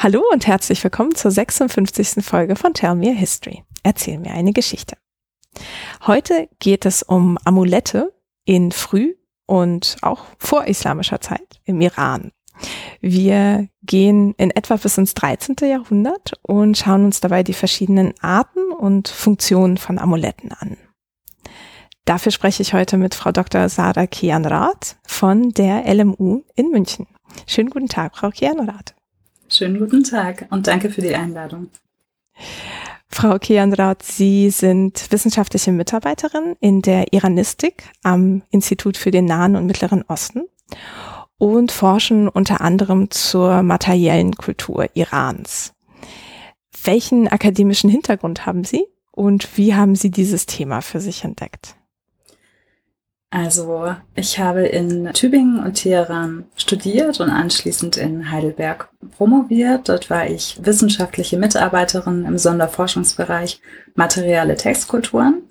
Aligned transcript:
Hallo 0.00 0.22
und 0.32 0.46
herzlich 0.46 0.84
willkommen 0.84 1.16
zur 1.16 1.32
56. 1.32 2.24
Folge 2.24 2.54
von 2.54 2.72
Tell 2.72 2.94
Me 2.94 3.10
a 3.10 3.14
History. 3.14 3.64
Erzähl 3.82 4.20
mir 4.20 4.30
eine 4.30 4.52
Geschichte. 4.52 4.96
Heute 6.06 6.48
geht 6.60 6.86
es 6.86 7.02
um 7.02 7.36
Amulette 7.44 8.14
in 8.44 8.70
früh 8.70 9.16
und 9.46 9.96
auch 10.02 10.26
vorislamischer 10.38 11.20
Zeit 11.20 11.60
im 11.64 11.80
Iran. 11.80 12.30
Wir 13.00 13.68
gehen 13.82 14.34
in 14.38 14.52
etwa 14.52 14.76
bis 14.76 14.98
ins 14.98 15.14
13. 15.14 15.56
Jahrhundert 15.62 16.34
und 16.42 16.78
schauen 16.78 17.06
uns 17.06 17.18
dabei 17.20 17.42
die 17.42 17.52
verschiedenen 17.52 18.14
Arten 18.20 18.70
und 18.70 19.08
Funktionen 19.08 19.78
von 19.78 19.98
Amuletten 19.98 20.52
an. 20.52 20.76
Dafür 22.04 22.30
spreche 22.30 22.62
ich 22.62 22.72
heute 22.72 22.98
mit 22.98 23.16
Frau 23.16 23.32
Dr. 23.32 23.68
Sarah 23.68 24.06
Kianrath 24.06 24.96
von 25.04 25.50
der 25.50 25.92
LMU 25.92 26.44
in 26.54 26.70
München. 26.70 27.08
Schönen 27.48 27.70
guten 27.70 27.88
Tag, 27.88 28.16
Frau 28.16 28.30
Kianrath. 28.30 28.94
Schönen 29.58 29.80
guten 29.80 30.04
Tag 30.04 30.46
und 30.50 30.68
danke 30.68 30.88
für 30.88 31.00
die 31.00 31.16
Einladung. 31.16 31.68
Frau 33.08 33.40
Kianrath, 33.40 34.04
Sie 34.04 34.50
sind 34.50 35.10
wissenschaftliche 35.10 35.72
Mitarbeiterin 35.72 36.54
in 36.60 36.80
der 36.80 37.12
Iranistik 37.12 37.82
am 38.04 38.42
Institut 38.52 38.96
für 38.96 39.10
den 39.10 39.24
Nahen 39.24 39.56
und 39.56 39.66
Mittleren 39.66 40.04
Osten 40.06 40.44
und 41.38 41.72
forschen 41.72 42.28
unter 42.28 42.60
anderem 42.60 43.10
zur 43.10 43.64
materiellen 43.64 44.36
Kultur 44.36 44.90
Irans. 44.94 45.72
Welchen 46.84 47.26
akademischen 47.26 47.90
Hintergrund 47.90 48.46
haben 48.46 48.62
Sie 48.62 48.86
und 49.10 49.58
wie 49.58 49.74
haben 49.74 49.96
Sie 49.96 50.12
dieses 50.12 50.46
Thema 50.46 50.82
für 50.82 51.00
sich 51.00 51.24
entdeckt? 51.24 51.74
Also 53.30 53.94
ich 54.14 54.38
habe 54.38 54.66
in 54.66 55.12
Tübingen 55.12 55.62
und 55.62 55.74
Teheran 55.74 56.46
studiert 56.56 57.20
und 57.20 57.28
anschließend 57.28 57.98
in 57.98 58.30
Heidelberg 58.30 58.88
promoviert. 59.18 59.90
Dort 59.90 60.08
war 60.08 60.26
ich 60.26 60.58
wissenschaftliche 60.62 61.38
Mitarbeiterin 61.38 62.24
im 62.24 62.38
Sonderforschungsbereich 62.38 63.60
materielle 63.94 64.56
Textkulturen 64.56 65.42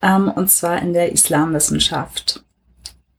ähm, 0.00 0.32
und 0.34 0.50
zwar 0.50 0.80
in 0.80 0.94
der 0.94 1.12
Islamwissenschaft. 1.12 2.42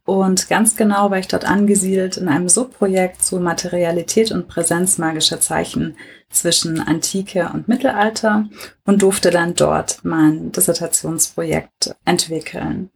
Und 0.04 0.48
ganz 0.48 0.76
genau 0.76 1.10
war 1.10 1.18
ich 1.18 1.28
dort 1.28 1.44
angesiedelt 1.44 2.16
in 2.16 2.28
einem 2.28 2.48
Subprojekt 2.48 3.24
zu 3.24 3.38
Materialität 3.40 4.30
und 4.30 4.46
Präsenz 4.46 4.98
magischer 4.98 5.40
Zeichen 5.40 5.96
zwischen 6.30 6.80
Antike 6.80 7.50
und 7.52 7.66
Mittelalter 7.66 8.48
und 8.84 9.02
durfte 9.02 9.30
dann 9.30 9.54
dort 9.54 10.04
mein 10.04 10.52
Dissertationsprojekt 10.52 11.96
entwickeln. 12.04 12.90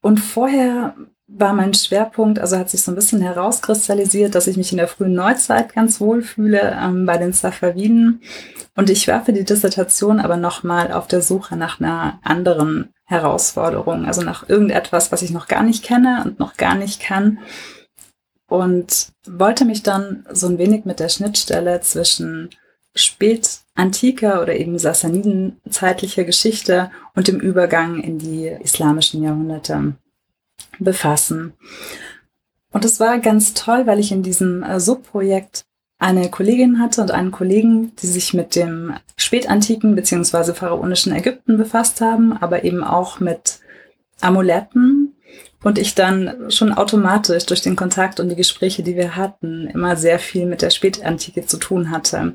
Und 0.00 0.18
vorher 0.18 0.94
war 1.28 1.52
mein 1.52 1.74
Schwerpunkt, 1.74 2.38
also 2.38 2.56
hat 2.56 2.70
sich 2.70 2.82
so 2.82 2.90
ein 2.90 2.94
bisschen 2.94 3.20
herauskristallisiert, 3.20 4.34
dass 4.34 4.46
ich 4.46 4.56
mich 4.56 4.72
in 4.72 4.78
der 4.78 4.88
frühen 4.88 5.12
Neuzeit 5.12 5.74
ganz 5.74 6.00
wohl 6.00 6.22
fühle 6.22 6.76
ähm, 6.82 7.04
bei 7.04 7.18
den 7.18 7.34
Safaviden. 7.34 8.22
Und 8.74 8.88
ich 8.88 9.06
war 9.08 9.24
für 9.24 9.34
die 9.34 9.44
Dissertation 9.44 10.20
aber 10.20 10.38
nochmal 10.38 10.92
auf 10.92 11.06
der 11.06 11.20
Suche 11.20 11.56
nach 11.56 11.80
einer 11.80 12.18
anderen 12.22 12.94
Herausforderung, 13.04 14.06
also 14.06 14.22
nach 14.22 14.48
irgendetwas, 14.48 15.12
was 15.12 15.22
ich 15.22 15.30
noch 15.30 15.48
gar 15.48 15.62
nicht 15.62 15.84
kenne 15.84 16.22
und 16.24 16.38
noch 16.38 16.56
gar 16.56 16.74
nicht 16.74 17.00
kann. 17.00 17.38
Und 18.46 19.12
wollte 19.26 19.66
mich 19.66 19.82
dann 19.82 20.26
so 20.32 20.46
ein 20.46 20.56
wenig 20.56 20.86
mit 20.86 21.00
der 21.00 21.10
Schnittstelle 21.10 21.82
zwischen 21.82 22.50
spätantiker 23.78 24.42
oder 24.42 24.56
eben 24.56 24.78
Sassanidenzeitlicher 24.78 26.24
Geschichte 26.24 26.90
und 27.14 27.28
dem 27.28 27.38
Übergang 27.40 28.00
in 28.00 28.18
die 28.18 28.48
islamischen 28.48 29.22
Jahrhunderte 29.22 29.94
befassen. 30.80 31.52
Und 32.72 32.84
es 32.84 32.98
war 32.98 33.18
ganz 33.18 33.54
toll, 33.54 33.86
weil 33.86 34.00
ich 34.00 34.10
in 34.12 34.22
diesem 34.22 34.62
äh, 34.62 34.80
Subprojekt 34.80 35.64
eine 36.00 36.28
Kollegin 36.28 36.80
hatte 36.80 37.02
und 37.02 37.10
einen 37.10 37.30
Kollegen, 37.30 37.92
die 37.96 38.06
sich 38.06 38.34
mit 38.34 38.54
dem 38.54 38.94
spätantiken 39.16 39.94
bzw. 39.94 40.52
pharaonischen 40.54 41.12
Ägypten 41.12 41.56
befasst 41.56 42.00
haben, 42.00 42.32
aber 42.32 42.64
eben 42.64 42.84
auch 42.84 43.20
mit 43.20 43.60
Amuletten 44.20 45.14
und 45.62 45.78
ich 45.78 45.94
dann 45.94 46.50
schon 46.50 46.72
automatisch 46.72 47.46
durch 47.46 47.62
den 47.62 47.76
Kontakt 47.76 48.20
und 48.20 48.28
die 48.28 48.36
Gespräche, 48.36 48.82
die 48.82 48.96
wir 48.96 49.16
hatten, 49.16 49.66
immer 49.66 49.96
sehr 49.96 50.18
viel 50.18 50.46
mit 50.46 50.62
der 50.62 50.70
Spätantike 50.70 51.46
zu 51.46 51.56
tun 51.56 51.90
hatte. 51.90 52.34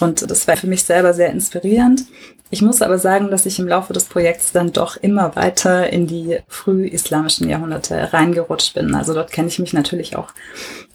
Und 0.00 0.30
das 0.30 0.48
war 0.48 0.56
für 0.56 0.66
mich 0.66 0.84
selber 0.84 1.12
sehr 1.12 1.30
inspirierend. 1.30 2.04
Ich 2.50 2.62
muss 2.62 2.82
aber 2.82 2.98
sagen, 2.98 3.30
dass 3.30 3.46
ich 3.46 3.58
im 3.58 3.68
Laufe 3.68 3.92
des 3.92 4.04
Projekts 4.04 4.52
dann 4.52 4.72
doch 4.72 4.96
immer 4.96 5.36
weiter 5.36 5.90
in 5.90 6.06
die 6.06 6.38
früh-islamischen 6.48 7.48
Jahrhunderte 7.48 8.12
reingerutscht 8.12 8.74
bin. 8.74 8.94
Also 8.94 9.14
dort 9.14 9.32
kenne 9.32 9.48
ich 9.48 9.58
mich 9.58 9.72
natürlich 9.72 10.16
auch 10.16 10.32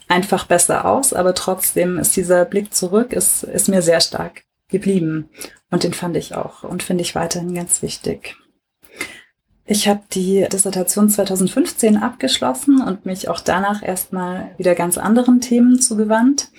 einfach 0.07 0.45
besser 0.45 0.85
aus, 0.85 1.13
aber 1.13 1.33
trotzdem 1.33 1.99
ist 1.99 2.15
dieser 2.15 2.45
Blick 2.45 2.73
zurück, 2.73 3.13
ist, 3.13 3.43
ist 3.43 3.69
mir 3.69 3.81
sehr 3.81 4.01
stark 4.01 4.43
geblieben. 4.69 5.29
Und 5.69 5.83
den 5.83 5.93
fand 5.93 6.15
ich 6.17 6.35
auch 6.35 6.63
und 6.63 6.83
finde 6.83 7.01
ich 7.01 7.15
weiterhin 7.15 7.53
ganz 7.53 7.81
wichtig. 7.81 8.35
Ich 9.69 9.89
habe 9.89 10.01
die 10.13 10.47
Dissertation 10.49 11.09
2015 11.09 11.97
abgeschlossen 11.97 12.81
und 12.81 13.05
mich 13.05 13.27
auch 13.27 13.41
danach 13.41 13.83
erstmal 13.83 14.51
wieder 14.57 14.75
ganz 14.75 14.97
anderen 14.97 15.41
Themen 15.41 15.81
zugewandt. 15.81 16.49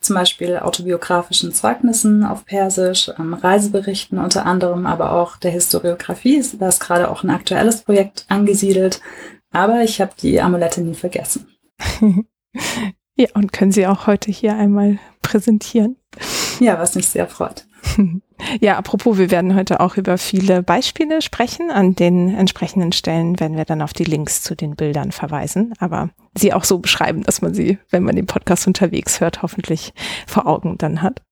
Zum 0.00 0.14
Beispiel 0.14 0.58
autobiografischen 0.58 1.52
Zeugnissen 1.52 2.24
auf 2.24 2.44
Persisch, 2.44 3.10
ähm, 3.18 3.34
Reiseberichten 3.34 4.18
unter 4.18 4.46
anderem, 4.46 4.86
aber 4.86 5.12
auch 5.12 5.36
der 5.36 5.50
Historiografie. 5.50 6.44
Da 6.60 6.68
ist 6.68 6.78
gerade 6.78 7.10
auch 7.10 7.24
ein 7.24 7.30
aktuelles 7.30 7.82
Projekt 7.82 8.24
angesiedelt. 8.28 9.00
Aber 9.50 9.82
ich 9.82 10.00
habe 10.00 10.12
die 10.20 10.40
Amulette 10.40 10.82
nie 10.82 10.94
vergessen. 10.94 11.48
ja, 13.16 13.26
und 13.34 13.52
können 13.52 13.72
Sie 13.72 13.88
auch 13.88 14.06
heute 14.06 14.30
hier 14.30 14.54
einmal 14.54 15.00
präsentieren? 15.20 15.96
Ja, 16.60 16.78
was 16.78 16.94
mich 16.94 17.08
sehr 17.08 17.26
freut. 17.26 17.66
Ja, 18.60 18.76
apropos, 18.76 19.18
wir 19.18 19.30
werden 19.30 19.54
heute 19.54 19.80
auch 19.80 19.96
über 19.96 20.18
viele 20.18 20.62
Beispiele 20.62 21.22
sprechen. 21.22 21.70
An 21.70 21.94
den 21.94 22.34
entsprechenden 22.34 22.92
Stellen 22.92 23.40
werden 23.40 23.56
wir 23.56 23.64
dann 23.64 23.82
auf 23.82 23.92
die 23.92 24.04
Links 24.04 24.42
zu 24.42 24.54
den 24.54 24.76
Bildern 24.76 25.12
verweisen, 25.12 25.72
aber 25.78 26.10
sie 26.34 26.52
auch 26.52 26.64
so 26.64 26.78
beschreiben, 26.78 27.22
dass 27.22 27.42
man 27.42 27.54
sie, 27.54 27.78
wenn 27.90 28.02
man 28.02 28.16
den 28.16 28.26
Podcast 28.26 28.66
unterwegs 28.66 29.20
hört, 29.20 29.42
hoffentlich 29.42 29.94
vor 30.26 30.46
Augen 30.46 30.78
dann 30.78 31.02
hat. 31.02 31.22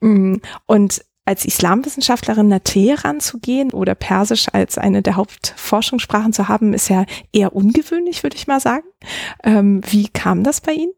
Mm, 0.00 0.36
und 0.66 1.02
als 1.24 1.44
Islamwissenschaftlerin 1.44 2.48
nach 2.48 2.60
Teheran 2.60 3.18
zu 3.20 3.40
gehen 3.40 3.72
oder 3.72 3.94
Persisch 3.96 4.46
als 4.52 4.78
eine 4.78 5.02
der 5.02 5.16
Hauptforschungssprachen 5.16 6.32
zu 6.32 6.48
haben, 6.48 6.72
ist 6.72 6.88
ja 6.88 7.04
eher 7.32 7.54
ungewöhnlich, 7.54 8.22
würde 8.22 8.36
ich 8.36 8.46
mal 8.46 8.60
sagen. 8.60 8.86
Ähm, 9.42 9.80
wie 9.88 10.08
kam 10.08 10.44
das 10.44 10.60
bei 10.60 10.72
Ihnen? 10.72 10.92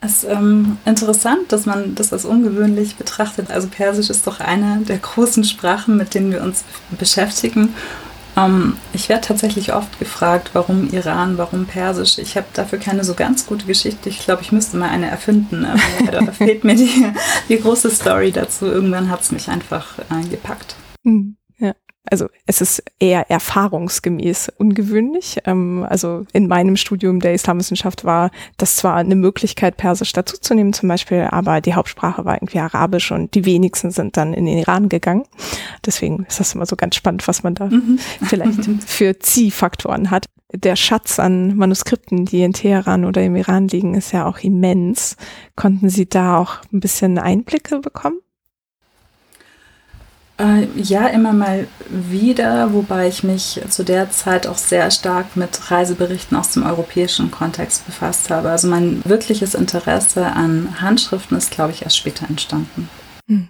Es 0.00 0.22
ist 0.22 0.30
ähm, 0.30 0.78
interessant, 0.84 1.50
dass 1.50 1.66
man 1.66 1.94
das 1.96 2.12
als 2.12 2.24
ungewöhnlich 2.24 2.96
betrachtet. 2.96 3.50
Also 3.50 3.66
Persisch 3.68 4.10
ist 4.10 4.26
doch 4.26 4.38
eine 4.38 4.82
der 4.84 4.98
großen 4.98 5.42
Sprachen, 5.42 5.96
mit 5.96 6.14
denen 6.14 6.30
wir 6.30 6.42
uns 6.42 6.64
beschäftigen. 6.96 7.74
Ähm, 8.36 8.76
ich 8.92 9.08
werde 9.08 9.26
tatsächlich 9.26 9.72
oft 9.72 9.98
gefragt, 9.98 10.50
warum 10.52 10.88
Iran, 10.92 11.36
warum 11.36 11.66
Persisch. 11.66 12.18
Ich 12.18 12.36
habe 12.36 12.46
dafür 12.52 12.78
keine 12.78 13.02
so 13.02 13.14
ganz 13.14 13.46
gute 13.46 13.66
Geschichte. 13.66 14.08
Ich 14.08 14.20
glaube, 14.20 14.42
ich 14.42 14.52
müsste 14.52 14.76
mal 14.76 14.88
eine 14.88 15.10
erfinden. 15.10 15.66
da 16.12 16.24
fehlt 16.30 16.62
mir 16.62 16.76
die, 16.76 17.12
die 17.48 17.60
große 17.60 17.90
Story 17.90 18.30
dazu. 18.30 18.66
Irgendwann 18.66 19.10
hat 19.10 19.22
es 19.22 19.32
mich 19.32 19.48
einfach 19.48 19.98
äh, 19.98 20.28
gepackt. 20.28 20.76
Hm 21.04 21.37
also 22.10 22.28
es 22.46 22.60
ist 22.60 22.82
eher 22.98 23.30
erfahrungsgemäß 23.30 24.52
ungewöhnlich. 24.56 25.38
Ähm, 25.44 25.86
also 25.88 26.26
in 26.32 26.48
meinem 26.48 26.76
Studium 26.76 27.20
der 27.20 27.34
Islamwissenschaft 27.34 28.04
war 28.04 28.30
das 28.56 28.76
zwar 28.76 28.96
eine 28.96 29.16
Möglichkeit, 29.16 29.76
Persisch 29.76 30.12
dazuzunehmen 30.12 30.72
zum 30.72 30.88
Beispiel, 30.88 31.28
aber 31.30 31.60
die 31.60 31.74
Hauptsprache 31.74 32.24
war 32.24 32.34
irgendwie 32.34 32.58
Arabisch 32.58 33.12
und 33.12 33.34
die 33.34 33.44
wenigsten 33.44 33.90
sind 33.90 34.16
dann 34.16 34.34
in 34.34 34.46
den 34.46 34.58
Iran 34.58 34.88
gegangen. 34.88 35.24
Deswegen 35.84 36.24
ist 36.28 36.40
das 36.40 36.54
immer 36.54 36.66
so 36.66 36.76
ganz 36.76 36.96
spannend, 36.96 37.26
was 37.28 37.42
man 37.42 37.54
da 37.54 37.66
mhm. 37.66 37.98
vielleicht 38.24 38.64
für 38.86 39.18
Ziehfaktoren 39.18 40.10
hat. 40.10 40.26
Der 40.52 40.76
Schatz 40.76 41.18
an 41.18 41.56
Manuskripten, 41.56 42.24
die 42.24 42.42
in 42.42 42.54
Teheran 42.54 43.04
oder 43.04 43.22
im 43.22 43.36
Iran 43.36 43.68
liegen, 43.68 43.94
ist 43.94 44.12
ja 44.12 44.26
auch 44.26 44.38
immens. 44.38 45.16
Konnten 45.56 45.90
Sie 45.90 46.08
da 46.08 46.38
auch 46.38 46.56
ein 46.72 46.80
bisschen 46.80 47.18
Einblicke 47.18 47.80
bekommen? 47.80 48.18
Äh, 50.38 50.68
ja, 50.76 51.08
immer 51.08 51.32
mal 51.32 51.66
wieder, 51.88 52.72
wobei 52.72 53.08
ich 53.08 53.24
mich 53.24 53.60
zu 53.68 53.84
der 53.84 54.10
Zeit 54.10 54.46
auch 54.46 54.58
sehr 54.58 54.90
stark 54.90 55.36
mit 55.36 55.70
Reiseberichten 55.70 56.36
aus 56.36 56.52
dem 56.52 56.64
europäischen 56.64 57.32
Kontext 57.32 57.84
befasst 57.86 58.30
habe. 58.30 58.50
Also 58.50 58.68
mein 58.68 59.02
wirkliches 59.04 59.54
Interesse 59.54 60.26
an 60.26 60.80
Handschriften 60.80 61.36
ist, 61.36 61.50
glaube 61.50 61.72
ich, 61.72 61.82
erst 61.82 61.96
später 61.96 62.28
entstanden. 62.28 62.88
Hm. 63.26 63.48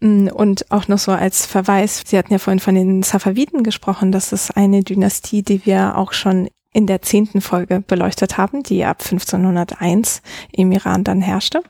Und 0.00 0.70
auch 0.70 0.88
noch 0.88 0.98
so 0.98 1.12
als 1.12 1.46
Verweis, 1.46 2.02
Sie 2.06 2.18
hatten 2.18 2.32
ja 2.32 2.38
vorhin 2.38 2.60
von 2.60 2.74
den 2.74 3.02
Safaviden 3.02 3.62
gesprochen, 3.62 4.12
das 4.12 4.32
ist 4.32 4.56
eine 4.56 4.82
Dynastie, 4.82 5.42
die 5.42 5.64
wir 5.64 5.96
auch 5.96 6.12
schon 6.12 6.48
in 6.78 6.86
der 6.86 7.02
zehnten 7.02 7.40
Folge 7.40 7.80
beleuchtet 7.80 8.38
haben, 8.38 8.62
die 8.62 8.84
ab 8.84 9.02
1501 9.02 10.22
im 10.52 10.70
Iran 10.70 11.02
dann 11.02 11.20
herrschte. 11.20 11.64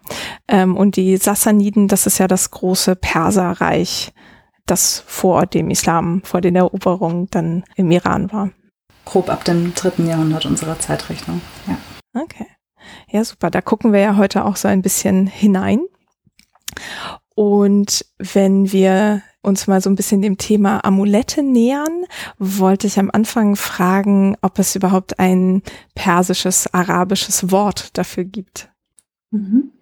Ähm, 0.48 0.76
und 0.76 0.96
die 0.96 1.16
Sassaniden, 1.16 1.88
das 1.88 2.06
ist 2.06 2.18
ja 2.18 2.28
das 2.28 2.50
große 2.50 2.94
Perserreich, 2.94 4.12
das 4.66 5.02
vor 5.06 5.46
dem 5.46 5.70
Islam, 5.70 6.20
vor 6.24 6.42
den 6.42 6.56
Eroberungen 6.56 7.28
dann 7.30 7.64
im 7.74 7.90
Iran 7.90 8.30
war. 8.32 8.50
Grob 9.06 9.30
ab 9.30 9.44
dem 9.44 9.74
dritten 9.74 10.06
Jahrhundert 10.06 10.44
unserer 10.44 10.78
Zeitrechnung, 10.78 11.40
ja. 11.66 11.78
Okay. 12.12 12.46
Ja, 13.10 13.24
super. 13.24 13.50
Da 13.50 13.62
gucken 13.62 13.94
wir 13.94 14.00
ja 14.00 14.16
heute 14.18 14.44
auch 14.44 14.56
so 14.56 14.68
ein 14.68 14.82
bisschen 14.82 15.26
hinein. 15.26 15.80
Und 17.34 18.04
wenn 18.18 18.72
wir 18.72 19.22
uns 19.42 19.66
mal 19.66 19.80
so 19.80 19.88
ein 19.90 19.96
bisschen 19.96 20.22
dem 20.22 20.38
Thema 20.38 20.84
Amulette 20.84 21.42
nähern, 21.42 22.04
wollte 22.38 22.86
ich 22.86 22.98
am 22.98 23.10
Anfang 23.12 23.56
fragen, 23.56 24.36
ob 24.42 24.58
es 24.58 24.76
überhaupt 24.76 25.18
ein 25.18 25.62
persisches, 25.94 26.72
arabisches 26.72 27.50
Wort 27.50 27.96
dafür 27.96 28.24
gibt. 28.24 28.68
Mhm. 29.30 29.72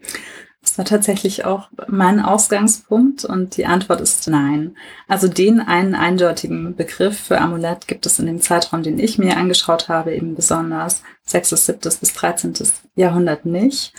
Das 0.67 0.79
war 0.79 0.85
tatsächlich 0.85 1.45
auch 1.45 1.69
mein 1.87 2.19
Ausgangspunkt 2.19 3.25
und 3.25 3.57
die 3.57 3.67
Antwort 3.67 4.01
ist 4.01 4.27
nein. 4.27 4.77
Also 5.07 5.29
den 5.29 5.61
einen 5.61 5.95
eindeutigen 5.95 6.75
Begriff 6.75 7.19
für 7.21 7.41
Amulett 7.41 7.87
gibt 7.87 8.05
es 8.05 8.19
in 8.19 8.27
dem 8.27 8.41
Zeitraum, 8.41 8.83
den 8.83 8.99
ich 8.99 9.17
mir 9.17 9.37
angeschaut 9.37 9.89
habe, 9.89 10.15
eben 10.15 10.35
besonders 10.35 11.03
6., 11.27 11.51
7. 11.51 11.79
bis 11.81 12.13
13. 12.15 12.55
Jahrhundert 12.97 13.47
nicht. 13.47 13.93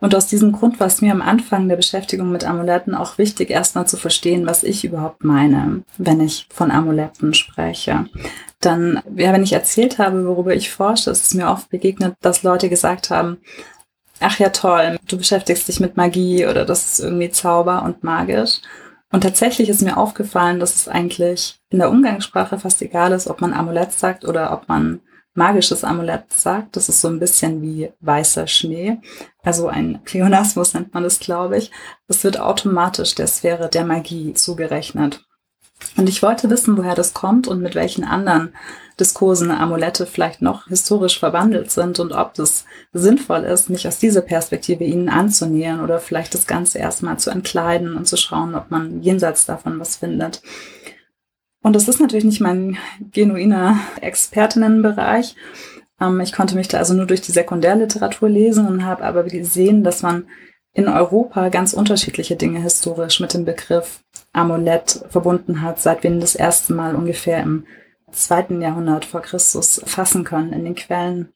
Und 0.00 0.14
aus 0.14 0.28
diesem 0.28 0.52
Grund 0.52 0.78
war 0.78 0.86
es 0.86 1.00
mir 1.00 1.12
am 1.12 1.22
Anfang 1.22 1.68
der 1.68 1.76
Beschäftigung 1.76 2.30
mit 2.30 2.44
Amuletten 2.44 2.94
auch 2.94 3.18
wichtig, 3.18 3.50
erstmal 3.50 3.88
zu 3.88 3.96
verstehen, 3.96 4.46
was 4.46 4.62
ich 4.62 4.84
überhaupt 4.84 5.24
meine, 5.24 5.82
wenn 5.96 6.20
ich 6.20 6.46
von 6.50 6.70
Amuletten 6.70 7.34
spreche. 7.34 8.06
Dann, 8.60 9.02
ja, 9.16 9.32
wenn 9.32 9.42
ich 9.42 9.52
erzählt 9.52 9.98
habe, 9.98 10.24
worüber 10.26 10.54
ich 10.54 10.70
forsche, 10.70 11.10
ist 11.10 11.26
es 11.26 11.34
mir 11.34 11.48
oft 11.48 11.68
begegnet, 11.70 12.14
dass 12.20 12.44
Leute 12.44 12.68
gesagt 12.68 13.10
haben, 13.10 13.38
ach 14.20 14.38
ja 14.38 14.50
toll, 14.50 14.98
du 15.08 15.18
beschäftigst 15.18 15.66
dich 15.66 15.80
mit 15.80 15.96
Magie 15.96 16.46
oder 16.46 16.64
das 16.64 16.92
ist 16.92 17.00
irgendwie 17.00 17.30
Zauber 17.30 17.82
und 17.82 18.04
magisch. 18.04 18.60
Und 19.10 19.22
tatsächlich 19.22 19.68
ist 19.68 19.82
mir 19.82 19.96
aufgefallen, 19.96 20.60
dass 20.60 20.74
es 20.74 20.88
eigentlich 20.88 21.58
in 21.70 21.78
der 21.78 21.90
Umgangssprache 21.90 22.58
fast 22.58 22.82
egal 22.82 23.12
ist, 23.12 23.26
ob 23.26 23.40
man 23.40 23.54
Amulett 23.54 23.92
sagt 23.92 24.24
oder 24.24 24.52
ob 24.52 24.68
man 24.68 25.00
magisches 25.38 25.84
Amulett 25.84 26.30
sagt. 26.32 26.76
Das 26.76 26.90
ist 26.90 27.00
so 27.00 27.08
ein 27.08 27.18
bisschen 27.18 27.62
wie 27.62 27.90
weißer 28.00 28.46
Schnee. 28.46 28.98
Also 29.42 29.68
ein 29.68 30.00
Pleonasmus 30.04 30.74
nennt 30.74 30.92
man 30.92 31.04
das, 31.04 31.20
glaube 31.20 31.56
ich. 31.56 31.70
Das 32.06 32.22
wird 32.24 32.38
automatisch 32.38 33.14
der 33.14 33.28
Sphäre 33.28 33.70
der 33.70 33.86
Magie 33.86 34.34
zugerechnet. 34.34 35.24
Und 35.96 36.08
ich 36.08 36.22
wollte 36.22 36.50
wissen, 36.50 36.76
woher 36.76 36.94
das 36.94 37.14
kommt 37.14 37.46
und 37.46 37.62
mit 37.62 37.74
welchen 37.74 38.04
anderen 38.04 38.52
Diskursen 38.98 39.52
Amulette 39.52 40.06
vielleicht 40.06 40.42
noch 40.42 40.66
historisch 40.66 41.20
verwandelt 41.20 41.70
sind 41.70 42.00
und 42.00 42.12
ob 42.12 42.36
es 42.38 42.64
sinnvoll 42.92 43.44
ist, 43.44 43.70
mich 43.70 43.86
aus 43.86 43.98
dieser 43.98 44.22
Perspektive 44.22 44.82
ihnen 44.82 45.08
anzunähern 45.08 45.80
oder 45.80 46.00
vielleicht 46.00 46.34
das 46.34 46.48
Ganze 46.48 46.78
erstmal 46.78 47.18
zu 47.18 47.30
entkleiden 47.30 47.96
und 47.96 48.08
zu 48.08 48.16
schauen, 48.16 48.56
ob 48.56 48.72
man 48.72 49.02
jenseits 49.02 49.46
davon 49.46 49.78
was 49.78 49.96
findet. 49.96 50.42
Und 51.62 51.74
das 51.74 51.88
ist 51.88 52.00
natürlich 52.00 52.24
nicht 52.24 52.40
mein 52.40 52.78
genuiner 53.12 53.80
Expertinnenbereich. 54.00 55.34
Ähm, 56.00 56.20
ich 56.20 56.32
konnte 56.32 56.54
mich 56.54 56.68
da 56.68 56.78
also 56.78 56.94
nur 56.94 57.06
durch 57.06 57.20
die 57.20 57.32
Sekundärliteratur 57.32 58.28
lesen 58.28 58.66
und 58.66 58.84
habe 58.84 59.04
aber 59.04 59.24
gesehen, 59.24 59.84
dass 59.84 60.02
man 60.02 60.28
in 60.72 60.88
Europa 60.88 61.48
ganz 61.48 61.72
unterschiedliche 61.72 62.36
Dinge 62.36 62.60
historisch 62.60 63.20
mit 63.20 63.34
dem 63.34 63.44
Begriff 63.44 64.00
Amulett 64.32 65.04
verbunden 65.08 65.62
hat, 65.62 65.80
seit 65.80 66.02
wir 66.02 66.10
ihn 66.10 66.20
das 66.20 66.34
erste 66.34 66.72
Mal 66.72 66.94
ungefähr 66.94 67.42
im 67.42 67.64
zweiten 68.12 68.60
Jahrhundert 68.60 69.04
vor 69.04 69.22
Christus 69.22 69.82
fassen 69.84 70.24
können 70.24 70.52
in 70.52 70.64
den 70.64 70.74
Quellen. 70.74 71.32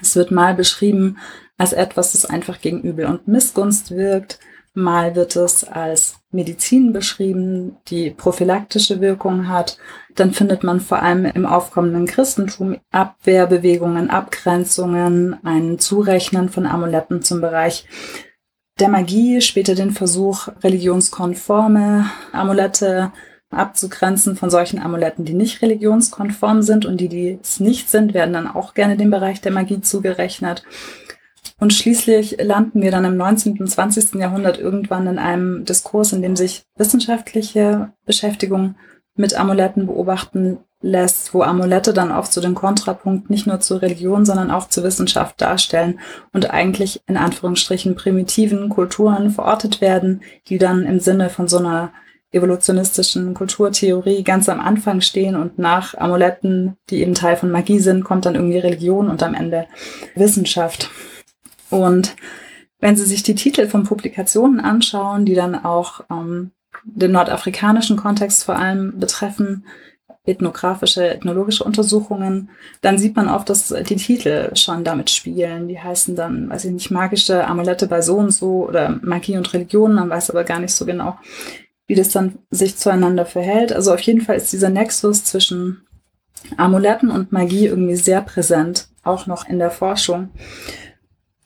Es 0.00 0.16
wird 0.16 0.30
mal 0.30 0.54
beschrieben 0.54 1.18
als 1.56 1.72
etwas, 1.72 2.12
das 2.12 2.24
einfach 2.24 2.60
gegen 2.60 2.80
Übel 2.80 3.06
und 3.06 3.28
Missgunst 3.28 3.92
wirkt, 3.92 4.40
Mal 4.74 5.14
wird 5.14 5.36
es 5.36 5.62
als 5.62 6.16
Medizin 6.32 6.92
beschrieben, 6.92 7.76
die 7.86 8.10
prophylaktische 8.10 9.00
Wirkung 9.00 9.48
hat. 9.48 9.78
Dann 10.16 10.32
findet 10.32 10.64
man 10.64 10.80
vor 10.80 11.00
allem 11.00 11.24
im 11.26 11.46
aufkommenden 11.46 12.06
Christentum 12.06 12.78
Abwehrbewegungen, 12.90 14.10
Abgrenzungen, 14.10 15.38
ein 15.44 15.78
Zurechnen 15.78 16.48
von 16.48 16.66
Amuletten 16.66 17.22
zum 17.22 17.40
Bereich 17.40 17.86
der 18.80 18.88
Magie, 18.88 19.40
später 19.40 19.76
den 19.76 19.92
Versuch, 19.92 20.48
religionskonforme 20.64 22.10
Amulette 22.32 23.12
abzugrenzen 23.50 24.36
von 24.36 24.50
solchen 24.50 24.80
Amuletten, 24.80 25.24
die 25.24 25.34
nicht 25.34 25.62
religionskonform 25.62 26.62
sind 26.62 26.84
und 26.84 26.96
die, 26.96 27.08
die 27.08 27.38
es 27.40 27.60
nicht 27.60 27.88
sind, 27.88 28.12
werden 28.12 28.32
dann 28.32 28.48
auch 28.48 28.74
gerne 28.74 28.96
dem 28.96 29.10
Bereich 29.10 29.40
der 29.40 29.52
Magie 29.52 29.80
zugerechnet. 29.80 30.64
Und 31.60 31.72
schließlich 31.72 32.36
landen 32.42 32.82
wir 32.82 32.90
dann 32.90 33.04
im 33.04 33.16
19. 33.16 33.58
und 33.60 33.68
20. 33.68 34.14
Jahrhundert 34.14 34.58
irgendwann 34.58 35.06
in 35.06 35.18
einem 35.18 35.64
Diskurs, 35.64 36.12
in 36.12 36.22
dem 36.22 36.36
sich 36.36 36.64
wissenschaftliche 36.76 37.92
Beschäftigung 38.04 38.74
mit 39.16 39.38
Amuletten 39.38 39.86
beobachten 39.86 40.58
lässt, 40.80 41.32
wo 41.32 41.42
Amulette 41.42 41.94
dann 41.94 42.12
oft 42.12 42.32
so 42.32 42.40
den 42.40 42.54
Kontrapunkt 42.54 43.30
nicht 43.30 43.46
nur 43.46 43.60
zur 43.60 43.80
Religion, 43.80 44.26
sondern 44.26 44.50
auch 44.50 44.68
zur 44.68 44.84
Wissenschaft 44.84 45.40
darstellen 45.40 45.98
und 46.32 46.50
eigentlich 46.50 47.00
in 47.06 47.16
Anführungsstrichen 47.16 47.94
primitiven 47.94 48.68
Kulturen 48.68 49.30
verortet 49.30 49.80
werden, 49.80 50.22
die 50.48 50.58
dann 50.58 50.84
im 50.84 51.00
Sinne 51.00 51.30
von 51.30 51.48
so 51.48 51.58
einer 51.58 51.92
evolutionistischen 52.32 53.32
Kulturtheorie 53.32 54.24
ganz 54.24 54.48
am 54.48 54.60
Anfang 54.60 55.00
stehen 55.00 55.36
und 55.36 55.58
nach 55.58 55.94
Amuletten, 55.96 56.76
die 56.90 57.00
eben 57.00 57.14
Teil 57.14 57.36
von 57.36 57.50
Magie 57.50 57.78
sind, 57.78 58.04
kommt 58.04 58.26
dann 58.26 58.34
irgendwie 58.34 58.58
Religion 58.58 59.08
und 59.08 59.22
am 59.22 59.34
Ende 59.34 59.66
Wissenschaft. 60.16 60.90
Und 61.74 62.14
wenn 62.78 62.94
Sie 62.94 63.04
sich 63.04 63.24
die 63.24 63.34
Titel 63.34 63.66
von 63.66 63.82
Publikationen 63.82 64.60
anschauen, 64.60 65.24
die 65.24 65.34
dann 65.34 65.64
auch 65.64 66.04
ähm, 66.08 66.52
den 66.84 67.12
nordafrikanischen 67.12 67.96
Kontext 67.96 68.44
vor 68.44 68.56
allem 68.56 69.00
betreffen, 69.00 69.64
ethnografische, 70.24 71.08
ethnologische 71.08 71.64
Untersuchungen, 71.64 72.50
dann 72.80 72.96
sieht 72.96 73.16
man 73.16 73.28
oft, 73.28 73.50
dass 73.50 73.68
die 73.68 73.96
Titel 73.96 74.54
schon 74.54 74.84
damit 74.84 75.10
spielen. 75.10 75.66
Die 75.68 75.80
heißen 75.80 76.14
dann, 76.14 76.48
weiß 76.48 76.66
ich 76.66 76.70
nicht, 76.70 76.90
magische 76.90 77.46
Amulette 77.46 77.88
bei 77.88 78.00
so 78.00 78.16
und 78.16 78.30
so 78.30 78.68
oder 78.68 79.00
Magie 79.02 79.36
und 79.36 79.52
Religion. 79.52 79.94
Man 79.94 80.08
weiß 80.10 80.30
aber 80.30 80.44
gar 80.44 80.60
nicht 80.60 80.74
so 80.74 80.86
genau, 80.86 81.18
wie 81.86 81.96
das 81.96 82.10
dann 82.10 82.38
sich 82.50 82.76
zueinander 82.76 83.26
verhält. 83.26 83.72
Also 83.72 83.92
auf 83.92 84.00
jeden 84.00 84.20
Fall 84.20 84.36
ist 84.36 84.52
dieser 84.52 84.70
Nexus 84.70 85.24
zwischen 85.24 85.82
Amuletten 86.56 87.10
und 87.10 87.32
Magie 87.32 87.66
irgendwie 87.66 87.96
sehr 87.96 88.20
präsent, 88.20 88.88
auch 89.02 89.26
noch 89.26 89.48
in 89.48 89.58
der 89.58 89.70
Forschung. 89.70 90.30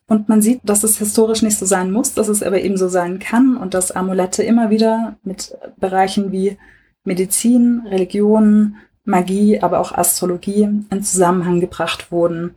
Und 0.08 0.28
man 0.28 0.40
sieht, 0.40 0.60
dass 0.64 0.84
es 0.84 0.98
historisch 0.98 1.42
nicht 1.42 1.58
so 1.58 1.66
sein 1.66 1.92
muss, 1.92 2.14
dass 2.14 2.28
es 2.28 2.42
aber 2.42 2.60
eben 2.62 2.78
so 2.78 2.88
sein 2.88 3.18
kann 3.18 3.58
und 3.58 3.74
dass 3.74 3.92
Amulette 3.92 4.42
immer 4.42 4.70
wieder 4.70 5.16
mit 5.22 5.54
Bereichen 5.76 6.32
wie 6.32 6.56
Medizin, 7.04 7.82
Religion, 7.86 8.76
Magie, 9.04 9.60
aber 9.60 9.80
auch 9.80 9.92
Astrologie 9.92 10.62
in 10.90 11.02
Zusammenhang 11.02 11.60
gebracht 11.60 12.10
wurden. 12.10 12.54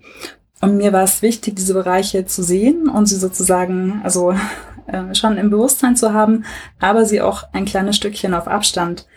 Und 0.61 0.77
mir 0.77 0.93
war 0.93 1.03
es 1.03 1.21
wichtig, 1.21 1.55
diese 1.57 1.73
Bereiche 1.73 2.25
zu 2.25 2.41
sehen 2.41 2.87
und 2.87 3.07
sie 3.07 3.17
sozusagen, 3.17 3.99
also 4.03 4.33
äh, 4.87 5.13
schon 5.13 5.37
im 5.37 5.49
Bewusstsein 5.49 5.97
zu 5.97 6.13
haben, 6.13 6.45
aber 6.79 7.03
sie 7.03 7.21
auch 7.21 7.43
ein 7.51 7.65
kleines 7.65 7.97
Stückchen 7.97 8.33
auf 8.33 8.47
Abstand 8.47 9.07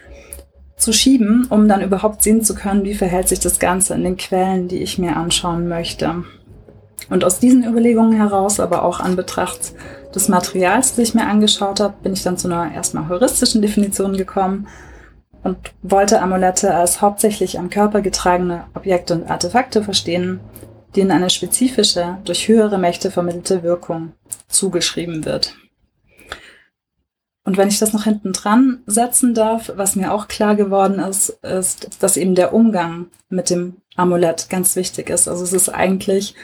zu 0.77 0.93
schieben, 0.93 1.47
um 1.51 1.69
dann 1.69 1.83
überhaupt 1.83 2.23
sehen 2.23 2.43
zu 2.43 2.57
können, 2.57 2.85
wie 2.85 2.95
verhält 2.95 3.29
sich 3.29 3.39
das 3.39 3.61
Ganze 3.61 3.95
in 3.95 4.03
den 4.03 4.17
Quellen, 4.17 4.67
die 4.67 4.83
ich 4.83 4.99
mir 4.99 5.17
anschauen 5.17 5.69
möchte. 5.69 6.25
Und 7.11 7.25
aus 7.25 7.39
diesen 7.39 7.65
Überlegungen 7.65 8.17
heraus, 8.17 8.61
aber 8.61 8.83
auch 8.83 9.01
an 9.01 9.17
Betracht 9.17 9.73
des 10.15 10.29
Materials, 10.29 10.91
das 10.91 11.09
ich 11.09 11.15
mir 11.15 11.27
angeschaut 11.27 11.81
habe, 11.81 11.95
bin 12.03 12.13
ich 12.13 12.23
dann 12.23 12.39
zu 12.39 12.49
einer 12.49 12.73
erstmal 12.73 13.09
heuristischen 13.09 13.63
Definition 13.63 14.17
gekommen 14.17 14.69
und 15.43 15.59
wollte 15.83 16.23
Amulette 16.23 16.75
als 16.75 17.01
hauptsächlich 17.01 17.59
am 17.59 17.71
Körper 17.71 18.01
getragene 18.01 18.65
Objekte 18.75 19.15
und 19.15 19.31
Artefakte 19.31 19.83
verstehen, 19.83 20.41
denen 20.97 21.11
eine 21.11 21.31
spezifische, 21.31 22.19
durch 22.25 22.49
höhere 22.49 22.79
Mächte 22.79 23.11
vermittelte 23.11 23.63
Wirkung 23.63 24.13
zugeschrieben 24.49 25.25
wird. 25.25 25.55
Und 27.45 27.59
wenn 27.59 27.69
ich 27.69 27.79
das 27.79 27.93
noch 27.93 28.05
hinten 28.05 28.33
dran 28.33 28.83
setzen 28.87 29.35
darf, 29.35 29.71
was 29.77 29.97
mir 29.97 30.15
auch 30.15 30.29
klar 30.29 30.57
geworden 30.57 30.99
ist, 30.99 31.29
ist, 31.43 32.03
dass 32.03 32.17
eben 32.17 32.35
der 32.35 32.55
Umgang 32.55 33.09
mit 33.29 33.51
dem 33.51 33.77
Amulett 33.97 34.49
ganz 34.49 34.77
wichtig 34.77 35.11
ist. 35.11 35.29
Also 35.29 35.45
es 35.45 35.53
ist 35.53 35.69
eigentlich 35.69 36.35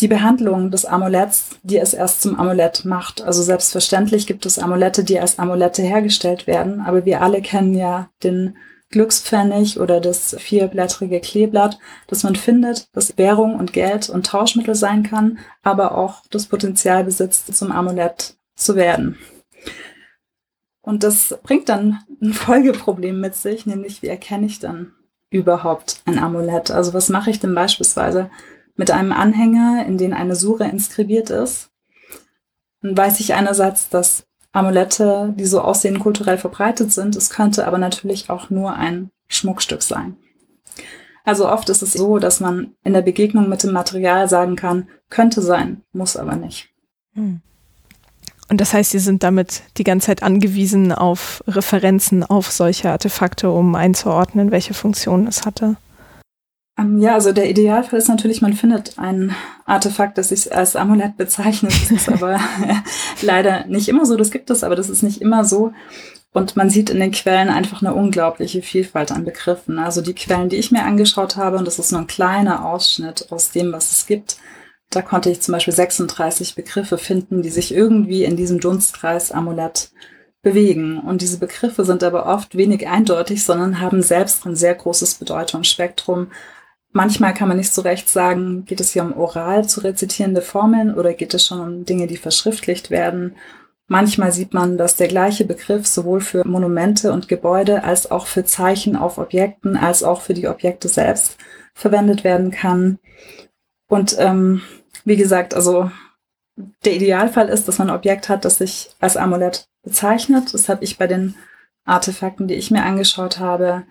die 0.00 0.08
Behandlung 0.08 0.70
des 0.70 0.84
Amuletts, 0.84 1.56
die 1.62 1.78
es 1.78 1.94
erst 1.94 2.22
zum 2.22 2.38
Amulett 2.38 2.84
macht. 2.84 3.22
Also 3.22 3.42
selbstverständlich 3.42 4.26
gibt 4.26 4.44
es 4.44 4.58
Amulette, 4.58 5.04
die 5.04 5.20
als 5.20 5.38
Amulette 5.38 5.82
hergestellt 5.82 6.46
werden, 6.46 6.80
aber 6.80 7.04
wir 7.04 7.22
alle 7.22 7.42
kennen 7.42 7.74
ja 7.74 8.08
den 8.22 8.56
Glückspfennig 8.90 9.80
oder 9.80 10.00
das 10.00 10.36
vierblättrige 10.38 11.20
Kleeblatt, 11.20 11.78
das 12.06 12.22
man 12.22 12.36
findet, 12.36 12.88
das 12.92 13.16
Währung 13.18 13.56
und 13.56 13.72
Geld 13.72 14.08
und 14.08 14.26
Tauschmittel 14.26 14.74
sein 14.74 15.02
kann, 15.02 15.38
aber 15.62 15.96
auch 15.96 16.22
das 16.30 16.46
Potenzial 16.46 17.04
besitzt, 17.04 17.54
zum 17.56 17.72
Amulett 17.72 18.36
zu 18.54 18.76
werden. 18.76 19.18
Und 20.80 21.02
das 21.02 21.38
bringt 21.42 21.68
dann 21.68 22.00
ein 22.20 22.34
Folgeproblem 22.34 23.20
mit 23.20 23.34
sich, 23.34 23.64
nämlich 23.64 24.02
wie 24.02 24.08
erkenne 24.08 24.46
ich 24.46 24.58
dann 24.58 24.92
überhaupt 25.30 26.02
ein 26.04 26.18
Amulett? 26.18 26.70
Also 26.70 26.94
was 26.94 27.08
mache 27.08 27.30
ich 27.30 27.40
denn 27.40 27.54
beispielsweise, 27.54 28.30
mit 28.76 28.90
einem 28.90 29.12
Anhänger, 29.12 29.84
in 29.86 29.98
den 29.98 30.12
eine 30.12 30.36
Sure 30.36 30.68
inskribiert 30.68 31.30
ist. 31.30 31.70
Dann 32.82 32.96
weiß 32.96 33.20
ich 33.20 33.34
einerseits, 33.34 33.88
dass 33.88 34.26
Amulette, 34.52 35.34
die 35.36 35.46
so 35.46 35.60
aussehen, 35.60 35.98
kulturell 35.98 36.38
verbreitet 36.38 36.92
sind. 36.92 37.16
Es 37.16 37.30
könnte 37.30 37.66
aber 37.66 37.78
natürlich 37.78 38.30
auch 38.30 38.50
nur 38.50 38.74
ein 38.74 39.10
Schmuckstück 39.28 39.82
sein. 39.82 40.16
Also 41.24 41.48
oft 41.48 41.68
ist 41.70 41.82
es 41.82 41.94
so, 41.94 42.18
dass 42.18 42.40
man 42.40 42.74
in 42.84 42.92
der 42.92 43.02
Begegnung 43.02 43.48
mit 43.48 43.62
dem 43.62 43.72
Material 43.72 44.28
sagen 44.28 44.56
kann, 44.56 44.88
könnte 45.08 45.40
sein, 45.40 45.82
muss 45.92 46.16
aber 46.16 46.36
nicht. 46.36 46.68
Hm. 47.14 47.40
Und 48.50 48.60
das 48.60 48.74
heißt, 48.74 48.90
Sie 48.90 48.98
sind 48.98 49.22
damit 49.22 49.62
die 49.78 49.84
ganze 49.84 50.06
Zeit 50.06 50.22
angewiesen 50.22 50.92
auf 50.92 51.42
Referenzen 51.46 52.22
auf 52.22 52.52
solche 52.52 52.90
Artefakte, 52.90 53.50
um 53.50 53.74
einzuordnen, 53.74 54.50
welche 54.50 54.74
Funktion 54.74 55.26
es 55.26 55.46
hatte. 55.46 55.76
Ähm, 56.76 56.98
ja, 56.98 57.14
also 57.14 57.32
der 57.32 57.48
Idealfall 57.48 57.98
ist 57.98 58.08
natürlich, 58.08 58.42
man 58.42 58.52
findet 58.52 58.98
ein 58.98 59.34
Artefakt, 59.64 60.18
das 60.18 60.30
sich 60.30 60.54
als 60.54 60.76
Amulett 60.76 61.16
bezeichnet. 61.16 61.72
Das 61.72 61.90
ist 61.90 62.08
aber 62.08 62.40
leider 63.22 63.66
nicht 63.66 63.88
immer 63.88 64.06
so. 64.06 64.16
Das 64.16 64.30
gibt 64.30 64.50
es, 64.50 64.64
aber 64.64 64.76
das 64.76 64.90
ist 64.90 65.02
nicht 65.02 65.20
immer 65.20 65.44
so. 65.44 65.72
Und 66.32 66.56
man 66.56 66.68
sieht 66.68 66.90
in 66.90 66.98
den 66.98 67.12
Quellen 67.12 67.48
einfach 67.48 67.80
eine 67.80 67.94
unglaubliche 67.94 68.60
Vielfalt 68.60 69.12
an 69.12 69.24
Begriffen. 69.24 69.78
Also 69.78 70.02
die 70.02 70.14
Quellen, 70.14 70.48
die 70.48 70.56
ich 70.56 70.72
mir 70.72 70.82
angeschaut 70.82 71.36
habe, 71.36 71.58
und 71.58 71.64
das 71.64 71.78
ist 71.78 71.92
nur 71.92 72.00
ein 72.00 72.08
kleiner 72.08 72.64
Ausschnitt 72.64 73.30
aus 73.30 73.52
dem, 73.52 73.72
was 73.72 73.92
es 73.92 74.06
gibt, 74.06 74.38
da 74.90 75.00
konnte 75.00 75.30
ich 75.30 75.40
zum 75.40 75.52
Beispiel 75.52 75.74
36 75.74 76.56
Begriffe 76.56 76.98
finden, 76.98 77.42
die 77.42 77.50
sich 77.50 77.72
irgendwie 77.72 78.24
in 78.24 78.36
diesem 78.36 78.58
Dunstkreis 78.58 79.30
Amulett 79.30 79.90
bewegen. 80.42 80.98
Und 80.98 81.22
diese 81.22 81.38
Begriffe 81.38 81.84
sind 81.84 82.02
aber 82.02 82.26
oft 82.26 82.56
wenig 82.56 82.88
eindeutig, 82.88 83.44
sondern 83.44 83.80
haben 83.80 84.02
selbst 84.02 84.44
ein 84.44 84.56
sehr 84.56 84.74
großes 84.74 85.14
Bedeutungsspektrum. 85.14 86.32
Manchmal 86.96 87.34
kann 87.34 87.48
man 87.48 87.56
nicht 87.56 87.74
so 87.74 87.82
recht 87.82 88.08
sagen, 88.08 88.64
geht 88.66 88.78
es 88.78 88.92
hier 88.92 89.02
um 89.02 89.16
oral 89.16 89.68
zu 89.68 89.80
rezitierende 89.80 90.42
Formeln 90.42 90.94
oder 90.94 91.12
geht 91.12 91.34
es 91.34 91.44
schon 91.44 91.58
um 91.58 91.84
Dinge, 91.84 92.06
die 92.06 92.16
verschriftlicht 92.16 92.88
werden. 92.88 93.34
Manchmal 93.88 94.30
sieht 94.30 94.54
man, 94.54 94.78
dass 94.78 94.94
der 94.94 95.08
gleiche 95.08 95.44
Begriff 95.44 95.88
sowohl 95.88 96.20
für 96.20 96.46
Monumente 96.46 97.12
und 97.12 97.26
Gebäude 97.26 97.82
als 97.82 98.12
auch 98.12 98.28
für 98.28 98.44
Zeichen 98.44 98.94
auf 98.94 99.18
Objekten 99.18 99.76
als 99.76 100.04
auch 100.04 100.20
für 100.20 100.34
die 100.34 100.46
Objekte 100.46 100.86
selbst 100.86 101.36
verwendet 101.74 102.22
werden 102.22 102.52
kann. 102.52 103.00
Und 103.88 104.14
ähm, 104.20 104.62
wie 105.04 105.16
gesagt, 105.16 105.52
also 105.52 105.90
der 106.84 106.94
Idealfall 106.94 107.48
ist, 107.48 107.66
dass 107.66 107.78
man 107.78 107.90
ein 107.90 107.96
Objekt 107.96 108.28
hat, 108.28 108.44
das 108.44 108.58
sich 108.58 108.94
als 109.00 109.16
Amulett 109.16 109.66
bezeichnet. 109.82 110.54
Das 110.54 110.68
habe 110.68 110.84
ich 110.84 110.96
bei 110.96 111.08
den 111.08 111.34
Artefakten, 111.84 112.46
die 112.46 112.54
ich 112.54 112.70
mir 112.70 112.84
angeschaut 112.84 113.40
habe, 113.40 113.82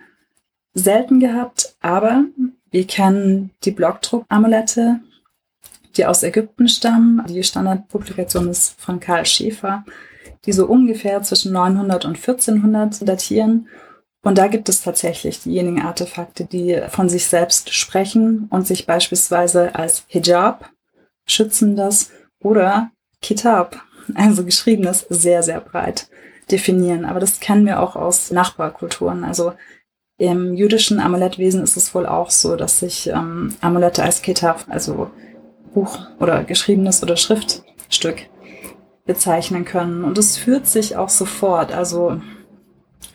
selten 0.72 1.20
gehabt. 1.20 1.76
Aber 1.82 2.24
wir 2.74 2.88
kennen 2.88 3.52
die 3.62 3.70
Blockdruck-Amulette, 3.70 4.98
die 5.96 6.06
aus 6.06 6.24
Ägypten 6.24 6.66
stammen. 6.66 7.24
Die 7.28 7.44
Standardpublikation 7.44 8.48
ist 8.48 8.80
von 8.80 8.98
Karl 8.98 9.24
Schäfer, 9.26 9.84
die 10.44 10.50
so 10.50 10.66
ungefähr 10.66 11.22
zwischen 11.22 11.52
900 11.52 12.04
und 12.04 12.16
1400 12.16 13.08
datieren. 13.08 13.68
Und 14.22 14.38
da 14.38 14.48
gibt 14.48 14.68
es 14.68 14.82
tatsächlich 14.82 15.42
diejenigen 15.42 15.82
Artefakte, 15.82 16.46
die 16.46 16.82
von 16.88 17.08
sich 17.08 17.26
selbst 17.26 17.72
sprechen 17.72 18.48
und 18.50 18.66
sich 18.66 18.86
beispielsweise 18.86 19.76
als 19.76 20.02
Hijab 20.08 20.68
schützendes 21.28 22.10
oder 22.42 22.90
Kitab, 23.22 23.80
also 24.16 24.44
geschriebenes, 24.44 25.06
sehr, 25.08 25.44
sehr 25.44 25.60
breit 25.60 26.08
definieren. 26.50 27.04
Aber 27.04 27.20
das 27.20 27.38
kennen 27.38 27.66
wir 27.66 27.78
auch 27.78 27.94
aus 27.94 28.32
Nachbarkulturen. 28.32 29.22
Also 29.22 29.52
im 30.18 30.54
jüdischen 30.54 31.00
Amulettwesen 31.00 31.62
ist 31.62 31.76
es 31.76 31.94
wohl 31.94 32.06
auch 32.06 32.30
so, 32.30 32.56
dass 32.56 32.78
sich 32.78 33.08
ähm, 33.08 33.54
Amulette 33.60 34.02
als 34.02 34.22
Kitab, 34.22 34.66
also 34.68 35.10
Buch 35.72 35.98
oder 36.20 36.44
geschriebenes 36.44 37.02
oder 37.02 37.16
Schriftstück 37.16 38.28
bezeichnen 39.04 39.64
können. 39.64 40.04
Und 40.04 40.16
es 40.16 40.36
führt 40.36 40.66
sich 40.66 40.96
auch 40.96 41.08
sofort. 41.08 41.72
Also 41.72 42.20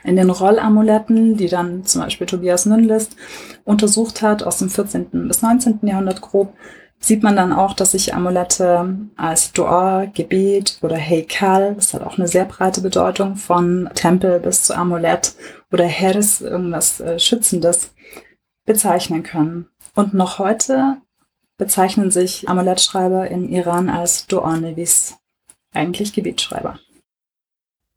in 0.03 0.15
den 0.15 0.29
Rollamuletten, 0.29 1.37
die 1.37 1.47
dann 1.47 1.85
zum 1.85 2.01
Beispiel 2.01 2.27
Tobias 2.27 2.65
Nünlist 2.65 3.15
untersucht 3.63 4.21
hat 4.21 4.43
aus 4.43 4.57
dem 4.57 4.69
14. 4.69 5.27
bis 5.27 5.41
19. 5.41 5.79
Jahrhundert 5.83 6.21
grob, 6.21 6.53
sieht 6.99 7.23
man 7.23 7.35
dann 7.35 7.53
auch, 7.53 7.73
dass 7.73 7.91
sich 7.91 8.13
Amulette 8.13 8.95
als 9.15 9.53
Dua, 9.53 10.05
Gebet 10.05 10.79
oder 10.81 10.97
Heikal, 10.97 11.75
das 11.75 11.93
hat 11.93 12.03
auch 12.03 12.17
eine 12.17 12.27
sehr 12.27 12.45
breite 12.45 12.81
Bedeutung, 12.81 13.35
von 13.35 13.89
Tempel 13.95 14.39
bis 14.39 14.63
zu 14.63 14.75
Amulett 14.75 15.33
oder 15.71 15.85
Hers, 15.85 16.41
irgendwas 16.41 16.99
äh, 16.99 17.19
Schützendes, 17.19 17.91
bezeichnen 18.65 19.23
können. 19.23 19.67
Und 19.95 20.13
noch 20.13 20.37
heute 20.37 20.97
bezeichnen 21.57 22.11
sich 22.11 22.47
Amulettschreiber 22.47 23.27
in 23.27 23.49
Iran 23.49 23.89
als 23.89 24.27
Dua-Nevis, 24.27 25.17
eigentlich 25.73 26.13
Gebetschreiber. 26.13 26.79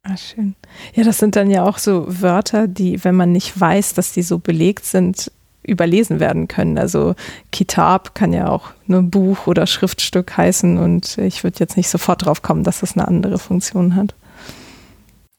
Ah, 0.03 0.17
schön. 0.17 0.55
Ja, 0.95 1.03
das 1.03 1.17
sind 1.17 1.35
dann 1.35 1.49
ja 1.49 1.63
auch 1.63 1.77
so 1.77 2.05
Wörter, 2.07 2.67
die, 2.67 3.03
wenn 3.05 3.15
man 3.15 3.31
nicht 3.31 3.57
weiß, 3.57 3.93
dass 3.93 4.11
die 4.11 4.23
so 4.23 4.37
belegt 4.37 4.83
sind, 4.83 5.31
überlesen 5.63 6.19
werden 6.19 6.47
können. 6.47 6.77
Also 6.77 7.15
Kitab 7.51 8.15
kann 8.15 8.33
ja 8.33 8.49
auch 8.49 8.71
nur 8.85 9.01
ne, 9.01 9.07
Buch 9.07 9.47
oder 9.47 9.65
Schriftstück 9.65 10.37
heißen 10.37 10.77
und 10.77 11.17
ich 11.17 11.43
würde 11.43 11.59
jetzt 11.59 11.77
nicht 11.77 11.89
sofort 11.89 12.25
drauf 12.25 12.41
kommen, 12.41 12.63
dass 12.63 12.81
das 12.81 12.95
eine 12.97 13.07
andere 13.07 13.39
Funktion 13.39 13.95
hat. 13.95 14.13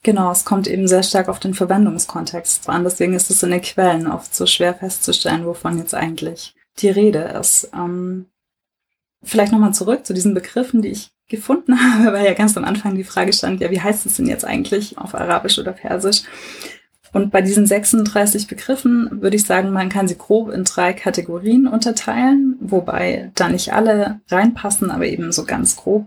Genau, 0.02 0.30
es 0.30 0.44
kommt 0.44 0.66
eben 0.66 0.86
sehr 0.86 1.02
stark 1.02 1.28
auf 1.28 1.40
den 1.40 1.54
Verwendungskontext 1.54 2.68
an. 2.68 2.84
Deswegen 2.84 3.14
ist 3.14 3.30
es 3.30 3.42
in 3.42 3.50
den 3.50 3.62
Quellen 3.62 4.06
oft 4.06 4.34
so 4.34 4.44
schwer 4.44 4.74
festzustellen, 4.74 5.46
wovon 5.46 5.78
jetzt 5.78 5.94
eigentlich 5.94 6.54
die 6.78 6.90
Rede 6.90 7.20
ist. 7.20 7.70
Ähm, 7.74 8.26
vielleicht 9.22 9.52
nochmal 9.52 9.72
zurück 9.72 10.04
zu 10.04 10.12
diesen 10.12 10.34
Begriffen, 10.34 10.82
die 10.82 10.88
ich 10.88 11.10
gefunden 11.28 11.78
habe, 11.94 12.12
weil 12.12 12.26
ja 12.26 12.34
ganz 12.34 12.56
am 12.56 12.64
Anfang 12.64 12.94
die 12.96 13.04
Frage 13.04 13.32
stand, 13.32 13.62
ja, 13.62 13.70
wie 13.70 13.80
heißt 13.80 14.04
es 14.04 14.16
denn 14.16 14.26
jetzt 14.26 14.44
eigentlich 14.44 14.98
auf 14.98 15.14
Arabisch 15.14 15.58
oder 15.58 15.72
Persisch? 15.72 16.22
Und 17.14 17.30
bei 17.30 17.42
diesen 17.42 17.64
36 17.64 18.48
Begriffen 18.48 19.22
würde 19.22 19.36
ich 19.36 19.46
sagen, 19.46 19.70
man 19.70 19.88
kann 19.88 20.08
sie 20.08 20.18
grob 20.18 20.50
in 20.50 20.64
drei 20.64 20.92
Kategorien 20.92 21.68
unterteilen, 21.68 22.56
wobei 22.60 23.30
da 23.36 23.48
nicht 23.48 23.72
alle 23.72 24.20
reinpassen, 24.28 24.90
aber 24.90 25.06
eben 25.06 25.30
so 25.30 25.44
ganz 25.44 25.76
grob. 25.76 26.06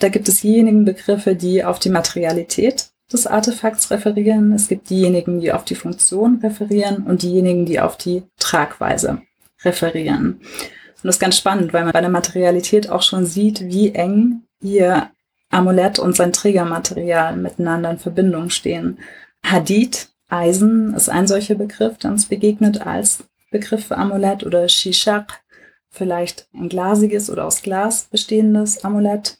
Da 0.00 0.10
gibt 0.10 0.28
es 0.28 0.42
diejenigen 0.42 0.84
Begriffe, 0.84 1.34
die 1.34 1.64
auf 1.64 1.78
die 1.78 1.88
Materialität 1.88 2.90
des 3.10 3.26
Artefakts 3.26 3.90
referieren. 3.90 4.52
Es 4.52 4.68
gibt 4.68 4.90
diejenigen, 4.90 5.40
die 5.40 5.50
auf 5.50 5.64
die 5.64 5.76
Funktion 5.76 6.40
referieren 6.42 7.04
und 7.04 7.22
diejenigen, 7.22 7.64
die 7.64 7.80
auf 7.80 7.96
die 7.96 8.24
Tragweise 8.38 9.22
referieren. 9.64 10.40
Und 10.42 11.04
das 11.04 11.16
ist 11.16 11.20
ganz 11.20 11.38
spannend, 11.38 11.72
weil 11.72 11.84
man 11.84 11.92
bei 11.94 12.02
der 12.02 12.10
Materialität 12.10 12.90
auch 12.90 13.02
schon 13.02 13.24
sieht, 13.24 13.62
wie 13.62 13.94
eng 13.94 14.42
ihr 14.60 15.08
Amulett 15.48 15.98
und 15.98 16.14
sein 16.14 16.34
Trägermaterial 16.34 17.34
miteinander 17.38 17.92
in 17.92 17.98
Verbindung 17.98 18.50
stehen. 18.50 18.98
Hadid 19.42 20.08
Eisen 20.34 20.94
ist 20.94 21.08
ein 21.08 21.28
solcher 21.28 21.54
Begriff, 21.54 21.96
der 21.98 22.10
uns 22.10 22.26
begegnet 22.26 22.84
als 22.84 23.24
Begriff 23.52 23.86
für 23.86 23.96
Amulett 23.96 24.44
oder 24.44 24.68
Shishak, 24.68 25.44
vielleicht 25.90 26.48
ein 26.52 26.68
glasiges 26.68 27.30
oder 27.30 27.44
aus 27.44 27.62
Glas 27.62 28.08
bestehendes 28.10 28.84
Amulett. 28.84 29.38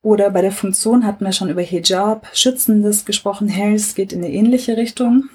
Oder 0.00 0.30
bei 0.30 0.40
der 0.40 0.52
Funktion 0.52 1.04
hatten 1.04 1.24
wir 1.24 1.32
schon 1.32 1.50
über 1.50 1.62
Hijab, 1.62 2.28
schützendes 2.32 3.04
gesprochen. 3.04 3.48
Hels 3.48 3.96
geht 3.96 4.12
in 4.12 4.24
eine 4.24 4.32
ähnliche 4.32 4.76
Richtung. 4.76 5.28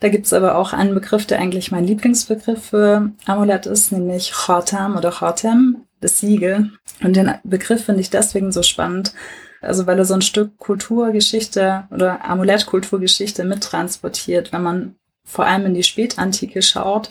Da 0.00 0.08
gibt 0.08 0.26
es 0.26 0.32
aber 0.32 0.56
auch 0.56 0.72
einen 0.72 0.94
Begriff, 0.94 1.24
der 1.24 1.38
eigentlich 1.38 1.70
mein 1.70 1.84
Lieblingsbegriff 1.84 2.66
für 2.70 3.12
Amulett 3.24 3.66
ist, 3.66 3.92
nämlich 3.92 4.32
Khatam 4.32 4.96
oder 4.96 5.12
Khatem, 5.12 5.84
das 6.00 6.18
Siegel. 6.18 6.72
Und 7.02 7.14
den 7.14 7.32
Begriff 7.44 7.84
finde 7.84 8.00
ich 8.00 8.10
deswegen 8.10 8.50
so 8.50 8.64
spannend, 8.64 9.14
also 9.64 9.86
weil 9.86 9.98
er 9.98 10.04
so 10.04 10.14
ein 10.14 10.22
Stück 10.22 10.56
Kulturgeschichte 10.58 11.84
oder 11.90 12.24
Amulettkulturgeschichte 12.24 13.44
mittransportiert. 13.44 14.52
Wenn 14.52 14.62
man 14.62 14.94
vor 15.24 15.46
allem 15.46 15.66
in 15.66 15.74
die 15.74 15.82
Spätantike 15.82 16.62
schaut, 16.62 17.08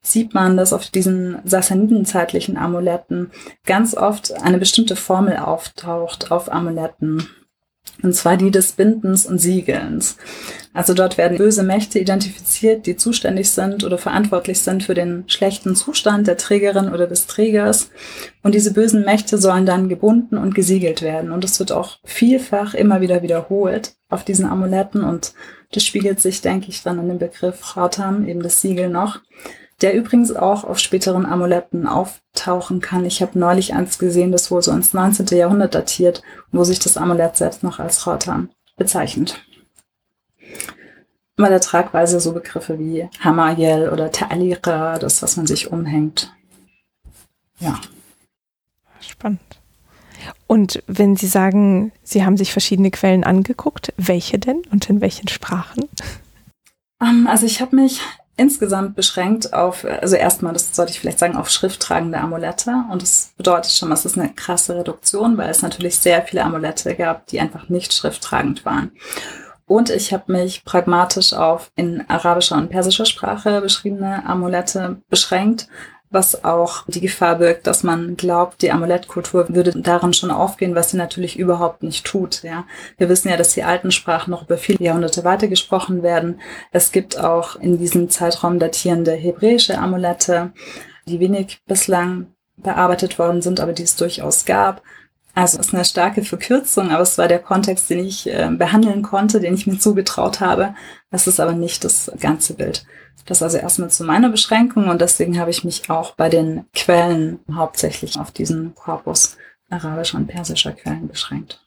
sieht 0.00 0.34
man, 0.34 0.56
dass 0.56 0.72
auf 0.72 0.88
diesen 0.90 1.38
Sassanidenzeitlichen 1.44 2.56
Amuletten 2.56 3.30
ganz 3.64 3.96
oft 3.96 4.32
eine 4.42 4.58
bestimmte 4.58 4.96
Formel 4.96 5.36
auftaucht 5.36 6.30
auf 6.30 6.50
Amuletten. 6.50 7.28
Und 8.02 8.14
zwar 8.14 8.36
die 8.36 8.50
des 8.50 8.72
Bindens 8.72 9.24
und 9.24 9.38
Siegelns. 9.38 10.16
Also 10.74 10.92
dort 10.92 11.16
werden 11.16 11.38
böse 11.38 11.62
Mächte 11.62 11.98
identifiziert, 11.98 12.86
die 12.86 12.96
zuständig 12.96 13.50
sind 13.50 13.84
oder 13.84 13.96
verantwortlich 13.96 14.60
sind 14.60 14.82
für 14.82 14.92
den 14.92 15.24
schlechten 15.28 15.74
Zustand 15.74 16.26
der 16.26 16.36
Trägerin 16.36 16.92
oder 16.92 17.06
des 17.06 17.26
Trägers. 17.26 17.90
Und 18.42 18.54
diese 18.54 18.74
bösen 18.74 19.04
Mächte 19.04 19.38
sollen 19.38 19.64
dann 19.64 19.88
gebunden 19.88 20.36
und 20.36 20.54
gesiegelt 20.54 21.00
werden. 21.00 21.32
Und 21.32 21.44
es 21.44 21.58
wird 21.58 21.72
auch 21.72 21.98
vielfach 22.04 22.74
immer 22.74 23.00
wieder 23.00 23.22
wiederholt 23.22 23.94
auf 24.10 24.24
diesen 24.24 24.44
Amuletten. 24.44 25.02
Und 25.02 25.32
das 25.72 25.82
spiegelt 25.82 26.20
sich, 26.20 26.42
denke 26.42 26.68
ich, 26.68 26.82
dann 26.82 26.98
in 26.98 27.08
dem 27.08 27.18
Begriff 27.18 27.72
Khatam, 27.72 28.28
eben 28.28 28.42
das 28.42 28.60
Siegel 28.60 28.90
noch 28.90 29.20
der 29.82 29.94
übrigens 29.94 30.34
auch 30.34 30.64
auf 30.64 30.78
späteren 30.78 31.26
Amuletten 31.26 31.86
auftauchen 31.86 32.80
kann. 32.80 33.04
Ich 33.04 33.20
habe 33.20 33.38
neulich 33.38 33.74
eins 33.74 33.98
gesehen, 33.98 34.32
das 34.32 34.50
wohl 34.50 34.62
so 34.62 34.72
ins 34.72 34.94
19. 34.94 35.26
Jahrhundert 35.36 35.74
datiert, 35.74 36.22
wo 36.50 36.64
sich 36.64 36.78
das 36.78 36.96
Amulett 36.96 37.36
selbst 37.36 37.62
noch 37.62 37.78
als 37.78 38.02
Khotan 38.02 38.50
bezeichnet. 38.76 39.42
Bei 41.36 41.50
der 41.50 41.60
Tragweise 41.60 42.18
so 42.18 42.32
Begriffe 42.32 42.78
wie 42.78 43.08
Hamayel 43.20 43.90
oder 43.90 44.06
Ta'alira, 44.10 44.98
das, 44.98 45.22
was 45.22 45.36
man 45.36 45.46
sich 45.46 45.70
umhängt. 45.70 46.32
Ja. 47.58 47.78
Spannend. 49.00 49.40
Und 50.46 50.82
wenn 50.86 51.16
Sie 51.16 51.26
sagen, 51.26 51.92
Sie 52.02 52.24
haben 52.24 52.38
sich 52.38 52.52
verschiedene 52.52 52.90
Quellen 52.90 53.24
angeguckt, 53.24 53.92
welche 53.98 54.38
denn 54.38 54.62
und 54.70 54.88
in 54.88 55.02
welchen 55.02 55.28
Sprachen? 55.28 55.88
Ähm, 57.02 57.26
also 57.26 57.44
ich 57.44 57.60
habe 57.60 57.76
mich 57.76 58.00
insgesamt 58.36 58.96
beschränkt 58.96 59.52
auf, 59.52 59.84
also 59.84 60.16
erstmal, 60.16 60.52
das 60.52 60.74
sollte 60.74 60.92
ich 60.92 61.00
vielleicht 61.00 61.18
sagen, 61.18 61.36
auf 61.36 61.48
schrifttragende 61.48 62.18
Amulette. 62.18 62.84
Und 62.90 63.02
das 63.02 63.32
bedeutet 63.36 63.72
schon, 63.72 63.90
es 63.92 64.04
ist 64.04 64.18
eine 64.18 64.32
krasse 64.32 64.76
Reduktion, 64.76 65.38
weil 65.38 65.50
es 65.50 65.62
natürlich 65.62 65.98
sehr 65.98 66.22
viele 66.22 66.44
Amulette 66.44 66.94
gab, 66.94 67.26
die 67.26 67.40
einfach 67.40 67.68
nicht 67.68 67.94
schrifttragend 67.94 68.64
waren. 68.64 68.92
Und 69.66 69.90
ich 69.90 70.12
habe 70.12 70.30
mich 70.30 70.64
pragmatisch 70.64 71.32
auf 71.32 71.72
in 71.74 72.08
arabischer 72.08 72.56
und 72.56 72.68
persischer 72.68 73.06
Sprache 73.06 73.60
beschriebene 73.60 74.24
Amulette 74.24 75.02
beschränkt, 75.08 75.68
was 76.10 76.44
auch 76.44 76.84
die 76.86 77.00
Gefahr 77.00 77.36
birgt, 77.36 77.66
dass 77.66 77.82
man 77.82 78.16
glaubt, 78.16 78.62
die 78.62 78.70
Amulettkultur 78.70 79.46
würde 79.48 79.72
darin 79.72 80.12
schon 80.12 80.30
aufgehen, 80.30 80.74
was 80.74 80.90
sie 80.90 80.96
natürlich 80.96 81.38
überhaupt 81.38 81.82
nicht 81.82 82.06
tut. 82.06 82.42
Ja, 82.42 82.64
wir 82.96 83.08
wissen 83.08 83.28
ja, 83.28 83.36
dass 83.36 83.54
die 83.54 83.64
alten 83.64 83.90
Sprachen 83.90 84.30
noch 84.30 84.44
über 84.44 84.56
viele 84.56 84.82
Jahrhunderte 84.82 85.24
weitergesprochen 85.24 86.02
werden. 86.02 86.40
Es 86.70 86.92
gibt 86.92 87.18
auch 87.18 87.56
in 87.56 87.78
diesem 87.78 88.08
Zeitraum 88.08 88.58
datierende 88.58 89.12
hebräische 89.12 89.78
Amulette, 89.78 90.52
die 91.08 91.20
wenig 91.20 91.60
bislang 91.66 92.28
bearbeitet 92.56 93.18
worden 93.18 93.42
sind, 93.42 93.60
aber 93.60 93.72
die 93.72 93.82
es 93.82 93.96
durchaus 93.96 94.44
gab. 94.44 94.82
Also 95.34 95.58
es 95.58 95.66
ist 95.66 95.74
eine 95.74 95.84
starke 95.84 96.22
Verkürzung, 96.22 96.90
aber 96.90 97.02
es 97.02 97.18
war 97.18 97.28
der 97.28 97.40
Kontext, 97.40 97.90
den 97.90 97.98
ich 97.98 98.26
äh, 98.26 98.48
behandeln 98.50 99.02
konnte, 99.02 99.38
den 99.38 99.54
ich 99.54 99.66
mir 99.66 99.78
zugetraut 99.78 100.40
habe. 100.40 100.74
Das 101.10 101.26
ist 101.26 101.40
aber 101.40 101.52
nicht 101.52 101.84
das 101.84 102.10
ganze 102.18 102.54
Bild. 102.54 102.86
Das 103.24 103.42
also 103.42 103.56
erstmal 103.56 103.90
zu 103.90 104.04
meiner 104.04 104.28
Beschränkung 104.28 104.88
und 104.88 105.00
deswegen 105.00 105.38
habe 105.40 105.50
ich 105.50 105.64
mich 105.64 105.88
auch 105.90 106.14
bei 106.14 106.28
den 106.28 106.64
Quellen 106.74 107.40
hauptsächlich 107.52 108.18
auf 108.18 108.30
diesen 108.30 108.74
Korpus 108.74 109.36
arabischer 109.68 110.18
und 110.18 110.28
persischer 110.28 110.72
Quellen 110.72 111.08
beschränkt. 111.08 111.60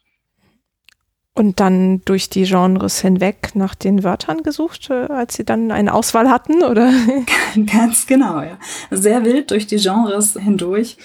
Und 1.34 1.60
dann 1.60 2.02
durch 2.04 2.28
die 2.28 2.44
Genres 2.44 3.00
hinweg 3.00 3.52
nach 3.54 3.74
den 3.74 4.02
Wörtern 4.02 4.42
gesucht, 4.42 4.90
äh, 4.90 5.06
als 5.06 5.34
Sie 5.34 5.44
dann 5.44 5.70
eine 5.70 5.94
Auswahl 5.94 6.28
hatten, 6.28 6.62
oder? 6.62 6.92
Ganz 7.72 8.06
genau, 8.06 8.40
ja. 8.40 8.58
Sehr 8.90 9.24
wild 9.24 9.50
durch 9.50 9.66
die 9.66 9.76
Genres 9.76 10.34
hindurch. 10.34 10.96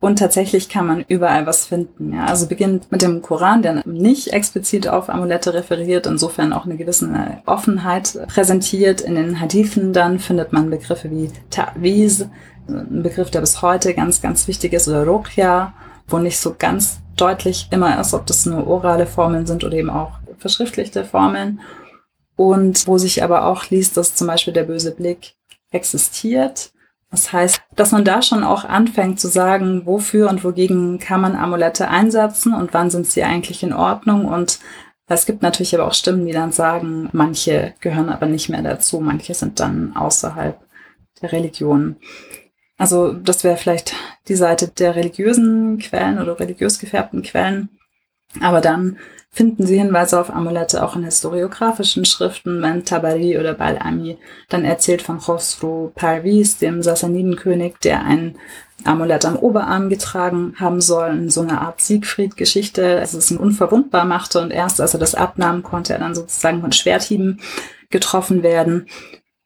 Und 0.00 0.20
tatsächlich 0.20 0.68
kann 0.68 0.86
man 0.86 1.04
überall 1.08 1.46
was 1.46 1.66
finden. 1.66 2.12
Ja. 2.14 2.26
Also 2.26 2.46
beginnt 2.46 2.92
mit 2.92 3.02
dem 3.02 3.20
Koran, 3.20 3.62
der 3.62 3.82
nicht 3.84 4.32
explizit 4.32 4.86
auf 4.86 5.08
Amulette 5.08 5.54
referiert, 5.54 6.06
insofern 6.06 6.52
auch 6.52 6.66
eine 6.66 6.76
gewisse 6.76 7.10
Offenheit 7.46 8.16
präsentiert. 8.28 9.00
In 9.00 9.16
den 9.16 9.40
Hadithen 9.40 9.92
dann 9.92 10.20
findet 10.20 10.52
man 10.52 10.70
Begriffe 10.70 11.10
wie 11.10 11.30
Ta'wiz, 11.50 12.28
ein 12.68 13.02
Begriff, 13.02 13.30
der 13.30 13.40
bis 13.40 13.60
heute 13.60 13.94
ganz, 13.94 14.22
ganz 14.22 14.46
wichtig 14.46 14.72
ist, 14.72 14.86
oder 14.86 15.04
Ruqya, 15.04 15.72
wo 16.06 16.18
nicht 16.18 16.38
so 16.38 16.54
ganz 16.56 17.00
deutlich 17.16 17.66
immer 17.72 17.98
ist, 18.00 18.14
ob 18.14 18.26
das 18.26 18.46
nur 18.46 18.68
orale 18.68 19.06
Formeln 19.06 19.46
sind 19.46 19.64
oder 19.64 19.76
eben 19.76 19.90
auch 19.90 20.12
verschriftlichte 20.38 21.04
Formeln. 21.04 21.60
Und 22.36 22.86
wo 22.86 22.98
sich 22.98 23.24
aber 23.24 23.46
auch 23.46 23.68
liest, 23.70 23.96
dass 23.96 24.14
zum 24.14 24.28
Beispiel 24.28 24.52
der 24.52 24.62
böse 24.62 24.92
Blick 24.92 25.34
existiert 25.72 26.70
das 27.10 27.32
heißt, 27.32 27.62
dass 27.74 27.92
man 27.92 28.04
da 28.04 28.20
schon 28.20 28.44
auch 28.44 28.64
anfängt 28.64 29.18
zu 29.18 29.28
sagen, 29.28 29.86
wofür 29.86 30.28
und 30.28 30.44
wogegen 30.44 30.98
kann 30.98 31.20
man 31.20 31.36
Amulette 31.36 31.88
einsetzen 31.88 32.52
und 32.52 32.74
wann 32.74 32.90
sind 32.90 33.06
sie 33.06 33.22
eigentlich 33.22 33.62
in 33.62 33.72
Ordnung. 33.72 34.26
Und 34.26 34.58
es 35.06 35.24
gibt 35.24 35.40
natürlich 35.40 35.74
aber 35.74 35.86
auch 35.86 35.94
Stimmen, 35.94 36.26
die 36.26 36.32
dann 36.32 36.52
sagen, 36.52 37.08
manche 37.12 37.74
gehören 37.80 38.10
aber 38.10 38.26
nicht 38.26 38.50
mehr 38.50 38.62
dazu, 38.62 39.00
manche 39.00 39.32
sind 39.32 39.58
dann 39.58 39.96
außerhalb 39.96 40.60
der 41.22 41.32
Religion. 41.32 41.96
Also 42.76 43.12
das 43.12 43.42
wäre 43.42 43.56
vielleicht 43.56 43.94
die 44.28 44.36
Seite 44.36 44.68
der 44.68 44.94
religiösen 44.94 45.78
Quellen 45.78 46.18
oder 46.18 46.38
religiös 46.38 46.78
gefärbten 46.78 47.22
Quellen. 47.22 47.70
Aber 48.40 48.60
dann 48.60 48.98
finden 49.30 49.66
Sie 49.66 49.78
Hinweise 49.78 50.20
auf 50.20 50.30
Amulette 50.30 50.82
auch 50.82 50.96
in 50.96 51.04
historiografischen 51.04 52.04
Schriften, 52.04 52.62
wenn 52.62 52.84
Tabari 52.84 53.38
oder 53.38 53.54
Balami 53.54 54.18
dann 54.48 54.64
erzählt 54.64 55.02
von 55.02 55.18
Khosrow 55.18 55.92
Parviz, 55.94 56.58
dem 56.58 56.82
Sassanidenkönig, 56.82 57.76
der 57.82 58.04
ein 58.04 58.36
Amulett 58.84 59.24
am 59.24 59.36
Oberarm 59.36 59.88
getragen 59.88 60.54
haben 60.58 60.80
soll, 60.80 61.10
in 61.10 61.30
so 61.30 61.42
einer 61.42 61.60
Art 61.62 61.80
Siegfried-Geschichte, 61.80 62.98
also 62.98 63.18
es 63.18 63.30
ihn 63.30 63.36
unverwundbar 63.36 64.04
machte 64.04 64.40
und 64.40 64.50
erst 64.50 64.80
als 64.80 64.94
er 64.94 65.00
das 65.00 65.14
abnahm, 65.14 65.62
konnte 65.62 65.92
er 65.92 65.98
dann 65.98 66.14
sozusagen 66.14 66.60
von 66.60 66.72
Schwerthieben 66.72 67.40
getroffen 67.90 68.42
werden. 68.42 68.86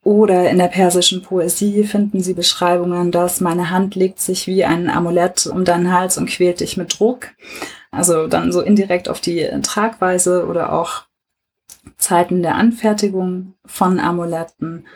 Oder 0.05 0.51
in 0.51 0.59
der 0.59 0.67
persischen 0.67 1.23
Poesie 1.23 1.85
finden 1.85 2.21
Sie 2.21 2.35
Beschreibungen, 2.35 3.13
dass 3.13 3.41
meine 3.41 3.71
Hand 3.71 3.95
legt 3.95 4.21
sich 4.21 4.49
wie 4.49 4.65
ein 4.65 4.91
Amulett 4.91 5.47
um 5.47 5.65
deinen 5.65 5.93
Hals 5.93 6.19
und 6.19 6.29
quält 6.29 6.61
dich 6.61 6.77
mit 6.77 6.99
Druck. 6.99 7.29
Also 7.93 8.27
dann 8.27 8.51
so 8.51 8.61
indirekt 8.61 9.09
auf 9.09 9.21
die 9.21 9.49
Tragweise 9.63 10.47
oder 10.47 10.73
auch 10.73 11.03
Zeiten 11.99 12.43
der 12.43 12.57
Anfertigung 12.57 13.55
von 13.65 14.01
Amuletten 14.01 14.87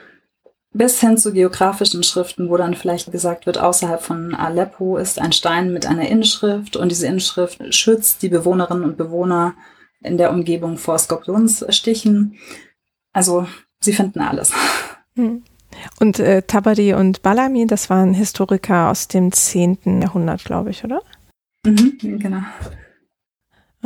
bis 0.72 1.00
hin 1.00 1.16
zu 1.16 1.32
geografischen 1.32 2.02
Schriften, 2.02 2.50
wo 2.50 2.56
dann 2.56 2.74
vielleicht 2.74 3.10
gesagt 3.10 3.46
wird, 3.46 3.58
außerhalb 3.58 4.02
von 4.02 4.34
Aleppo 4.34 4.98
ist 4.98 5.18
ein 5.18 5.32
Stein 5.32 5.72
mit 5.72 5.86
einer 5.86 6.08
Inschrift 6.08 6.76
und 6.76 6.90
diese 6.90 7.06
Inschrift 7.06 7.62
schützt 7.74 8.22
die 8.22 8.28
Bewohnerinnen 8.28 8.84
und 8.84 8.96
Bewohner 8.96 9.54
in 10.02 10.18
der 10.18 10.30
Umgebung 10.30 10.76
vor 10.76 10.98
Skorpionsstichen. 10.98 12.36
Also 13.12 13.46
sie 13.80 13.94
finden 13.94 14.20
alles. 14.20 14.52
Hm. 15.14 15.44
Und 15.98 16.18
äh, 16.18 16.42
Tabari 16.42 16.94
und 16.94 17.22
Balami, 17.22 17.66
das 17.66 17.88
waren 17.88 18.12
Historiker 18.12 18.90
aus 18.90 19.08
dem 19.08 19.32
10. 19.32 20.02
Jahrhundert, 20.02 20.44
glaube 20.44 20.70
ich, 20.70 20.84
oder? 20.84 21.00
Mhm, 21.64 22.18
genau. 22.18 22.42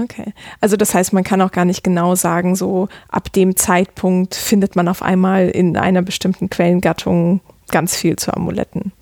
Okay. 0.02 0.32
Also 0.60 0.76
das 0.76 0.94
heißt, 0.94 1.12
man 1.12 1.24
kann 1.24 1.42
auch 1.42 1.52
gar 1.52 1.64
nicht 1.64 1.84
genau 1.84 2.14
sagen, 2.14 2.56
so 2.56 2.88
ab 3.08 3.32
dem 3.32 3.56
Zeitpunkt 3.56 4.34
findet 4.34 4.76
man 4.76 4.88
auf 4.88 5.02
einmal 5.02 5.48
in 5.48 5.76
einer 5.76 6.02
bestimmten 6.02 6.48
Quellengattung 6.48 7.40
ganz 7.70 7.96
viel 7.96 8.16
zu 8.16 8.34
Amuletten. 8.34 8.92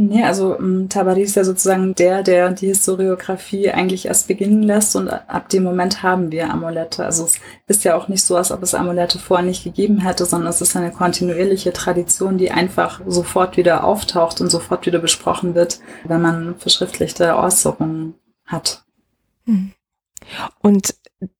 Nee, 0.00 0.22
also 0.22 0.56
ähm, 0.56 0.88
Tabari 0.88 1.22
ist 1.22 1.34
ja 1.34 1.42
sozusagen 1.42 1.92
der, 1.96 2.22
der 2.22 2.52
die 2.52 2.68
Historiografie 2.68 3.70
eigentlich 3.70 4.06
erst 4.06 4.28
beginnen 4.28 4.62
lässt 4.62 4.94
und 4.94 5.08
ab 5.08 5.48
dem 5.48 5.64
Moment 5.64 6.04
haben 6.04 6.30
wir 6.30 6.50
Amulette. 6.50 7.04
Also 7.04 7.24
es 7.24 7.40
ist 7.66 7.82
ja 7.82 7.96
auch 7.96 8.06
nicht 8.06 8.22
so, 8.22 8.36
als 8.36 8.52
ob 8.52 8.62
es 8.62 8.74
Amulette 8.74 9.18
vorher 9.18 9.44
nicht 9.44 9.64
gegeben 9.64 9.98
hätte, 9.98 10.24
sondern 10.24 10.50
es 10.50 10.60
ist 10.60 10.76
eine 10.76 10.92
kontinuierliche 10.92 11.72
Tradition, 11.72 12.38
die 12.38 12.52
einfach 12.52 13.00
sofort 13.08 13.56
wieder 13.56 13.82
auftaucht 13.82 14.40
und 14.40 14.50
sofort 14.50 14.86
wieder 14.86 15.00
besprochen 15.00 15.56
wird, 15.56 15.80
wenn 16.04 16.22
man 16.22 16.54
verschriftlichte 16.54 17.36
Äußerungen 17.36 18.14
hat. 18.46 18.84
Hm. 19.48 19.72
Und 20.60 20.94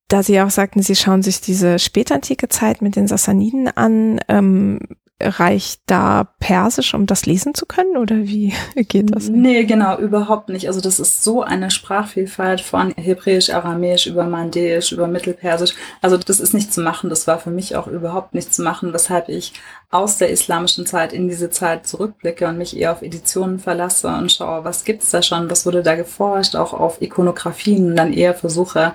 da 0.08 0.22
Sie 0.22 0.40
auch 0.40 0.50
sagten, 0.50 0.82
Sie 0.82 0.96
schauen 0.96 1.22
sich 1.22 1.40
diese 1.40 1.78
spätantike 1.78 2.48
Zeit 2.48 2.80
mit 2.80 2.96
den 2.96 3.06
Sassaniden 3.06 3.68
an, 3.68 4.20
ähm, 4.28 4.80
reicht 5.20 5.80
da 5.86 6.28
Persisch, 6.38 6.94
um 6.94 7.06
das 7.06 7.26
lesen 7.26 7.52
zu 7.54 7.66
können 7.66 7.96
oder 7.96 8.16
wie 8.16 8.54
geht 8.76 9.14
das? 9.14 9.28
Nee, 9.28 9.64
genau, 9.64 9.98
überhaupt 9.98 10.48
nicht. 10.48 10.68
Also 10.68 10.80
das 10.80 11.00
ist 11.00 11.24
so 11.24 11.42
eine 11.42 11.70
Sprachvielfalt 11.70 12.60
von 12.60 12.92
Hebräisch, 12.96 13.50
Aramäisch 13.50 14.06
über 14.06 14.24
Mandäisch, 14.24 14.92
über 14.92 15.08
Mittelpersisch. 15.08 15.74
Also 16.00 16.16
das 16.16 16.38
ist 16.38 16.54
nicht 16.54 16.72
zu 16.72 16.80
machen. 16.82 17.10
Das 17.10 17.26
war 17.26 17.38
für 17.38 17.50
mich 17.50 17.74
auch 17.74 17.88
überhaupt 17.88 18.34
nicht 18.34 18.54
zu 18.54 18.62
machen, 18.62 18.92
weshalb 18.92 19.28
ich 19.28 19.54
aus 19.90 20.18
der 20.18 20.30
islamischen 20.30 20.86
Zeit 20.86 21.12
in 21.12 21.28
diese 21.28 21.50
Zeit 21.50 21.86
zurückblicke 21.86 22.46
und 22.46 22.58
mich 22.58 22.76
eher 22.76 22.92
auf 22.92 23.02
Editionen 23.02 23.58
verlasse 23.58 24.08
und 24.08 24.30
schaue, 24.30 24.64
was 24.64 24.84
gibt's 24.84 25.10
da 25.10 25.22
schon, 25.22 25.50
was 25.50 25.66
wurde 25.66 25.82
da 25.82 25.96
geforscht, 25.96 26.54
auch 26.54 26.74
auf 26.74 27.02
Ikonografien 27.02 27.90
und 27.90 27.96
dann 27.96 28.12
eher 28.12 28.34
versuche, 28.34 28.94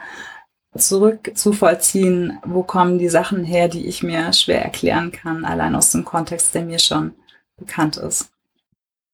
zurück 0.76 1.32
zu 1.36 1.54
vollziehen, 1.54 2.40
wo 2.46 2.64
kommen 2.64 2.98
die 2.98 3.10
Sachen 3.10 3.44
her, 3.44 3.68
die 3.68 3.86
ich 3.86 4.04
mir 4.04 4.34
schwer 4.34 4.64
erklären 4.64 5.12
kann, 5.12 5.46
allein 5.46 5.76
aus 5.76 5.92
dem 5.92 6.06
Kontext, 6.06 6.56
der 6.56 6.64
mir 6.64 6.80
schon 6.80 7.14
bekannt 7.58 7.98
ist. 7.98 8.30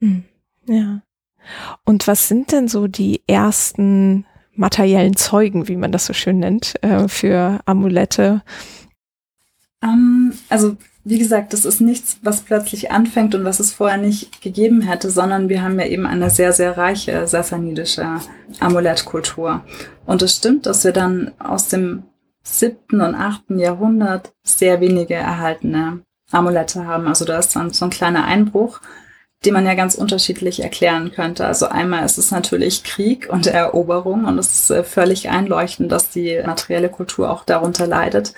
Hm, 0.01 0.23
ja. 0.65 1.01
Und 1.83 2.07
was 2.07 2.27
sind 2.27 2.51
denn 2.51 2.67
so 2.67 2.87
die 2.87 3.21
ersten 3.27 4.25
materiellen 4.53 5.15
Zeugen, 5.15 5.67
wie 5.67 5.77
man 5.77 5.91
das 5.91 6.05
so 6.05 6.13
schön 6.13 6.39
nennt, 6.39 6.81
äh, 6.83 7.07
für 7.07 7.59
Amulette? 7.65 8.41
Um, 9.81 9.89
ähm, 9.89 10.33
also 10.49 10.75
wie 11.05 11.17
gesagt, 11.17 11.53
das 11.53 11.65
ist 11.65 11.79
nichts, 11.79 12.19
was 12.21 12.41
plötzlich 12.41 12.91
anfängt 12.91 13.33
und 13.33 13.45
was 13.45 13.59
es 13.59 13.73
vorher 13.73 13.97
nicht 13.97 14.41
gegeben 14.41 14.81
hätte, 14.81 15.09
sondern 15.09 15.49
wir 15.49 15.63
haben 15.63 15.79
ja 15.79 15.85
eben 15.87 16.05
eine 16.05 16.29
sehr, 16.29 16.51
sehr 16.51 16.77
reiche 16.77 17.25
sassanidische 17.25 18.19
Amulettkultur. 18.59 19.63
Und 20.09 20.23
es 20.23 20.37
stimmt, 20.37 20.65
dass 20.65 20.83
wir 20.83 20.91
dann 20.91 21.33
aus 21.37 21.67
dem 21.67 22.01
siebten 22.41 22.99
und 22.99 23.13
achten 23.13 23.59
Jahrhundert 23.59 24.33
sehr 24.41 24.81
wenige 24.81 25.13
erhaltene 25.13 26.01
Amulette 26.31 26.87
haben. 26.87 27.07
Also 27.07 27.25
da 27.25 27.37
ist 27.37 27.55
dann 27.55 27.69
so 27.69 27.85
ein 27.85 27.91
kleiner 27.91 28.25
Einbruch, 28.25 28.81
den 29.45 29.53
man 29.53 29.67
ja 29.67 29.75
ganz 29.75 29.93
unterschiedlich 29.93 30.63
erklären 30.63 31.11
könnte. 31.11 31.45
Also 31.45 31.67
einmal 31.67 32.03
ist 32.05 32.17
es 32.17 32.31
natürlich 32.31 32.83
Krieg 32.83 33.29
und 33.29 33.45
Eroberung 33.45 34.25
und 34.25 34.39
es 34.39 34.63
ist 34.63 34.71
äh, 34.71 34.83
völlig 34.83 35.29
einleuchtend, 35.29 35.91
dass 35.91 36.09
die 36.09 36.41
materielle 36.43 36.89
Kultur 36.89 37.29
auch 37.29 37.45
darunter 37.45 37.85
leidet. 37.85 38.33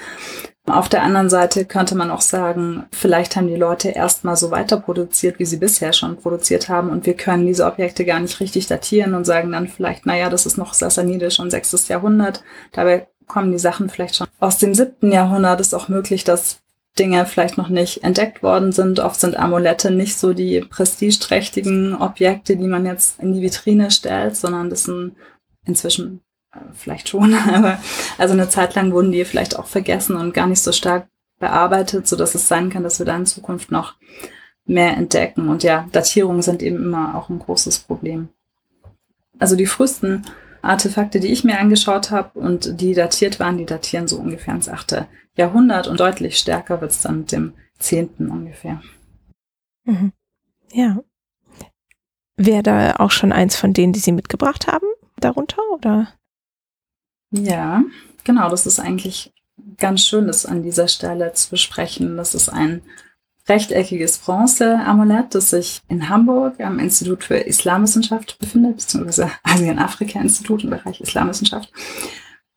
Auf 0.68 0.90
der 0.90 1.02
anderen 1.02 1.30
Seite 1.30 1.66
könnte 1.66 1.96
man 1.96 2.12
auch 2.12 2.22
sagen, 2.22 2.86
vielleicht 2.92 3.36
haben 3.36 3.48
die 3.48 3.56
Leute 3.56 3.90
erstmal 3.90 4.36
so 4.36 4.52
weiter 4.52 4.78
produziert, 4.78 5.40
wie 5.40 5.46
sie 5.46 5.58
bisher 5.58 5.92
schon 5.92 6.18
produziert 6.18 6.70
haben 6.70 6.90
und 6.90 7.06
wir 7.08 7.16
können 7.16 7.48
diese 7.48 7.66
Objekte 7.66 8.06
gar 8.06 8.20
nicht 8.20 8.40
richtig 8.40 8.68
datieren 8.68 9.16
und 9.16 9.26
sagen 9.26 9.52
dann 9.52 9.68
vielleicht, 9.68 10.06
naja, 10.06 10.30
das 10.30 10.46
ist 10.46 10.58
noch 10.58 10.74
Sassanidisch 10.74 11.40
und 11.40 11.50
sechstes 11.50 11.88
Jahrhundert. 11.88 12.44
Dabei 12.74 13.08
kommen 13.26 13.52
die 13.52 13.60
Sachen 13.60 13.90
vielleicht 13.90 14.18
schon 14.18 14.28
aus 14.40 14.60
dem 14.60 14.76
siebten 14.76 15.12
Jahrhundert. 15.12 15.62
Ist 15.62 15.74
auch 15.74 15.88
möglich, 15.88 16.24
dass 16.24 16.60
Dinge 17.00 17.26
vielleicht 17.26 17.58
noch 17.58 17.70
nicht 17.70 18.04
entdeckt 18.04 18.44
worden 18.44 18.72
sind. 18.72 19.00
Oft 19.00 19.20
sind 19.20 19.38
Amulette 19.38 19.92
nicht 19.92 20.20
so 20.20 20.34
die 20.34 20.60
prestigeträchtigen 20.60 21.96
Objekte, 21.96 22.58
die 22.58 22.68
man 22.68 22.86
jetzt 22.86 23.20
in 23.20 23.34
die 23.34 23.42
Vitrine 23.42 23.90
stellt, 23.90 24.36
sondern 24.36 24.70
das 24.70 24.84
sind 24.84 25.16
inzwischen 25.66 26.22
vielleicht 26.74 27.10
schon, 27.10 27.34
aber 27.54 27.80
also 28.18 28.34
eine 28.34 28.50
Zeit 28.50 28.76
lang 28.76 28.92
wurden 28.92 29.12
die 29.12 29.26
vielleicht 29.26 29.58
auch 29.58 29.68
vergessen 29.68 30.16
und 30.16 30.34
gar 30.34 30.48
nicht 30.48 30.62
so 30.62 30.72
stark 30.72 31.08
bearbeitet, 31.40 32.08
so 32.08 32.16
dass 32.16 32.36
es 32.36 32.48
sein 32.48 32.70
kann, 32.70 32.84
dass 32.84 33.00
wir 33.00 33.06
da 33.06 33.16
in 33.16 33.26
Zukunft 33.26 33.72
noch 33.72 33.96
mehr 34.66 34.96
entdecken. 34.96 35.50
Und 35.50 35.64
ja, 35.64 35.88
Datierungen 35.92 36.42
sind 36.42 36.62
eben 36.62 36.78
immer 36.78 37.16
auch 37.16 37.30
ein 37.30 37.40
großes 37.40 37.80
Problem. 37.80 38.30
Also 39.40 39.56
die 39.56 39.66
frühesten 39.66 40.26
Artefakte, 40.62 41.20
die 41.20 41.32
ich 41.32 41.44
mir 41.44 41.60
angeschaut 41.60 42.12
habe 42.12 42.40
und 42.40 42.80
die 42.80 42.94
datiert 42.94 43.40
waren, 43.40 43.58
die 43.58 43.66
datieren 43.66 44.08
so 44.08 44.18
ungefähr 44.20 44.54
ins 44.54 44.70
8. 44.70 45.08
Jahrhundert 45.36 45.88
und 45.88 46.00
deutlich 46.00 46.38
stärker 46.38 46.82
wird 46.82 46.92
es 46.92 47.02
dann 47.02 47.20
mit 47.20 47.32
dem 47.32 47.54
10. 47.80 48.30
ungefähr. 48.30 48.82
Mhm. 49.86 50.14
Ja. 50.72 51.00
Wäre 52.38 52.64
da 52.64 52.96
auch 52.98 53.12
schon 53.12 53.32
eins 53.32 53.56
von 53.56 53.74
denen, 53.74 53.94
die 53.94 54.00
Sie 54.00 54.12
mitgebracht 54.12 54.68
haben, 54.68 54.88
darunter, 55.20 55.62
oder? 55.74 56.08
Ja, 57.32 57.84
genau, 58.24 58.50
das 58.50 58.66
ist 58.66 58.80
eigentlich 58.80 59.34
ganz 59.78 60.06
schön, 60.06 60.28
das 60.28 60.46
an 60.46 60.64
dieser 60.64 60.88
Stelle 60.88 61.34
zu 61.34 61.50
besprechen. 61.50 62.18
Das 62.18 62.36
ist 62.36 62.50
ein 62.50 62.82
rechteckiges 63.48 64.20
Bronze-Amulett, 64.20 65.34
das 65.34 65.50
sich 65.50 65.82
in 65.88 66.10
Hamburg 66.10 66.60
am 66.60 66.80
Institut 66.80 67.24
für 67.24 67.38
Islamwissenschaft 67.38 68.38
befindet, 68.40 68.78
beziehungsweise 68.78 69.32
Asien-Afrika-Institut 69.44 70.64
im 70.64 70.70
Bereich 70.70 71.02
Islamwissenschaft. 71.02 71.72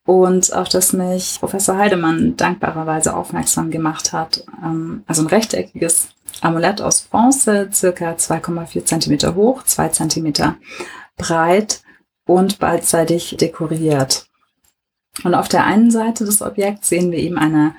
Und 0.06 0.52
auf 0.52 0.68
das 0.68 0.92
mich 0.92 1.38
Professor 1.40 1.78
Heidemann 1.78 2.36
dankbarerweise 2.36 3.16
aufmerksam 3.16 3.70
gemacht 3.70 4.12
hat. 4.12 4.44
Ähm, 4.62 5.02
also 5.06 5.22
ein 5.22 5.28
rechteckiges 5.28 6.08
Amulett 6.42 6.82
aus 6.82 7.02
Bronze, 7.02 7.70
circa 7.72 8.12
2,4 8.12 8.84
Zentimeter 8.84 9.34
hoch, 9.34 9.62
2 9.62 9.88
Zentimeter 9.88 10.56
breit 11.16 11.82
und 12.26 12.58
beidseitig 12.58 13.36
dekoriert. 13.40 14.26
Und 15.22 15.34
auf 15.34 15.48
der 15.48 15.64
einen 15.64 15.90
Seite 15.90 16.24
des 16.24 16.42
Objekts 16.42 16.88
sehen 16.88 17.12
wir 17.12 17.18
eben 17.18 17.38
eine 17.38 17.74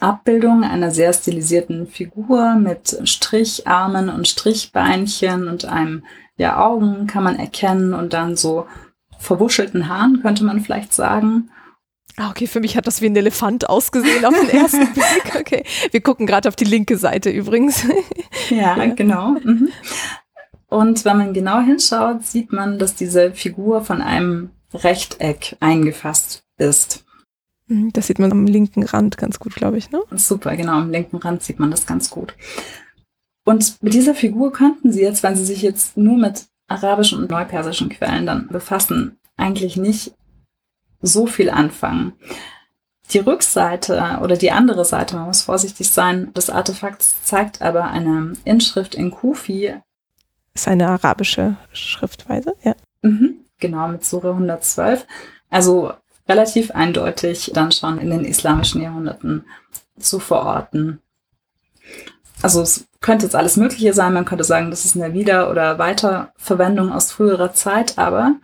Abbildung 0.00 0.62
einer 0.62 0.90
sehr 0.90 1.12
stilisierten 1.12 1.86
Figur 1.88 2.54
mit 2.54 2.98
Stricharmen 3.04 4.08
und 4.08 4.28
Strichbeinchen 4.28 5.48
und 5.48 5.64
einem, 5.64 6.04
ja, 6.36 6.64
Augen 6.64 7.06
kann 7.08 7.24
man 7.24 7.36
erkennen 7.36 7.94
und 7.94 8.12
dann 8.12 8.36
so 8.36 8.66
verwuschelten 9.18 9.88
Haaren, 9.88 10.22
könnte 10.22 10.44
man 10.44 10.60
vielleicht 10.60 10.92
sagen. 10.92 11.50
Ah, 12.16 12.30
okay, 12.30 12.46
für 12.46 12.60
mich 12.60 12.76
hat 12.76 12.86
das 12.86 13.00
wie 13.00 13.06
ein 13.06 13.16
Elefant 13.16 13.68
ausgesehen 13.68 14.24
auf 14.24 14.34
den 14.34 14.50
ersten 14.50 14.86
Blick. 14.94 15.36
Okay, 15.38 15.64
wir 15.90 16.00
gucken 16.00 16.26
gerade 16.26 16.48
auf 16.48 16.56
die 16.56 16.64
linke 16.64 16.96
Seite 16.96 17.30
übrigens. 17.30 17.84
ja, 18.50 18.76
ja, 18.76 18.86
genau. 18.94 19.30
Mhm. 19.42 19.68
Und 20.68 21.04
wenn 21.04 21.16
man 21.16 21.32
genau 21.32 21.60
hinschaut, 21.60 22.24
sieht 22.24 22.52
man, 22.52 22.78
dass 22.78 22.94
diese 22.94 23.32
Figur 23.32 23.82
von 23.82 24.00
einem 24.00 24.50
Rechteck 24.72 25.56
eingefasst 25.60 26.44
ist. 26.58 27.04
Mhm, 27.66 27.92
das 27.92 28.06
sieht 28.06 28.18
man 28.18 28.32
am 28.32 28.46
linken 28.46 28.82
Rand 28.82 29.16
ganz 29.16 29.38
gut, 29.38 29.54
glaube 29.54 29.78
ich, 29.78 29.90
ne? 29.90 30.00
Super, 30.12 30.56
genau, 30.56 30.72
am 30.72 30.90
linken 30.90 31.16
Rand 31.16 31.42
sieht 31.42 31.58
man 31.58 31.70
das 31.70 31.86
ganz 31.86 32.10
gut. 32.10 32.34
Und 33.44 33.82
mit 33.82 33.94
dieser 33.94 34.14
Figur 34.14 34.52
könnten 34.52 34.92
Sie 34.92 35.00
jetzt, 35.00 35.22
wenn 35.22 35.36
Sie 35.36 35.44
sich 35.44 35.62
jetzt 35.62 35.96
nur 35.96 36.18
mit 36.18 36.46
arabischen 36.66 37.18
und 37.18 37.30
neupersischen 37.30 37.88
Quellen 37.88 38.26
dann 38.26 38.48
befassen, 38.48 39.18
eigentlich 39.36 39.76
nicht 39.76 40.12
so 41.00 41.26
viel 41.26 41.48
anfangen. 41.48 42.12
Die 43.10 43.20
Rückseite 43.20 44.18
oder 44.22 44.36
die 44.36 44.50
andere 44.50 44.84
Seite, 44.84 45.16
man 45.16 45.26
muss 45.26 45.42
vorsichtig 45.42 45.88
sein, 45.88 46.32
des 46.34 46.50
Artefakts 46.50 47.22
zeigt 47.24 47.62
aber 47.62 47.84
eine 47.84 48.34
Inschrift 48.44 48.94
in 48.94 49.10
Kufi. 49.10 49.74
Ist 50.52 50.68
eine 50.68 50.88
arabische 50.88 51.56
Schriftweise, 51.72 52.54
ja. 52.62 52.74
Mhm, 53.00 53.36
genau, 53.58 53.88
mit 53.88 54.04
Sura 54.04 54.32
112. 54.32 55.06
Also 55.48 55.94
relativ 56.28 56.70
eindeutig 56.72 57.50
dann 57.54 57.72
schon 57.72 57.98
in 57.98 58.10
den 58.10 58.24
islamischen 58.24 58.82
Jahrhunderten 58.82 59.44
zu 59.98 60.18
verorten. 60.18 61.00
Also 62.42 62.62
es 62.62 62.86
könnte 63.00 63.26
jetzt 63.26 63.34
alles 63.34 63.56
Mögliche 63.56 63.92
sein. 63.92 64.12
Man 64.12 64.24
könnte 64.24 64.44
sagen, 64.44 64.70
das 64.70 64.84
ist 64.84 64.96
eine 64.96 65.14
Wieder- 65.14 65.50
oder 65.50 65.78
Weiterverwendung 65.78 66.92
aus 66.92 67.10
früherer 67.10 67.52
Zeit, 67.52 67.98
aber 67.98 68.34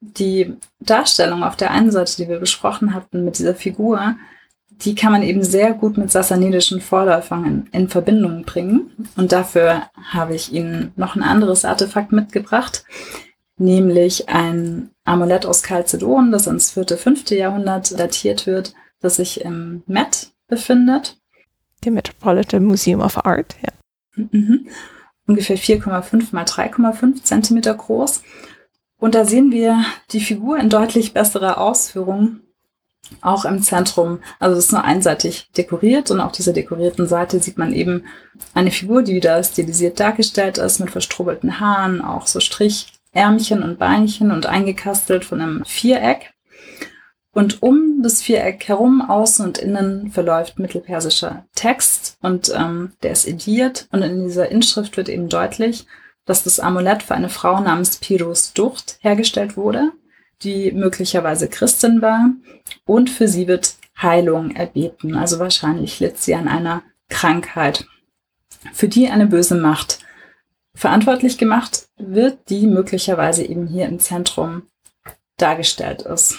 die 0.00 0.56
Darstellung 0.80 1.42
auf 1.42 1.56
der 1.56 1.70
einen 1.70 1.90
Seite, 1.90 2.16
die 2.16 2.28
wir 2.28 2.38
besprochen 2.38 2.94
hatten 2.94 3.24
mit 3.24 3.38
dieser 3.38 3.54
Figur, 3.54 4.16
die 4.82 4.94
kann 4.94 5.12
man 5.12 5.22
eben 5.22 5.42
sehr 5.42 5.72
gut 5.72 5.96
mit 5.96 6.12
sassanidischen 6.12 6.80
Vorläufern 6.82 7.44
in, 7.44 7.66
in, 7.72 7.88
Verbindung 7.88 8.44
bringen. 8.44 8.90
Und 9.16 9.32
dafür 9.32 9.84
habe 10.12 10.34
ich 10.34 10.52
Ihnen 10.52 10.92
noch 10.96 11.16
ein 11.16 11.22
anderes 11.22 11.64
Artefakt 11.64 12.12
mitgebracht, 12.12 12.84
nämlich 13.58 14.28
ein 14.28 14.90
Amulett 15.04 15.46
aus 15.46 15.62
Chalcedon, 15.62 16.32
das 16.32 16.46
ins 16.46 16.72
vierte, 16.72 16.96
fünfte 16.96 17.36
Jahrhundert 17.36 17.98
datiert 17.98 18.46
wird, 18.46 18.74
das 19.00 19.16
sich 19.16 19.40
im 19.42 19.82
Met 19.86 20.32
befindet. 20.48 21.18
Dem 21.84 21.94
Metropolitan 21.94 22.64
Museum 22.64 23.00
of 23.00 23.24
Art, 23.24 23.56
ja. 23.62 23.72
Mhm. 24.30 24.68
Ungefähr 25.26 25.58
4,5 25.58 26.28
mal 26.32 26.44
3,5 26.44 27.22
Zentimeter 27.22 27.74
groß. 27.74 28.22
Und 28.98 29.14
da 29.14 29.24
sehen 29.24 29.50
wir 29.50 29.84
die 30.12 30.20
Figur 30.20 30.58
in 30.58 30.70
deutlich 30.70 31.12
besserer 31.12 31.58
Ausführung, 31.58 32.40
auch 33.20 33.44
im 33.44 33.62
Zentrum. 33.62 34.20
Also 34.38 34.56
es 34.56 34.66
ist 34.66 34.72
nur 34.72 34.84
einseitig 34.84 35.50
dekoriert 35.56 36.10
und 36.10 36.20
auf 36.20 36.32
dieser 36.32 36.52
dekorierten 36.52 37.06
Seite 37.06 37.40
sieht 37.40 37.58
man 37.58 37.72
eben 37.72 38.04
eine 38.54 38.70
Figur, 38.70 39.02
die 39.02 39.14
wieder 39.14 39.42
stilisiert 39.42 40.00
dargestellt 40.00 40.58
ist, 40.58 40.80
mit 40.80 40.90
verstrubelten 40.90 41.60
Haaren, 41.60 42.00
auch 42.00 42.26
so 42.26 42.40
Strichärmchen 43.16 43.62
und 43.62 43.78
Beinchen 43.78 44.30
und 44.30 44.46
eingekastelt 44.46 45.24
von 45.24 45.40
einem 45.40 45.64
Viereck. 45.64 46.34
Und 47.32 47.62
um 47.62 48.02
das 48.02 48.22
Viereck 48.22 48.68
herum, 48.68 49.02
außen 49.02 49.44
und 49.44 49.58
innen, 49.58 50.10
verläuft 50.10 50.58
mittelpersischer 50.58 51.46
Text 51.54 52.18
und 52.22 52.52
ähm, 52.54 52.92
der 53.02 53.12
ist 53.12 53.26
ediert 53.26 53.88
und 53.90 54.02
in 54.02 54.24
dieser 54.24 54.50
Inschrift 54.50 54.96
wird 54.96 55.08
eben 55.08 55.28
deutlich, 55.28 55.86
dass 56.26 56.44
das 56.44 56.60
Amulett 56.60 57.02
für 57.02 57.14
eine 57.14 57.28
Frau 57.28 57.60
namens 57.60 57.96
Pirus 57.98 58.52
Ducht 58.52 58.98
hergestellt 59.00 59.56
wurde, 59.56 59.92
die 60.42 60.72
möglicherweise 60.72 61.48
Christin 61.48 62.02
war 62.02 62.30
und 62.84 63.10
für 63.10 63.28
sie 63.28 63.48
wird 63.48 63.76
Heilung 64.00 64.50
erbeten. 64.50 65.14
Also 65.14 65.38
wahrscheinlich 65.38 66.00
litt 66.00 66.18
sie 66.18 66.34
an 66.34 66.48
einer 66.48 66.82
Krankheit, 67.08 67.86
für 68.72 68.88
die 68.88 69.08
eine 69.08 69.26
böse 69.26 69.54
Macht 69.54 70.00
verantwortlich 70.76 71.38
gemacht 71.38 71.88
wird, 71.96 72.50
die 72.50 72.66
möglicherweise 72.66 73.44
eben 73.44 73.66
hier 73.66 73.86
im 73.86 73.98
Zentrum 73.98 74.62
dargestellt 75.38 76.02
ist. 76.02 76.36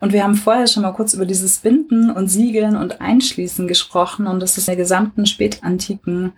Und 0.00 0.12
wir 0.12 0.22
haben 0.22 0.36
vorher 0.36 0.66
schon 0.66 0.82
mal 0.82 0.92
kurz 0.92 1.14
über 1.14 1.26
dieses 1.26 1.58
Binden 1.58 2.10
und 2.10 2.28
Siegeln 2.28 2.76
und 2.76 3.00
Einschließen 3.00 3.66
gesprochen 3.66 4.26
und 4.26 4.40
das 4.40 4.56
ist 4.56 4.68
in 4.68 4.72
der 4.72 4.84
gesamten 4.84 5.26
spätantiken 5.26 6.32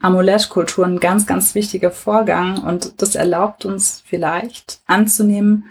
Amulettkultur 0.00 0.86
ein 0.86 1.00
ganz, 1.00 1.26
ganz 1.26 1.54
wichtiger 1.54 1.90
Vorgang 1.90 2.62
und 2.62 3.02
das 3.02 3.14
erlaubt 3.14 3.64
uns 3.64 4.02
vielleicht 4.06 4.80
anzunehmen, 4.86 5.64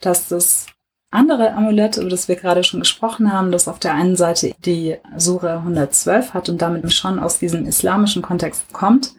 dass 0.00 0.28
das 0.28 0.66
andere 1.10 1.54
Amulett, 1.54 1.96
über 1.96 2.08
das 2.08 2.28
wir 2.28 2.36
gerade 2.36 2.62
schon 2.62 2.80
gesprochen 2.80 3.32
haben, 3.32 3.50
das 3.52 3.68
auf 3.68 3.78
der 3.78 3.94
einen 3.94 4.16
Seite 4.16 4.54
die 4.64 4.96
Sura 5.16 5.58
112 5.58 6.34
hat 6.34 6.48
und 6.48 6.62
damit 6.62 6.92
schon 6.92 7.18
aus 7.18 7.38
diesem 7.38 7.66
islamischen 7.66 8.22
Kontext 8.22 8.72
kommt, 8.72 9.14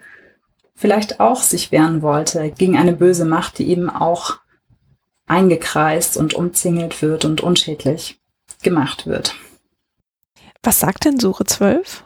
vielleicht 0.75 1.19
auch 1.19 1.41
sich 1.41 1.71
wehren 1.71 2.01
wollte 2.01 2.51
gegen 2.51 2.77
eine 2.77 2.93
böse 2.93 3.25
Macht, 3.25 3.59
die 3.59 3.69
eben 3.69 3.89
auch 3.89 4.37
eingekreist 5.25 6.17
und 6.17 6.33
umzingelt 6.33 7.01
wird 7.01 7.25
und 7.25 7.41
unschädlich 7.41 8.19
gemacht 8.61 9.05
wird. 9.07 9.35
Was 10.61 10.79
sagt 10.79 11.05
denn 11.05 11.19
Sure 11.19 11.45
12? 11.45 12.03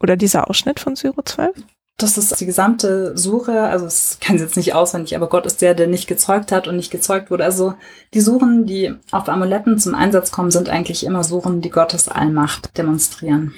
Oder 0.00 0.16
dieser 0.16 0.48
Ausschnitt 0.48 0.80
von 0.80 0.96
Sure 0.96 1.24
12? 1.24 1.54
das 1.98 2.16
ist 2.16 2.40
die 2.40 2.46
gesamte 2.46 3.18
Suche, 3.18 3.60
also 3.60 3.84
es 3.84 4.18
kann 4.20 4.38
jetzt 4.38 4.56
nicht 4.56 4.72
auswendig, 4.72 5.16
aber 5.16 5.28
Gott 5.28 5.46
ist 5.46 5.60
der, 5.60 5.74
der 5.74 5.88
nicht 5.88 6.06
gezeugt 6.06 6.52
hat 6.52 6.68
und 6.68 6.76
nicht 6.76 6.92
gezeugt 6.92 7.28
wurde. 7.30 7.44
Also 7.44 7.74
die 8.14 8.20
Suchen, 8.20 8.66
die 8.66 8.94
auf 9.10 9.28
Amuletten 9.28 9.80
zum 9.80 9.96
Einsatz 9.96 10.30
kommen, 10.30 10.52
sind 10.52 10.68
eigentlich 10.68 11.04
immer 11.04 11.24
Suchen, 11.24 11.60
die 11.60 11.70
Gottes 11.70 12.08
Allmacht 12.08 12.78
demonstrieren. 12.78 13.52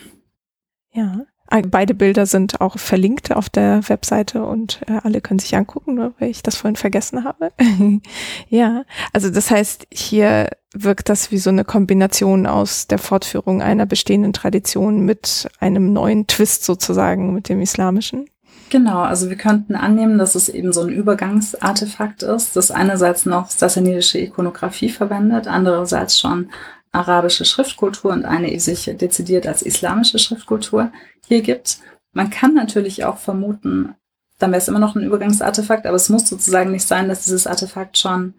Ja, 0.92 1.27
beide 1.51 1.95
Bilder 1.95 2.27
sind 2.27 2.61
auch 2.61 2.79
verlinkt 2.79 3.35
auf 3.35 3.49
der 3.49 3.89
Webseite 3.89 4.45
und 4.45 4.81
äh, 4.87 4.99
alle 5.03 5.21
können 5.21 5.41
sich 5.41 5.57
angucken, 5.57 5.95
nur 5.95 6.15
weil 6.19 6.31
ich 6.31 6.43
das 6.43 6.57
vorhin 6.57 6.77
vergessen 6.77 7.25
habe. 7.25 7.53
ja, 8.49 8.85
also 9.13 9.31
das 9.31 9.51
heißt, 9.51 9.87
hier 9.93 10.51
wirkt 10.73 11.09
das 11.09 11.33
wie 11.33 11.39
so 11.39 11.51
eine 11.51 11.65
Kombination 11.65 12.47
aus 12.47 12.87
der 12.87 12.99
Fortführung 12.99 13.61
einer 13.63 13.87
bestehenden 13.87 14.33
Tradition 14.33 15.05
mit 15.05 15.49
einem 15.59 15.93
neuen 15.93 16.27
Twist 16.27 16.65
sozusagen, 16.65 17.35
mit 17.35 17.49
dem 17.49 17.61
islamischen. 17.61 18.27
Genau, 18.71 19.01
also 19.01 19.29
wir 19.29 19.37
könnten 19.37 19.75
annehmen, 19.75 20.17
dass 20.17 20.37
es 20.37 20.49
eben 20.49 20.73
so 20.73 20.83
ein 20.83 20.91
Übergangsartefakt 20.91 22.23
ist, 22.23 22.55
das 22.55 22.71
einerseits 22.71 23.27
noch 23.27 23.51
sassanidische 23.51 24.21
Ikonografie 24.21 24.91
verwendet, 24.91 25.49
andererseits 25.49 26.21
schon 26.21 26.51
arabische 26.92 27.44
Schriftkultur 27.44 28.12
und 28.12 28.24
eine, 28.24 28.50
die 28.50 28.59
sich 28.59 28.85
dezidiert 28.85 29.46
als 29.46 29.62
islamische 29.62 30.18
Schriftkultur 30.18 30.92
hier 31.26 31.42
gibt. 31.42 31.79
Man 32.12 32.31
kann 32.31 32.55
natürlich 32.55 33.05
auch 33.05 33.18
vermuten, 33.18 33.94
dann 34.38 34.50
wäre 34.50 34.61
es 34.61 34.68
immer 34.68 34.79
noch 34.79 34.96
ein 34.96 35.05
Übergangsartefakt, 35.05 35.87
aber 35.87 35.96
es 35.96 36.09
muss 36.09 36.29
sozusagen 36.29 36.72
nicht 36.72 36.87
sein, 36.87 37.09
dass 37.09 37.24
dieses 37.24 37.46
Artefakt 37.46 37.98
schon 37.98 38.35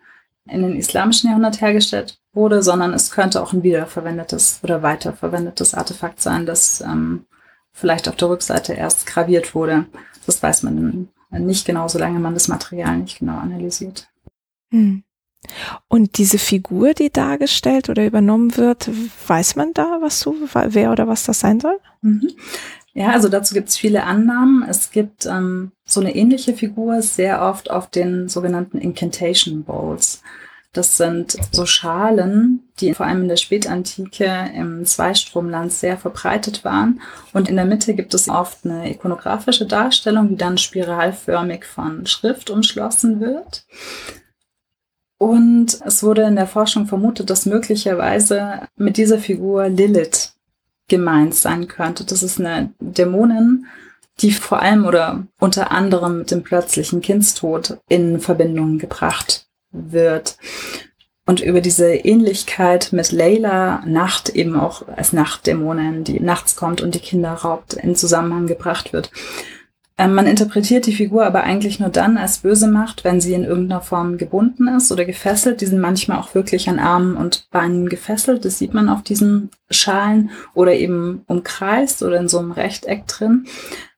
in 0.45 0.63
den 0.63 0.75
islamischen 0.75 1.29
Jahrhundert 1.29 1.61
hergestellt 1.61 2.19
wurde, 2.33 2.63
sondern 2.63 2.93
es 2.93 3.11
könnte 3.11 3.41
auch 3.41 3.53
ein 3.53 3.63
wiederverwendetes 3.63 4.59
oder 4.63 4.81
weiterverwendetes 4.81 5.73
Artefakt 5.73 6.21
sein, 6.21 6.45
das 6.45 6.81
ähm, 6.81 7.25
vielleicht 7.71 8.09
auf 8.09 8.15
der 8.15 8.29
Rückseite 8.29 8.73
erst 8.73 9.05
graviert 9.05 9.55
wurde. 9.55 9.85
Das 10.25 10.41
weiß 10.41 10.63
man 10.63 11.09
nicht 11.29 11.65
genau, 11.65 11.87
solange 11.87 12.19
man 12.19 12.33
das 12.33 12.47
Material 12.47 12.97
nicht 12.97 13.19
genau 13.19 13.37
analysiert. 13.37 14.09
Hm. 14.71 15.03
Und 15.88 16.17
diese 16.17 16.38
Figur, 16.38 16.93
die 16.93 17.12
dargestellt 17.12 17.89
oder 17.89 18.06
übernommen 18.06 18.56
wird, 18.58 18.89
weiß 19.27 19.56
man 19.56 19.73
da, 19.73 19.97
was 20.01 20.19
du, 20.21 20.36
wer 20.54 20.91
oder 20.91 21.08
was 21.08 21.25
das 21.25 21.39
sein 21.39 21.60
soll? 21.60 21.77
Mhm. 22.01 22.30
Ja, 22.93 23.12
also 23.12 23.30
dazu 23.30 23.54
gibt 23.54 23.69
es 23.69 23.77
viele 23.77 24.04
Annahmen. 24.04 24.65
Es 24.67 24.91
gibt 24.91 25.25
ähm, 25.25 25.71
so 25.86 26.01
eine 26.01 26.13
ähnliche 26.15 26.54
Figur 26.54 27.01
sehr 27.01 27.41
oft 27.41 27.71
auf 27.71 27.89
den 27.89 28.27
sogenannten 28.27 28.77
Incantation 28.77 29.63
Bowls. 29.63 30.21
Das 30.73 30.95
sind 30.95 31.36
so 31.51 31.65
Schalen, 31.65 32.63
die 32.80 32.93
vor 32.93 33.06
allem 33.06 33.23
in 33.23 33.27
der 33.27 33.36
Spätantike 33.36 34.51
im 34.56 34.86
Zweistromland 34.86 35.71
sehr 35.71 35.97
verbreitet 35.97 36.63
waren. 36.63 37.01
Und 37.34 37.49
in 37.49 37.58
der 37.58 37.65
Mitte 37.65 37.93
gibt 37.93 38.13
es 38.13 38.30
oft 38.30 38.65
eine 38.65 38.89
ikonografische 38.89 39.65
Darstellung, 39.65 40.30
die 40.30 40.38
dann 40.38 40.58
spiralförmig 40.58 41.65
von 41.65 42.06
Schrift 42.06 42.49
umschlossen 42.49 43.19
wird. 43.19 43.65
Und 45.21 45.77
es 45.86 46.01
wurde 46.01 46.23
in 46.23 46.36
der 46.36 46.47
Forschung 46.47 46.88
vermutet, 46.88 47.29
dass 47.29 47.45
möglicherweise 47.45 48.62
mit 48.75 48.97
dieser 48.97 49.19
Figur 49.19 49.69
Lilith 49.69 50.34
gemeint 50.88 51.36
sein 51.36 51.67
könnte. 51.67 52.03
Das 52.05 52.23
ist 52.23 52.39
eine 52.39 52.73
Dämonin, 52.79 53.67
die 54.21 54.31
vor 54.31 54.63
allem 54.63 54.84
oder 54.84 55.27
unter 55.39 55.69
anderem 55.69 56.17
mit 56.17 56.31
dem 56.31 56.41
plötzlichen 56.41 57.01
Kindstod 57.01 57.77
in 57.88 58.19
Verbindung 58.19 58.79
gebracht 58.79 59.45
wird. 59.71 60.38
Und 61.27 61.39
über 61.39 61.62
diese 61.62 61.93
Ähnlichkeit 61.93 62.91
mit 62.91 63.12
Layla, 63.12 63.84
Nacht 63.86 64.29
eben 64.29 64.60
auch 64.60 64.88
als 64.88 65.13
Nachtdämonin, 65.13 66.03
die 66.03 66.19
nachts 66.19 66.55
kommt 66.55 66.81
und 66.81 66.95
die 66.95 66.99
Kinder 66.99 67.34
raubt, 67.34 67.75
in 67.75 67.95
Zusammenhang 67.95 68.47
gebracht 68.47 68.91
wird. 68.91 69.12
Ähm, 69.97 70.13
man 70.13 70.27
interpretiert 70.27 70.86
die 70.86 70.95
Figur 70.95 71.25
aber 71.25 71.43
eigentlich 71.43 71.80
nur 71.80 71.89
dann 71.89 72.17
als 72.17 72.39
böse 72.39 72.67
Macht, 72.67 73.04
wenn 73.04 73.21
sie 73.21 73.34
in 73.34 73.43
irgendeiner 73.43 73.82
Form 73.82 74.17
gebunden 74.17 74.67
ist 74.67 74.91
oder 74.91 75.06
gefesselt. 75.06 75.62
Die 75.62 75.65
sind 75.65 75.80
manchmal 75.80 76.17
auch 76.19 76.34
wirklich 76.34 76.69
an 76.69 76.80
Armen 76.80 77.15
und 77.15 77.47
Beinen 77.51 77.89
gefesselt. 77.89 78.45
Das 78.45 78.58
sieht 78.58 78.73
man 78.73 78.89
auf 78.89 79.04
diesen 79.04 79.49
Schalen 79.69 80.32
oder 80.54 80.73
eben 80.73 81.23
umkreist 81.27 82.04
oder 82.04 82.17
in 82.19 82.30
so 82.30 82.39
einem 82.39 82.51
Rechteck 82.51 83.08
drin. 83.08 83.45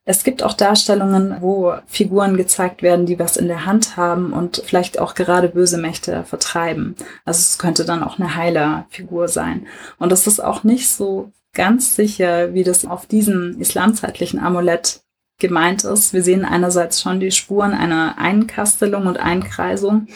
Es 0.06 0.25
gibt 0.25 0.43
auch 0.43 0.53
Darstellungen, 0.53 1.38
wo 1.39 1.75
Figuren 1.86 2.36
gezeigt 2.36 2.82
werden, 2.82 3.06
die 3.06 3.19
was 3.19 3.38
in 3.38 3.47
der 3.47 3.65
Hand 3.65 3.95
haben 3.95 4.34
und 4.34 4.62
vielleicht 4.65 4.99
auch 4.99 5.15
gerade 5.15 5.47
böse 5.47 5.77
Mächte 5.77 6.25
vertreiben. 6.25 6.95
Also 7.23 7.39
es 7.39 7.58
könnte 7.58 7.86
dann 7.86 8.03
auch 8.03 8.19
eine 8.19 8.36
Heilerfigur 8.36 9.29
sein. 9.29 9.65
Und 9.99 10.12
es 10.12 10.27
ist 10.27 10.43
auch 10.43 10.65
nicht 10.65 10.89
so 10.89 11.32
ganz 11.53 11.95
sicher, 11.95 12.53
wie 12.53 12.63
das 12.63 12.86
auf 12.86 13.06
diesem 13.06 13.60
islamzeitlichen 13.62 14.39
Amulett 14.39 15.03
gemeint 15.43 15.84
ist. 15.84 16.13
Wir 16.13 16.23
sehen 16.23 16.45
einerseits 16.45 17.01
schon 17.01 17.19
die 17.19 17.32
Spuren 17.32 17.73
einer 17.73 18.17
Einkastelung 18.17 19.06
und 19.06 19.17
Einkreisung. 19.17 20.08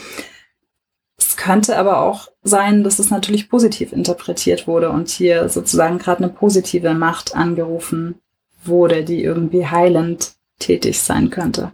Es 1.17 1.35
könnte 1.35 1.77
aber 1.77 2.01
auch 2.01 2.29
sein, 2.41 2.83
dass 2.83 2.97
es 2.97 3.09
natürlich 3.11 3.49
positiv 3.49 3.91
interpretiert 3.91 4.67
wurde 4.67 4.89
und 4.89 5.09
hier 5.09 5.49
sozusagen 5.49 5.99
gerade 5.99 6.23
eine 6.23 6.33
positive 6.33 6.93
Macht 6.93 7.35
angerufen 7.35 8.15
wurde, 8.63 9.03
die 9.03 9.21
irgendwie 9.21 9.67
heilend 9.67 10.33
tätig 10.59 11.01
sein 11.01 11.29
könnte. 11.29 11.73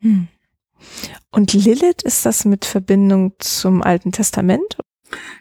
Hm. 0.00 0.28
Und 1.32 1.52
Lilith, 1.52 2.02
ist 2.02 2.24
das 2.24 2.44
mit 2.44 2.64
Verbindung 2.64 3.32
zum 3.38 3.82
Alten 3.82 4.12
Testament? 4.12 4.78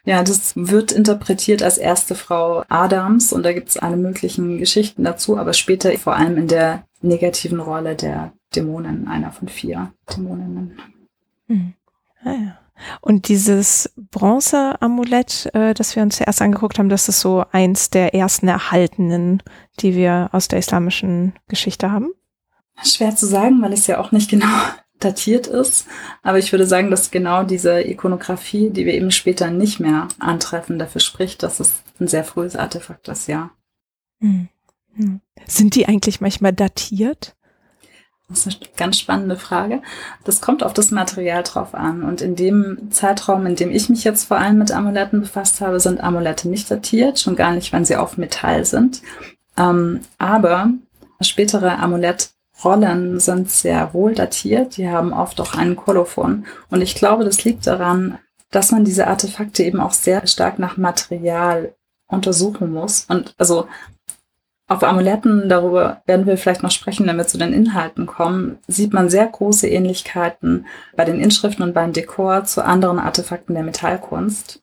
Ja, 0.05 0.23
das 0.23 0.53
wird 0.55 0.91
interpretiert 0.91 1.61
als 1.61 1.77
erste 1.77 2.15
Frau 2.15 2.63
Adams 2.69 3.33
und 3.33 3.43
da 3.43 3.53
gibt 3.53 3.69
es 3.69 3.77
alle 3.77 3.97
möglichen 3.97 4.57
Geschichten 4.57 5.03
dazu, 5.03 5.37
aber 5.37 5.53
später 5.53 5.91
vor 5.97 6.15
allem 6.15 6.37
in 6.37 6.47
der 6.47 6.86
negativen 7.01 7.59
Rolle 7.59 7.95
der 7.95 8.33
Dämonen, 8.55 9.07
einer 9.07 9.31
von 9.31 9.47
vier 9.47 9.93
Dämoninnen. 10.09 10.79
Hm. 11.47 11.73
Ah, 12.23 12.31
ja. 12.31 12.57
Und 13.01 13.27
dieses 13.27 13.91
Bronze-Amulett, 14.11 15.49
äh, 15.53 15.73
das 15.73 15.95
wir 15.95 16.03
uns 16.03 16.17
zuerst 16.17 16.41
angeguckt 16.41 16.77
haben, 16.77 16.89
das 16.89 17.09
ist 17.09 17.19
so 17.19 17.43
eins 17.51 17.89
der 17.89 18.13
ersten 18.13 18.47
erhaltenen, 18.47 19.41
die 19.79 19.95
wir 19.95 20.29
aus 20.31 20.47
der 20.47 20.59
islamischen 20.59 21.33
Geschichte 21.47 21.91
haben? 21.91 22.11
Schwer 22.83 23.15
zu 23.15 23.25
sagen, 23.25 23.61
weil 23.61 23.73
es 23.73 23.87
ja 23.87 23.99
auch 23.99 24.11
nicht 24.11 24.29
genau 24.29 24.47
datiert 24.99 25.47
ist. 25.47 25.87
Aber 26.23 26.39
ich 26.39 26.51
würde 26.51 26.65
sagen, 26.65 26.91
dass 26.91 27.11
genau 27.11 27.43
diese 27.43 27.81
Ikonografie, 27.81 28.69
die 28.69 28.85
wir 28.85 28.93
eben 28.93 29.11
später 29.11 29.49
nicht 29.49 29.79
mehr 29.79 30.07
antreffen, 30.19 30.79
dafür 30.79 31.01
spricht, 31.01 31.43
dass 31.43 31.59
es 31.59 31.83
ein 31.99 32.07
sehr 32.07 32.23
frühes 32.23 32.55
Artefakt 32.55 33.07
ist, 33.07 33.27
ja. 33.27 33.51
Hm. 34.19 34.49
Hm. 34.95 35.21
Sind 35.45 35.75
die 35.75 35.87
eigentlich 35.87 36.21
manchmal 36.21 36.53
datiert? 36.53 37.35
Das 38.29 38.45
ist 38.45 38.61
eine 38.61 38.71
ganz 38.75 38.99
spannende 38.99 39.37
Frage. 39.37 39.81
Das 40.25 40.41
kommt 40.41 40.61
auf 40.61 40.73
das 40.73 40.91
Material 40.91 41.43
drauf 41.43 41.73
an. 41.73 42.03
Und 42.03 42.19
in 42.21 42.35
dem 42.35 42.91
Zeitraum, 42.91 43.45
in 43.45 43.55
dem 43.55 43.71
ich 43.71 43.87
mich 43.87 44.03
jetzt 44.03 44.25
vor 44.25 44.37
allem 44.37 44.57
mit 44.57 44.71
Amuletten 44.71 45.21
befasst 45.21 45.61
habe, 45.61 45.79
sind 45.79 46.03
Amulette 46.03 46.49
nicht 46.49 46.69
datiert, 46.69 47.19
schon 47.19 47.37
gar 47.37 47.53
nicht, 47.53 47.71
wenn 47.71 47.85
sie 47.85 47.95
auf 47.95 48.17
Metall 48.17 48.65
sind. 48.65 49.01
Ähm, 49.57 50.01
aber 50.17 50.71
spätere 51.21 51.79
Amulettrollen 51.79 53.21
sind 53.21 53.49
sehr 53.49 53.93
wohl 53.93 54.13
datiert. 54.13 54.75
Die 54.75 54.89
haben 54.89 55.13
oft 55.13 55.39
auch 55.39 55.53
einen 55.53 55.77
Kolophon. 55.77 56.45
Und 56.69 56.81
ich 56.81 56.95
glaube, 56.95 57.23
das 57.23 57.45
liegt 57.45 57.65
daran, 57.65 58.17
dass 58.51 58.71
man 58.71 58.83
diese 58.83 59.07
Artefakte 59.07 59.63
eben 59.63 59.79
auch 59.79 59.93
sehr 59.93 60.27
stark 60.27 60.59
nach 60.59 60.75
Material 60.75 61.75
untersuchen 62.07 62.73
muss. 62.73 63.05
Und 63.07 63.35
also 63.37 63.67
auf 64.67 64.83
Amuletten, 64.83 65.47
darüber 65.47 66.01
werden 66.05 66.25
wir 66.25 66.37
vielleicht 66.37 66.61
noch 66.61 66.71
sprechen, 66.71 67.07
wenn 67.07 67.17
wir 67.17 67.27
zu 67.27 67.37
den 67.37 67.53
Inhalten 67.53 68.05
kommen, 68.05 68.59
sieht 68.67 68.93
man 68.93 69.09
sehr 69.09 69.25
große 69.25 69.67
Ähnlichkeiten 69.67 70.65
bei 70.97 71.05
den 71.05 71.21
Inschriften 71.21 71.63
und 71.63 71.73
beim 71.73 71.93
Dekor 71.93 72.43
zu 72.43 72.63
anderen 72.63 72.99
Artefakten 72.99 73.55
der 73.55 73.63
Metallkunst. 73.63 74.61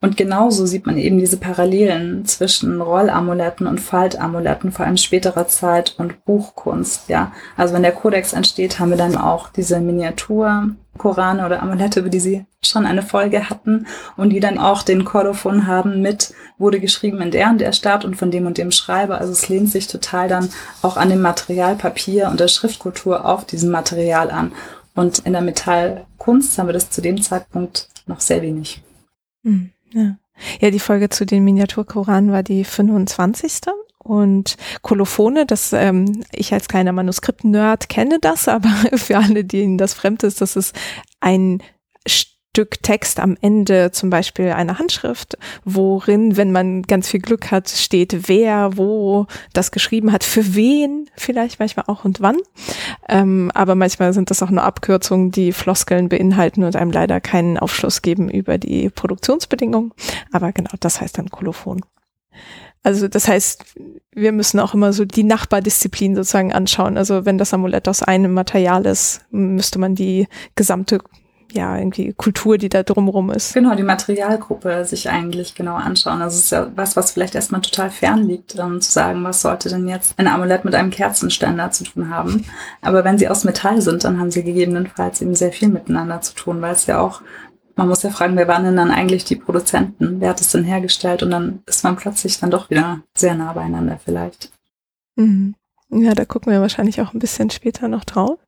Und 0.00 0.18
genauso 0.18 0.66
sieht 0.66 0.84
man 0.84 0.98
eben 0.98 1.18
diese 1.18 1.38
Parallelen 1.38 2.26
zwischen 2.26 2.82
Rollamuletten 2.82 3.66
und 3.66 3.80
Faltamuletten, 3.80 4.70
vor 4.70 4.84
allem 4.84 4.98
späterer 4.98 5.48
Zeit 5.48 5.94
und 5.96 6.26
Buchkunst, 6.26 7.08
ja. 7.08 7.32
Also 7.56 7.72
wenn 7.72 7.82
der 7.82 7.92
Kodex 7.92 8.34
entsteht, 8.34 8.78
haben 8.78 8.90
wir 8.90 8.98
dann 8.98 9.16
auch 9.16 9.48
diese 9.48 9.80
Miniatur 9.80 10.74
Korane 10.98 11.44
oder 11.44 11.62
Amulette, 11.62 12.00
über 12.00 12.08
die 12.08 12.20
sie 12.20 12.44
schon 12.62 12.86
eine 12.86 13.02
Folge 13.02 13.48
hatten 13.48 13.86
und 14.16 14.30
die 14.30 14.40
dann 14.40 14.58
auch 14.58 14.82
den 14.82 15.04
Kolophon 15.04 15.66
haben 15.66 16.02
mit, 16.02 16.34
wurde 16.58 16.80
geschrieben 16.80 17.20
in 17.20 17.30
der 17.30 17.48
und 17.50 17.60
der 17.60 17.72
Stadt 17.72 18.04
und 18.04 18.16
von 18.16 18.30
dem 18.30 18.46
und 18.46 18.58
dem 18.58 18.70
Schreiber. 18.70 19.18
Also 19.18 19.32
es 19.32 19.48
lehnt 19.48 19.70
sich 19.70 19.86
total 19.86 20.28
dann 20.28 20.50
auch 20.82 20.96
an 20.96 21.08
dem 21.08 21.20
Material 21.20 21.76
Papier 21.76 22.28
und 22.28 22.40
der 22.40 22.48
Schriftkultur 22.48 23.24
auf 23.24 23.44
diesem 23.44 23.70
Material 23.70 24.30
an. 24.30 24.52
Und 24.94 25.20
in 25.20 25.32
der 25.32 25.42
Metallkunst 25.42 26.56
haben 26.58 26.68
wir 26.68 26.72
das 26.72 26.90
zu 26.90 27.00
dem 27.00 27.20
Zeitpunkt 27.20 27.88
noch 28.06 28.20
sehr 28.20 28.42
wenig. 28.42 28.82
Hm, 29.44 29.70
ja. 29.92 30.16
ja, 30.60 30.70
die 30.70 30.80
Folge 30.80 31.08
zu 31.08 31.24
den 31.24 31.44
Miniaturkoranen 31.44 32.32
war 32.32 32.42
die 32.42 32.64
25. 32.64 33.60
Und 33.98 34.56
Kolophone, 34.82 35.46
das 35.46 35.72
ähm, 35.72 36.24
ich 36.32 36.52
als 36.52 36.68
kleiner 36.68 36.92
Manuskript-Nerd 36.92 37.88
kenne 37.88 38.18
das, 38.20 38.48
aber 38.48 38.68
für 38.94 39.18
alle, 39.18 39.44
denen 39.44 39.78
das 39.78 39.94
fremd 39.94 40.22
ist, 40.24 40.40
das 40.40 40.56
ist 40.56 40.74
ein 41.20 41.62
Stück 42.54 42.84
Text 42.84 43.18
am 43.18 43.36
Ende, 43.40 43.90
zum 43.90 44.10
Beispiel 44.10 44.50
eine 44.52 44.78
Handschrift, 44.78 45.36
worin, 45.64 46.36
wenn 46.36 46.52
man 46.52 46.82
ganz 46.82 47.08
viel 47.08 47.18
Glück 47.18 47.50
hat, 47.50 47.68
steht, 47.68 48.28
wer, 48.28 48.76
wo 48.76 49.26
das 49.52 49.72
geschrieben 49.72 50.12
hat, 50.12 50.22
für 50.22 50.54
wen, 50.54 51.10
vielleicht 51.16 51.58
manchmal 51.58 51.86
auch 51.88 52.04
und 52.04 52.20
wann. 52.20 52.36
Ähm, 53.08 53.50
aber 53.54 53.74
manchmal 53.74 54.12
sind 54.12 54.30
das 54.30 54.40
auch 54.40 54.50
nur 54.50 54.62
Abkürzungen, 54.62 55.32
die 55.32 55.50
Floskeln 55.50 56.08
beinhalten 56.08 56.62
und 56.62 56.76
einem 56.76 56.92
leider 56.92 57.20
keinen 57.20 57.58
Aufschluss 57.58 58.02
geben 58.02 58.30
über 58.30 58.56
die 58.56 58.88
Produktionsbedingungen. 58.88 59.90
Aber 60.30 60.52
genau, 60.52 60.70
das 60.78 61.00
heißt 61.00 61.18
dann 61.18 61.30
Kolophon. 61.30 61.80
Also 62.84 63.08
das 63.08 63.26
heißt, 63.26 63.64
wir 64.12 64.30
müssen 64.30 64.60
auch 64.60 64.74
immer 64.74 64.92
so 64.92 65.04
die 65.04 65.24
Nachbardisziplin 65.24 66.14
sozusagen 66.14 66.52
anschauen. 66.52 66.98
Also 66.98 67.24
wenn 67.24 67.36
das 67.36 67.52
Amulett 67.52 67.88
aus 67.88 68.04
einem 68.04 68.32
Material 68.32 68.86
ist, 68.86 69.22
müsste 69.32 69.80
man 69.80 69.96
die 69.96 70.28
gesamte 70.54 71.00
ja, 71.54 71.78
irgendwie 71.78 72.12
Kultur, 72.12 72.58
die 72.58 72.68
da 72.68 72.82
drumherum 72.82 73.30
ist. 73.30 73.54
Genau, 73.54 73.74
die 73.74 73.82
Materialgruppe 73.82 74.84
sich 74.84 75.08
eigentlich 75.08 75.54
genau 75.54 75.76
anschauen. 75.76 76.20
Also 76.20 76.36
es 76.36 76.44
ist 76.44 76.50
ja 76.50 76.70
was, 76.74 76.96
was 76.96 77.12
vielleicht 77.12 77.34
erstmal 77.34 77.60
total 77.60 77.90
fern 77.90 78.24
liegt, 78.24 78.58
um 78.58 78.80
zu 78.80 78.90
sagen, 78.90 79.22
was 79.22 79.42
sollte 79.42 79.68
denn 79.68 79.88
jetzt 79.88 80.18
ein 80.18 80.26
Amulett 80.26 80.64
mit 80.64 80.74
einem 80.74 80.90
Kerzenständer 80.90 81.70
zu 81.70 81.84
tun 81.84 82.10
haben. 82.10 82.44
Aber 82.82 83.04
wenn 83.04 83.18
sie 83.18 83.28
aus 83.28 83.44
Metall 83.44 83.80
sind, 83.80 84.04
dann 84.04 84.18
haben 84.18 84.32
sie 84.32 84.42
gegebenenfalls 84.42 85.22
eben 85.22 85.34
sehr 85.34 85.52
viel 85.52 85.68
miteinander 85.68 86.20
zu 86.20 86.34
tun, 86.34 86.60
weil 86.60 86.72
es 86.72 86.86
ja 86.86 87.00
auch 87.00 87.22
man 87.76 87.88
muss 87.88 88.04
ja 88.04 88.10
fragen, 88.10 88.36
wer 88.36 88.46
waren 88.46 88.62
denn 88.62 88.76
dann 88.76 88.92
eigentlich 88.92 89.24
die 89.24 89.34
Produzenten? 89.34 90.20
Wer 90.20 90.30
hat 90.30 90.40
es 90.40 90.52
denn 90.52 90.62
hergestellt? 90.62 91.24
Und 91.24 91.32
dann 91.32 91.62
ist 91.66 91.82
man 91.82 91.96
plötzlich 91.96 92.38
dann 92.38 92.52
doch 92.52 92.70
wieder 92.70 93.00
sehr 93.16 93.34
nah 93.34 93.52
beieinander 93.52 93.98
vielleicht. 94.04 94.52
Mhm. 95.16 95.56
Ja, 95.96 96.14
da 96.14 96.24
gucken 96.24 96.52
wir 96.52 96.60
wahrscheinlich 96.60 97.00
auch 97.00 97.14
ein 97.14 97.20
bisschen 97.20 97.50
später 97.50 97.88
noch 97.88 98.04
drauf. 98.04 98.38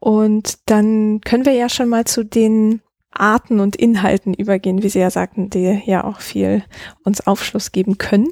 Und 0.00 0.58
dann 0.66 1.20
können 1.20 1.46
wir 1.46 1.52
ja 1.52 1.68
schon 1.68 1.88
mal 1.88 2.04
zu 2.04 2.24
den 2.24 2.80
Arten 3.12 3.60
und 3.60 3.76
Inhalten 3.76 4.34
übergehen, 4.34 4.82
wie 4.82 4.88
Sie 4.88 4.98
ja 4.98 5.10
sagten, 5.10 5.50
die 5.50 5.82
ja 5.84 6.04
auch 6.04 6.20
viel 6.20 6.64
uns 7.04 7.26
Aufschluss 7.26 7.72
geben 7.72 7.98
können. 7.98 8.28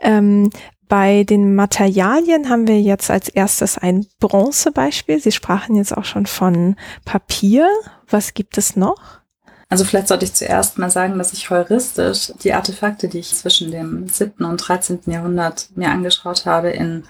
Ähm, 0.00 0.50
bei 0.88 1.24
den 1.24 1.54
Materialien 1.54 2.48
haben 2.48 2.66
wir 2.66 2.80
jetzt 2.80 3.10
als 3.10 3.28
erstes 3.28 3.76
ein 3.76 4.06
Bronzebeispiel. 4.20 5.20
Sie 5.20 5.32
sprachen 5.32 5.76
jetzt 5.76 5.94
auch 5.94 6.04
schon 6.04 6.24
von 6.24 6.76
Papier. 7.04 7.68
Was 8.08 8.32
gibt 8.32 8.56
es 8.56 8.74
noch? 8.74 9.20
Also 9.68 9.84
vielleicht 9.84 10.08
sollte 10.08 10.24
ich 10.24 10.32
zuerst 10.32 10.78
mal 10.78 10.90
sagen, 10.90 11.18
dass 11.18 11.34
ich 11.34 11.50
heuristisch 11.50 12.32
die 12.42 12.54
Artefakte, 12.54 13.08
die 13.08 13.18
ich 13.18 13.34
zwischen 13.34 13.70
dem 13.70 14.08
7. 14.08 14.46
und 14.46 14.56
13. 14.56 15.00
Jahrhundert 15.06 15.68
mir 15.76 15.90
angeschaut 15.90 16.46
habe, 16.46 16.70
in 16.70 17.04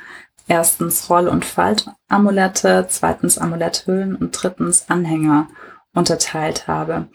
erstens 0.49 1.09
Roll- 1.09 1.29
und 1.29 1.45
Faltamulette, 1.45 2.87
zweitens 2.89 3.39
Amuletthüllen 3.39 4.17
und 4.17 4.33
drittens 4.33 4.89
Anhänger 4.89 5.49
unterteilt 5.95 6.69
habe. 6.69 7.09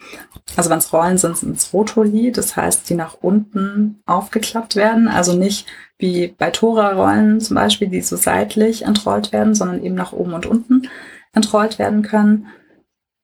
Also 0.55 0.69
wenn 0.69 0.79
es 0.79 0.91
Rollen 0.93 1.17
sind, 1.17 1.37
sind 1.37 1.57
es 1.57 1.73
Rotoli, 1.73 2.31
das 2.31 2.55
heißt, 2.55 2.89
die 2.89 2.95
nach 2.95 3.15
unten 3.21 4.01
aufgeklappt 4.05 4.75
werden, 4.75 5.07
also 5.07 5.33
nicht 5.33 5.67
wie 5.97 6.27
bei 6.37 6.51
Tora-Rollen 6.51 7.39
zum 7.39 7.55
Beispiel, 7.55 7.87
die 7.87 8.01
so 8.01 8.17
seitlich 8.17 8.83
entrollt 8.83 9.31
werden, 9.31 9.55
sondern 9.55 9.83
eben 9.83 9.95
nach 9.95 10.11
oben 10.11 10.33
und 10.33 10.45
unten 10.45 10.89
entrollt 11.33 11.79
werden 11.79 12.01
können. 12.01 12.47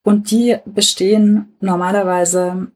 Und 0.03 0.31
die 0.31 0.57
bestehen 0.65 1.57
normalerweise 1.59 2.71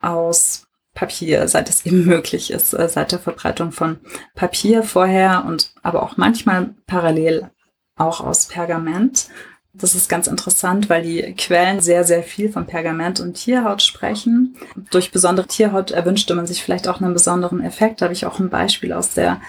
aus 0.00 0.61
Papier, 0.94 1.48
seit 1.48 1.68
es 1.68 1.86
eben 1.86 2.04
möglich 2.04 2.50
ist, 2.50 2.74
äh, 2.74 2.88
seit 2.88 3.12
der 3.12 3.18
Verbreitung 3.18 3.72
von 3.72 3.98
Papier 4.34 4.82
vorher 4.82 5.44
und 5.46 5.72
aber 5.82 6.02
auch 6.02 6.16
manchmal 6.16 6.74
parallel 6.86 7.50
auch 7.96 8.20
aus 8.20 8.46
Pergament. 8.46 9.28
Das 9.74 9.94
ist 9.94 10.10
ganz 10.10 10.26
interessant, 10.26 10.90
weil 10.90 11.02
die 11.02 11.34
Quellen 11.34 11.80
sehr, 11.80 12.04
sehr 12.04 12.22
viel 12.22 12.52
von 12.52 12.66
Pergament 12.66 13.20
und 13.20 13.34
Tierhaut 13.34 13.80
sprechen. 13.80 14.56
Durch 14.90 15.12
besondere 15.12 15.46
Tierhaut 15.46 15.92
erwünschte 15.92 16.34
man 16.34 16.46
sich 16.46 16.62
vielleicht 16.62 16.88
auch 16.88 17.00
einen 17.00 17.14
besonderen 17.14 17.62
Effekt. 17.62 18.00
Da 18.00 18.04
habe 18.04 18.12
ich 18.12 18.26
auch 18.26 18.38
ein 18.38 18.50
Beispiel 18.50 18.92
aus 18.92 19.14
der 19.14 19.40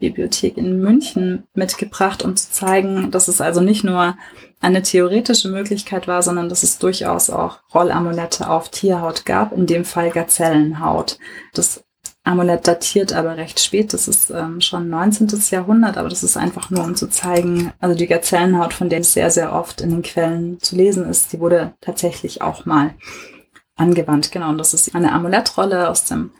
Staatsbibliothek 0.00 0.56
in 0.56 0.80
München 0.80 1.44
mitgebracht, 1.54 2.24
um 2.24 2.36
zu 2.36 2.50
zeigen, 2.50 3.10
dass 3.10 3.28
es 3.28 3.40
also 3.40 3.60
nicht 3.60 3.84
nur 3.84 4.16
eine 4.60 4.82
theoretische 4.82 5.48
Möglichkeit 5.48 6.08
war, 6.08 6.22
sondern 6.22 6.48
dass 6.48 6.62
es 6.62 6.78
durchaus 6.78 7.30
auch 7.30 7.60
Rollamulette 7.74 8.48
auf 8.48 8.70
Tierhaut 8.70 9.24
gab, 9.24 9.52
in 9.52 9.66
dem 9.66 9.84
Fall 9.84 10.10
Gazellenhaut. 10.10 11.18
Das 11.54 11.84
Amulett 12.22 12.66
datiert 12.66 13.14
aber 13.14 13.38
recht 13.38 13.60
spät, 13.60 13.94
das 13.94 14.06
ist 14.06 14.30
ähm, 14.30 14.60
schon 14.60 14.90
19. 14.90 15.28
Jahrhundert, 15.50 15.96
aber 15.96 16.10
das 16.10 16.22
ist 16.22 16.36
einfach 16.36 16.68
nur, 16.68 16.84
um 16.84 16.94
zu 16.94 17.08
zeigen, 17.08 17.72
also 17.80 17.96
die 17.96 18.06
Gazellenhaut, 18.06 18.74
von 18.74 18.90
der 18.90 19.02
sehr, 19.04 19.30
sehr 19.30 19.54
oft 19.54 19.80
in 19.80 19.90
den 19.90 20.02
Quellen 20.02 20.60
zu 20.60 20.76
lesen 20.76 21.08
ist, 21.08 21.32
die 21.32 21.40
wurde 21.40 21.72
tatsächlich 21.80 22.42
auch 22.42 22.66
mal 22.66 22.94
angewandt. 23.76 24.32
Genau, 24.32 24.50
und 24.50 24.58
das 24.58 24.74
ist 24.74 24.94
eine 24.94 25.12
Amulettrolle 25.12 25.88
aus 25.88 26.04
dem 26.04 26.30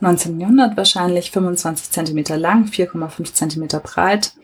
19. 0.00 0.40
Jahrhundert 0.40 0.76
wahrscheinlich, 0.76 1.30
25 1.30 1.90
Zentimeter 1.90 2.36
lang, 2.36 2.66
4,5 2.66 3.32
Zentimeter 3.34 3.80
breit 3.80 4.34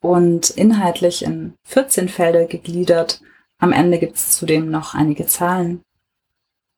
und 0.00 0.50
inhaltlich 0.50 1.24
in 1.24 1.54
14 1.64 2.08
Felder 2.08 2.46
gegliedert. 2.46 3.20
Am 3.58 3.72
Ende 3.72 3.98
gibt 3.98 4.16
es 4.16 4.30
zudem 4.32 4.70
noch 4.70 4.94
einige 4.94 5.26
Zahlen. 5.26 5.82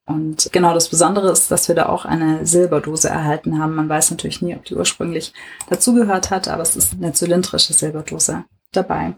Und 0.06 0.50
genau 0.52 0.74
das 0.74 0.88
Besondere 0.88 1.30
ist, 1.30 1.50
dass 1.50 1.68
wir 1.68 1.74
da 1.74 1.86
auch 1.86 2.04
eine 2.04 2.44
Silberdose 2.44 3.08
erhalten 3.08 3.58
haben. 3.58 3.76
Man 3.76 3.88
weiß 3.88 4.10
natürlich 4.10 4.42
nie, 4.42 4.56
ob 4.56 4.64
die 4.64 4.74
ursprünglich 4.74 5.32
dazugehört 5.68 6.30
hat, 6.30 6.48
aber 6.48 6.62
es 6.62 6.74
ist 6.74 6.94
eine 6.94 7.12
zylindrische 7.12 7.72
Silberdose 7.72 8.44
dabei. 8.72 9.14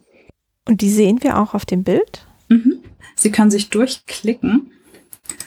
Und 0.69 0.83
die 0.83 0.91
sehen 0.91 1.23
wir 1.23 1.39
auch 1.39 1.55
auf 1.55 1.65
dem 1.65 1.83
Bild? 1.83 2.27
Mhm. 2.49 2.81
Sie 3.15 3.31
können 3.31 3.51
sich 3.51 3.71
durchklicken. 3.71 4.73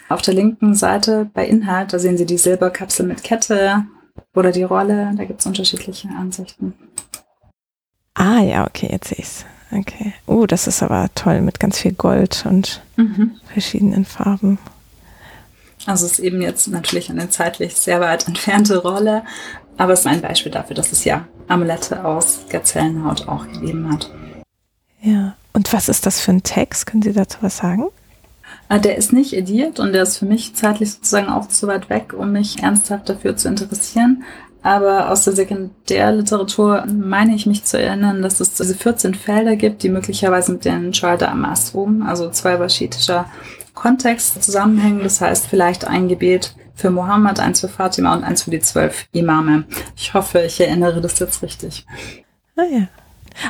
Auf 0.09 0.21
der 0.21 0.33
linken 0.33 0.75
Seite 0.75 1.29
bei 1.33 1.45
Inhalt, 1.45 1.93
da 1.93 1.99
sehen 1.99 2.17
Sie 2.17 2.25
die 2.25 2.37
Silberkapsel 2.37 3.05
mit 3.05 3.23
Kette 3.23 3.85
oder 4.33 4.51
die 4.51 4.63
Rolle. 4.63 5.11
Da 5.15 5.25
gibt 5.25 5.39
es 5.41 5.45
unterschiedliche 5.45 6.09
Ansichten. 6.09 6.73
Ah 8.13 8.39
ja, 8.39 8.65
okay, 8.65 8.89
jetzt 8.91 9.09
sehe 9.09 9.19
ich's. 9.19 9.45
Okay. 9.71 10.13
Oh, 10.25 10.45
das 10.45 10.67
ist 10.67 10.83
aber 10.83 11.09
toll 11.15 11.41
mit 11.41 11.59
ganz 11.59 11.79
viel 11.79 11.93
Gold 11.93 12.45
und 12.47 12.81
mhm. 12.95 13.37
verschiedenen 13.51 14.05
Farben. 14.05 14.57
Also 15.85 16.05
es 16.05 16.13
ist 16.13 16.19
eben 16.19 16.41
jetzt 16.41 16.67
natürlich 16.67 17.09
eine 17.09 17.29
zeitlich 17.29 17.75
sehr 17.75 17.99
weit 17.99 18.27
entfernte 18.27 18.77
Rolle, 18.77 19.23
aber 19.77 19.93
es 19.93 20.01
ist 20.01 20.07
ein 20.07 20.21
Beispiel 20.21 20.51
dafür, 20.51 20.75
dass 20.75 20.91
es 20.91 21.03
ja 21.03 21.27
Amulette 21.47 22.05
aus 22.05 22.41
Gazellenhaut 22.49 23.27
auch 23.27 23.45
gegeben 23.47 23.91
hat. 23.91 24.09
Ja, 25.01 25.35
und 25.53 25.71
was 25.73 25.89
ist 25.89 26.05
das 26.05 26.21
für 26.21 26.31
ein 26.31 26.43
Text? 26.43 26.87
Können 26.87 27.03
Sie 27.03 27.13
dazu 27.13 27.37
was 27.41 27.57
sagen? 27.57 27.89
Ah, 28.67 28.79
der 28.79 28.97
ist 28.97 29.13
nicht 29.13 29.33
ediert 29.33 29.79
und 29.79 29.93
der 29.93 30.03
ist 30.03 30.17
für 30.17 30.25
mich 30.25 30.55
zeitlich 30.55 30.93
sozusagen 30.93 31.29
auch 31.29 31.47
zu 31.47 31.67
weit 31.67 31.89
weg, 31.89 32.13
um 32.17 32.31
mich 32.31 32.63
ernsthaft 32.63 33.09
dafür 33.09 33.37
zu 33.37 33.47
interessieren. 33.47 34.23
Aber 34.63 35.11
aus 35.11 35.23
der 35.25 35.33
Sekundärliteratur 35.33 36.85
meine 36.87 37.35
ich 37.35 37.45
mich 37.45 37.65
zu 37.65 37.79
erinnern, 37.79 38.23
dass 38.23 38.39
es 38.39 38.53
diese 38.53 38.73
14 38.73 39.13
Felder 39.13 39.55
gibt, 39.55 39.83
die 39.83 39.89
möglicherweise 39.89 40.53
mit 40.53 40.65
den 40.65 40.91
Schalter 40.91 41.29
am 41.29 41.45
Astrum, 41.45 42.01
also 42.01 42.31
zwei 42.31 42.59
waschitischer 42.59 43.29
Kontext 43.75 44.43
zusammenhängen. 44.43 45.03
Das 45.03 45.21
heißt, 45.21 45.45
vielleicht 45.45 45.85
ein 45.85 46.07
Gebet 46.07 46.55
für 46.73 46.89
Mohammed, 46.89 47.39
eins 47.39 47.61
für 47.61 47.67
Fatima 47.67 48.15
und 48.15 48.23
eins 48.23 48.41
für 48.41 48.49
die 48.49 48.59
zwölf 48.59 49.05
Imame. 49.11 49.65
Ich 49.95 50.15
hoffe, 50.15 50.41
ich 50.41 50.59
erinnere 50.59 50.99
das 50.99 51.19
jetzt 51.19 51.43
richtig. 51.43 51.85
Ah 52.55 52.63
ja. 52.63 52.87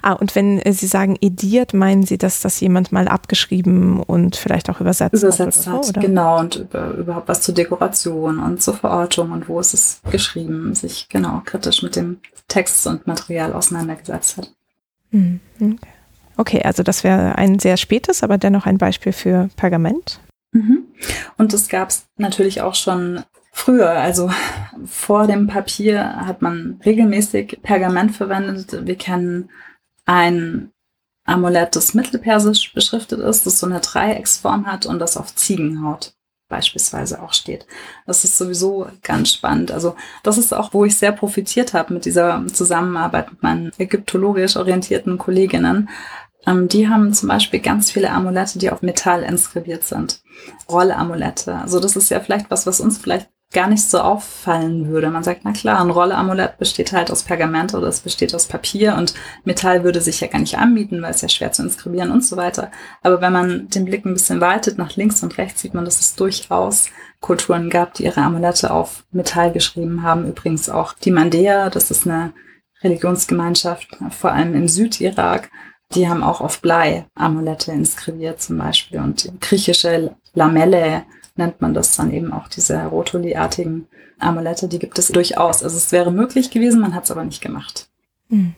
Ah, 0.01 0.13
und 0.13 0.35
wenn 0.35 0.59
äh, 0.59 0.73
Sie 0.73 0.87
sagen 0.87 1.17
ediert, 1.21 1.73
meinen 1.73 2.03
Sie, 2.03 2.17
dass 2.17 2.41
das 2.41 2.59
jemand 2.59 2.91
mal 2.91 3.07
abgeschrieben 3.07 4.01
und 4.01 4.35
vielleicht 4.35 4.69
auch 4.69 4.81
übersetzt, 4.81 5.21
übersetzt 5.21 5.67
hat? 5.67 5.73
Übersetzt 5.73 5.97
hat, 5.97 6.03
genau. 6.03 6.39
Und 6.39 6.55
über, 6.55 6.91
überhaupt 6.91 7.27
was 7.27 7.41
zur 7.41 7.55
Dekoration 7.55 8.39
und 8.39 8.61
zur 8.61 8.75
Verortung 8.75 9.31
und 9.31 9.47
wo 9.49 9.59
ist 9.59 9.73
es 9.73 10.01
geschrieben, 10.11 10.73
sich 10.75 11.07
genau 11.09 11.41
kritisch 11.45 11.83
mit 11.83 11.95
dem 11.95 12.19
Text 12.47 12.85
und 12.87 13.07
Material 13.07 13.53
auseinandergesetzt 13.53 14.37
hat. 14.37 14.51
Hm, 15.11 15.39
okay. 15.59 15.77
okay, 16.37 16.61
also 16.63 16.83
das 16.83 17.03
wäre 17.03 17.37
ein 17.37 17.59
sehr 17.59 17.77
spätes, 17.77 18.23
aber 18.23 18.37
dennoch 18.37 18.65
ein 18.65 18.77
Beispiel 18.77 19.13
für 19.13 19.49
Pergament. 19.55 20.19
Mhm. 20.51 20.83
Und 21.37 21.53
das 21.53 21.67
gab 21.67 21.89
es 21.89 22.05
natürlich 22.17 22.61
auch 22.61 22.75
schon 22.75 23.23
früher, 23.51 23.89
also 23.89 24.29
vor 24.85 25.27
dem 25.27 25.47
Papier 25.47 26.17
hat 26.25 26.41
man 26.41 26.79
regelmäßig 26.85 27.59
Pergament 27.63 28.15
verwendet. 28.15 28.85
Wir 28.85 28.95
kennen 28.95 29.49
ein 30.05 30.71
Amulett, 31.25 31.75
das 31.75 31.93
mittelpersisch 31.93 32.73
beschriftet 32.73 33.19
ist, 33.19 33.45
das 33.45 33.59
so 33.59 33.65
eine 33.65 33.79
Dreiecksform 33.79 34.67
hat 34.67 34.85
und 34.85 34.99
das 34.99 35.17
auf 35.17 35.35
Ziegenhaut 35.35 36.13
beispielsweise 36.47 37.21
auch 37.21 37.33
steht. 37.33 37.65
Das 38.05 38.23
ist 38.23 38.37
sowieso 38.37 38.87
ganz 39.01 39.33
spannend. 39.33 39.71
Also 39.71 39.95
das 40.21 40.37
ist 40.37 40.53
auch, 40.53 40.73
wo 40.73 40.85
ich 40.85 40.95
sehr 40.97 41.11
profitiert 41.11 41.73
habe 41.73 41.93
mit 41.93 42.05
dieser 42.05 42.45
Zusammenarbeit 42.47 43.31
mit 43.31 43.41
meinen 43.41 43.71
ägyptologisch 43.79 44.55
orientierten 44.55 45.17
Kolleginnen. 45.17 45.89
Ähm, 46.45 46.67
die 46.67 46.87
haben 46.87 47.13
zum 47.13 47.29
Beispiel 47.29 47.59
ganz 47.59 47.91
viele 47.91 48.11
Amulette, 48.11 48.59
die 48.59 48.69
auf 48.69 48.83
Metall 48.83 49.23
inskribiert 49.23 49.83
sind. 49.83 50.21
Rollamulette. 50.69 51.55
Also 51.55 51.79
das 51.79 51.95
ist 51.95 52.09
ja 52.09 52.19
vielleicht 52.19 52.51
was, 52.51 52.67
was 52.67 52.79
uns 52.79 52.99
vielleicht 52.99 53.29
gar 53.55 53.67
nicht 53.67 53.89
so 53.89 53.99
auffallen 53.99 54.89
würde. 54.89 55.09
Man 55.09 55.23
sagt, 55.23 55.41
na 55.45 55.53
klar, 55.53 55.79
ein 55.79 55.89
Rolleamulett 55.89 56.57
besteht 56.57 56.91
halt 56.91 57.09
aus 57.09 57.23
Pergament 57.23 57.73
oder 57.73 57.87
es 57.87 58.01
besteht 58.01 58.35
aus 58.35 58.47
Papier 58.47 58.95
und 58.97 59.13
Metall 59.45 59.85
würde 59.85 60.01
sich 60.01 60.19
ja 60.19 60.27
gar 60.27 60.39
nicht 60.39 60.57
anbieten, 60.57 61.01
weil 61.01 61.11
es 61.11 61.21
ja 61.21 61.29
schwer 61.29 61.53
zu 61.53 61.63
inskribieren 61.63 62.11
und 62.11 62.23
so 62.23 62.35
weiter. 62.35 62.69
Aber 63.01 63.21
wenn 63.21 63.31
man 63.31 63.69
den 63.69 63.85
Blick 63.85 64.05
ein 64.05 64.13
bisschen 64.13 64.41
weitet 64.41 64.77
nach 64.77 64.97
links 64.97 65.23
und 65.23 65.37
rechts, 65.37 65.61
sieht 65.61 65.73
man, 65.73 65.85
dass 65.85 66.01
es 66.01 66.15
durchaus 66.15 66.89
Kulturen 67.21 67.69
gab, 67.69 67.93
die 67.93 68.03
ihre 68.03 68.21
Amulette 68.21 68.71
auf 68.71 69.05
Metall 69.11 69.53
geschrieben 69.53 70.03
haben. 70.03 70.27
Übrigens 70.27 70.69
auch 70.69 70.91
die 70.91 71.11
Mandea, 71.11 71.69
das 71.69 71.89
ist 71.89 72.05
eine 72.05 72.33
Religionsgemeinschaft, 72.83 73.87
vor 74.11 74.33
allem 74.33 74.53
im 74.53 74.67
Südirak. 74.67 75.49
Die 75.93 76.09
haben 76.09 76.23
auch 76.23 76.41
auf 76.41 76.61
Blei 76.61 77.05
Amulette 77.15 77.71
inskribiert 77.71 78.41
zum 78.41 78.57
Beispiel 78.57 78.99
und 78.99 79.31
griechische 79.39 80.13
Lamelle 80.33 81.03
nennt 81.35 81.61
man 81.61 81.73
das 81.73 81.95
dann 81.95 82.11
eben 82.11 82.33
auch 82.33 82.47
diese 82.47 82.85
Rotoli-artigen 82.85 83.87
Amulette, 84.19 84.67
die 84.67 84.79
gibt 84.79 84.97
es 84.99 85.09
durchaus. 85.09 85.63
Also 85.63 85.77
es 85.77 85.91
wäre 85.91 86.11
möglich 86.11 86.51
gewesen, 86.51 86.81
man 86.81 86.95
hat 86.95 87.05
es 87.05 87.11
aber 87.11 87.23
nicht 87.23 87.41
gemacht. 87.41 87.89
Hm. 88.29 88.53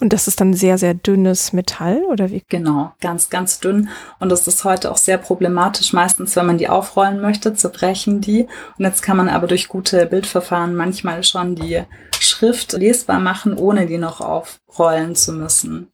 Und 0.00 0.14
das 0.14 0.28
ist 0.28 0.40
dann 0.40 0.54
sehr, 0.54 0.78
sehr 0.78 0.94
dünnes 0.94 1.52
Metall 1.52 2.02
oder 2.04 2.30
wie? 2.30 2.42
Genau, 2.48 2.92
ganz, 3.00 3.28
ganz 3.28 3.60
dünn. 3.60 3.90
Und 4.18 4.30
das 4.30 4.46
ist 4.46 4.64
heute 4.64 4.90
auch 4.90 4.96
sehr 4.96 5.18
problematisch. 5.18 5.92
Meistens, 5.92 6.36
wenn 6.36 6.46
man 6.46 6.56
die 6.56 6.70
aufrollen 6.70 7.20
möchte, 7.20 7.52
zerbrechen 7.52 8.22
die. 8.22 8.46
Und 8.78 8.84
jetzt 8.86 9.02
kann 9.02 9.18
man 9.18 9.28
aber 9.28 9.46
durch 9.46 9.68
gute 9.68 10.06
Bildverfahren 10.06 10.74
manchmal 10.74 11.22
schon 11.22 11.54
die 11.54 11.82
Schrift 12.18 12.72
lesbar 12.72 13.20
machen, 13.20 13.54
ohne 13.54 13.86
die 13.86 13.98
noch 13.98 14.22
aufrollen 14.22 15.16
zu 15.16 15.34
müssen. 15.34 15.88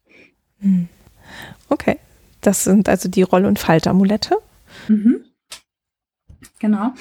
Hm. 0.61 0.87
Okay. 1.67 1.97
Das 2.41 2.63
sind 2.63 2.87
also 2.87 3.09
die 3.09 3.23
Roll- 3.23 3.45
und 3.45 3.59
Faltamulette. 3.59 4.37
Mhm. 4.87 5.25
Genau. 6.59 6.93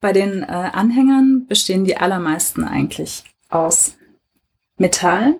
Bei 0.00 0.12
den 0.12 0.42
äh, 0.42 0.46
Anhängern 0.46 1.46
bestehen 1.46 1.84
die 1.84 1.96
allermeisten 1.96 2.64
eigentlich 2.64 3.24
aus 3.48 3.96
Metall. 4.76 5.38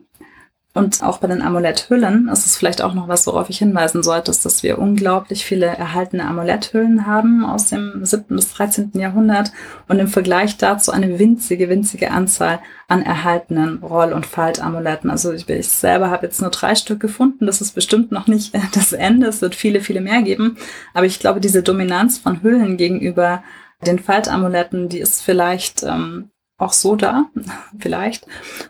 Und 0.74 1.02
auch 1.02 1.18
bei 1.18 1.26
den 1.26 1.42
Amuletthüllen 1.42 2.28
ist 2.28 2.46
es 2.46 2.56
vielleicht 2.56 2.80
auch 2.80 2.94
noch 2.94 3.06
was, 3.06 3.26
worauf 3.26 3.50
ich 3.50 3.58
hinweisen 3.58 4.02
sollte, 4.02 4.30
ist, 4.30 4.46
dass 4.46 4.62
wir 4.62 4.78
unglaublich 4.78 5.44
viele 5.44 5.66
erhaltene 5.66 6.24
Amuletthüllen 6.24 7.06
haben 7.06 7.44
aus 7.44 7.68
dem 7.68 8.02
7. 8.06 8.36
bis 8.36 8.54
13. 8.54 8.92
Jahrhundert 8.94 9.52
und 9.88 9.98
im 9.98 10.08
Vergleich 10.08 10.56
dazu 10.56 10.90
eine 10.90 11.18
winzige, 11.18 11.68
winzige 11.68 12.10
Anzahl 12.10 12.60
an 12.88 13.02
erhaltenen 13.02 13.82
Roll- 13.82 14.14
und 14.14 14.24
Faltamuletten. 14.24 15.10
Also 15.10 15.32
ich, 15.32 15.46
ich 15.46 15.68
selber 15.68 16.10
habe 16.10 16.24
jetzt 16.24 16.40
nur 16.40 16.50
drei 16.50 16.74
Stück 16.74 17.00
gefunden. 17.00 17.44
Das 17.44 17.60
ist 17.60 17.74
bestimmt 17.74 18.10
noch 18.10 18.26
nicht 18.26 18.54
das 18.74 18.94
Ende. 18.94 19.26
Es 19.26 19.42
wird 19.42 19.54
viele, 19.54 19.82
viele 19.82 20.00
mehr 20.00 20.22
geben. 20.22 20.56
Aber 20.94 21.04
ich 21.04 21.18
glaube, 21.18 21.40
diese 21.40 21.62
Dominanz 21.62 22.16
von 22.18 22.42
Hüllen 22.42 22.78
gegenüber 22.78 23.42
den 23.86 23.98
Faltamuletten, 23.98 24.88
die 24.88 25.00
ist 25.00 25.22
vielleicht 25.22 25.82
ähm, 25.82 26.31
auch 26.62 26.72
so 26.72 26.96
da, 26.96 27.26
vielleicht. 27.78 28.26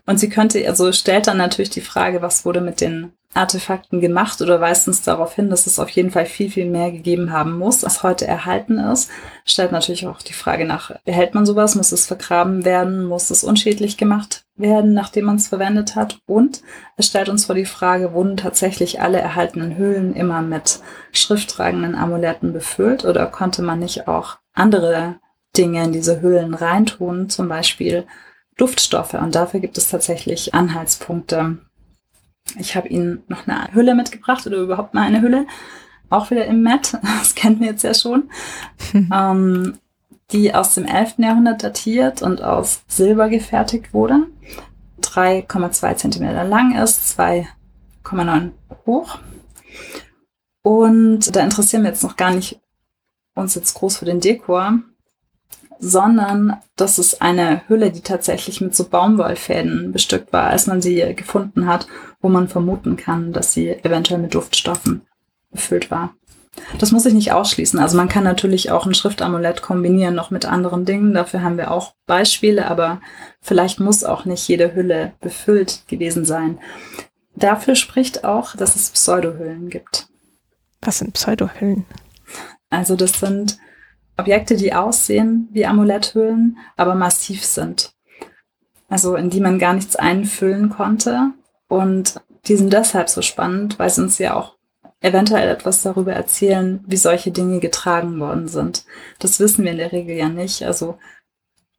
Und 0.06 0.18
sie 0.18 0.28
könnte, 0.28 0.66
also 0.66 0.92
stellt 0.92 1.26
dann 1.26 1.38
natürlich 1.38 1.70
die 1.70 1.80
Frage, 1.80 2.22
was 2.22 2.44
wurde 2.44 2.60
mit 2.60 2.80
den 2.80 3.12
Artefakten 3.34 4.00
gemacht 4.00 4.42
oder 4.42 4.60
weist 4.60 4.88
uns 4.88 5.02
darauf 5.02 5.34
hin, 5.34 5.48
dass 5.48 5.66
es 5.66 5.78
auf 5.78 5.88
jeden 5.88 6.10
Fall 6.10 6.26
viel, 6.26 6.50
viel 6.50 6.68
mehr 6.68 6.92
gegeben 6.92 7.32
haben 7.32 7.56
muss, 7.56 7.82
als 7.82 8.02
heute 8.02 8.26
erhalten 8.26 8.78
ist. 8.78 9.10
Stellt 9.46 9.72
natürlich 9.72 10.06
auch 10.06 10.20
die 10.20 10.34
Frage 10.34 10.66
nach, 10.66 10.94
behält 11.04 11.34
man 11.34 11.46
sowas? 11.46 11.74
Muss 11.74 11.92
es 11.92 12.06
vergraben 12.06 12.64
werden? 12.64 13.04
Muss 13.04 13.30
es 13.30 13.42
unschädlich 13.42 13.96
gemacht 13.96 14.44
werden, 14.56 14.92
nachdem 14.92 15.26
man 15.26 15.36
es 15.36 15.48
verwendet 15.48 15.96
hat? 15.96 16.18
Und 16.26 16.62
es 16.96 17.06
stellt 17.06 17.30
uns 17.30 17.46
vor 17.46 17.54
die 17.54 17.64
Frage, 17.64 18.12
wurden 18.12 18.36
tatsächlich 18.36 19.00
alle 19.00 19.18
erhaltenen 19.18 19.76
Höhlen 19.76 20.14
immer 20.14 20.42
mit 20.42 20.80
schrifttragenden 21.12 21.94
Amuletten 21.94 22.52
befüllt 22.52 23.04
oder 23.06 23.26
konnte 23.26 23.62
man 23.62 23.78
nicht 23.78 24.08
auch 24.08 24.36
andere 24.52 25.16
Dinge 25.56 25.84
in 25.84 25.92
diese 25.92 26.22
Hüllen 26.22 26.54
reintun, 26.54 27.28
zum 27.28 27.48
Beispiel 27.48 28.06
Duftstoffe. 28.56 29.14
Und 29.14 29.34
dafür 29.34 29.60
gibt 29.60 29.78
es 29.78 29.88
tatsächlich 29.88 30.54
Anhaltspunkte. 30.54 31.58
Ich 32.58 32.76
habe 32.76 32.88
Ihnen 32.88 33.22
noch 33.28 33.46
eine 33.46 33.72
Hülle 33.72 33.94
mitgebracht 33.94 34.46
oder 34.46 34.58
überhaupt 34.58 34.94
mal 34.94 35.02
eine 35.02 35.22
Hülle. 35.22 35.46
Auch 36.10 36.30
wieder 36.30 36.46
im 36.46 36.62
Matt, 36.62 36.98
das 37.20 37.34
kennen 37.34 37.60
wir 37.60 37.68
jetzt 37.68 37.84
ja 37.84 37.94
schon. 37.94 38.30
ähm, 38.94 39.78
die 40.32 40.54
aus 40.54 40.74
dem 40.74 40.86
11. 40.86 41.14
Jahrhundert 41.18 41.62
datiert 41.62 42.22
und 42.22 42.42
aus 42.42 42.82
Silber 42.88 43.28
gefertigt 43.28 43.92
wurde. 43.92 44.26
3,2 45.02 45.96
Zentimeter 45.96 46.44
lang 46.44 46.76
ist, 46.76 47.18
2,9 47.18 48.52
hoch. 48.86 49.18
Und 50.62 51.34
da 51.34 51.40
interessieren 51.40 51.82
wir 51.82 51.90
jetzt 51.90 52.04
noch 52.04 52.16
gar 52.16 52.30
nicht 52.30 52.60
uns 53.34 53.54
jetzt 53.54 53.74
groß 53.74 53.98
für 53.98 54.04
den 54.04 54.20
Dekor, 54.20 54.78
sondern 55.82 56.56
das 56.76 57.00
ist 57.00 57.20
eine 57.20 57.68
Hülle, 57.68 57.90
die 57.90 58.02
tatsächlich 58.02 58.60
mit 58.60 58.74
so 58.74 58.88
Baumwollfäden 58.88 59.90
bestückt 59.90 60.32
war, 60.32 60.44
als 60.48 60.68
man 60.68 60.80
sie 60.80 61.14
gefunden 61.16 61.66
hat, 61.66 61.88
wo 62.20 62.28
man 62.28 62.48
vermuten 62.48 62.96
kann, 62.96 63.32
dass 63.32 63.52
sie 63.52 63.70
eventuell 63.70 64.20
mit 64.20 64.32
Duftstoffen 64.32 65.02
befüllt 65.50 65.90
war. 65.90 66.14
Das 66.78 66.92
muss 66.92 67.04
ich 67.04 67.14
nicht 67.14 67.32
ausschließen. 67.32 67.80
Also 67.80 67.96
man 67.96 68.08
kann 68.08 68.22
natürlich 68.22 68.70
auch 68.70 68.86
ein 68.86 68.94
Schriftamulett 68.94 69.60
kombinieren 69.60 70.14
noch 70.14 70.30
mit 70.30 70.44
anderen 70.44 70.84
Dingen. 70.84 71.14
Dafür 71.14 71.42
haben 71.42 71.56
wir 71.56 71.72
auch 71.72 71.94
Beispiele, 72.06 72.70
aber 72.70 73.00
vielleicht 73.40 73.80
muss 73.80 74.04
auch 74.04 74.24
nicht 74.24 74.46
jede 74.46 74.74
Hülle 74.74 75.14
befüllt 75.20 75.82
gewesen 75.88 76.24
sein. 76.24 76.60
Dafür 77.34 77.74
spricht 77.74 78.22
auch, 78.22 78.54
dass 78.54 78.76
es 78.76 78.90
Pseudohüllen 78.90 79.68
gibt. 79.68 80.06
Was 80.80 80.98
sind 80.98 81.14
Pseudohüllen? 81.14 81.86
Also 82.70 82.94
das 82.94 83.18
sind 83.18 83.58
Objekte, 84.16 84.56
die 84.56 84.74
aussehen 84.74 85.48
wie 85.52 85.66
Amuletthüllen, 85.66 86.58
aber 86.76 86.94
massiv 86.94 87.44
sind. 87.44 87.92
Also 88.88 89.16
in 89.16 89.30
die 89.30 89.40
man 89.40 89.58
gar 89.58 89.72
nichts 89.72 89.96
einfüllen 89.96 90.68
konnte. 90.68 91.30
Und 91.68 92.20
die 92.46 92.56
sind 92.56 92.72
deshalb 92.72 93.08
so 93.08 93.22
spannend, 93.22 93.78
weil 93.78 93.88
sie 93.88 94.02
uns 94.02 94.18
ja 94.18 94.34
auch 94.34 94.56
eventuell 95.00 95.48
etwas 95.48 95.82
darüber 95.82 96.12
erzählen, 96.12 96.84
wie 96.86 96.96
solche 96.96 97.30
Dinge 97.30 97.58
getragen 97.60 98.20
worden 98.20 98.48
sind. 98.48 98.84
Das 99.18 99.40
wissen 99.40 99.64
wir 99.64 99.72
in 99.72 99.78
der 99.78 99.92
Regel 99.92 100.16
ja 100.16 100.28
nicht. 100.28 100.62
Also 100.64 100.98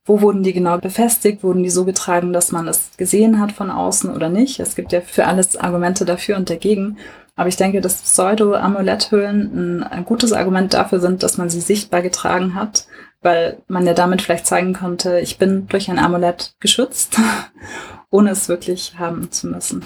wo 0.05 0.21
wurden 0.21 0.43
die 0.43 0.53
genau 0.53 0.77
befestigt? 0.77 1.43
Wurden 1.43 1.63
die 1.63 1.69
so 1.69 1.85
getragen, 1.85 2.33
dass 2.33 2.51
man 2.51 2.67
es 2.67 2.91
gesehen 2.97 3.39
hat 3.39 3.51
von 3.53 3.71
außen 3.71 4.13
oder 4.13 4.29
nicht? 4.29 4.59
Es 4.59 4.75
gibt 4.75 4.91
ja 4.91 5.01
für 5.01 5.25
alles 5.25 5.55
Argumente 5.55 6.03
dafür 6.05 6.35
und 6.35 6.49
dagegen. 6.49 6.97
Aber 7.35 7.49
ich 7.49 7.55
denke, 7.55 7.81
dass 7.81 8.01
Pseudo-Amuletthüllen 8.01 9.83
ein 9.83 10.05
gutes 10.05 10.33
Argument 10.33 10.73
dafür 10.73 10.99
sind, 10.99 11.23
dass 11.23 11.37
man 11.37 11.49
sie 11.49 11.61
sichtbar 11.61 12.01
getragen 12.01 12.53
hat, 12.53 12.87
weil 13.21 13.57
man 13.67 13.87
ja 13.87 13.93
damit 13.93 14.21
vielleicht 14.21 14.45
zeigen 14.45 14.73
konnte, 14.73 15.19
ich 15.19 15.37
bin 15.37 15.67
durch 15.67 15.89
ein 15.89 15.99
Amulett 15.99 16.53
geschützt, 16.59 17.17
ohne 18.11 18.31
es 18.31 18.49
wirklich 18.49 18.95
haben 18.99 19.31
zu 19.31 19.47
müssen. 19.47 19.83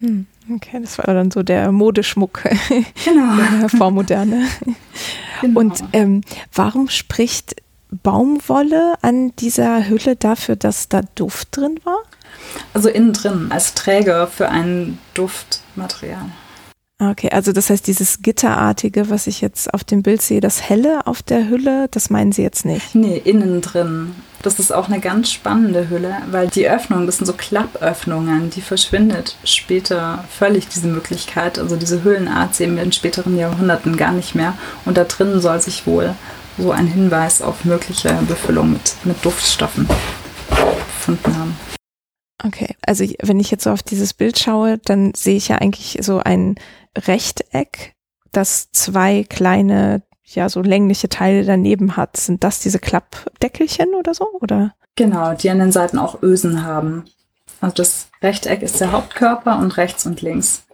Hm, 0.00 0.26
okay, 0.54 0.78
das 0.80 0.98
war 0.98 1.12
dann 1.14 1.30
so 1.30 1.42
der 1.42 1.72
Modeschmuck 1.72 2.42
genau. 3.04 3.36
der 3.60 3.68
Vormoderne. 3.68 4.46
Genau. 5.40 5.60
Und 5.60 5.82
ähm, 5.92 6.20
warum 6.54 6.88
spricht 6.88 7.56
Baumwolle 8.02 8.94
an 9.02 9.34
dieser 9.36 9.88
Hülle 9.88 10.16
dafür, 10.16 10.56
dass 10.56 10.88
da 10.88 11.02
Duft 11.14 11.56
drin 11.56 11.80
war? 11.84 11.98
Also 12.72 12.88
innen 12.88 13.12
drin, 13.12 13.48
als 13.50 13.74
Träger 13.74 14.26
für 14.26 14.48
ein 14.48 14.98
Duftmaterial. 15.14 16.30
Okay, 17.00 17.30
also 17.30 17.52
das 17.52 17.70
heißt, 17.70 17.86
dieses 17.88 18.22
Gitterartige, 18.22 19.10
was 19.10 19.26
ich 19.26 19.40
jetzt 19.40 19.74
auf 19.74 19.82
dem 19.82 20.02
Bild 20.02 20.22
sehe, 20.22 20.40
das 20.40 20.62
Helle 20.62 21.06
auf 21.06 21.22
der 21.22 21.48
Hülle, 21.48 21.88
das 21.90 22.08
meinen 22.08 22.30
Sie 22.30 22.42
jetzt 22.42 22.64
nicht? 22.64 22.94
Nee, 22.94 23.20
innen 23.24 23.60
drin. 23.60 24.14
Das 24.42 24.60
ist 24.60 24.72
auch 24.72 24.88
eine 24.88 25.00
ganz 25.00 25.32
spannende 25.32 25.90
Hülle, 25.90 26.18
weil 26.30 26.48
die 26.48 26.68
Öffnung, 26.68 27.06
das 27.06 27.16
sind 27.16 27.26
so 27.26 27.32
Klappöffnungen, 27.32 28.50
die 28.50 28.60
verschwindet 28.60 29.36
später 29.42 30.24
völlig 30.30 30.68
diese 30.68 30.86
Möglichkeit. 30.86 31.58
Also 31.58 31.74
diese 31.74 32.04
Hüllenart 32.04 32.54
sehen 32.54 32.76
wir 32.76 32.84
in 32.84 32.92
späteren 32.92 33.36
Jahrhunderten 33.36 33.96
gar 33.96 34.12
nicht 34.12 34.36
mehr. 34.36 34.54
Und 34.84 34.96
da 34.96 35.04
drin 35.04 35.40
soll 35.40 35.60
sich 35.60 35.86
wohl 35.86 36.14
so 36.58 36.70
ein 36.70 36.86
Hinweis 36.86 37.42
auf 37.42 37.64
mögliche 37.64 38.12
Befüllung 38.28 38.72
mit, 38.72 38.96
mit 39.04 39.24
Duftstoffen 39.24 39.88
gefunden 41.04 41.36
haben. 41.36 41.56
Okay, 42.42 42.76
also 42.86 43.04
wenn 43.22 43.40
ich 43.40 43.50
jetzt 43.50 43.64
so 43.64 43.70
auf 43.70 43.82
dieses 43.82 44.12
Bild 44.12 44.38
schaue, 44.38 44.78
dann 44.78 45.14
sehe 45.14 45.36
ich 45.36 45.48
ja 45.48 45.56
eigentlich 45.58 45.98
so 46.02 46.18
ein 46.18 46.56
Rechteck, 46.96 47.94
das 48.32 48.70
zwei 48.72 49.24
kleine, 49.24 50.02
ja, 50.24 50.48
so 50.48 50.60
längliche 50.60 51.08
Teile 51.08 51.44
daneben 51.44 51.96
hat. 51.96 52.16
Sind 52.16 52.44
das 52.44 52.60
diese 52.60 52.78
Klappdeckelchen 52.78 53.94
oder 53.94 54.14
so, 54.14 54.28
oder? 54.40 54.74
Genau, 54.96 55.34
die 55.34 55.50
an 55.50 55.58
den 55.58 55.72
Seiten 55.72 55.98
auch 55.98 56.22
Ösen 56.22 56.64
haben. 56.64 57.04
Also 57.60 57.76
das 57.76 58.08
Rechteck 58.22 58.62
ist 58.62 58.80
der 58.80 58.92
Hauptkörper 58.92 59.58
und 59.58 59.76
rechts 59.76 60.04
und 60.06 60.20
links 60.20 60.64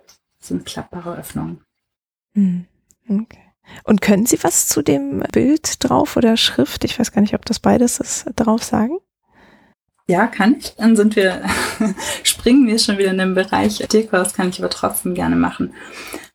sind 0.40 0.66
klappbare 0.66 1.16
Öffnungen. 1.16 1.60
Hm, 2.34 2.66
okay. 3.08 3.39
Und 3.84 4.00
können 4.00 4.26
Sie 4.26 4.42
was 4.42 4.68
zu 4.68 4.82
dem 4.82 5.20
Bild 5.32 5.82
drauf 5.84 6.16
oder 6.16 6.36
Schrift, 6.36 6.84
ich 6.84 6.98
weiß 6.98 7.12
gar 7.12 7.22
nicht, 7.22 7.34
ob 7.34 7.44
das 7.44 7.58
beides 7.58 7.98
ist, 7.98 8.26
drauf 8.36 8.62
sagen? 8.62 8.98
Ja, 10.06 10.26
kann 10.26 10.56
ich. 10.58 10.74
Dann 10.76 10.96
sind 10.96 11.14
wir, 11.14 11.42
springen 12.24 12.66
wir 12.66 12.78
schon 12.78 12.98
wieder 12.98 13.10
in 13.10 13.18
den 13.18 13.34
Bereich 13.34 13.78
Deko, 13.78 14.16
das 14.16 14.34
kann 14.34 14.48
ich 14.48 14.58
aber 14.58 14.70
trotzdem 14.70 15.14
gerne 15.14 15.36
machen. 15.36 15.72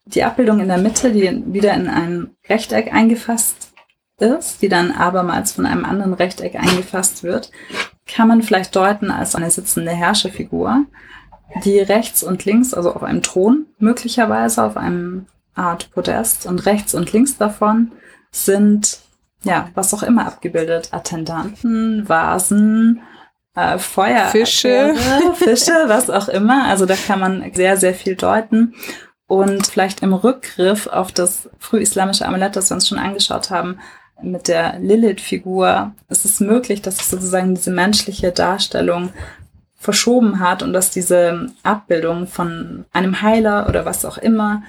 Die 0.06 0.24
Abbildung 0.24 0.60
in 0.60 0.70
der 0.70 0.78
Mitte, 0.78 1.12
die 1.12 1.44
wieder 1.48 1.74
in 1.74 1.88
ein 1.90 2.30
Rechteck 2.48 2.94
eingefasst 2.94 3.74
ist, 4.18 4.62
die 4.62 4.70
dann 4.70 4.92
abermals 4.92 5.52
von 5.52 5.66
einem 5.66 5.84
anderen 5.84 6.14
Rechteck 6.14 6.56
eingefasst 6.56 7.24
wird, 7.24 7.52
kann 8.06 8.28
man 8.28 8.44
vielleicht 8.44 8.76
deuten 8.76 9.12
als 9.12 9.36
eine 9.36 9.52
sitzende 9.52 9.92
Herrscherfigur, 9.92 10.86
die 11.64 11.80
rechts 11.80 12.24
und 12.24 12.46
links, 12.46 12.74
also 12.74 12.94
auf 12.94 13.04
einem 13.04 13.24
Thron 13.24 13.66
möglicherweise, 13.78 14.64
auf 14.64 14.78
einem 14.78 15.26
Art 15.56 15.91
Podest 15.91 16.45
und 16.45 16.66
rechts 16.66 16.93
und 16.93 17.12
links 17.14 17.38
davon 17.38 17.91
sind, 18.32 18.99
ja, 19.43 19.70
was 19.74 19.93
auch 19.93 20.03
immer 20.03 20.28
abgebildet. 20.28 20.89
Attendanten, 20.91 22.08
Vasen, 22.08 23.01
äh, 23.56 23.78
Feuer, 23.78 24.28
Fische. 24.28 24.93
Fische, 25.36 25.74
was 25.88 26.10
auch 26.10 26.28
immer. 26.28 26.66
Also 26.66 26.86
da 26.86 26.95
kann 26.95 27.20
man 27.20 27.51
sehr, 27.53 27.78
sehr 27.78 27.93
viel 27.93 28.16
deuten. 28.16 28.76
Und 29.28 29.66
vielleicht 29.66 30.03
im 30.03 30.14
Rückgriff 30.14 30.88
auf 30.88 31.12
das 31.12 31.49
frühislamische 31.58 32.26
Amulett, 32.28 32.56
das 32.56 32.70
wir 32.70 32.76
uns 32.76 32.88
schon 32.88 32.99
angeschaut 32.99 33.49
haben, 33.49 33.80
mit 34.22 34.47
der 34.47 34.80
Lilith-Figur, 34.80 35.93
ist 36.10 36.26
es 36.26 36.39
möglich, 36.39 36.82
dass 36.82 36.97
sich 36.97 37.08
sozusagen 37.08 37.56
diese 37.56 37.72
menschliche 37.72 38.32
Darstellung 38.32 39.12
verschoben 39.78 40.39
hat 40.39 40.64
und 40.64 40.74
dass 40.74 40.89
diese 40.89 41.47
Abbildung 41.64 42.28
von 42.28 42.86
einem 42.91 43.22
Heiler 43.22 43.68
oder 43.68 43.86
was 43.86 44.06
auch 44.06 44.18
immer 44.18 44.64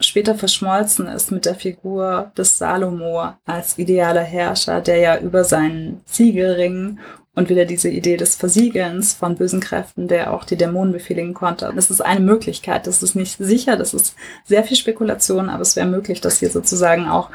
später 0.00 0.34
verschmolzen 0.34 1.06
ist 1.06 1.32
mit 1.32 1.46
der 1.46 1.54
Figur 1.54 2.32
des 2.36 2.58
Salomo 2.58 3.32
als 3.44 3.78
idealer 3.78 4.22
Herrscher, 4.22 4.80
der 4.80 4.98
ja 4.98 5.18
über 5.18 5.44
seinen 5.44 6.02
Siegelring 6.04 6.98
und 7.34 7.50
wieder 7.50 7.66
diese 7.66 7.90
Idee 7.90 8.16
des 8.16 8.34
Versiegelns 8.34 9.12
von 9.12 9.36
bösen 9.36 9.60
Kräften, 9.60 10.08
der 10.08 10.32
auch 10.32 10.44
die 10.44 10.56
Dämonen 10.56 10.92
befehligen 10.92 11.34
konnte. 11.34 11.70
Das 11.74 11.90
ist 11.90 12.00
eine 12.00 12.20
Möglichkeit. 12.20 12.86
Das 12.86 13.02
ist 13.02 13.14
nicht 13.14 13.36
sicher. 13.38 13.76
Das 13.76 13.92
ist 13.92 14.16
sehr 14.44 14.64
viel 14.64 14.76
Spekulation, 14.76 15.50
aber 15.50 15.60
es 15.60 15.76
wäre 15.76 15.86
möglich, 15.86 16.22
dass 16.22 16.38
hier 16.38 16.50
sozusagen 16.50 17.06
auch 17.08 17.30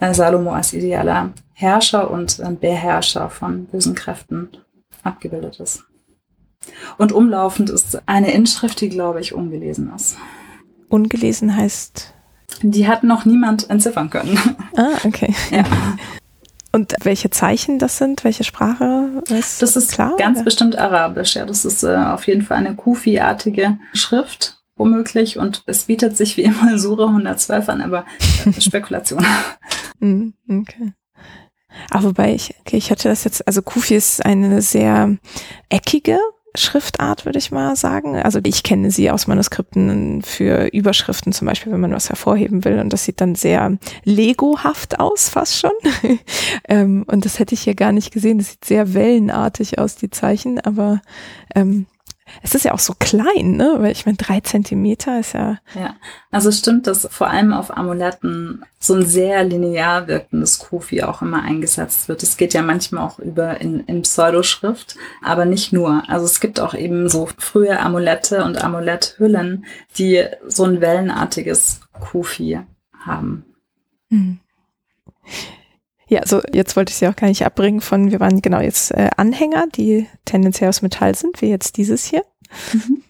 äh, 0.00 0.12
Salomo 0.12 0.52
als 0.52 0.72
idealer 0.72 1.32
Herrscher 1.52 2.10
und 2.10 2.40
äh, 2.40 2.50
Beherrscher 2.50 3.30
von 3.30 3.66
bösen 3.66 3.94
Kräften 3.94 4.48
abgebildet 5.04 5.60
ist. 5.60 5.84
Und 6.98 7.12
umlaufend 7.12 7.70
ist 7.70 8.02
eine 8.06 8.32
Inschrift, 8.32 8.80
die, 8.80 8.88
glaube 8.88 9.20
ich, 9.20 9.34
ungelesen 9.34 9.92
ist. 9.94 10.16
Ungelesen 10.94 11.56
heißt? 11.56 12.14
Die 12.62 12.86
hat 12.86 13.02
noch 13.02 13.24
niemand 13.24 13.68
entziffern 13.68 14.10
können. 14.10 14.38
Ah, 14.76 14.96
okay. 15.04 15.32
Ja. 15.52 15.64
Und 16.72 16.94
welche 17.04 17.30
Zeichen 17.30 17.78
das 17.78 17.98
sind, 17.98 18.24
welche 18.24 18.42
Sprache 18.42 19.22
ist 19.28 19.62
Das 19.62 19.76
ist 19.76 19.92
klar, 19.92 20.16
ganz 20.18 20.38
oder? 20.38 20.44
bestimmt 20.44 20.76
Arabisch. 20.76 21.36
Ja, 21.36 21.46
das 21.46 21.64
ist 21.64 21.84
äh, 21.84 21.94
auf 21.94 22.26
jeden 22.26 22.42
Fall 22.42 22.56
eine 22.58 22.74
Kufi-artige 22.74 23.78
Schrift, 23.92 24.58
womöglich. 24.74 25.38
Und 25.38 25.62
es 25.66 25.84
bietet 25.84 26.16
sich 26.16 26.36
wie 26.36 26.42
immer 26.42 26.76
Sura 26.80 27.06
112 27.06 27.68
an, 27.68 27.80
aber 27.82 28.04
äh, 28.46 28.60
Spekulation. 28.60 29.24
Hm, 30.00 30.34
okay. 30.50 30.92
Aber 31.90 32.08
wobei 32.08 32.34
ich, 32.34 32.52
okay, 32.60 32.76
ich 32.76 32.90
hatte 32.90 33.08
das 33.08 33.22
jetzt, 33.24 33.46
also 33.46 33.62
Kufi 33.62 33.94
ist 33.94 34.24
eine 34.26 34.60
sehr 34.60 35.16
eckige 35.68 36.18
Schriftart, 36.56 37.24
würde 37.24 37.38
ich 37.38 37.50
mal 37.50 37.74
sagen. 37.74 38.16
Also 38.16 38.38
ich 38.44 38.62
kenne 38.62 38.90
sie 38.90 39.10
aus 39.10 39.26
Manuskripten 39.26 40.22
für 40.22 40.66
Überschriften 40.72 41.32
zum 41.32 41.48
Beispiel, 41.48 41.72
wenn 41.72 41.80
man 41.80 41.92
was 41.92 42.08
hervorheben 42.08 42.64
will. 42.64 42.78
Und 42.78 42.92
das 42.92 43.04
sieht 43.04 43.20
dann 43.20 43.34
sehr 43.34 43.76
Lego-haft 44.04 45.00
aus, 45.00 45.28
fast 45.28 45.58
schon. 45.58 45.72
ähm, 46.68 47.04
und 47.08 47.24
das 47.24 47.38
hätte 47.38 47.54
ich 47.54 47.62
hier 47.62 47.74
gar 47.74 47.92
nicht 47.92 48.12
gesehen. 48.12 48.38
Das 48.38 48.50
sieht 48.52 48.64
sehr 48.64 48.94
wellenartig 48.94 49.78
aus, 49.78 49.96
die 49.96 50.10
Zeichen. 50.10 50.60
Aber 50.60 51.02
ähm, 51.54 51.86
es 52.42 52.54
ist 52.54 52.64
ja 52.64 52.72
auch 52.72 52.78
so 52.78 52.94
klein, 52.98 53.52
ne? 53.56 53.76
Weil 53.78 53.92
ich 53.92 54.06
meine, 54.06 54.16
drei 54.18 54.40
Zentimeter 54.40 55.20
ist 55.20 55.34
ja. 55.34 55.58
Ja, 55.74 55.96
also 56.30 56.50
stimmt, 56.50 56.86
dass 56.86 57.06
vor 57.10 57.28
allem 57.28 57.52
auf 57.52 57.76
Amuletten 57.76 58.64
so 58.78 58.94
ein 58.94 59.06
sehr 59.06 59.44
linear 59.44 60.08
wirkendes 60.08 60.58
Kufi 60.58 61.02
auch 61.02 61.22
immer 61.22 61.42
eingesetzt 61.42 62.08
wird. 62.08 62.22
Es 62.22 62.36
geht 62.36 62.54
ja 62.54 62.62
manchmal 62.62 63.04
auch 63.04 63.18
über 63.18 63.60
in, 63.60 63.80
in 63.80 64.02
Pseudoschrift, 64.02 64.96
aber 65.22 65.44
nicht 65.44 65.72
nur. 65.72 66.02
Also 66.08 66.26
es 66.26 66.40
gibt 66.40 66.60
auch 66.60 66.74
eben 66.74 67.08
so 67.08 67.28
frühe 67.38 67.78
Amulette 67.78 68.44
und 68.44 68.62
Amuletthüllen, 68.62 69.64
die 69.96 70.24
so 70.46 70.64
ein 70.64 70.80
wellenartiges 70.80 71.80
Kufi 71.92 72.60
haben. 72.98 73.44
Hm. 74.10 74.40
Ja, 76.14 76.20
also 76.20 76.40
jetzt 76.52 76.76
wollte 76.76 76.90
ich 76.90 76.96
sie 76.96 77.08
auch 77.08 77.16
gar 77.16 77.26
nicht 77.26 77.44
abbringen 77.44 77.80
von, 77.80 78.12
wir 78.12 78.20
waren 78.20 78.40
genau 78.40 78.60
jetzt 78.60 78.92
äh, 78.92 79.10
Anhänger, 79.16 79.66
die 79.74 80.06
tendenziell 80.24 80.68
aus 80.68 80.80
Metall 80.80 81.16
sind, 81.16 81.42
wie 81.42 81.48
jetzt 81.48 81.76
dieses 81.76 82.04
hier. 82.04 82.22
Mhm. 82.72 83.02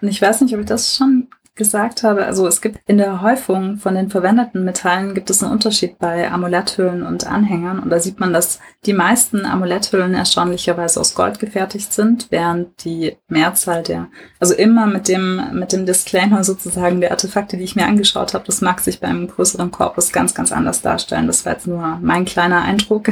Und 0.00 0.08
ich 0.08 0.22
weiß 0.22 0.40
nicht, 0.40 0.54
ob 0.54 0.60
ich 0.60 0.66
das 0.66 0.96
schon 0.96 1.28
gesagt 1.56 2.02
habe, 2.02 2.26
also 2.26 2.48
es 2.48 2.60
gibt 2.60 2.80
in 2.86 2.98
der 2.98 3.22
Häufung 3.22 3.76
von 3.76 3.94
den 3.94 4.10
verwendeten 4.10 4.64
Metallen 4.64 5.14
gibt 5.14 5.30
es 5.30 5.42
einen 5.42 5.52
Unterschied 5.52 5.98
bei 5.98 6.30
Amuletthüllen 6.30 7.04
und 7.04 7.26
Anhängern 7.28 7.78
und 7.78 7.90
da 7.90 8.00
sieht 8.00 8.18
man, 8.18 8.32
dass 8.32 8.58
die 8.86 8.92
meisten 8.92 9.46
Amuletthüllen 9.46 10.14
erstaunlicherweise 10.14 10.98
aus 10.98 11.14
Gold 11.14 11.38
gefertigt 11.38 11.92
sind, 11.92 12.26
während 12.30 12.84
die 12.84 13.16
Mehrzahl 13.28 13.84
der, 13.84 14.08
also 14.40 14.54
immer 14.54 14.86
mit 14.86 15.06
dem 15.06 15.40
mit 15.52 15.72
dem 15.72 15.86
Disclaimer 15.86 16.42
sozusagen 16.42 17.00
der 17.00 17.12
Artefakte, 17.12 17.56
die 17.56 17.64
ich 17.64 17.76
mir 17.76 17.86
angeschaut 17.86 18.34
habe, 18.34 18.44
das 18.46 18.60
mag 18.60 18.80
sich 18.80 18.98
beim 18.98 19.28
größeren 19.28 19.70
Korpus 19.70 20.12
ganz 20.12 20.34
ganz 20.34 20.50
anders 20.50 20.82
darstellen. 20.82 21.28
Das 21.28 21.46
war 21.46 21.52
jetzt 21.52 21.68
nur 21.68 22.00
mein 22.02 22.24
kleiner 22.24 22.62
Eindruck. 22.62 23.10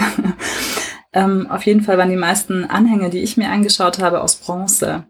ähm, 1.13 1.49
auf 1.49 1.65
jeden 1.65 1.83
Fall 1.83 1.97
waren 1.97 2.11
die 2.11 2.17
meisten 2.17 2.65
Anhänge, 2.65 3.11
die 3.11 3.23
ich 3.23 3.37
mir 3.37 3.51
angeschaut 3.51 4.01
habe, 4.01 4.21
aus 4.21 4.35
Bronze. 4.35 5.05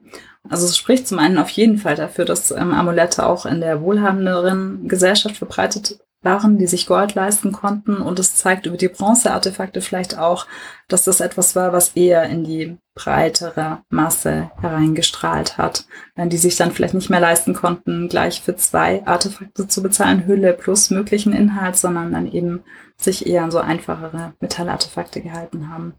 Also 0.48 0.66
es 0.66 0.76
spricht 0.76 1.06
zum 1.06 1.18
einen 1.18 1.38
auf 1.38 1.50
jeden 1.50 1.78
Fall 1.78 1.94
dafür, 1.94 2.24
dass 2.24 2.50
ähm, 2.50 2.72
Amulette 2.72 3.24
auch 3.26 3.46
in 3.46 3.60
der 3.60 3.80
wohlhabenderen 3.80 4.88
Gesellschaft 4.88 5.36
verbreitet 5.36 6.00
waren, 6.22 6.58
die 6.58 6.66
sich 6.66 6.86
Gold 6.86 7.14
leisten 7.14 7.52
konnten. 7.52 7.96
Und 7.96 8.18
es 8.18 8.36
zeigt 8.36 8.66
über 8.66 8.76
die 8.76 8.88
Bronzeartefakte 8.88 9.80
vielleicht 9.80 10.18
auch, 10.18 10.46
dass 10.88 11.04
das 11.04 11.20
etwas 11.20 11.56
war, 11.56 11.72
was 11.72 11.90
eher 11.90 12.24
in 12.24 12.44
die 12.44 12.78
breitere 12.94 13.82
Masse 13.88 14.50
hereingestrahlt 14.60 15.58
hat. 15.58 15.86
Wenn 16.14 16.28
die 16.28 16.36
sich 16.36 16.56
dann 16.56 16.72
vielleicht 16.72 16.94
nicht 16.94 17.10
mehr 17.10 17.20
leisten 17.20 17.54
konnten, 17.54 18.08
gleich 18.08 18.40
für 18.42 18.56
zwei 18.56 19.04
Artefakte 19.06 19.66
zu 19.66 19.82
bezahlen, 19.82 20.26
Hülle 20.26 20.52
plus 20.52 20.90
möglichen 20.90 21.32
Inhalt, 21.32 21.76
sondern 21.76 22.12
dann 22.12 22.30
eben 22.30 22.62
sich 22.96 23.26
eher 23.26 23.44
an 23.44 23.50
so 23.50 23.58
einfachere 23.58 24.34
Metallartefakte 24.40 25.22
gehalten 25.22 25.70
haben. 25.70 25.94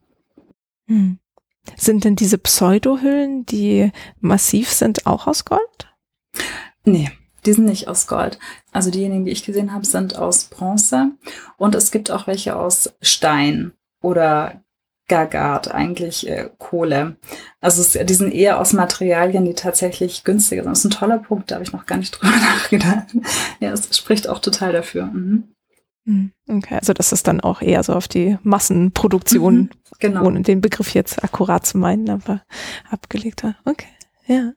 Hm. 0.88 1.18
Sind 1.78 2.04
denn 2.04 2.16
diese 2.16 2.38
Pseudohüllen, 2.38 3.46
die 3.46 3.92
massiv 4.20 4.70
sind, 4.70 5.06
auch 5.06 5.28
aus 5.28 5.46
Gold? 5.46 5.62
Nee, 6.86 7.12
die 7.46 7.54
sind 7.54 7.66
nicht 7.66 7.88
aus 7.88 8.08
Gold. 8.08 8.40
Also 8.72 8.92
diejenigen, 8.92 9.26
die 9.26 9.32
ich 9.32 9.46
gesehen 9.46 9.74
habe, 9.74 9.86
sind 9.86 10.18
aus 10.18 10.46
Bronze. 10.46 11.12
Und 11.58 11.76
es 11.76 11.92
gibt 11.92 12.12
auch 12.12 12.28
welche 12.28 12.56
aus 12.56 12.94
Stein 13.02 13.74
oder 14.02 14.64
Gagat, 15.10 15.70
eigentlich 15.70 16.28
äh, 16.30 16.50
Kohle. 16.58 17.18
Also 17.60 17.82
es, 17.82 17.92
die 17.92 18.14
sind 18.14 18.34
eher 18.34 18.60
aus 18.60 18.72
Materialien, 18.72 19.44
die 19.44 19.54
tatsächlich 19.54 20.24
günstiger 20.24 20.64
sind. 20.64 20.72
Das 20.72 20.80
ist 20.80 20.86
ein 20.86 20.92
toller 20.92 21.20
Punkt, 21.20 21.52
da 21.52 21.56
habe 21.56 21.64
ich 21.64 21.74
noch 21.74 21.86
gar 21.86 21.98
nicht 21.98 22.12
drüber 22.12 22.36
nachgedacht. 22.38 23.16
Ja, 23.60 23.72
es 23.72 23.96
spricht 23.98 24.30
auch 24.30 24.40
total 24.40 24.72
dafür. 24.72 25.06
Mhm. 25.08 25.53
Hm, 26.06 26.32
okay, 26.50 26.76
also 26.76 26.94
das 26.94 27.14
ist 27.14 27.28
dann 27.28 27.40
auch 27.40 27.62
eher 27.62 27.82
so 27.84 27.94
auf 27.94 28.08
die 28.08 28.38
Massenproduktion, 28.44 29.56
mhm, 29.56 29.70
genau. 30.00 30.26
ohne 30.26 30.42
den 30.42 30.60
Begriff 30.60 30.94
jetzt 30.94 31.24
akkurat 31.24 31.66
zu 31.66 31.78
meinen, 31.78 32.10
aber 32.10 32.42
abgelegter. 32.90 33.56
Okay, 33.66 33.88
ja. 34.28 34.52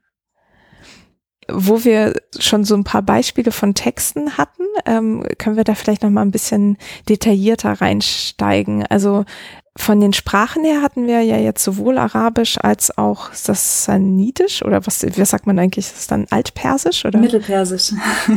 Wo 1.49 1.85
wir 1.85 2.15
schon 2.41 2.65
so 2.65 2.75
ein 2.75 2.83
paar 2.83 3.03
Beispiele 3.03 3.53
von 3.53 3.75
Texten 3.75 4.37
hatten, 4.37 4.65
ähm, 4.85 5.25
können 5.39 5.57
wir 5.57 5.63
da 5.63 5.77
vielleicht 5.77 6.03
noch 6.03 6.11
mal 6.11 6.23
ein 6.23 6.33
bisschen 6.33 6.77
detaillierter 7.09 7.81
reinsteigen. 7.81 8.85
Also 8.87 9.25
von 9.77 10.01
den 10.01 10.13
Sprachen 10.13 10.65
her 10.65 10.83
hatten 10.83 11.07
wir 11.07 11.21
ja 11.23 11.37
jetzt 11.37 11.63
sowohl 11.63 11.99
Arabisch 11.99 12.59
als 12.59 12.97
auch 12.99 13.31
das 13.31 13.85
Sanidisch 13.85 14.65
oder 14.65 14.85
was, 14.87 15.05
was 15.05 15.31
sagt 15.31 15.47
man 15.47 15.59
eigentlich? 15.61 15.87
Ist 15.87 15.97
das 15.97 16.07
dann 16.09 16.27
Altpersisch 16.31 17.05
oder? 17.05 17.21
Mittelpersisch. 17.21 17.93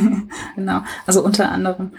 genau. 0.56 0.82
Also 1.08 1.24
unter 1.24 1.50
anderem. 1.50 1.94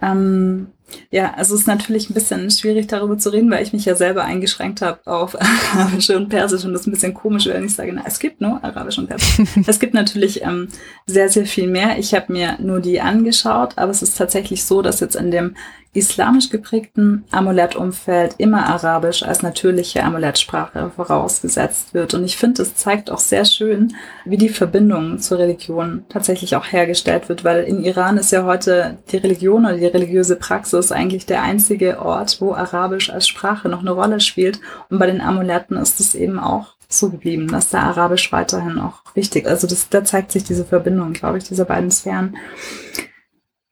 Ähm, 0.00 0.68
ja, 1.10 1.34
also 1.34 1.54
es 1.54 1.62
ist 1.62 1.66
natürlich 1.66 2.08
ein 2.10 2.14
bisschen 2.14 2.50
schwierig 2.50 2.86
darüber 2.86 3.18
zu 3.18 3.30
reden, 3.30 3.50
weil 3.50 3.62
ich 3.62 3.72
mich 3.72 3.84
ja 3.84 3.96
selber 3.96 4.24
eingeschränkt 4.24 4.82
habe 4.82 5.00
auf 5.06 5.36
Arabisch 5.74 6.10
und 6.10 6.28
Persisch 6.28 6.64
und 6.64 6.72
das 6.72 6.82
ist 6.82 6.86
ein 6.86 6.92
bisschen 6.92 7.14
komisch, 7.14 7.46
wenn 7.46 7.64
ich 7.64 7.74
sage, 7.74 7.92
na, 7.92 8.02
es 8.06 8.20
gibt 8.20 8.40
nur 8.40 8.62
Arabisch 8.62 8.98
und 8.98 9.08
Persisch. 9.08 9.46
es 9.66 9.80
gibt 9.80 9.94
natürlich 9.94 10.42
ähm, 10.42 10.68
sehr, 11.06 11.28
sehr 11.28 11.46
viel 11.46 11.66
mehr. 11.66 11.98
Ich 11.98 12.14
habe 12.14 12.32
mir 12.32 12.56
nur 12.60 12.80
die 12.80 13.00
angeschaut, 13.00 13.72
aber 13.76 13.90
es 13.90 14.02
ist 14.02 14.16
tatsächlich 14.16 14.64
so, 14.64 14.80
dass 14.80 15.00
jetzt 15.00 15.16
in 15.16 15.30
dem 15.30 15.56
islamisch 15.96 16.50
geprägten 16.50 17.24
Amulettumfeld 17.30 18.34
immer 18.38 18.66
Arabisch 18.66 19.22
als 19.22 19.42
natürliche 19.42 20.04
Amulettsprache 20.04 20.90
vorausgesetzt 20.94 21.94
wird. 21.94 22.14
Und 22.14 22.24
ich 22.24 22.36
finde, 22.36 22.62
es 22.62 22.74
zeigt 22.74 23.10
auch 23.10 23.18
sehr 23.18 23.44
schön, 23.44 23.94
wie 24.24 24.36
die 24.36 24.48
Verbindung 24.48 25.18
zur 25.18 25.38
Religion 25.38 26.04
tatsächlich 26.08 26.56
auch 26.56 26.70
hergestellt 26.70 27.28
wird, 27.28 27.44
weil 27.44 27.64
in 27.64 27.82
Iran 27.82 28.18
ist 28.18 28.32
ja 28.32 28.44
heute 28.44 28.98
die 29.10 29.16
Religion 29.16 29.64
oder 29.64 29.76
die 29.76 29.86
religiöse 29.86 30.36
Praxis 30.36 30.92
eigentlich 30.92 31.26
der 31.26 31.42
einzige 31.42 32.00
Ort, 32.00 32.40
wo 32.40 32.52
Arabisch 32.52 33.10
als 33.10 33.26
Sprache 33.26 33.68
noch 33.68 33.80
eine 33.80 33.92
Rolle 33.92 34.20
spielt. 34.20 34.60
Und 34.90 34.98
bei 34.98 35.06
den 35.06 35.20
Amuletten 35.20 35.76
ist 35.76 36.00
es 36.00 36.14
eben 36.14 36.38
auch 36.38 36.76
so 36.88 37.10
geblieben, 37.10 37.48
dass 37.48 37.70
da 37.70 37.80
Arabisch 37.80 38.30
weiterhin 38.32 38.78
auch 38.78 39.02
wichtig. 39.14 39.46
Also 39.46 39.66
das, 39.66 39.88
da 39.88 40.04
zeigt 40.04 40.32
sich 40.32 40.44
diese 40.44 40.64
Verbindung, 40.64 41.12
glaube 41.12 41.38
ich, 41.38 41.44
dieser 41.44 41.64
beiden 41.64 41.90
Sphären 41.90 42.36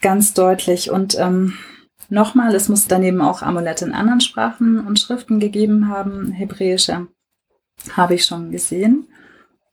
ganz 0.00 0.34
deutlich. 0.34 0.90
Und 0.90 1.16
ähm, 1.18 1.54
Nochmal, 2.08 2.54
es 2.54 2.68
muss 2.68 2.86
daneben 2.86 3.20
auch 3.20 3.42
Amulette 3.42 3.84
in 3.84 3.92
anderen 3.92 4.20
Sprachen 4.20 4.86
und 4.86 4.98
Schriften 4.98 5.40
gegeben 5.40 5.88
haben. 5.88 6.32
Hebräische 6.32 7.08
habe 7.96 8.14
ich 8.14 8.24
schon 8.24 8.50
gesehen. 8.50 9.06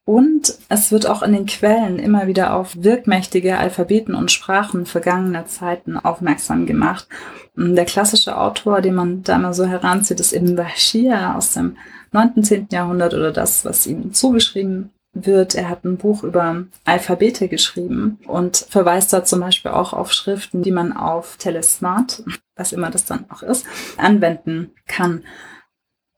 Und 0.03 0.57
es 0.67 0.91
wird 0.91 1.05
auch 1.05 1.21
in 1.21 1.31
den 1.31 1.45
Quellen 1.45 1.99
immer 1.99 2.27
wieder 2.27 2.55
auf 2.55 2.75
wirkmächtige 2.75 3.57
Alphabeten 3.57 4.15
und 4.15 4.31
Sprachen 4.31 4.85
vergangener 4.85 5.45
Zeiten 5.45 5.95
aufmerksam 5.95 6.65
gemacht. 6.65 7.07
Der 7.55 7.85
klassische 7.85 8.37
Autor, 8.37 8.81
den 8.81 8.95
man 8.95 9.23
da 9.23 9.35
immer 9.35 9.53
so 9.53 9.65
heranzieht, 9.65 10.19
ist 10.19 10.33
Ibn 10.33 10.55
Bashir 10.55 11.35
aus 11.35 11.53
dem 11.53 11.77
9. 12.11 12.43
10. 12.43 12.67
Jahrhundert 12.71 13.13
oder 13.13 13.31
das, 13.31 13.63
was 13.63 13.85
ihm 13.85 14.13
zugeschrieben 14.13 14.89
wird, 15.13 15.55
er 15.55 15.69
hat 15.69 15.83
ein 15.83 15.97
Buch 15.97 16.23
über 16.23 16.63
Alphabete 16.85 17.47
geschrieben 17.47 18.19
und 18.27 18.65
verweist 18.69 19.11
da 19.11 19.23
zum 19.23 19.41
Beispiel 19.41 19.71
auch 19.71 19.93
auf 19.93 20.13
Schriften, 20.13 20.63
die 20.63 20.71
man 20.71 20.93
auf 20.93 21.37
Telesmart, 21.37 22.23
was 22.55 22.71
immer 22.71 22.89
das 22.89 23.05
dann 23.05 23.25
auch 23.29 23.43
ist, 23.43 23.65
anwenden 23.97 24.71
kann. 24.87 25.23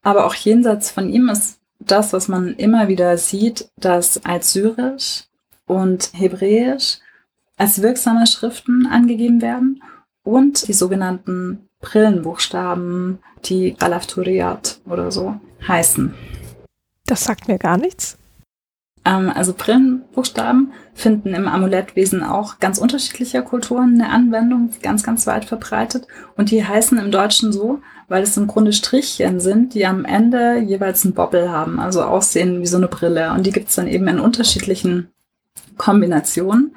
Aber 0.03 0.25
auch 0.25 0.35
jenseits 0.35 0.91
von 0.91 1.09
ihm 1.09 1.29
ist 1.29 1.59
das, 1.79 2.13
was 2.13 2.27
man 2.27 2.55
immer 2.55 2.87
wieder 2.87 3.17
sieht, 3.17 3.69
dass 3.77 4.23
als 4.25 4.53
Syrisch 4.53 5.23
und 5.65 6.11
Hebräisch 6.13 6.99
als 7.57 7.81
wirksame 7.81 8.27
Schriften 8.27 8.87
angegeben 8.87 9.41
werden 9.41 9.83
und 10.23 10.67
die 10.67 10.73
sogenannten 10.73 11.69
Brillenbuchstaben, 11.79 13.19
die 13.45 13.75
Galafturiat 13.77 14.79
oder 14.85 15.11
so 15.11 15.39
heißen. 15.67 16.13
Das 17.05 17.23
sagt 17.23 17.47
mir 17.47 17.57
gar 17.57 17.77
nichts. 17.77 18.17
Ähm, 19.05 19.31
also 19.33 19.53
Brillenbuchstaben 19.53 20.71
finden 20.93 21.33
im 21.33 21.47
Amulettwesen 21.47 22.23
auch 22.23 22.59
ganz 22.59 22.77
unterschiedlicher 22.77 23.41
Kulturen 23.41 23.95
eine 23.95 24.09
Anwendung, 24.09 24.69
ganz, 24.81 25.03
ganz 25.03 25.27
weit 25.27 25.45
verbreitet. 25.45 26.07
Und 26.37 26.51
die 26.51 26.65
heißen 26.65 26.97
im 26.97 27.11
Deutschen 27.11 27.51
so, 27.51 27.81
weil 28.07 28.23
es 28.23 28.37
im 28.37 28.47
Grunde 28.47 28.73
Strichchen 28.73 29.39
sind, 29.39 29.73
die 29.73 29.85
am 29.85 30.05
Ende 30.05 30.59
jeweils 30.59 31.03
einen 31.03 31.13
Bobbel 31.13 31.51
haben, 31.51 31.79
also 31.79 32.03
aussehen 32.03 32.61
wie 32.61 32.67
so 32.67 32.77
eine 32.77 32.87
Brille. 32.87 33.31
Und 33.31 33.45
die 33.45 33.51
gibt 33.51 33.69
es 33.69 33.75
dann 33.75 33.87
eben 33.87 34.07
in 34.07 34.19
unterschiedlichen 34.19 35.09
Kombinationen. 35.77 36.75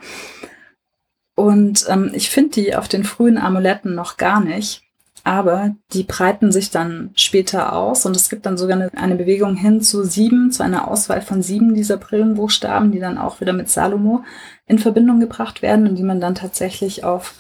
Und 1.34 1.84
ähm, 1.88 2.10
ich 2.14 2.30
finde 2.30 2.50
die 2.52 2.74
auf 2.74 2.88
den 2.88 3.04
frühen 3.04 3.36
Amuletten 3.36 3.94
noch 3.94 4.16
gar 4.16 4.40
nicht 4.40 4.85
aber 5.26 5.74
die 5.92 6.04
breiten 6.04 6.52
sich 6.52 6.70
dann 6.70 7.10
später 7.16 7.72
aus 7.72 8.06
und 8.06 8.14
es 8.14 8.28
gibt 8.28 8.46
dann 8.46 8.56
sogar 8.56 8.76
eine, 8.76 8.90
eine, 8.96 9.16
Bewegung 9.16 9.56
hin 9.56 9.80
zu 9.80 10.04
sieben, 10.04 10.52
zu 10.52 10.62
einer 10.62 10.86
Auswahl 10.86 11.20
von 11.20 11.42
sieben 11.42 11.74
dieser 11.74 11.96
Brillenbuchstaben, 11.96 12.92
die 12.92 13.00
dann 13.00 13.18
auch 13.18 13.40
wieder 13.40 13.52
mit 13.52 13.68
Salomo 13.68 14.22
in 14.68 14.78
Verbindung 14.78 15.18
gebracht 15.18 15.62
werden 15.62 15.88
und 15.88 15.96
die 15.96 16.04
man 16.04 16.20
dann 16.20 16.36
tatsächlich 16.36 17.02
auf 17.02 17.34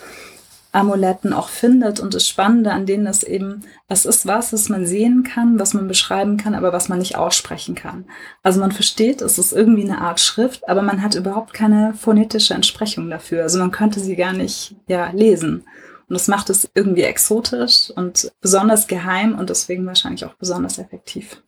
Amuletten 0.72 1.32
auch 1.32 1.48
findet. 1.48 2.00
Und 2.00 2.14
das 2.14 2.26
Spannende 2.26 2.72
an 2.72 2.86
denen 2.86 3.06
ist 3.06 3.22
eben, 3.22 3.62
es 3.86 4.04
ist 4.04 4.26
was, 4.26 4.52
was 4.52 4.68
man 4.68 4.84
sehen 4.84 5.22
kann, 5.22 5.60
was 5.60 5.72
man 5.72 5.86
beschreiben 5.86 6.38
kann, 6.38 6.56
aber 6.56 6.72
was 6.72 6.88
man 6.88 6.98
nicht 6.98 7.14
aussprechen 7.16 7.76
kann. 7.76 8.04
Also 8.42 8.58
man 8.58 8.72
versteht, 8.72 9.22
es 9.22 9.38
ist 9.38 9.52
irgendwie 9.52 9.84
eine 9.88 10.00
Art 10.00 10.18
Schrift, 10.18 10.68
aber 10.68 10.82
man 10.82 11.02
hat 11.02 11.14
überhaupt 11.14 11.54
keine 11.54 11.94
phonetische 11.94 12.54
Entsprechung 12.54 13.08
dafür. 13.10 13.44
Also 13.44 13.60
man 13.60 13.70
könnte 13.70 14.00
sie 14.00 14.16
gar 14.16 14.32
nicht 14.32 14.74
ja, 14.88 15.10
lesen. 15.10 15.62
Und 16.08 16.14
das 16.14 16.28
macht 16.28 16.50
es 16.50 16.68
irgendwie 16.74 17.02
exotisch 17.02 17.90
und 17.94 18.30
besonders 18.40 18.86
geheim 18.86 19.38
und 19.38 19.50
deswegen 19.50 19.86
wahrscheinlich 19.86 20.24
auch 20.24 20.34
besonders 20.34 20.78
effektiv. 20.78 21.42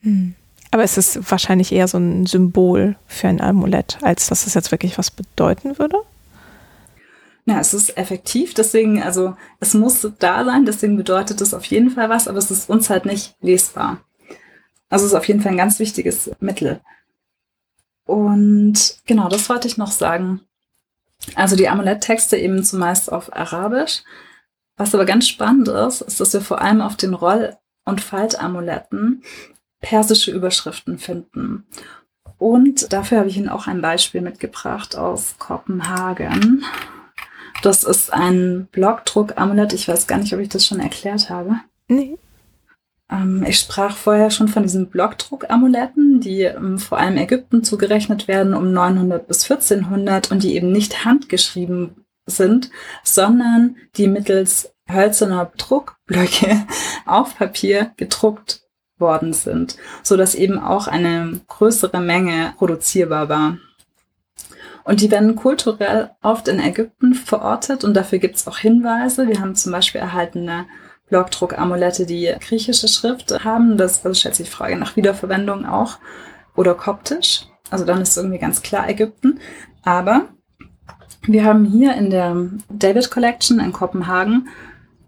Hm. 0.00 0.34
Aber 0.70 0.82
es 0.82 0.98
ist 0.98 1.30
wahrscheinlich 1.30 1.72
eher 1.72 1.88
so 1.88 1.98
ein 1.98 2.26
Symbol 2.26 2.96
für 3.06 3.28
ein 3.28 3.40
Amulett, 3.40 3.98
als 4.02 4.26
dass 4.28 4.46
es 4.46 4.54
jetzt 4.54 4.70
wirklich 4.70 4.98
was 4.98 5.10
bedeuten 5.10 5.78
würde. 5.78 5.98
Ja, 7.46 7.60
es 7.60 7.72
ist 7.72 7.96
effektiv, 7.96 8.52
deswegen, 8.52 9.02
also 9.02 9.34
es 9.58 9.72
muss 9.72 10.06
da 10.18 10.44
sein, 10.44 10.66
deswegen 10.66 10.98
bedeutet 10.98 11.40
es 11.40 11.54
auf 11.54 11.64
jeden 11.64 11.90
Fall 11.90 12.10
was, 12.10 12.28
aber 12.28 12.36
es 12.36 12.50
ist 12.50 12.68
uns 12.68 12.90
halt 12.90 13.06
nicht 13.06 13.36
lesbar. 13.40 14.02
Also 14.90 15.06
es 15.06 15.12
ist 15.12 15.16
auf 15.16 15.26
jeden 15.26 15.40
Fall 15.40 15.52
ein 15.52 15.58
ganz 15.58 15.78
wichtiges 15.78 16.30
Mittel. 16.40 16.80
Und 18.04 18.98
genau, 19.06 19.28
das 19.28 19.48
wollte 19.48 19.68
ich 19.68 19.78
noch 19.78 19.90
sagen. 19.90 20.40
Also 21.34 21.56
die 21.56 21.68
Amuletttexte 21.68 22.36
eben 22.36 22.62
zumeist 22.64 23.12
auf 23.12 23.34
Arabisch. 23.34 24.02
Was 24.76 24.94
aber 24.94 25.04
ganz 25.04 25.28
spannend 25.28 25.68
ist, 25.68 26.02
ist, 26.02 26.20
dass 26.20 26.32
wir 26.32 26.40
vor 26.40 26.60
allem 26.60 26.80
auf 26.80 26.96
den 26.96 27.14
Roll- 27.14 27.56
und 27.84 28.00
Faltamuletten 28.00 29.22
persische 29.80 30.30
Überschriften 30.30 30.98
finden. 30.98 31.66
Und 32.38 32.92
dafür 32.92 33.18
habe 33.18 33.28
ich 33.28 33.36
Ihnen 33.36 33.48
auch 33.48 33.66
ein 33.66 33.80
Beispiel 33.80 34.20
mitgebracht 34.20 34.96
aus 34.96 35.34
Kopenhagen. 35.38 36.64
Das 37.62 37.82
ist 37.82 38.12
ein 38.12 38.68
Blockdruck-Amulett. 38.70 39.72
Ich 39.72 39.88
weiß 39.88 40.06
gar 40.06 40.18
nicht, 40.18 40.32
ob 40.32 40.40
ich 40.40 40.48
das 40.48 40.64
schon 40.64 40.78
erklärt 40.78 41.28
habe. 41.30 41.56
Nee. 41.88 42.16
Ähm, 43.10 43.44
ich 43.46 43.58
sprach 43.58 43.96
vorher 43.96 44.30
schon 44.30 44.48
von 44.48 44.62
diesen 44.62 44.88
Blockdruck-Amuletten, 44.88 46.20
die 46.20 46.42
ähm, 46.42 46.78
vor 46.78 46.98
allem 46.98 47.16
Ägypten 47.16 47.64
zugerechnet 47.64 48.28
werden 48.28 48.54
um 48.54 48.72
900 48.72 49.26
bis 49.26 49.50
1400 49.50 50.30
und 50.30 50.42
die 50.42 50.54
eben 50.54 50.72
nicht 50.72 51.04
handgeschrieben 51.04 52.04
sind, 52.26 52.70
sondern 53.02 53.76
die 53.96 54.08
mittels 54.08 54.74
hölzerner 54.88 55.50
Druckblöcke 55.56 56.66
auf 57.06 57.36
Papier 57.36 57.92
gedruckt 57.96 58.62
worden 58.98 59.32
sind, 59.32 59.76
so 60.02 60.16
dass 60.16 60.34
eben 60.34 60.58
auch 60.58 60.88
eine 60.88 61.40
größere 61.46 62.00
Menge 62.00 62.54
produzierbar 62.58 63.28
war. 63.28 63.58
Und 64.84 65.02
die 65.02 65.10
werden 65.10 65.36
kulturell 65.36 66.10
oft 66.22 66.48
in 66.48 66.60
Ägypten 66.60 67.14
verortet 67.14 67.84
und 67.84 67.94
dafür 67.94 68.18
gibt 68.18 68.36
es 68.36 68.48
auch 68.48 68.58
Hinweise. 68.58 69.28
Wir 69.28 69.40
haben 69.40 69.54
zum 69.54 69.70
Beispiel 69.70 70.00
erhaltene 70.00 70.66
Blockdruck-Amulette, 71.10 72.06
die 72.06 72.34
griechische 72.40 72.88
Schrift 72.88 73.44
haben. 73.44 73.76
Das 73.76 74.04
also 74.04 74.18
schätze 74.18 74.42
ich 74.42 74.50
Frage 74.50 74.76
nach 74.76 74.96
Wiederverwendung 74.96 75.66
auch. 75.66 75.98
Oder 76.56 76.74
koptisch. 76.74 77.46
Also 77.70 77.84
dann 77.84 78.00
ist 78.00 78.16
irgendwie 78.16 78.38
ganz 78.38 78.62
klar 78.62 78.88
Ägypten. 78.88 79.38
Aber 79.82 80.28
wir 81.22 81.44
haben 81.44 81.64
hier 81.64 81.94
in 81.94 82.10
der 82.10 82.36
David 82.68 83.10
Collection 83.10 83.60
in 83.60 83.72
Kopenhagen 83.72 84.48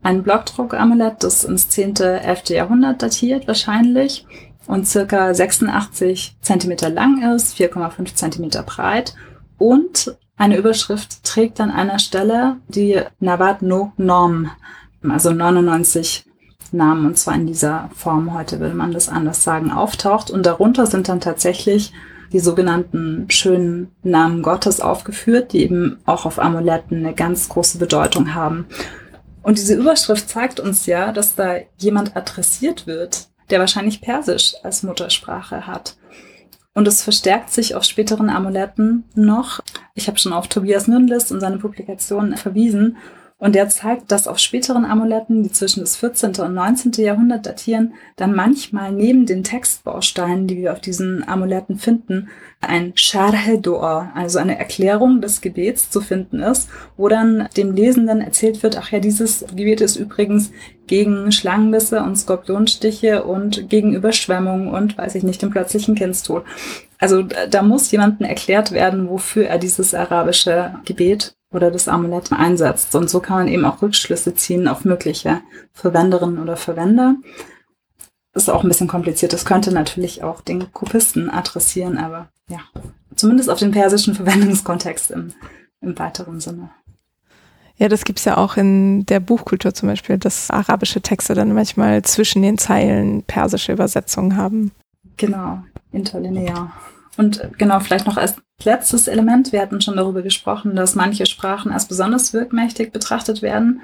ein 0.02 0.22
Blockdruck-Amulett, 0.22 1.22
das 1.22 1.44
ins 1.44 1.68
10., 1.68 1.96
11. 1.96 2.50
Jahrhundert 2.50 3.02
datiert 3.02 3.46
wahrscheinlich 3.46 4.26
und 4.66 4.86
circa 4.86 5.34
86 5.34 6.36
Zentimeter 6.40 6.90
lang 6.90 7.34
ist, 7.34 7.56
4,5 7.56 8.14
Zentimeter 8.14 8.62
breit 8.62 9.14
und 9.58 10.16
eine 10.36 10.56
Überschrift 10.56 11.22
trägt 11.22 11.60
an 11.60 11.70
einer 11.70 11.98
Stelle 11.98 12.56
die 12.68 13.00
Navat 13.18 13.60
no 13.60 13.92
Norm 13.98 14.50
also 15.08 15.32
99 15.32 16.26
Namen, 16.72 17.06
und 17.06 17.18
zwar 17.18 17.34
in 17.34 17.46
dieser 17.46 17.90
Form, 17.94 18.34
heute 18.34 18.60
will 18.60 18.74
man 18.74 18.92
das 18.92 19.08
anders 19.08 19.42
sagen, 19.42 19.70
auftaucht. 19.70 20.30
Und 20.30 20.46
darunter 20.46 20.86
sind 20.86 21.08
dann 21.08 21.20
tatsächlich 21.20 21.92
die 22.32 22.38
sogenannten 22.38 23.26
schönen 23.28 23.90
Namen 24.02 24.42
Gottes 24.42 24.80
aufgeführt, 24.80 25.52
die 25.52 25.62
eben 25.62 25.98
auch 26.06 26.26
auf 26.26 26.38
Amuletten 26.38 26.98
eine 27.04 27.14
ganz 27.14 27.48
große 27.48 27.78
Bedeutung 27.78 28.34
haben. 28.34 28.66
Und 29.42 29.58
diese 29.58 29.74
Überschrift 29.74 30.28
zeigt 30.28 30.60
uns 30.60 30.86
ja, 30.86 31.12
dass 31.12 31.34
da 31.34 31.56
jemand 31.78 32.16
adressiert 32.16 32.86
wird, 32.86 33.28
der 33.48 33.58
wahrscheinlich 33.58 34.00
Persisch 34.00 34.54
als 34.62 34.82
Muttersprache 34.82 35.66
hat. 35.66 35.96
Und 36.72 36.86
es 36.86 37.02
verstärkt 37.02 37.50
sich 37.50 37.74
auf 37.74 37.82
späteren 37.84 38.30
Amuletten 38.30 39.04
noch. 39.14 39.60
Ich 39.94 40.06
habe 40.06 40.18
schon 40.18 40.32
auf 40.32 40.46
Tobias 40.46 40.86
Nünlist 40.86 41.32
und 41.32 41.40
seine 41.40 41.58
Publikation 41.58 42.36
verwiesen. 42.36 42.96
Und 43.40 43.54
der 43.54 43.70
zeigt, 43.70 44.12
dass 44.12 44.28
auf 44.28 44.38
späteren 44.38 44.84
Amuletten, 44.84 45.42
die 45.42 45.50
zwischen 45.50 45.80
das 45.80 45.96
14. 45.96 46.36
und 46.36 46.54
19. 46.54 46.92
Jahrhundert 46.98 47.46
datieren, 47.46 47.94
dann 48.16 48.34
manchmal 48.34 48.92
neben 48.92 49.24
den 49.24 49.42
Textbausteinen, 49.42 50.46
die 50.46 50.58
wir 50.58 50.72
auf 50.72 50.80
diesen 50.80 51.26
Amuletten 51.26 51.78
finden, 51.78 52.28
ein 52.60 52.92
Sharhe 52.96 53.58
Dua, 53.58 54.12
also 54.14 54.38
eine 54.38 54.58
Erklärung 54.58 55.22
des 55.22 55.40
Gebets 55.40 55.88
zu 55.88 56.02
finden 56.02 56.40
ist, 56.40 56.68
wo 56.98 57.08
dann 57.08 57.48
dem 57.56 57.74
Lesenden 57.74 58.20
erzählt 58.20 58.62
wird, 58.62 58.76
ach 58.76 58.92
ja, 58.92 59.00
dieses 59.00 59.46
Gebet 59.56 59.80
ist 59.80 59.96
übrigens 59.96 60.52
gegen 60.86 61.32
Schlangenbisse 61.32 62.02
und 62.02 62.16
Skorpionstiche 62.16 63.24
und 63.24 63.70
gegen 63.70 63.94
Überschwemmung 63.94 64.68
und 64.68 64.98
weiß 64.98 65.14
ich 65.14 65.22
nicht, 65.22 65.40
den 65.40 65.50
plötzlichen 65.50 65.94
Kindstod. 65.94 66.44
Also 66.98 67.22
da 67.22 67.62
muss 67.62 67.90
jemandem 67.90 68.26
erklärt 68.28 68.72
werden, 68.72 69.08
wofür 69.08 69.46
er 69.46 69.56
dieses 69.56 69.94
arabische 69.94 70.74
Gebet 70.84 71.34
oder 71.52 71.70
das 71.70 71.88
Amulett 71.88 72.32
einsetzt. 72.32 72.94
Und 72.94 73.10
so 73.10 73.20
kann 73.20 73.38
man 73.38 73.48
eben 73.48 73.64
auch 73.64 73.82
Rückschlüsse 73.82 74.34
ziehen 74.34 74.68
auf 74.68 74.84
mögliche 74.84 75.40
Verwenderinnen 75.72 76.38
oder 76.38 76.56
Verwender. 76.56 77.16
Ist 78.32 78.48
auch 78.48 78.62
ein 78.62 78.68
bisschen 78.68 78.88
kompliziert. 78.88 79.32
Das 79.32 79.44
könnte 79.44 79.72
natürlich 79.72 80.22
auch 80.22 80.40
den 80.40 80.72
Kopisten 80.72 81.30
adressieren, 81.30 81.98
aber 81.98 82.28
ja, 82.48 82.60
zumindest 83.16 83.50
auf 83.50 83.58
den 83.58 83.72
persischen 83.72 84.14
Verwendungskontext 84.16 85.10
im, 85.10 85.32
im 85.80 85.98
weiteren 85.98 86.40
Sinne. 86.40 86.70
Ja, 87.76 87.88
das 87.88 88.04
gibt's 88.04 88.26
ja 88.26 88.36
auch 88.36 88.58
in 88.58 89.06
der 89.06 89.20
Buchkultur 89.20 89.72
zum 89.72 89.88
Beispiel, 89.88 90.18
dass 90.18 90.50
arabische 90.50 91.00
Texte 91.00 91.34
dann 91.34 91.54
manchmal 91.54 92.02
zwischen 92.02 92.42
den 92.42 92.58
Zeilen 92.58 93.22
persische 93.22 93.72
Übersetzungen 93.72 94.36
haben. 94.36 94.70
Genau, 95.16 95.62
interlinear. 95.90 96.72
Und 97.16 97.50
genau, 97.56 97.80
vielleicht 97.80 98.06
noch 98.06 98.18
als 98.18 98.36
letztes 98.64 99.08
Element, 99.08 99.52
wir 99.52 99.60
hatten 99.60 99.80
schon 99.80 99.96
darüber 99.96 100.22
gesprochen, 100.22 100.76
dass 100.76 100.94
manche 100.94 101.26
Sprachen 101.26 101.72
als 101.72 101.86
besonders 101.86 102.32
wirkmächtig 102.32 102.92
betrachtet 102.92 103.42
werden. 103.42 103.82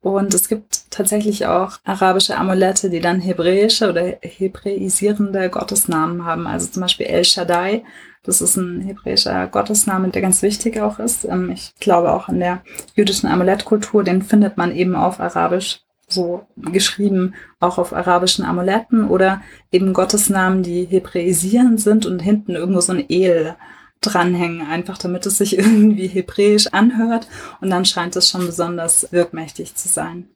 Und 0.00 0.34
es 0.34 0.48
gibt 0.48 0.90
tatsächlich 0.90 1.46
auch 1.46 1.78
arabische 1.82 2.36
Amulette, 2.36 2.90
die 2.90 3.00
dann 3.00 3.20
hebräische 3.20 3.88
oder 3.88 4.02
hebräisierende 4.20 5.48
Gottesnamen 5.48 6.26
haben. 6.26 6.46
Also 6.46 6.66
zum 6.66 6.82
Beispiel 6.82 7.06
El 7.06 7.24
Shaddai, 7.24 7.84
das 8.22 8.42
ist 8.42 8.56
ein 8.56 8.82
hebräischer 8.82 9.46
Gottesname, 9.46 10.08
der 10.08 10.20
ganz 10.20 10.42
wichtig 10.42 10.78
auch 10.80 10.98
ist. 10.98 11.24
Ähm, 11.24 11.50
ich 11.50 11.74
glaube 11.80 12.12
auch 12.12 12.28
in 12.28 12.40
der 12.40 12.62
jüdischen 12.94 13.28
Amulettkultur, 13.28 14.04
den 14.04 14.20
findet 14.20 14.58
man 14.58 14.72
eben 14.72 14.94
auf 14.94 15.20
Arabisch 15.20 15.80
so 16.06 16.46
geschrieben, 16.56 17.34
auch 17.60 17.78
auf 17.78 17.94
arabischen 17.94 18.44
Amuletten 18.44 19.08
oder 19.08 19.40
eben 19.72 19.94
Gottesnamen, 19.94 20.62
die 20.62 20.84
hebräisierend 20.84 21.80
sind 21.80 22.04
und 22.04 22.20
hinten 22.20 22.52
irgendwo 22.52 22.80
so 22.80 22.92
ein 22.92 23.08
El 23.08 23.56
dranhängen, 24.04 24.66
einfach 24.66 24.98
damit 24.98 25.26
es 25.26 25.38
sich 25.38 25.58
irgendwie 25.58 26.06
hebräisch 26.06 26.68
anhört 26.68 27.28
und 27.60 27.70
dann 27.70 27.84
scheint 27.84 28.16
es 28.16 28.28
schon 28.28 28.46
besonders 28.46 29.08
wirkmächtig 29.12 29.74
zu 29.74 29.88
sein. 29.88 30.28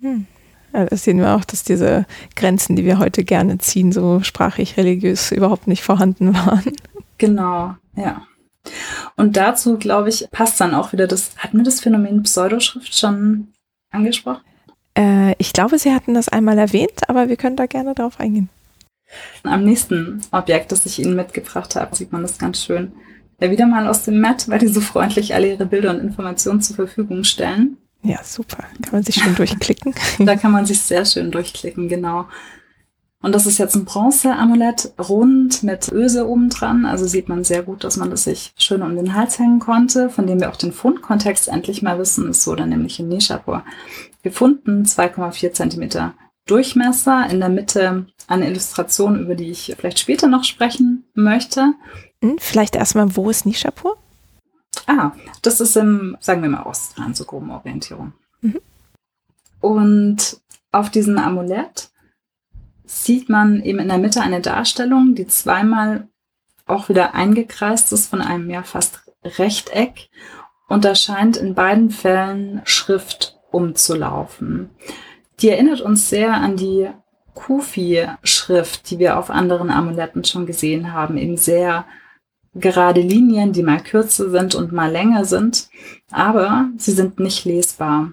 Hm. 0.00 0.26
Ja, 0.72 0.84
das 0.84 1.04
sehen 1.04 1.18
wir 1.18 1.34
auch, 1.34 1.44
dass 1.44 1.64
diese 1.64 2.04
Grenzen, 2.34 2.76
die 2.76 2.84
wir 2.84 2.98
heute 2.98 3.24
gerne 3.24 3.58
ziehen, 3.58 3.92
so 3.92 4.20
sprachlich 4.22 4.76
religiös 4.76 5.32
überhaupt 5.32 5.68
nicht 5.68 5.82
vorhanden 5.82 6.34
waren. 6.34 6.72
Genau, 7.18 7.76
ja. 7.94 8.22
Und 9.16 9.36
dazu, 9.36 9.78
glaube 9.78 10.08
ich, 10.08 10.28
passt 10.30 10.60
dann 10.60 10.74
auch 10.74 10.92
wieder 10.92 11.06
das, 11.06 11.30
hat 11.38 11.54
mir 11.54 11.62
das 11.62 11.80
Phänomen 11.80 12.22
Pseudoschrift 12.24 12.98
schon 12.98 13.48
angesprochen? 13.90 14.42
Äh, 14.96 15.34
ich 15.38 15.52
glaube, 15.52 15.78
Sie 15.78 15.94
hatten 15.94 16.14
das 16.14 16.28
einmal 16.28 16.58
erwähnt, 16.58 17.08
aber 17.08 17.28
wir 17.28 17.36
können 17.36 17.56
da 17.56 17.66
gerne 17.66 17.94
drauf 17.94 18.18
eingehen. 18.18 18.48
Am 19.42 19.64
nächsten 19.64 20.20
Objekt, 20.32 20.72
das 20.72 20.86
ich 20.86 20.98
Ihnen 20.98 21.14
mitgebracht 21.14 21.76
habe, 21.76 21.94
sieht 21.94 22.12
man 22.12 22.22
das 22.22 22.38
ganz 22.38 22.62
schön. 22.62 22.92
Ja, 23.40 23.50
wieder 23.50 23.66
mal 23.66 23.86
aus 23.86 24.04
dem 24.04 24.20
Matt, 24.20 24.48
weil 24.48 24.58
die 24.58 24.68
so 24.68 24.80
freundlich 24.80 25.34
alle 25.34 25.52
ihre 25.52 25.66
Bilder 25.66 25.90
und 25.90 26.00
Informationen 26.00 26.62
zur 26.62 26.76
Verfügung 26.76 27.22
stellen. 27.24 27.76
Ja, 28.02 28.22
super. 28.22 28.64
Kann 28.82 28.92
man 28.92 29.02
sich 29.02 29.16
schön 29.16 29.34
durchklicken. 29.34 29.94
da 30.20 30.36
kann 30.36 30.52
man 30.52 30.64
sich 30.64 30.80
sehr 30.80 31.04
schön 31.04 31.30
durchklicken, 31.30 31.88
genau. 31.88 32.26
Und 33.20 33.34
das 33.34 33.46
ist 33.46 33.58
jetzt 33.58 33.74
ein 33.74 33.84
Bronze-Amulett, 33.84 34.92
rund 35.08 35.62
mit 35.62 35.90
Öse 35.90 36.28
oben 36.28 36.48
dran. 36.48 36.86
Also 36.86 37.06
sieht 37.06 37.28
man 37.28 37.44
sehr 37.44 37.62
gut, 37.62 37.82
dass 37.82 37.96
man 37.96 38.10
das 38.10 38.24
sich 38.24 38.52
schön 38.56 38.82
um 38.82 38.94
den 38.94 39.14
Hals 39.14 39.38
hängen 39.38 39.58
konnte, 39.58 40.10
von 40.10 40.26
dem 40.26 40.40
wir 40.40 40.50
auch 40.50 40.56
den 40.56 40.72
Fundkontext 40.72 41.48
endlich 41.48 41.82
mal 41.82 41.98
wissen. 41.98 42.28
Es 42.28 42.46
wurde 42.46 42.66
nämlich 42.66 43.00
in 43.00 43.08
Nishapur 43.08 43.64
gefunden, 44.22 44.84
2,4 44.84 45.52
Zentimeter 45.52 46.14
Durchmesser. 46.46 47.28
In 47.30 47.40
der 47.40 47.48
Mitte 47.48 48.06
eine 48.26 48.48
Illustration, 48.48 49.20
über 49.20 49.34
die 49.34 49.50
ich 49.50 49.74
vielleicht 49.78 49.98
später 49.98 50.28
noch 50.28 50.44
sprechen 50.44 51.04
möchte. 51.14 51.74
Hm, 52.22 52.36
vielleicht 52.38 52.76
erstmal, 52.76 53.16
wo 53.16 53.30
ist 53.30 53.46
Nishapur? 53.46 53.96
Ah, 54.86 55.12
das 55.42 55.60
ist 55.60 55.76
im, 55.76 56.16
sagen 56.20 56.42
wir 56.42 56.48
mal, 56.48 56.62
Ostrand, 56.64 57.16
so 57.16 57.24
groben 57.24 57.50
Orientierung. 57.50 58.12
Mhm. 58.40 58.60
Und 59.60 60.40
auf 60.72 60.90
diesem 60.90 61.18
Amulett 61.18 61.90
sieht 62.84 63.28
man 63.28 63.62
eben 63.62 63.80
in 63.80 63.88
der 63.88 63.98
Mitte 63.98 64.20
eine 64.20 64.40
Darstellung, 64.40 65.14
die 65.14 65.26
zweimal 65.26 66.08
auch 66.66 66.88
wieder 66.88 67.14
eingekreist 67.14 67.92
ist 67.92 68.08
von 68.08 68.20
einem 68.20 68.50
ja 68.50 68.62
fast 68.62 69.00
Rechteck. 69.24 70.08
Und 70.68 70.84
da 70.84 70.94
scheint 70.94 71.36
in 71.36 71.54
beiden 71.54 71.90
Fällen 71.90 72.60
Schrift 72.64 73.38
umzulaufen. 73.50 74.70
Die 75.40 75.50
erinnert 75.50 75.80
uns 75.80 76.08
sehr 76.08 76.34
an 76.34 76.56
die 76.56 76.88
Kufi-Schrift, 77.34 78.90
die 78.90 78.98
wir 78.98 79.18
auf 79.18 79.30
anderen 79.30 79.70
Amuletten 79.70 80.24
schon 80.24 80.46
gesehen 80.46 80.92
haben, 80.92 81.18
eben 81.18 81.36
sehr 81.36 81.84
gerade 82.54 83.02
Linien, 83.02 83.52
die 83.52 83.62
mal 83.62 83.82
kürzer 83.82 84.30
sind 84.30 84.54
und 84.54 84.72
mal 84.72 84.90
länger 84.90 85.24
sind, 85.26 85.68
aber 86.10 86.70
sie 86.78 86.92
sind 86.92 87.20
nicht 87.20 87.44
lesbar. 87.44 88.12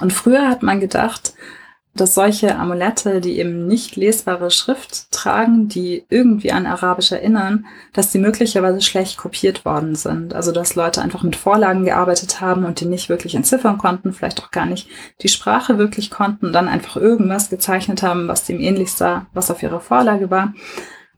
Und 0.00 0.12
früher 0.12 0.48
hat 0.48 0.62
man 0.62 0.80
gedacht, 0.80 1.34
dass 1.94 2.14
solche 2.14 2.56
Amulette, 2.56 3.20
die 3.20 3.38
eben 3.38 3.66
nicht 3.66 3.96
lesbare 3.96 4.50
Schrift 4.50 5.10
tragen, 5.10 5.68
die 5.68 6.04
irgendwie 6.08 6.52
an 6.52 6.66
Arabisch 6.66 7.10
erinnern, 7.12 7.66
dass 7.92 8.12
die 8.12 8.18
möglicherweise 8.18 8.80
schlecht 8.80 9.18
kopiert 9.18 9.64
worden 9.64 9.94
sind. 9.94 10.32
Also 10.32 10.52
dass 10.52 10.76
Leute 10.76 11.02
einfach 11.02 11.22
mit 11.22 11.36
Vorlagen 11.36 11.84
gearbeitet 11.84 12.40
haben 12.40 12.64
und 12.64 12.80
die 12.80 12.86
nicht 12.86 13.08
wirklich 13.08 13.34
entziffern 13.34 13.78
konnten, 13.78 14.12
vielleicht 14.12 14.40
auch 14.42 14.50
gar 14.50 14.66
nicht 14.66 14.88
die 15.22 15.28
Sprache 15.28 15.78
wirklich 15.78 16.10
konnten, 16.10 16.52
dann 16.52 16.68
einfach 16.68 16.96
irgendwas 16.96 17.50
gezeichnet 17.50 18.02
haben, 18.02 18.28
was 18.28 18.44
dem 18.44 18.60
ähnlich 18.60 18.92
sah, 18.92 19.26
was 19.32 19.50
auf 19.50 19.62
ihrer 19.62 19.80
Vorlage 19.80 20.30
war. 20.30 20.54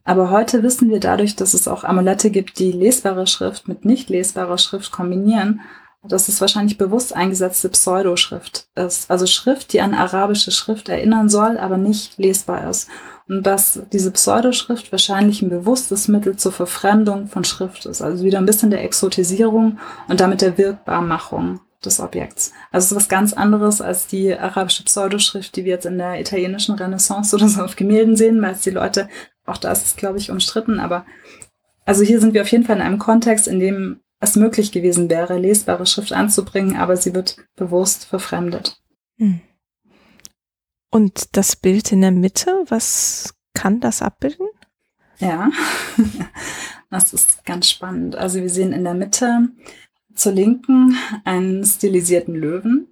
Aber 0.05 0.31
heute 0.31 0.63
wissen 0.63 0.89
wir 0.89 0.99
dadurch, 0.99 1.37
dass 1.37 1.53
es 1.55 1.69
auch 1.69 1.85
Amulette 1.85 2.31
gibt, 2.31 2.59
die 2.59 2.73
lesbare 2.73 3.27
Schrift 3.27 3.69
mit 3.69 3.85
nicht 3.85 4.09
lesbarer 4.09 4.59
Schrift 4.59 4.91
kombinieren, 4.91 5.61
dass 6.03 6.29
es 6.29 6.41
wahrscheinlich 6.41 6.79
bewusst 6.79 7.15
eingesetzte 7.15 7.69
Pseudoschrift 7.69 8.69
ist. 8.75 9.11
Also 9.11 9.27
Schrift, 9.27 9.73
die 9.73 9.81
an 9.81 9.95
arabische 9.95 10.51
Schrift 10.51 10.89
erinnern 10.89 11.29
soll, 11.29 11.59
aber 11.59 11.77
nicht 11.77 12.17
lesbar 12.19 12.71
ist. 12.71 12.89
Und 13.29 13.45
dass 13.47 13.81
diese 13.93 14.11
Pseudoschrift 14.11 14.91
wahrscheinlich 14.93 15.43
ein 15.43 15.51
bewusstes 15.51 16.09
Mittel 16.09 16.37
zur 16.37 16.53
Verfremdung 16.53 17.29
von 17.29 17.45
Schrift 17.45 17.87
ist. 17.87 18.01
Also 18.01 18.25
wieder 18.25 18.39
ein 18.39 18.47
bisschen 18.47 18.71
der 18.71 18.83
Exotisierung 18.83 19.79
und 20.09 20.21
damit 20.21 20.41
der 20.41 20.57
Wirkbarmachung 20.57 21.61
des 21.85 22.01
Objekts. 22.01 22.53
Also 22.73 22.87
es 22.87 22.91
ist 22.93 22.97
was 22.97 23.09
ganz 23.09 23.33
anderes 23.33 23.81
als 23.81 24.07
die 24.07 24.37
arabische 24.37 24.85
Pseudoschrift, 24.85 25.55
die 25.55 25.65
wir 25.65 25.75
jetzt 25.75 25.87
in 25.87 25.99
der 25.99 26.21
italienischen 26.21 26.75
Renaissance 26.75 27.35
oder 27.35 27.49
so 27.49 27.63
auf 27.63 27.77
Gemälden 27.77 28.17
sehen, 28.17 28.43
weil 28.43 28.55
es 28.55 28.63
die 28.63 28.71
Leute, 28.71 29.09
auch 29.47 29.57
da 29.57 29.73
ist 29.73 29.87
es, 29.87 29.97
glaube 29.97 30.19
ich, 30.19 30.31
umstritten, 30.31 30.79
aber 30.81 31.07
also 31.87 32.05
hier 32.05 32.21
sind 32.21 32.35
wir 32.35 32.43
auf 32.43 32.53
jeden 32.53 32.65
Fall 32.65 32.77
in 32.77 32.83
einem 32.83 32.99
Kontext, 32.99 33.49
in 33.49 33.61
dem 33.61 34.01
es 34.21 34.37
möglich 34.37 34.71
gewesen 34.71 35.09
wäre, 35.09 35.39
lesbare 35.39 35.87
Schrift 35.87 36.13
anzubringen, 36.13 36.77
aber 36.77 36.97
sie 36.97 37.15
wird 37.15 37.39
bewusst 37.57 38.05
verfremdet. 38.05 38.81
Hm. 39.19 39.41
Und 40.91 41.37
das 41.37 41.57
Bild 41.57 41.91
in 41.93 42.03
der 42.03 42.11
Mitte, 42.11 42.65
was 42.69 43.35
kann 43.55 43.81
das 43.81 44.03
abbilden? 44.03 44.47
Ja, 45.19 45.51
das 46.91 47.13
ist 47.13 47.45
ganz 47.45 47.69
spannend. 47.69 48.17
Also 48.17 48.41
wir 48.41 48.51
sehen 48.51 48.73
in 48.73 48.85
der 48.85 48.95
Mitte 48.95 49.49
zur 50.15 50.33
Linken 50.33 50.97
einen 51.25 51.65
stilisierten 51.65 52.35
Löwen, 52.35 52.89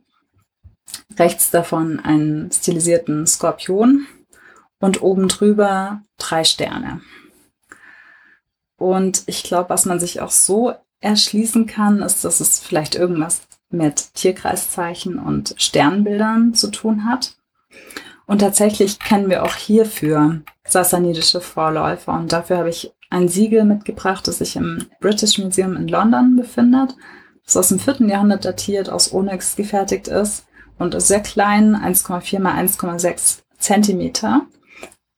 rechts 1.18 1.50
davon 1.50 2.00
einen 2.00 2.50
stilisierten 2.52 3.26
Skorpion 3.26 4.06
und 4.78 5.02
oben 5.02 5.28
drüber 5.28 6.02
drei 6.16 6.44
Sterne. 6.44 7.02
Und 8.76 9.24
ich 9.26 9.42
glaube, 9.42 9.70
was 9.70 9.84
man 9.86 9.98
sich 9.98 10.20
auch 10.20 10.30
so 10.30 10.74
erschließen 11.00 11.66
kann, 11.66 12.02
ist, 12.02 12.24
dass 12.24 12.40
es 12.40 12.58
vielleicht 12.58 12.94
irgendwas 12.94 13.42
mit 13.70 14.14
Tierkreiszeichen 14.14 15.18
und 15.18 15.54
Sternbildern 15.58 16.54
zu 16.54 16.70
tun 16.70 17.04
hat. 17.04 17.36
Und 18.26 18.40
tatsächlich 18.40 18.98
kennen 18.98 19.30
wir 19.30 19.42
auch 19.42 19.54
hierfür 19.54 20.42
sassanidische 20.66 21.40
Vorläufer. 21.40 22.12
Und 22.12 22.32
dafür 22.32 22.58
habe 22.58 22.68
ich 22.68 22.92
ein 23.10 23.28
Siegel 23.28 23.64
mitgebracht, 23.64 24.26
das 24.28 24.38
sich 24.38 24.56
im 24.56 24.86
British 25.00 25.38
Museum 25.38 25.76
in 25.76 25.88
London 25.88 26.36
befindet, 26.36 26.94
das 27.44 27.56
aus 27.56 27.68
dem 27.68 27.78
vierten 27.78 28.08
Jahrhundert 28.08 28.44
datiert, 28.44 28.90
aus 28.90 29.12
Onyx 29.12 29.56
gefertigt 29.56 30.08
ist 30.08 30.46
und 30.78 30.94
ist 30.94 31.08
sehr 31.08 31.20
klein, 31.20 31.74
1,4 31.74 32.40
mal 32.40 32.54
1,6 32.62 33.38
Zentimeter 33.58 34.42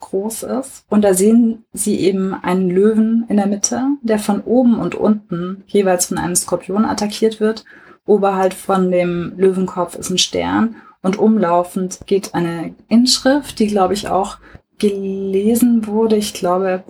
groß 0.00 0.44
ist. 0.44 0.84
Und 0.88 1.02
da 1.02 1.14
sehen 1.14 1.64
Sie 1.72 2.00
eben 2.00 2.34
einen 2.34 2.70
Löwen 2.70 3.24
in 3.28 3.36
der 3.36 3.46
Mitte, 3.46 3.82
der 4.02 4.18
von 4.18 4.40
oben 4.40 4.78
und 4.78 4.94
unten 4.94 5.64
jeweils 5.66 6.06
von 6.06 6.18
einem 6.18 6.34
Skorpion 6.34 6.84
attackiert 6.84 7.40
wird. 7.40 7.64
Oberhalb 8.06 8.54
von 8.54 8.90
dem 8.90 9.34
Löwenkopf 9.36 9.94
ist 9.94 10.10
ein 10.10 10.18
Stern 10.18 10.76
und 11.02 11.18
umlaufend 11.18 12.00
geht 12.06 12.34
eine 12.34 12.74
Inschrift, 12.88 13.58
die, 13.58 13.68
glaube 13.68 13.94
ich, 13.94 14.08
auch 14.08 14.38
gelesen 14.78 15.86
wurde. 15.86 16.16
Ich 16.16 16.34
glaube, 16.34 16.82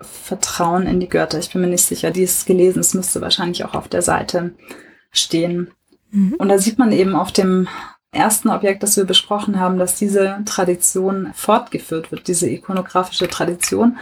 Vertrauen 0.00 0.86
in 0.86 1.00
die 1.00 1.08
Götter. 1.08 1.38
Ich 1.38 1.52
bin 1.52 1.60
mir 1.60 1.68
nicht 1.68 1.84
sicher. 1.84 2.10
Die 2.10 2.22
ist 2.22 2.46
gelesen. 2.46 2.80
Es 2.80 2.94
müsste 2.94 3.20
wahrscheinlich 3.20 3.64
auch 3.64 3.74
auf 3.74 3.88
der 3.88 4.02
Seite 4.02 4.54
stehen. 5.10 5.70
Mhm. 6.10 6.34
Und 6.38 6.48
da 6.48 6.58
sieht 6.58 6.78
man 6.78 6.92
eben 6.92 7.14
auf 7.14 7.32
dem 7.32 7.68
ersten 8.14 8.48
Objekt, 8.48 8.82
das 8.82 8.96
wir 8.96 9.04
besprochen 9.04 9.58
haben, 9.58 9.78
dass 9.78 9.96
diese 9.96 10.38
Tradition 10.44 11.30
fortgeführt 11.34 12.12
wird, 12.12 12.28
diese 12.28 12.48
ikonografische 12.48 13.28
Tradition. 13.28 13.98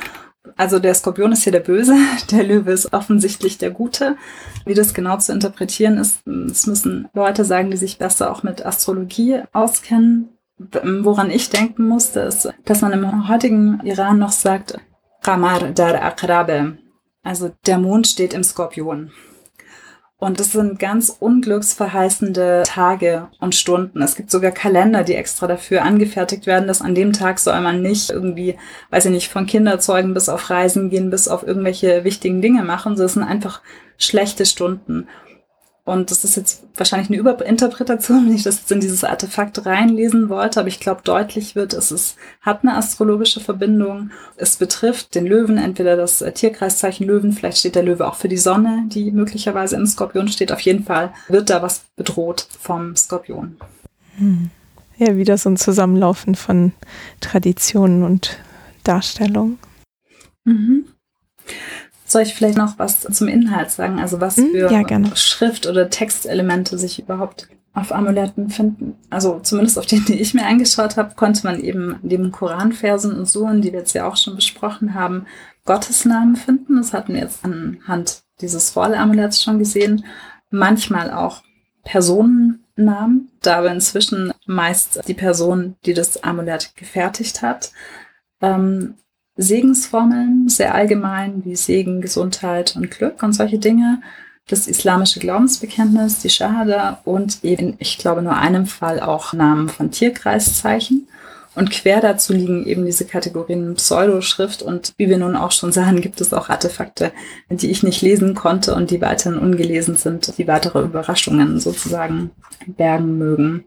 Also 0.57 0.79
der 0.79 0.95
Skorpion 0.95 1.33
ist 1.33 1.45
hier 1.45 1.53
der 1.53 1.61
Böse, 1.61 1.95
der 2.31 2.45
Löwe 2.45 2.73
ist 2.73 2.93
offensichtlich 2.93 3.59
der 3.59 3.71
Gute. 3.71 4.17
Wie 4.65 4.75
das 4.75 4.95
genau 4.95 5.17
zu 5.19 5.33
interpretieren 5.33 5.99
ist, 5.99 6.21
das 6.25 6.67
müssen 6.67 7.09
Leute 7.15 7.45
sagen, 7.45 7.71
die 7.71 7.77
sich 7.77 7.99
besser 7.99 8.31
auch 8.31 8.43
mit 8.43 8.65
Astrologie 8.65 9.43
auskennen. 9.53 10.29
Woran 10.59 11.31
ich 11.31 11.51
denken 11.51 11.89
musste, 11.89 12.21
ist, 12.21 12.49
dass 12.65 12.83
man 12.83 12.93
im 12.93 13.29
heutigen 13.29 13.81
Iran 13.85 14.19
noch 14.19 14.31
sagt, 14.31 14.79
Ramar 15.23 15.71
dar 15.71 16.03
Akrabe. 16.03 16.79
Also 17.25 17.51
der 17.67 17.79
Mond 17.79 18.07
steht 18.07 18.35
im 18.35 18.45
Skorpion. 18.45 19.11
Und 20.23 20.39
es 20.39 20.53
sind 20.53 20.79
ganz 20.79 21.16
unglücksverheißende 21.18 22.62
Tage 22.64 23.27
und 23.41 23.57
Stunden. 23.57 24.01
Es 24.03 24.14
gibt 24.14 24.31
sogar 24.31 24.53
Kalender, 24.53 25.03
die 25.03 25.16
extra 25.16 25.49
dafür 25.49 25.83
angefertigt 25.83 26.47
werden, 26.47 26.68
dass 26.68 26.81
an 26.81 26.95
dem 26.95 27.12
Tag 27.12 27.41
soll 27.41 27.61
man 27.61 27.83
nicht 27.83 28.09
irgendwie, 28.11 28.57
weiß 28.91 29.07
ich 29.07 29.11
nicht, 29.11 29.33
von 29.33 29.47
Kinderzeugen 29.47 30.14
bis 30.14 30.29
auf 30.29 30.49
Reisen 30.49 30.91
gehen, 30.91 31.11
bis 31.11 31.27
auf 31.27 31.45
irgendwelche 31.45 32.05
wichtigen 32.05 32.41
Dinge 32.41 32.62
machen. 32.62 32.97
So, 32.97 33.03
es 33.03 33.14
sind 33.14 33.25
einfach 33.25 33.62
schlechte 33.99 34.47
Stunden. 34.47 35.09
Und 35.85 36.12
das 36.12 36.22
ist 36.22 36.37
jetzt 36.37 36.62
wahrscheinlich 36.76 37.09
eine 37.09 37.18
Überinterpretation, 37.18 38.26
wenn 38.26 38.37
ich 38.37 38.45
das 38.45 38.59
jetzt 38.59 38.72
in 38.72 38.80
dieses 38.80 39.03
Artefakt 39.03 39.66
reinlesen 39.66 40.28
wollte, 40.28 40.61
aber 40.61 40.68
ich 40.68 40.78
glaube, 40.78 41.03
deutlich 41.03 41.57
wird, 41.57 41.72
es 41.74 41.91
ist, 41.91 42.16
hat 42.41 42.62
eine 42.62 42.76
astrologische 42.76 43.41
Verbindung. 43.41 44.11
Es 44.37 44.57
betrifft 44.57 45.14
den 45.14 45.26
Löwen, 45.26 45.59
entweder 45.59 45.97
das 45.97 46.24
Tierkreiszeichen 46.35 47.07
Löwen, 47.07 47.33
vielleicht 47.33 47.59
steht 47.59 47.74
der 47.74 47.83
Löwe 47.83 48.07
auch 48.07 48.14
für 48.14 48.28
die 48.28 48.37
Sonne, 48.37 48.85
die 48.87 49.11
möglicherweise 49.11 49.76
im 49.76 49.87
Skorpion 49.87 50.28
steht. 50.28 50.53
Auf 50.53 50.61
jeden 50.61 50.85
Fall 50.85 51.12
wird 51.28 51.51
da 51.51 51.62
was 51.62 51.83
bedroht 51.97 52.47
vom 52.61 52.95
Skorpion. 52.95 53.57
Hm. 54.18 54.51
Ja, 54.99 55.16
wieder 55.16 55.37
so 55.37 55.51
ein 55.51 55.57
Zusammenlaufen 55.57 56.37
von 56.37 56.72
Traditionen 57.20 58.05
und 58.05 58.39
Darstellungen. 58.85 59.59
Mhm. 60.45 60.85
Soll 62.13 62.23
ich 62.23 62.35
vielleicht 62.35 62.59
noch 62.59 62.79
was 62.79 63.01
zum 63.01 63.27
Inhalt 63.27 63.71
sagen? 63.71 63.99
Also 63.99 64.21
was 64.21 64.37
hm, 64.37 64.51
für 64.51 64.71
ja, 64.71 65.17
Schrift- 65.17 65.67
oder 65.67 65.89
Textelemente 65.89 66.77
sich 66.77 66.99
überhaupt 66.99 67.49
auf 67.73 67.91
Amuletten 67.91 68.51
finden. 68.51 68.99
Also 69.09 69.41
zumindest 69.41 69.79
auf 69.79 69.87
denen, 69.87 70.05
die 70.05 70.21
ich 70.21 70.35
mir 70.35 70.45
angeschaut 70.45 70.99
habe, 70.99 71.15
konnte 71.15 71.47
man 71.47 71.59
eben 71.59 71.97
neben 72.03 72.31
Koranversen 72.31 73.17
und 73.17 73.27
Suren, 73.27 73.63
die 73.63 73.73
wir 73.73 73.79
jetzt 73.79 73.95
ja 73.95 74.07
auch 74.07 74.17
schon 74.17 74.37
besprochen 74.37 74.93
haben, 74.93 75.25
Gottesnamen 75.65 76.37
finden. 76.37 76.77
Das 76.77 76.93
hatten 76.93 77.15
wir 77.15 77.23
jetzt 77.23 77.43
anhand 77.45 78.25
dieses 78.43 78.69
Voll-Amuletts 78.69 79.43
schon 79.43 79.59
gesehen. 79.59 80.05
Manchmal 80.51 81.11
auch 81.11 81.43
Personennamen, 81.83 83.31
da 83.41 83.57
aber 83.57 83.73
inzwischen 83.73 84.35
meist 84.45 85.01
die 85.09 85.15
Person, 85.15 85.77
die 85.87 85.95
das 85.95 86.23
Amulett 86.23 86.77
gefertigt 86.77 87.41
hat. 87.41 87.73
Ähm, 88.43 88.97
Segensformeln, 89.37 90.49
sehr 90.49 90.74
allgemein, 90.74 91.45
wie 91.45 91.57
Segen, 91.57 92.01
Gesundheit 92.01 92.76
und 92.76 92.91
Glück 92.91 93.22
und 93.22 93.33
solche 93.33 93.59
Dinge. 93.59 94.01
Das 94.49 94.66
islamische 94.66 95.20
Glaubensbekenntnis, 95.20 96.18
die 96.18 96.30
Shahada 96.30 97.01
und 97.05 97.43
eben, 97.45 97.76
ich 97.78 97.99
glaube, 97.99 98.22
nur 98.22 98.37
einem 98.37 98.66
Fall 98.66 99.01
auch 99.01 99.33
Namen 99.33 99.68
von 99.68 99.91
Tierkreiszeichen. 99.91 101.09
Und 101.55 101.70
quer 101.70 102.01
dazu 102.01 102.33
liegen 102.33 102.64
eben 102.64 102.87
diese 102.87 103.05
Kategorien 103.05 103.74
Pseudoschrift 103.74 104.62
und 104.62 104.95
wie 104.97 105.11
wir 105.11 105.18
nun 105.18 105.37
auch 105.37 105.53
schon 105.53 105.70
sahen, 105.70 106.01
gibt 106.01 106.20
es 106.22 106.33
auch 106.33 106.49
Artefakte, 106.49 107.12
die 107.51 107.70
ich 107.70 107.83
nicht 107.83 108.01
lesen 108.01 108.35
konnte 108.35 108.74
und 108.74 108.91
die 108.91 109.03
weiterhin 109.03 109.39
ungelesen 109.39 109.97
sind, 109.97 110.39
die 110.39 110.49
weitere 110.49 110.80
Überraschungen 110.80 111.61
sozusagen 111.61 112.30
bergen 112.66 113.18
mögen. 113.18 113.64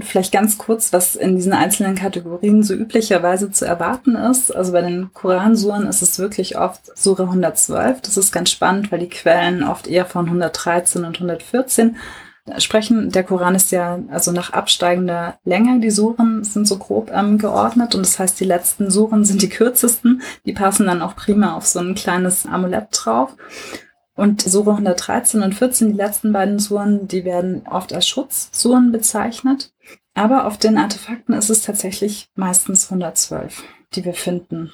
Vielleicht 0.00 0.32
ganz 0.32 0.58
kurz, 0.58 0.92
was 0.92 1.16
in 1.16 1.36
diesen 1.36 1.52
einzelnen 1.52 1.96
Kategorien 1.96 2.62
so 2.62 2.72
üblicherweise 2.72 3.50
zu 3.50 3.64
erwarten 3.64 4.14
ist. 4.14 4.54
Also 4.54 4.72
bei 4.72 4.80
den 4.80 5.12
Koransuren 5.12 5.86
ist 5.86 6.02
es 6.02 6.18
wirklich 6.18 6.56
oft 6.56 6.96
Sura 6.96 7.24
112. 7.24 8.02
Das 8.02 8.16
ist 8.16 8.30
ganz 8.30 8.50
spannend, 8.50 8.92
weil 8.92 9.00
die 9.00 9.08
Quellen 9.08 9.64
oft 9.64 9.88
eher 9.88 10.06
von 10.06 10.26
113 10.26 11.04
und 11.04 11.16
114 11.16 11.96
sprechen. 12.58 13.10
Der 13.10 13.24
Koran 13.24 13.54
ist 13.54 13.72
ja 13.72 13.98
also 14.10 14.32
nach 14.32 14.52
absteigender 14.52 15.38
Länge. 15.44 15.80
Die 15.80 15.90
Suren 15.90 16.44
sind 16.44 16.66
so 16.66 16.78
grob 16.78 17.10
ähm, 17.12 17.38
geordnet 17.38 17.94
und 17.94 18.06
das 18.06 18.18
heißt, 18.18 18.38
die 18.40 18.44
letzten 18.44 18.90
Suren 18.90 19.24
sind 19.24 19.42
die 19.42 19.48
kürzesten. 19.48 20.22
Die 20.46 20.52
passen 20.52 20.86
dann 20.86 21.02
auch 21.02 21.16
prima 21.16 21.54
auf 21.54 21.66
so 21.66 21.80
ein 21.80 21.94
kleines 21.94 22.46
Amulett 22.46 22.88
drauf. 22.92 23.34
Und 24.18 24.42
Sure 24.42 24.72
113 24.72 25.44
und 25.44 25.54
14, 25.54 25.92
die 25.92 25.96
letzten 25.96 26.32
beiden 26.32 26.58
Suren, 26.58 27.06
die 27.06 27.24
werden 27.24 27.62
oft 27.70 27.92
als 27.92 28.08
Schutzsuren 28.08 28.90
bezeichnet. 28.90 29.72
Aber 30.12 30.46
auf 30.46 30.58
den 30.58 30.76
Artefakten 30.76 31.36
ist 31.36 31.50
es 31.50 31.62
tatsächlich 31.62 32.28
meistens 32.34 32.90
112, 32.90 33.62
die 33.94 34.04
wir 34.04 34.14
finden 34.14 34.72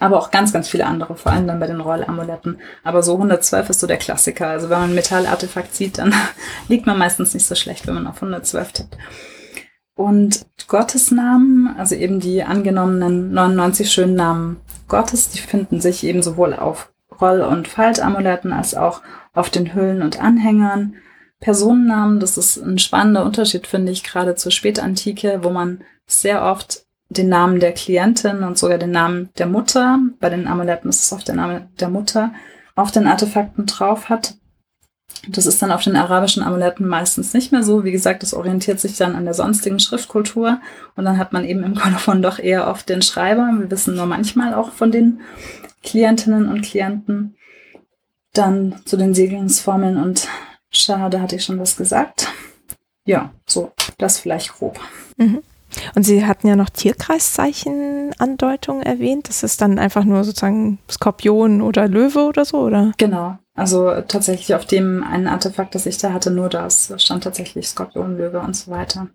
aber 0.00 0.16
auch 0.16 0.30
ganz, 0.30 0.52
ganz 0.52 0.68
viele 0.68 0.86
andere, 0.86 1.16
vor 1.16 1.32
allem 1.32 1.48
dann 1.48 1.58
bei 1.58 1.66
den 1.66 1.80
Rollamuletten. 1.80 2.58
Aber 2.84 3.02
so 3.02 3.14
112 3.14 3.70
ist 3.70 3.80
so 3.80 3.88
der 3.88 3.96
Klassiker. 3.96 4.46
Also 4.46 4.70
wenn 4.70 4.78
man 4.78 4.90
ein 4.90 4.94
Metallartefakt 4.94 5.74
sieht, 5.74 5.98
dann 5.98 6.14
liegt 6.68 6.86
man 6.86 6.98
meistens 6.98 7.34
nicht 7.34 7.46
so 7.46 7.56
schlecht, 7.56 7.88
wenn 7.88 7.94
man 7.94 8.06
auf 8.06 8.22
112 8.22 8.72
tippt. 8.72 8.96
Und 9.96 10.46
Gottesnamen, 10.68 11.74
also 11.76 11.96
eben 11.96 12.20
die 12.20 12.44
angenommenen 12.44 13.32
99 13.32 13.90
schönen 13.90 14.14
Namen 14.14 14.60
Gottes, 14.86 15.30
die 15.30 15.40
finden 15.40 15.80
sich 15.80 16.04
eben 16.04 16.22
sowohl 16.22 16.54
auf 16.54 16.92
Roll- 17.20 17.42
und 17.42 17.68
Faltamuletten 17.68 18.52
als 18.52 18.74
auch 18.74 19.02
auf 19.34 19.50
den 19.50 19.74
Hüllen 19.74 20.02
und 20.02 20.20
Anhängern. 20.20 20.94
Personennamen, 21.40 22.18
das 22.18 22.36
ist 22.36 22.56
ein 22.56 22.78
spannender 22.78 23.24
Unterschied, 23.24 23.66
finde 23.66 23.92
ich, 23.92 24.02
gerade 24.02 24.34
zur 24.34 24.50
Spätantike, 24.50 25.40
wo 25.42 25.50
man 25.50 25.84
sehr 26.06 26.42
oft 26.42 26.84
den 27.10 27.28
Namen 27.28 27.60
der 27.60 27.72
Klientin 27.72 28.42
und 28.42 28.58
sogar 28.58 28.78
den 28.78 28.90
Namen 28.90 29.30
der 29.38 29.46
Mutter, 29.46 29.98
bei 30.20 30.28
den 30.30 30.46
Amuletten 30.46 30.90
ist 30.90 31.02
es 31.02 31.12
oft 31.12 31.28
der 31.28 31.36
Name 31.36 31.68
der 31.80 31.88
Mutter, 31.88 32.32
auf 32.74 32.90
den 32.90 33.06
Artefakten 33.06 33.66
drauf 33.66 34.08
hat. 34.08 34.34
Das 35.28 35.46
ist 35.46 35.60
dann 35.60 35.72
auf 35.72 35.82
den 35.82 35.96
arabischen 35.96 36.42
Amuletten 36.42 36.86
meistens 36.86 37.34
nicht 37.34 37.52
mehr 37.52 37.62
so. 37.62 37.84
Wie 37.84 37.92
gesagt, 37.92 38.22
das 38.22 38.34
orientiert 38.34 38.80
sich 38.80 38.96
dann 38.96 39.14
an 39.14 39.24
der 39.24 39.34
sonstigen 39.34 39.80
Schriftkultur 39.80 40.60
und 40.96 41.04
dann 41.04 41.18
hat 41.18 41.32
man 41.32 41.44
eben 41.44 41.64
im 41.64 41.74
Kolophon 41.74 42.22
doch 42.22 42.38
eher 42.38 42.68
oft 42.68 42.88
den 42.88 43.02
Schreiber. 43.02 43.50
Wir 43.58 43.70
wissen 43.70 43.94
nur 43.94 44.06
manchmal 44.06 44.54
auch 44.54 44.72
von 44.72 44.90
den 44.90 45.20
Klientinnen 45.82 46.48
und 46.48 46.62
Klienten. 46.62 47.36
Dann 48.32 48.76
zu 48.84 48.96
den 48.96 49.14
Segelungsformeln 49.14 49.96
und 49.96 50.28
Schade 50.70 51.20
hatte 51.20 51.36
ich 51.36 51.44
schon 51.44 51.58
was 51.58 51.76
gesagt. 51.76 52.28
Ja, 53.04 53.32
so, 53.46 53.72
das 53.96 54.18
vielleicht 54.18 54.52
grob. 54.52 54.78
Mhm. 55.16 55.42
Und 55.94 56.04
Sie 56.04 56.26
hatten 56.26 56.48
ja 56.48 56.56
noch 56.56 56.70
Tierkreiszeichen-Andeutungen 56.70 58.82
erwähnt. 58.82 59.28
Das 59.28 59.42
ist 59.42 59.60
dann 59.60 59.78
einfach 59.78 60.04
nur 60.04 60.24
sozusagen 60.24 60.78
Skorpion 60.90 61.62
oder 61.62 61.88
Löwe 61.88 62.20
oder 62.20 62.44
so, 62.44 62.58
oder? 62.58 62.92
Genau. 62.98 63.38
Also 63.54 63.92
tatsächlich 64.06 64.54
auf 64.54 64.66
dem 64.66 65.02
einen 65.02 65.26
Artefakt, 65.26 65.74
das 65.74 65.86
ich 65.86 65.98
da 65.98 66.12
hatte, 66.12 66.30
nur 66.30 66.48
das 66.48 66.92
stand 66.98 67.24
tatsächlich 67.24 67.68
Skorpion, 67.68 68.16
Löwe 68.16 68.40
und 68.40 68.54
so 68.54 68.70
weiter. 68.70 69.08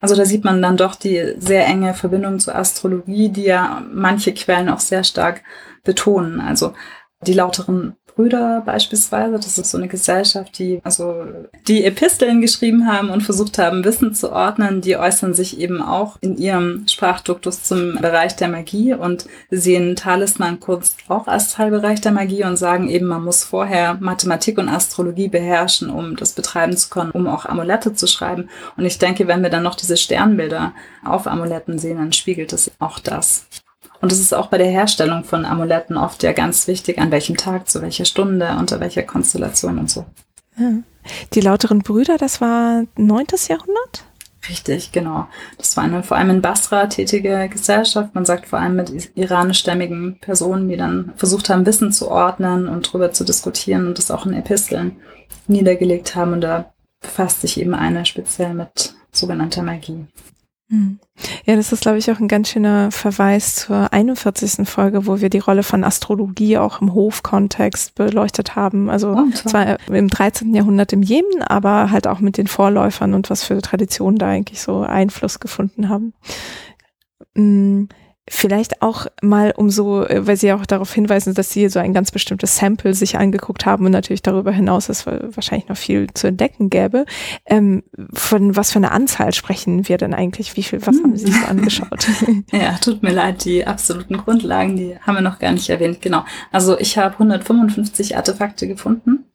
Also 0.00 0.14
da 0.14 0.24
sieht 0.24 0.44
man 0.44 0.60
dann 0.60 0.76
doch 0.76 0.94
die 0.94 1.34
sehr 1.38 1.66
enge 1.66 1.94
Verbindung 1.94 2.38
zur 2.38 2.56
Astrologie, 2.56 3.28
die 3.28 3.44
ja 3.44 3.82
manche 3.92 4.34
Quellen 4.34 4.68
auch 4.68 4.80
sehr 4.80 5.04
stark 5.04 5.42
betonen. 5.84 6.40
Also 6.40 6.74
die 7.22 7.32
lauteren 7.32 7.96
Brüder 8.16 8.62
beispielsweise. 8.64 9.36
Das 9.36 9.58
ist 9.58 9.70
so 9.70 9.78
eine 9.78 9.88
Gesellschaft, 9.88 10.58
die 10.58 10.80
also 10.82 11.24
die 11.68 11.84
Episteln 11.84 12.40
geschrieben 12.40 12.86
haben 12.90 13.10
und 13.10 13.22
versucht 13.22 13.58
haben, 13.58 13.84
Wissen 13.84 14.14
zu 14.14 14.32
ordnen. 14.32 14.80
Die 14.80 14.96
äußern 14.96 15.34
sich 15.34 15.60
eben 15.60 15.82
auch 15.82 16.16
in 16.22 16.38
ihrem 16.38 16.88
Sprachduktus 16.88 17.62
zum 17.62 17.96
Bereich 18.00 18.34
der 18.34 18.48
Magie 18.48 18.94
und 18.94 19.26
sehen 19.50 19.96
Talisman-Kunst 19.96 21.04
auch 21.08 21.26
als 21.28 21.52
Teilbereich 21.52 22.00
der 22.00 22.12
Magie 22.12 22.44
und 22.44 22.56
sagen 22.56 22.88
eben, 22.88 23.06
man 23.06 23.22
muss 23.22 23.44
vorher 23.44 23.98
Mathematik 24.00 24.56
und 24.58 24.70
Astrologie 24.70 25.28
beherrschen, 25.28 25.90
um 25.90 26.16
das 26.16 26.32
betreiben 26.32 26.76
zu 26.76 26.88
können, 26.88 27.10
um 27.10 27.26
auch 27.26 27.44
Amulette 27.44 27.92
zu 27.92 28.06
schreiben. 28.06 28.48
Und 28.76 28.86
ich 28.86 28.98
denke, 28.98 29.28
wenn 29.28 29.42
wir 29.42 29.50
dann 29.50 29.62
noch 29.62 29.74
diese 29.74 29.98
Sternbilder 29.98 30.72
auf 31.04 31.26
Amuletten 31.26 31.78
sehen, 31.78 31.98
dann 31.98 32.12
spiegelt 32.14 32.54
es 32.54 32.70
auch 32.78 32.98
das. 32.98 33.46
Und 34.00 34.12
es 34.12 34.20
ist 34.20 34.34
auch 34.34 34.46
bei 34.48 34.58
der 34.58 34.70
Herstellung 34.70 35.24
von 35.24 35.44
Amuletten 35.44 35.96
oft 35.96 36.22
ja 36.22 36.32
ganz 36.32 36.66
wichtig, 36.68 36.98
an 36.98 37.10
welchem 37.10 37.36
Tag, 37.36 37.68
zu 37.68 37.82
welcher 37.82 38.04
Stunde, 38.04 38.56
unter 38.58 38.80
welcher 38.80 39.02
Konstellation 39.02 39.78
und 39.78 39.90
so. 39.90 40.04
Ja. 40.58 40.72
Die 41.34 41.40
lauteren 41.40 41.80
Brüder, 41.80 42.18
das 42.18 42.40
war 42.40 42.84
9. 42.96 43.26
Jahrhundert? 43.48 44.04
Richtig, 44.48 44.92
genau. 44.92 45.26
Das 45.58 45.76
war 45.76 45.84
eine 45.84 46.02
vor 46.02 46.16
allem 46.16 46.30
in 46.30 46.42
Basra 46.42 46.86
tätige 46.86 47.48
Gesellschaft. 47.48 48.14
Man 48.14 48.24
sagt 48.24 48.46
vor 48.46 48.60
allem 48.60 48.76
mit 48.76 49.10
iranischstämmigen 49.16 50.18
Personen, 50.20 50.68
die 50.68 50.76
dann 50.76 51.12
versucht 51.16 51.48
haben, 51.48 51.66
Wissen 51.66 51.92
zu 51.92 52.08
ordnen 52.08 52.68
und 52.68 52.88
darüber 52.88 53.12
zu 53.12 53.24
diskutieren 53.24 53.86
und 53.86 53.98
das 53.98 54.10
auch 54.10 54.26
in 54.26 54.34
Episteln 54.34 54.96
niedergelegt 55.48 56.14
haben. 56.14 56.34
Und 56.34 56.42
da 56.42 56.72
befasst 57.00 57.40
sich 57.40 57.60
eben 57.60 57.74
eine 57.74 58.06
speziell 58.06 58.54
mit 58.54 58.94
sogenannter 59.10 59.62
Magie. 59.62 60.06
Hm. 60.68 60.98
Ja, 61.44 61.54
das 61.54 61.72
ist, 61.72 61.82
glaube 61.82 61.98
ich, 61.98 62.10
auch 62.10 62.18
ein 62.18 62.26
ganz 62.26 62.48
schöner 62.48 62.90
Verweis 62.90 63.54
zur 63.54 63.92
41. 63.92 64.68
Folge, 64.68 65.06
wo 65.06 65.20
wir 65.20 65.30
die 65.30 65.38
Rolle 65.38 65.62
von 65.62 65.84
Astrologie 65.84 66.58
auch 66.58 66.80
im 66.80 66.92
Hofkontext 66.92 67.94
beleuchtet 67.94 68.56
haben. 68.56 68.90
Also 68.90 69.12
oh, 69.12 69.30
zwar 69.32 69.78
im 69.88 70.08
13. 70.08 70.54
Jahrhundert 70.54 70.92
im 70.92 71.02
Jemen, 71.02 71.42
aber 71.42 71.90
halt 71.92 72.08
auch 72.08 72.18
mit 72.18 72.36
den 72.36 72.48
Vorläufern 72.48 73.14
und 73.14 73.30
was 73.30 73.44
für 73.44 73.62
Traditionen 73.62 74.18
da 74.18 74.26
eigentlich 74.28 74.60
so 74.60 74.80
Einfluss 74.80 75.38
gefunden 75.38 75.88
haben. 75.88 76.14
Hm. 77.36 77.88
Vielleicht 78.28 78.82
auch 78.82 79.06
mal 79.22 79.52
um 79.56 79.70
so, 79.70 80.04
äh, 80.04 80.26
weil 80.26 80.36
Sie 80.36 80.52
auch 80.52 80.66
darauf 80.66 80.92
hinweisen, 80.92 81.34
dass 81.34 81.50
Sie 81.50 81.68
so 81.68 81.78
ein 81.78 81.94
ganz 81.94 82.10
bestimmtes 82.10 82.56
Sample 82.56 82.92
sich 82.92 83.16
angeguckt 83.16 83.66
haben 83.66 83.86
und 83.86 83.92
natürlich 83.92 84.22
darüber 84.22 84.50
hinaus 84.50 84.88
es 84.88 85.06
wahrscheinlich 85.06 85.68
noch 85.68 85.76
viel 85.76 86.08
zu 86.12 86.26
entdecken 86.26 86.68
gäbe. 86.68 87.06
Ähm, 87.44 87.84
von 88.12 88.56
was 88.56 88.72
für 88.72 88.78
einer 88.78 88.90
Anzahl 88.90 89.32
sprechen 89.32 89.88
wir 89.88 89.96
denn 89.96 90.12
eigentlich? 90.12 90.56
Wie 90.56 90.64
viel, 90.64 90.84
was 90.84 90.96
hm. 90.96 91.04
haben 91.04 91.16
Sie 91.16 91.26
sich 91.26 91.46
angeschaut? 91.46 92.08
ja, 92.52 92.72
tut 92.80 93.02
mir 93.02 93.12
leid, 93.12 93.44
die 93.44 93.64
absoluten 93.64 94.16
Grundlagen, 94.16 94.76
die 94.76 94.98
haben 95.00 95.14
wir 95.14 95.22
noch 95.22 95.38
gar 95.38 95.52
nicht 95.52 95.70
erwähnt. 95.70 96.02
Genau. 96.02 96.24
Also 96.50 96.76
ich 96.78 96.98
habe 96.98 97.12
155 97.14 98.16
Artefakte 98.16 98.66
gefunden 98.66 99.26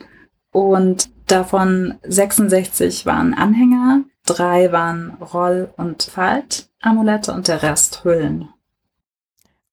und 0.52 1.10
davon 1.28 1.96
66 2.04 3.06
waren 3.06 3.34
Anhänger, 3.34 4.04
drei 4.26 4.74
waren 4.74 5.12
Roll- 5.22 5.70
und 5.78 6.04
Faltamulette 6.04 7.32
und 7.32 7.48
der 7.48 7.64
Rest 7.64 8.04
Hüllen. 8.04 8.50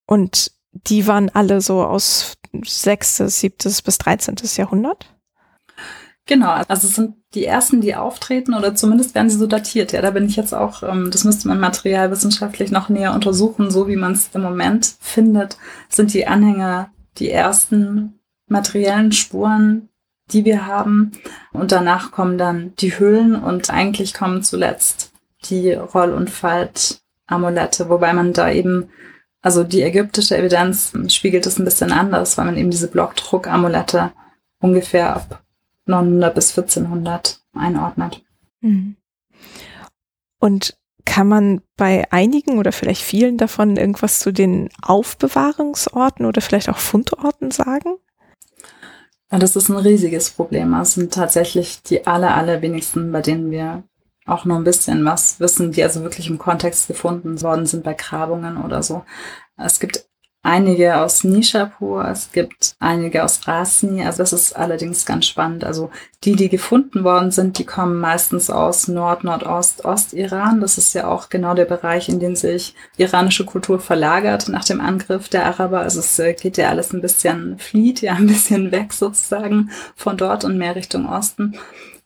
Und 0.09 0.53
die 0.73 1.07
waren 1.07 1.29
alle 1.29 1.61
so 1.61 1.85
aus 1.85 2.39
6., 2.53 3.19
7. 3.19 3.53
bis 3.85 3.99
13. 3.99 4.37
Jahrhundert? 4.57 5.15
Genau, 6.25 6.51
also 6.51 6.87
es 6.87 6.95
sind 6.95 7.15
die 7.35 7.45
ersten, 7.45 7.83
die 7.83 7.95
auftreten 7.95 8.55
oder 8.55 8.75
zumindest 8.75 9.15
werden 9.15 9.29
sie 9.29 9.39
so 9.39 9.47
datiert. 9.47 9.93
Ja, 9.93 10.01
da 10.01 10.11
bin 10.11 10.27
ich 10.27 10.37
jetzt 10.37 10.55
auch, 10.55 10.83
ähm, 10.83 11.11
das 11.11 11.25
müsste 11.25 11.49
man 11.49 11.61
materialwissenschaftlich 11.61 12.71
noch 12.71 12.89
näher 12.89 13.15
untersuchen, 13.15 13.71
so 13.71 13.87
wie 13.87 13.97
man 13.97 14.13
es 14.13 14.31
im 14.33 14.43
Moment 14.43 14.97
findet, 15.01 15.59
sind 15.91 16.15
die 16.15 16.27
Anhänger 16.27 16.91
die 17.19 17.31
ersten 17.31 18.19
materiellen 18.47 19.13
Spuren, 19.13 19.91
die 20.31 20.47
wir 20.47 20.67
haben. 20.67 21.13
Und 21.53 21.71
danach 21.71 22.13
kommen 22.13 22.39
dann 22.39 22.75
die 22.77 22.99
Hüllen 22.99 23.35
und 23.35 23.71
eigentlich 23.71 24.15
kommen 24.15 24.43
zuletzt 24.43 25.13
die 25.45 25.73
Roll- 25.73 26.15
und 26.15 26.31
Falt-Amulette, 26.31 27.91
wobei 27.91 28.15
man 28.15 28.33
da 28.33 28.51
eben 28.51 28.89
also 29.41 29.65
die 29.65 29.83
ägyptische 29.83 30.37
Evidenz 30.37 30.93
spiegelt 31.09 31.47
es 31.47 31.59
ein 31.59 31.65
bisschen 31.65 31.93
anders, 31.93 32.37
weil 32.37 32.47
man 32.47 32.57
eben 32.57 32.71
diese 32.71 32.89
Blockdruck-Amulette 32.89 34.13
ungefähr 34.61 35.15
ab 35.15 35.45
900 35.87 36.35
bis 36.35 36.57
1400 36.57 37.41
einordnet. 37.55 38.23
Mhm. 38.61 38.97
Und 40.41 40.77
kann 41.05 41.29
man 41.29 41.63
bei 41.77 42.11
einigen 42.13 42.59
oder 42.59 42.71
vielleicht 42.71 43.03
vielen 43.03 43.39
davon 43.39 43.77
irgendwas 43.77 44.21
zu 44.21 44.33
den 44.33 44.69
Aufbewahrungsorten 44.83 46.27
oder 46.27 46.41
vielleicht 46.41 46.69
auch 46.69 46.79
Fundorten 46.79 47.51
sagen? 47.51 47.97
Ja, 49.31 49.39
das 49.39 49.57
ist 49.57 49.69
ein 49.69 49.77
riesiges 49.77 50.31
Problem. 50.31 50.75
Es 50.75 50.95
sind 50.95 51.15
tatsächlich 51.15 51.83
die 51.83 52.07
aller, 52.07 52.35
allerwenigsten, 52.37 53.11
bei 53.13 53.23
denen 53.23 53.51
wir 53.51 53.85
auch 54.29 54.45
nur 54.45 54.57
ein 54.57 54.65
bisschen 54.65 55.05
was 55.05 55.41
wissen, 55.41 55.73
die 55.73 55.83
also 55.83 56.03
wirklich 56.03 56.29
im 56.29 56.39
Kontext 56.39 56.89
gefunden 56.89 57.41
worden 57.43 57.67
sind 57.67 57.85
bei 57.85 57.95
Grabungen 57.95 58.63
oder 58.63 58.83
so. 58.83 59.05
Es 59.57 59.81
gibt 59.81 60.09
einige 60.43 60.97
aus 60.99 61.25
Nishapur, 61.25 62.07
es 62.09 62.33
gibt 62.33 62.77
einige 62.79 63.25
aus 63.25 63.47
Rasni. 63.47 64.05
Also 64.05 64.19
das 64.19 64.33
ist 64.33 64.57
allerdings 64.57 65.05
ganz 65.05 65.27
spannend. 65.27 65.65
Also 65.65 65.91
die, 66.25 66.37
die 66.37 66.49
gefunden 66.49 67.05
worden 67.05 67.31
sind, 67.31 67.59
die 67.59 67.65
kommen 67.65 67.99
meistens 67.99 68.49
aus 68.49 68.89
Nord, 68.89 69.25
Nordost, 69.25 69.85
Ost-Iran. 69.85 70.61
Das 70.61 70.79
ist 70.79 70.95
ja 70.95 71.09
auch 71.09 71.29
genau 71.29 71.55
der 71.55 71.65
Bereich, 71.65 72.09
in 72.09 72.21
den 72.21 72.37
sich 72.37 72.75
iranische 72.97 73.45
Kultur 73.45 73.81
verlagert 73.81 74.49
nach 74.49 74.65
dem 74.65 74.81
Angriff 74.81 75.29
der 75.29 75.47
Araber. 75.47 75.81
Also 75.81 76.01
es 76.01 76.19
äh, 76.19 76.35
geht 76.35 76.57
ja 76.57 76.71
alles 76.71 76.93
ein 76.93 77.03
bisschen, 77.03 77.59
flieht 77.59 78.01
ja 78.01 78.15
ein 78.15 78.27
bisschen 78.27 78.73
weg 78.73 78.93
sozusagen 78.93 79.71
von 79.97 80.17
dort 80.17 80.45
und 80.45 80.57
mehr 80.57 80.77
Richtung 80.77 81.09
Osten. 81.09 81.59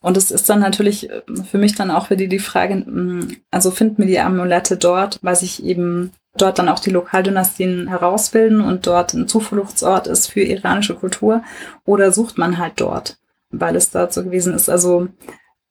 Und 0.03 0.16
es 0.16 0.30
ist 0.30 0.50
dann 0.50 0.61
natürlich 0.61 1.09
äh, 1.09 1.22
für 1.50 1.59
mich 1.59 1.74
dann 1.74 1.90
auch 1.90 2.11
wieder 2.11 2.26
die 2.26 2.38
Frage, 2.38 2.76
mm, 2.76 3.36
also 3.50 3.70
finden 3.70 3.98
wir 3.98 4.07
die 4.07 4.20
Amulette 4.20 4.76
dort, 4.76 5.18
weil 5.22 5.36
sich 5.36 5.64
eben 5.64 6.12
dort 6.36 6.59
dann 6.59 6.68
auch 6.68 6.80
die 6.80 6.90
Lokaldynastien 6.90 7.88
herausbilden 7.88 8.61
und 8.61 8.86
dort 8.86 9.14
ein 9.14 9.28
Zufluchtsort 9.28 10.07
ist 10.07 10.28
für 10.28 10.42
iranische 10.42 10.94
Kultur 10.94 11.42
oder 11.84 12.12
sucht 12.12 12.38
man 12.38 12.59
halt 12.59 12.74
dort, 12.76 13.18
weil 13.50 13.76
es 13.76 13.90
dort 13.90 14.12
so 14.12 14.24
gewesen 14.24 14.55
ist. 14.55 14.68
Also 14.68 15.09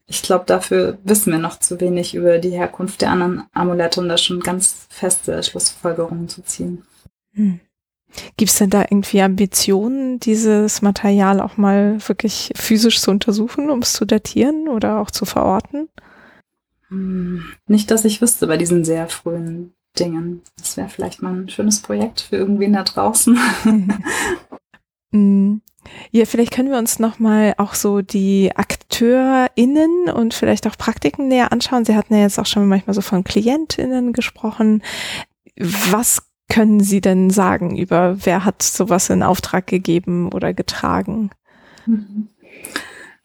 ich 0.07 0.21
glaube, 0.21 0.45
dafür 0.45 0.97
wissen 1.03 1.31
wir 1.31 1.39
noch 1.39 1.59
zu 1.59 1.79
wenig 1.79 2.15
über 2.15 2.37
die 2.37 2.51
Herkunft 2.51 3.01
der 3.01 3.11
anderen 3.11 3.43
Amulette, 3.53 4.01
um 4.01 4.09
da 4.09 4.17
schon 4.17 4.41
ganz 4.41 4.87
feste 4.89 5.41
Schlussfolgerungen 5.41 6.27
zu 6.27 6.43
ziehen. 6.43 6.83
Hm. 7.33 7.59
Gibt 8.37 8.51
es 8.51 8.57
denn 8.57 8.69
da 8.69 8.81
irgendwie 8.81 9.21
Ambitionen, 9.21 10.19
dieses 10.19 10.81
Material 10.81 11.39
auch 11.39 11.57
mal 11.57 11.97
wirklich 12.07 12.51
physisch 12.55 12.99
zu 12.99 13.11
untersuchen, 13.11 13.69
um 13.69 13.79
es 13.79 13.93
zu 13.93 14.05
datieren 14.05 14.67
oder 14.67 14.99
auch 14.99 15.11
zu 15.11 15.25
verorten? 15.25 15.89
Hm, 16.89 17.43
nicht, 17.67 17.89
dass 17.89 18.05
ich 18.05 18.21
wüsste 18.21 18.47
bei 18.47 18.57
diesen 18.57 18.83
sehr 18.83 19.07
frühen 19.07 19.73
Dingen. 19.97 20.41
Das 20.57 20.77
wäre 20.77 20.89
vielleicht 20.89 21.21
mal 21.21 21.33
ein 21.33 21.49
schönes 21.49 21.81
Projekt 21.81 22.21
für 22.21 22.37
irgendwen 22.37 22.73
da 22.73 22.83
draußen. 22.83 23.37
Hm. 25.13 25.61
Ja, 26.11 26.25
vielleicht 26.25 26.53
können 26.53 26.71
wir 26.71 26.77
uns 26.77 26.99
nochmal 26.99 27.53
auch 27.57 27.73
so 27.73 28.01
die 28.01 28.51
AkteurInnen 28.55 30.09
und 30.09 30.33
vielleicht 30.33 30.65
auch 30.67 30.77
Praktiken 30.77 31.27
näher 31.27 31.51
anschauen. 31.51 31.83
Sie 31.83 31.95
hatten 31.95 32.13
ja 32.13 32.21
jetzt 32.21 32.39
auch 32.39 32.45
schon 32.45 32.65
manchmal 32.67 32.93
so 32.93 33.01
von 33.01 33.25
KlientInnen 33.25 34.13
gesprochen. 34.13 34.83
Was 35.57 36.30
können 36.51 36.81
Sie 36.81 36.99
denn 36.99 37.29
sagen 37.29 37.77
über, 37.77 38.17
wer 38.25 38.43
hat 38.43 38.61
sowas 38.61 39.09
in 39.09 39.23
Auftrag 39.23 39.67
gegeben 39.67 40.31
oder 40.31 40.53
getragen? 40.53 41.31
Mhm. 41.85 42.27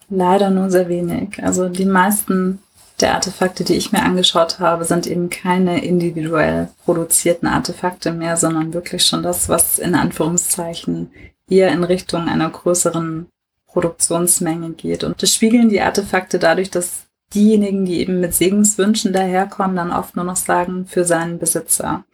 Leider 0.09 0.51
nur 0.51 0.70
sehr 0.70 0.89
wenig. 0.89 1.43
Also 1.43 1.68
die 1.68 1.87
meisten 1.87 2.61
der 3.01 3.14
Artefakte, 3.14 3.64
die 3.64 3.74
ich 3.74 3.91
mir 3.91 4.03
angeschaut 4.03 4.61
habe, 4.61 4.85
sind 4.85 5.07
eben 5.09 5.29
keine 5.29 5.85
individuell 5.85 6.68
produzierten 6.85 7.49
Artefakte 7.49 8.12
mehr, 8.12 8.37
sondern 8.37 8.72
wirklich 8.72 9.05
schon 9.05 9.24
das, 9.24 9.49
was 9.49 9.79
in 9.79 9.95
Anführungszeichen 9.97 11.11
eher 11.51 11.72
in 11.72 11.83
Richtung 11.83 12.29
einer 12.29 12.49
größeren 12.49 13.27
Produktionsmenge 13.66 14.70
geht. 14.70 15.03
Und 15.03 15.20
das 15.20 15.35
spiegeln 15.35 15.68
die 15.68 15.81
Artefakte 15.81 16.39
dadurch, 16.39 16.70
dass 16.70 17.07
diejenigen, 17.35 17.85
die 17.85 17.99
eben 18.01 18.20
mit 18.20 18.35
Segenswünschen 18.35 19.12
daherkommen, 19.12 19.77
dann 19.77 19.93
oft 19.93 20.14
nur 20.16 20.24
noch 20.24 20.37
sagen, 20.37 20.87
für 20.87 21.05
seinen 21.05 21.39
Besitzer. 21.39 22.05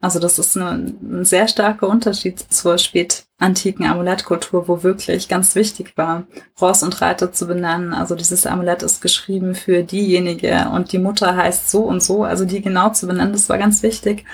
Also 0.00 0.20
das 0.20 0.38
ist 0.38 0.56
eine, 0.56 0.92
ein 1.02 1.24
sehr 1.24 1.48
starker 1.48 1.88
Unterschied 1.88 2.38
zur 2.38 2.78
spätantiken 2.78 3.84
Amulettkultur, 3.84 4.68
wo 4.68 4.84
wirklich 4.84 5.28
ganz 5.28 5.56
wichtig 5.56 5.94
war, 5.96 6.28
Ross 6.60 6.84
und 6.84 7.00
Reiter 7.00 7.32
zu 7.32 7.48
benennen. 7.48 7.92
Also 7.92 8.14
dieses 8.14 8.46
Amulett 8.46 8.84
ist 8.84 9.02
geschrieben 9.02 9.56
für 9.56 9.82
diejenige 9.82 10.70
und 10.72 10.92
die 10.92 10.98
Mutter 10.98 11.36
heißt 11.36 11.68
so 11.68 11.82
und 11.82 12.00
so, 12.00 12.22
also 12.22 12.44
die 12.44 12.62
genau 12.62 12.90
zu 12.90 13.08
benennen, 13.08 13.32
das 13.32 13.48
war 13.48 13.58
ganz 13.58 13.82
wichtig. 13.82 14.24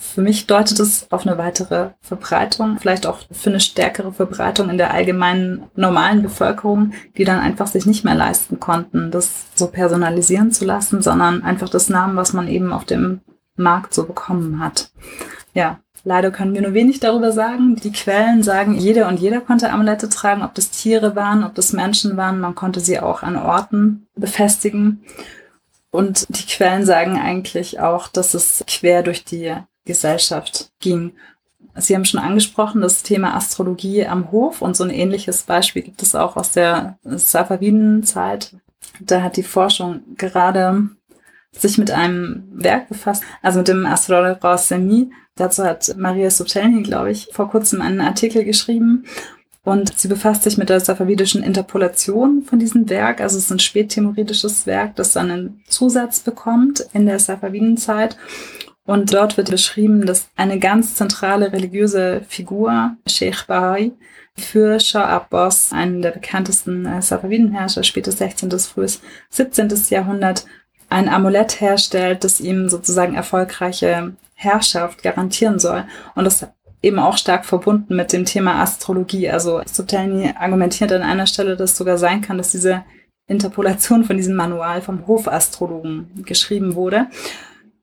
Für 0.00 0.20
mich 0.20 0.46
deutet 0.46 0.78
es 0.78 1.10
auf 1.10 1.26
eine 1.26 1.38
weitere 1.38 1.90
Verbreitung, 2.00 2.78
vielleicht 2.78 3.04
auch 3.04 3.18
für 3.32 3.50
eine 3.50 3.58
stärkere 3.58 4.12
Verbreitung 4.12 4.70
in 4.70 4.78
der 4.78 4.94
allgemeinen 4.94 5.64
normalen 5.74 6.22
Bevölkerung, 6.22 6.92
die 7.16 7.24
dann 7.24 7.40
einfach 7.40 7.66
sich 7.66 7.84
nicht 7.84 8.04
mehr 8.04 8.14
leisten 8.14 8.60
konnten, 8.60 9.10
das 9.10 9.46
so 9.56 9.66
personalisieren 9.66 10.52
zu 10.52 10.64
lassen, 10.64 11.02
sondern 11.02 11.42
einfach 11.42 11.68
das 11.68 11.88
Namen, 11.88 12.14
was 12.14 12.32
man 12.32 12.46
eben 12.46 12.72
auf 12.72 12.84
dem 12.84 13.22
Markt 13.58 13.94
so 13.94 14.04
bekommen 14.04 14.60
hat. 14.60 14.90
Ja, 15.54 15.80
Leider 16.04 16.30
können 16.30 16.54
wir 16.54 16.62
nur 16.62 16.74
wenig 16.74 17.00
darüber 17.00 17.32
sagen. 17.32 17.76
Die 17.76 17.92
Quellen 17.92 18.42
sagen, 18.42 18.74
jeder 18.74 19.08
und 19.08 19.20
jeder 19.20 19.40
konnte 19.40 19.70
Amulette 19.70 20.08
tragen, 20.08 20.42
ob 20.42 20.54
das 20.54 20.70
Tiere 20.70 21.16
waren, 21.16 21.44
ob 21.44 21.54
das 21.54 21.72
Menschen 21.72 22.16
waren. 22.16 22.40
Man 22.40 22.54
konnte 22.54 22.80
sie 22.80 22.98
auch 22.98 23.22
an 23.22 23.36
Orten 23.36 24.06
befestigen. 24.14 25.04
Und 25.90 26.26
die 26.30 26.46
Quellen 26.46 26.86
sagen 26.86 27.18
eigentlich 27.18 27.80
auch, 27.80 28.08
dass 28.08 28.34
es 28.34 28.64
quer 28.66 29.02
durch 29.02 29.24
die 29.24 29.54
Gesellschaft 29.84 30.70
ging. 30.80 31.12
Sie 31.76 31.94
haben 31.94 32.04
schon 32.04 32.20
angesprochen, 32.20 32.80
das 32.80 33.02
Thema 33.02 33.36
Astrologie 33.36 34.06
am 34.06 34.32
Hof 34.32 34.62
und 34.62 34.76
so 34.76 34.84
ein 34.84 34.90
ähnliches 34.90 35.42
Beispiel 35.44 35.82
gibt 35.82 36.02
es 36.02 36.14
auch 36.14 36.36
aus 36.36 36.52
der 36.52 36.98
Safavidenzeit. 37.04 38.56
Da 39.00 39.22
hat 39.22 39.36
die 39.36 39.42
Forschung 39.42 40.02
gerade 40.16 40.88
sich 41.60 41.78
mit 41.78 41.90
einem 41.90 42.44
Werk 42.52 42.88
befasst, 42.88 43.22
also 43.42 43.58
mit 43.58 43.68
dem 43.68 43.86
Astrologer 43.86 44.58
Semi. 44.58 45.10
Dazu 45.36 45.64
hat 45.64 45.94
Maria 45.96 46.30
Subtelny, 46.30 46.82
glaube 46.82 47.10
ich, 47.10 47.28
vor 47.32 47.50
kurzem 47.50 47.80
einen 47.80 48.00
Artikel 48.00 48.44
geschrieben. 48.44 49.04
Und 49.64 49.98
sie 49.98 50.08
befasst 50.08 50.44
sich 50.44 50.56
mit 50.56 50.70
der 50.70 50.80
safavidischen 50.80 51.42
Interpolation 51.42 52.42
von 52.42 52.58
diesem 52.58 52.88
Werk. 52.88 53.20
Also 53.20 53.36
es 53.36 53.44
ist 53.44 53.52
ein 53.52 53.58
spättimuridisches 53.58 54.66
Werk, 54.66 54.96
das 54.96 55.12
dann 55.12 55.30
einen 55.30 55.62
Zusatz 55.68 56.20
bekommt 56.20 56.86
in 56.94 57.06
der 57.06 57.18
Safavidenzeit. 57.18 58.16
Und 58.84 59.12
dort 59.12 59.36
wird 59.36 59.50
beschrieben, 59.50 60.06
dass 60.06 60.30
eine 60.36 60.58
ganz 60.58 60.94
zentrale 60.94 61.52
religiöse 61.52 62.22
Figur, 62.26 62.96
Sheikh 63.06 63.44
Bahai, 63.46 63.92
für 64.38 64.80
Shah 64.80 65.04
Abbas, 65.04 65.72
einen 65.72 66.00
der 66.00 66.12
bekanntesten 66.12 66.86
äh, 66.86 67.02
Safavidenherrscher, 67.02 67.82
spätes 67.82 68.18
16. 68.18 68.48
bis 68.48 68.68
frühes 68.68 69.00
17. 69.30 69.68
Jahrhundert, 69.90 70.46
ein 70.88 71.08
Amulett 71.08 71.60
herstellt, 71.60 72.24
das 72.24 72.40
ihm 72.40 72.68
sozusagen 72.68 73.14
erfolgreiche 73.14 74.12
Herrschaft 74.34 75.02
garantieren 75.02 75.58
soll. 75.58 75.84
Und 76.14 76.24
das 76.24 76.46
eben 76.82 76.98
auch 76.98 77.16
stark 77.16 77.44
verbunden 77.44 77.96
mit 77.96 78.12
dem 78.12 78.24
Thema 78.24 78.62
Astrologie. 78.62 79.28
Also 79.30 79.62
Subtelny 79.66 80.32
argumentiert 80.38 80.92
an 80.92 81.02
einer 81.02 81.26
Stelle, 81.26 81.56
dass 81.56 81.76
sogar 81.76 81.98
sein 81.98 82.20
kann, 82.22 82.38
dass 82.38 82.52
diese 82.52 82.84
Interpolation 83.26 84.04
von 84.04 84.16
diesem 84.16 84.36
Manual 84.36 84.80
vom 84.80 85.06
Hofastrologen 85.06 86.24
geschrieben 86.24 86.74
wurde. 86.74 87.08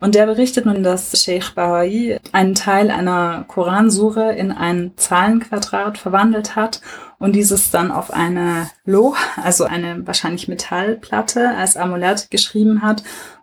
Und 0.06 0.14
der 0.14 0.28
berichtet 0.28 0.68
nun, 0.68 0.84
dass 0.84 1.20
Sheikh 1.20 1.56
Bahai 1.56 2.20
einen 2.32 2.54
Teil 2.54 2.92
einer 2.92 3.44
Koransure 3.48 4.36
in 4.36 4.52
ein 4.52 4.92
Zahlenquadrat 4.98 5.98
verwandelt 5.98 6.56
hat 6.56 6.80
und 7.18 7.34
dieses 7.36 7.72
dann 7.72 7.90
auf 7.90 8.14
eine 8.14 8.70
Loh, 8.86 9.16
also 9.44 9.64
eine 9.64 10.06
wahrscheinlich 10.06 10.48
Metallplatte 10.48 11.56
als 11.58 11.76
Amulett 11.76 12.30
geschrieben 12.30 12.84
hat 12.84 13.02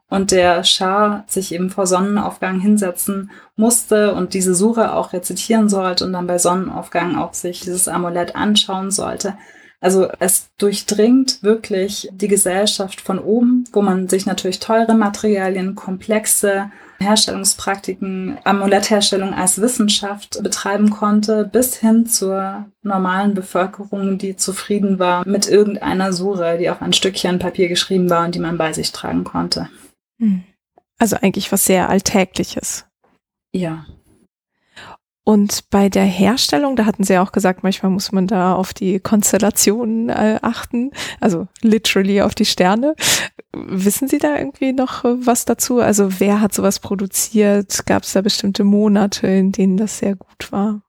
und 0.09 0.31
der 0.31 0.63
Schah 0.63 1.25
sich 1.27 1.53
eben 1.53 1.69
vor 1.69 1.89
Sonnenaufgang 1.89 2.61
hinsetzen 2.61 3.33
musste 3.57 4.15
und 4.15 4.33
diese 4.33 4.55
Sure 4.55 4.95
auch 4.95 5.13
rezitieren 5.13 5.69
sollte 5.69 6.05
und 6.05 6.13
dann 6.13 6.29
bei 6.29 6.39
Sonnenaufgang 6.39 7.17
auch 7.19 7.35
sich 7.35 7.63
dieses 7.63 7.89
Amulett 7.89 8.37
anschauen 8.37 8.93
sollte. 8.93 9.35
Also 9.83 10.09
es 10.21 10.49
durchdringt 10.59 11.43
wirklich 11.43 12.09
die 12.13 12.29
Gesellschaft 12.29 13.01
von 13.01 13.19
oben, 13.19 13.65
wo 13.73 13.83
man 13.83 14.09
sich 14.09 14.27
natürlich 14.27 14.61
teure 14.61 14.95
Materialien, 14.95 15.75
komplexe 15.75 16.71
Herstellungspraktiken, 17.01 18.39
Amulettherstellung 18.45 19.35
als 19.35 19.61
Wissenschaft 19.61 20.41
betreiben 20.41 20.91
konnte, 20.91 21.45
bis 21.45 21.75
hin 21.75 22.07
zur 22.07 22.67
normalen 22.83 23.35
Bevölkerung, 23.35 24.19
die 24.19 24.37
zufrieden 24.37 25.01
war 25.01 25.27
mit 25.27 25.49
irgendeiner 25.49 26.13
Sure, 26.13 26.59
die 26.59 26.71
auf 26.71 26.81
ein 26.81 26.93
Stückchen 26.93 27.41
Papier 27.41 27.67
geschrieben 27.67 28.09
war 28.09 28.25
und 28.25 28.37
die 28.37 28.41
man 28.41 28.59
bei 28.59 28.73
sich 28.73 28.93
tragen 28.93 29.25
konnte. 29.25 29.69
Hm. 30.21 30.45
Also 30.97 31.17
eigentlich 31.17 31.51
was 31.51 31.65
sehr 31.65 31.89
Alltägliches. 31.89 32.87
Ja, 33.53 33.85
und 35.25 35.71
bei 35.71 35.89
der 35.89 36.05
Herstellung, 36.05 36.75
da 36.75 36.85
hatten 36.85 37.05
Sie 37.05 37.13
ja 37.13 37.23
auch 37.23 37.31
gesagt, 37.31 37.63
manchmal 37.63 37.93
muss 37.93 38.11
man 38.11 38.27
da 38.27 38.55
auf 38.55 38.75
die 38.75 38.99
Konstellationen 38.99 40.09
äh, 40.09 40.41
achten, 40.43 40.91
also 41.21 41.47
literally 41.61 42.23
auf 42.23 42.35
die 42.35 42.45
Sterne. 42.45 42.97
Wissen 43.53 44.09
Sie 44.09 44.19
da 44.19 44.37
irgendwie 44.37 44.73
noch 44.73 45.05
äh, 45.05 45.27
was 45.27 45.45
dazu? 45.45 45.79
Also 45.79 46.19
wer 46.19 46.41
hat 46.41 46.53
sowas 46.53 46.81
produziert? 46.81 47.87
Gab 47.87 48.03
es 48.03 48.13
da 48.15 48.21
bestimmte 48.21 48.65
Monate, 48.65 49.29
in 49.29 49.53
denen 49.53 49.77
das 49.77 49.99
sehr 49.99 50.17
gut 50.17 50.51
war? 50.51 50.83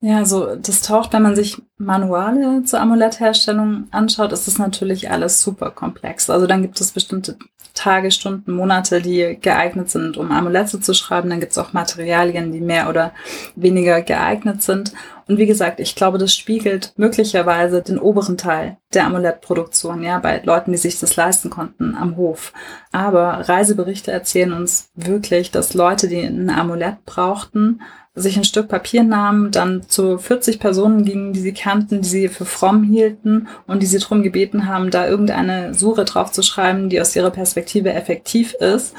Ja, 0.00 0.18
also 0.18 0.54
das 0.56 0.82
taucht, 0.82 1.14
wenn 1.14 1.22
man 1.22 1.34
sich 1.34 1.62
Manuale 1.78 2.62
zur 2.64 2.80
Amulettherstellung 2.80 3.86
anschaut, 3.90 4.32
ist 4.32 4.46
das 4.46 4.58
natürlich 4.58 5.10
alles 5.10 5.40
super 5.40 5.70
komplex. 5.70 6.28
Also 6.28 6.46
dann 6.46 6.60
gibt 6.60 6.78
es 6.78 6.92
bestimmte 6.92 7.38
Tage, 7.76 8.10
Stunden, 8.10 8.52
Monate, 8.52 9.00
die 9.00 9.38
geeignet 9.40 9.90
sind, 9.90 10.16
um 10.16 10.32
Amulette 10.32 10.80
zu 10.80 10.94
schreiben. 10.94 11.30
Dann 11.30 11.38
gibt 11.40 11.52
es 11.52 11.58
auch 11.58 11.72
Materialien, 11.72 12.50
die 12.50 12.60
mehr 12.60 12.88
oder 12.88 13.12
weniger 13.54 14.02
geeignet 14.02 14.62
sind. 14.62 14.92
Und 15.28 15.38
wie 15.38 15.46
gesagt, 15.46 15.78
ich 15.80 15.94
glaube, 15.94 16.18
das 16.18 16.34
spiegelt 16.34 16.92
möglicherweise 16.96 17.82
den 17.82 17.98
oberen 17.98 18.36
Teil 18.36 18.78
der 18.94 19.06
Amulettproduktion, 19.06 20.02
ja, 20.02 20.18
bei 20.18 20.40
Leuten, 20.44 20.72
die 20.72 20.78
sich 20.78 20.98
das 20.98 21.16
leisten 21.16 21.50
konnten 21.50 21.94
am 21.94 22.16
Hof. 22.16 22.52
Aber 22.92 23.48
Reiseberichte 23.48 24.12
erzählen 24.12 24.52
uns 24.52 24.90
wirklich, 24.94 25.50
dass 25.50 25.74
Leute, 25.74 26.08
die 26.08 26.20
ein 26.20 26.50
Amulett 26.50 27.04
brauchten, 27.04 27.80
sich 28.18 28.38
ein 28.38 28.44
Stück 28.44 28.68
Papier 28.68 29.02
nahmen, 29.02 29.50
dann 29.50 29.82
zu 29.88 30.16
40 30.16 30.58
Personen 30.58 31.04
gingen, 31.04 31.34
die 31.34 31.40
sie 31.40 31.52
kannten, 31.52 32.00
die 32.00 32.08
sie 32.08 32.28
für 32.28 32.46
fromm 32.46 32.82
hielten 32.82 33.46
und 33.66 33.82
die 33.82 33.86
sie 33.86 33.98
darum 33.98 34.22
gebeten 34.22 34.66
haben, 34.66 34.90
da 34.90 35.06
irgendeine 35.06 35.74
Sure 35.74 36.06
draufzuschreiben, 36.06 36.88
die 36.88 36.98
aus 36.98 37.14
ihrer 37.14 37.30
Perspektive 37.30 37.92
effektiv 37.92 38.54
ist, 38.54 38.94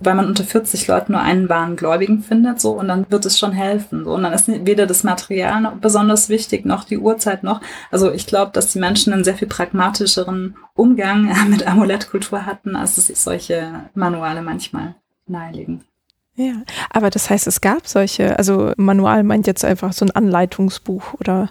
weil 0.00 0.14
man 0.14 0.26
unter 0.26 0.44
40 0.44 0.86
Leuten 0.86 1.12
nur 1.12 1.20
einen 1.20 1.50
wahren 1.50 1.76
Gläubigen 1.76 2.22
findet, 2.22 2.58
so, 2.58 2.70
und 2.72 2.88
dann 2.88 3.04
wird 3.10 3.26
es 3.26 3.38
schon 3.38 3.52
helfen, 3.52 4.06
so, 4.06 4.14
und 4.14 4.22
dann 4.22 4.32
ist 4.32 4.48
weder 4.48 4.86
das 4.86 5.04
Material 5.04 5.60
noch 5.60 5.76
besonders 5.76 6.30
wichtig, 6.30 6.64
noch 6.64 6.84
die 6.84 6.98
Uhrzeit 6.98 7.42
noch, 7.42 7.60
also 7.90 8.10
ich 8.10 8.26
glaube, 8.26 8.52
dass 8.52 8.72
die 8.72 8.78
Menschen 8.78 9.12
einen 9.12 9.24
sehr 9.24 9.36
viel 9.36 9.48
pragmatischeren 9.48 10.56
Umgang 10.74 11.30
mit 11.50 11.66
Amulettkultur 11.66 12.46
hatten, 12.46 12.76
als 12.76 12.96
es 12.96 13.22
solche 13.22 13.84
Manuale 13.94 14.40
manchmal 14.40 14.94
nahelegen. 15.26 15.84
Ja, 16.36 16.62
aber 16.90 17.10
das 17.10 17.30
heißt, 17.30 17.46
es 17.46 17.60
gab 17.60 17.86
solche, 17.86 18.36
also 18.38 18.72
Manual 18.76 19.22
meint 19.22 19.46
jetzt 19.46 19.64
einfach 19.64 19.92
so 19.92 20.04
ein 20.04 20.10
Anleitungsbuch 20.10 21.14
oder? 21.14 21.50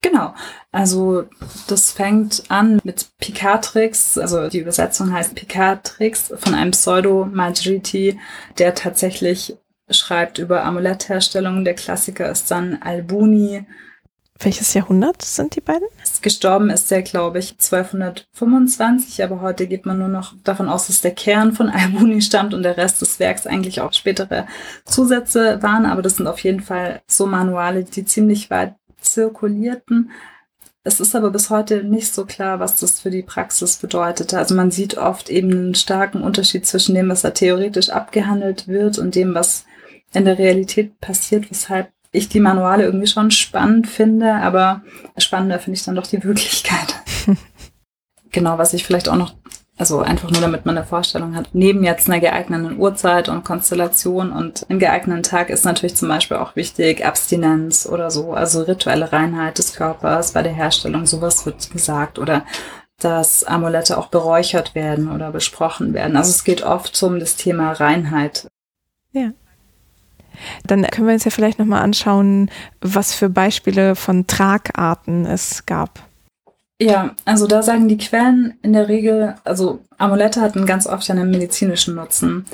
Genau, 0.00 0.32
also 0.70 1.24
das 1.66 1.90
fängt 1.90 2.44
an 2.48 2.80
mit 2.84 3.08
Picatrix, 3.18 4.16
also 4.16 4.48
die 4.48 4.60
Übersetzung 4.60 5.12
heißt 5.12 5.34
Picatrix 5.34 6.32
von 6.36 6.54
einem 6.54 6.70
Pseudo-Majriti, 6.70 8.20
der 8.58 8.76
tatsächlich 8.76 9.56
schreibt 9.90 10.38
über 10.38 10.64
Amulettherstellung. 10.64 11.64
Der 11.64 11.74
Klassiker 11.74 12.30
ist 12.30 12.50
dann 12.52 12.80
Albuni, 12.80 13.66
welches 14.40 14.72
Jahrhundert 14.74 15.22
sind 15.22 15.56
die 15.56 15.60
beiden? 15.60 15.88
Gestorben 16.22 16.70
ist 16.70 16.90
der, 16.90 17.02
glaube 17.02 17.38
ich, 17.38 17.52
1225, 17.52 19.22
aber 19.22 19.40
heute 19.40 19.66
geht 19.66 19.86
man 19.86 19.98
nur 19.98 20.08
noch 20.08 20.34
davon 20.44 20.68
aus, 20.68 20.86
dass 20.86 21.00
der 21.00 21.14
Kern 21.14 21.52
von 21.52 21.68
Albuni 21.70 22.22
stammt 22.22 22.54
und 22.54 22.62
der 22.62 22.76
Rest 22.76 23.00
des 23.00 23.18
Werks 23.18 23.46
eigentlich 23.46 23.80
auch 23.80 23.92
spätere 23.92 24.46
Zusätze 24.84 25.62
waren. 25.62 25.86
Aber 25.86 26.02
das 26.02 26.16
sind 26.16 26.26
auf 26.26 26.40
jeden 26.40 26.60
Fall 26.60 27.02
so 27.06 27.26
Manuale, 27.26 27.84
die 27.84 28.04
ziemlich 28.04 28.50
weit 28.50 28.74
zirkulierten. 29.00 30.10
Es 30.84 31.00
ist 31.00 31.14
aber 31.14 31.30
bis 31.30 31.50
heute 31.50 31.84
nicht 31.84 32.14
so 32.14 32.24
klar, 32.24 32.60
was 32.60 32.76
das 32.76 33.00
für 33.00 33.10
die 33.10 33.22
Praxis 33.22 33.76
bedeutete. 33.76 34.38
Also 34.38 34.54
man 34.54 34.70
sieht 34.70 34.96
oft 34.96 35.28
eben 35.28 35.52
einen 35.52 35.74
starken 35.74 36.22
Unterschied 36.22 36.66
zwischen 36.66 36.94
dem, 36.94 37.08
was 37.10 37.22
da 37.22 37.30
theoretisch 37.30 37.90
abgehandelt 37.90 38.68
wird 38.68 38.98
und 38.98 39.14
dem, 39.14 39.34
was 39.34 39.66
in 40.14 40.24
der 40.24 40.38
Realität 40.38 40.98
passiert, 41.00 41.50
weshalb 41.50 41.90
ich 42.10 42.28
die 42.28 42.40
Manuale 42.40 42.84
irgendwie 42.84 43.06
schon 43.06 43.30
spannend 43.30 43.86
finde, 43.86 44.34
aber 44.34 44.82
spannender 45.18 45.58
finde 45.58 45.78
ich 45.78 45.84
dann 45.84 45.94
doch 45.94 46.06
die 46.06 46.22
Wirklichkeit. 46.24 46.94
genau, 48.30 48.58
was 48.58 48.72
ich 48.72 48.84
vielleicht 48.84 49.08
auch 49.08 49.16
noch, 49.16 49.34
also 49.76 50.00
einfach 50.00 50.30
nur 50.30 50.40
damit 50.40 50.64
man 50.64 50.76
eine 50.76 50.86
Vorstellung 50.86 51.36
hat, 51.36 51.50
neben 51.52 51.84
jetzt 51.84 52.08
einer 52.08 52.20
geeigneten 52.20 52.78
Uhrzeit 52.78 53.28
und 53.28 53.44
Konstellation 53.44 54.32
und 54.32 54.68
einem 54.68 54.78
geeigneten 54.78 55.22
Tag 55.22 55.50
ist 55.50 55.64
natürlich 55.64 55.96
zum 55.96 56.08
Beispiel 56.08 56.38
auch 56.38 56.56
wichtig 56.56 57.04
Abstinenz 57.04 57.86
oder 57.86 58.10
so, 58.10 58.32
also 58.32 58.62
rituelle 58.62 59.12
Reinheit 59.12 59.58
des 59.58 59.74
Körpers 59.74 60.32
bei 60.32 60.42
der 60.42 60.52
Herstellung, 60.52 61.04
sowas 61.04 61.44
wird 61.44 61.70
gesagt 61.70 62.18
oder 62.18 62.44
dass 62.98 63.44
Amulette 63.44 63.96
auch 63.96 64.08
beräuchert 64.08 64.74
werden 64.74 65.12
oder 65.12 65.30
besprochen 65.30 65.94
werden. 65.94 66.16
Also 66.16 66.30
es 66.30 66.42
geht 66.42 66.62
oft 66.62 67.00
um 67.02 67.20
das 67.20 67.36
Thema 67.36 67.70
Reinheit. 67.72 68.48
Ja. 69.12 69.30
Dann 70.66 70.82
können 70.82 71.06
wir 71.06 71.14
uns 71.14 71.24
ja 71.24 71.30
vielleicht 71.30 71.58
nochmal 71.58 71.82
anschauen, 71.82 72.50
was 72.80 73.14
für 73.14 73.28
Beispiele 73.28 73.94
von 73.94 74.26
Tragarten 74.26 75.26
es 75.26 75.66
gab. 75.66 76.08
Ja, 76.80 77.16
also 77.24 77.46
da 77.48 77.62
sagen 77.62 77.88
die 77.88 77.98
Quellen 77.98 78.56
in 78.62 78.72
der 78.72 78.88
Regel, 78.88 79.34
also 79.44 79.80
Amulette 79.96 80.40
hatten 80.40 80.64
ganz 80.64 80.86
oft 80.86 81.10
einen 81.10 81.28
medizinischen 81.28 81.96
Nutzen, 81.96 82.46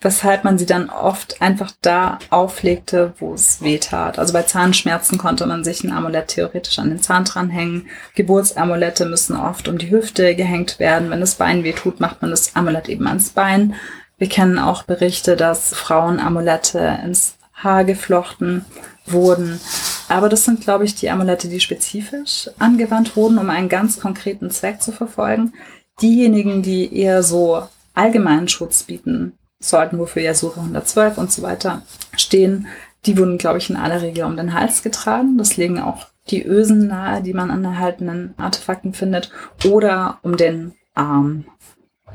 weshalb 0.00 0.44
man 0.44 0.56
sie 0.56 0.64
dann 0.64 0.88
oft 0.88 1.42
einfach 1.42 1.72
da 1.82 2.18
auflegte, 2.30 3.12
wo 3.18 3.34
es 3.34 3.60
weh 3.60 3.78
tat. 3.78 4.18
Also 4.18 4.32
bei 4.32 4.42
Zahnschmerzen 4.42 5.18
konnte 5.18 5.44
man 5.44 5.64
sich 5.64 5.84
ein 5.84 5.92
Amulett 5.92 6.28
theoretisch 6.28 6.78
an 6.78 6.88
den 6.88 7.02
Zahn 7.02 7.24
dranhängen. 7.24 7.88
Geburtsamulette 8.14 9.04
müssen 9.04 9.36
oft 9.36 9.68
um 9.68 9.76
die 9.76 9.90
Hüfte 9.90 10.34
gehängt 10.34 10.78
werden. 10.78 11.10
Wenn 11.10 11.20
das 11.20 11.34
Bein 11.34 11.62
weh 11.62 11.72
tut, 11.72 12.00
macht 12.00 12.22
man 12.22 12.30
das 12.30 12.56
Amulett 12.56 12.88
eben 12.88 13.06
ans 13.06 13.30
Bein. 13.30 13.74
Wir 14.18 14.28
kennen 14.28 14.58
auch 14.58 14.82
Berichte, 14.82 15.36
dass 15.36 15.74
Frauen 15.74 16.20
Amulette 16.20 16.98
ins 17.04 17.36
Haar 17.54 17.84
geflochten 17.84 18.64
wurden. 19.06 19.60
Aber 20.08 20.28
das 20.28 20.44
sind, 20.44 20.60
glaube 20.60 20.84
ich, 20.84 20.94
die 20.94 21.10
Amulette, 21.10 21.48
die 21.48 21.60
spezifisch 21.60 22.50
angewandt 22.58 23.16
wurden, 23.16 23.38
um 23.38 23.50
einen 23.50 23.68
ganz 23.68 24.00
konkreten 24.00 24.50
Zweck 24.50 24.82
zu 24.82 24.92
verfolgen. 24.92 25.52
Diejenigen, 26.00 26.62
die 26.62 26.94
eher 26.94 27.22
so 27.22 27.62
allgemeinen 27.94 28.48
Schutz 28.48 28.84
bieten 28.84 29.38
sollten, 29.60 29.98
wofür 29.98 30.22
ja 30.22 30.34
Suche 30.34 30.60
112 30.60 31.18
und 31.18 31.32
so 31.32 31.42
weiter 31.42 31.82
stehen, 32.16 32.68
die 33.06 33.16
wurden, 33.16 33.38
glaube 33.38 33.58
ich, 33.58 33.70
in 33.70 33.76
aller 33.76 34.02
Regel 34.02 34.24
um 34.24 34.36
den 34.36 34.54
Hals 34.54 34.82
getragen. 34.82 35.38
Das 35.38 35.56
legen 35.56 35.80
auch 35.80 36.06
die 36.30 36.44
Ösen 36.44 36.88
nahe, 36.88 37.22
die 37.22 37.32
man 37.32 37.50
an 37.50 37.64
erhaltenen 37.64 38.34
Artefakten 38.36 38.92
findet, 38.94 39.30
oder 39.64 40.18
um 40.22 40.36
den 40.36 40.74
Arm. 40.94 41.46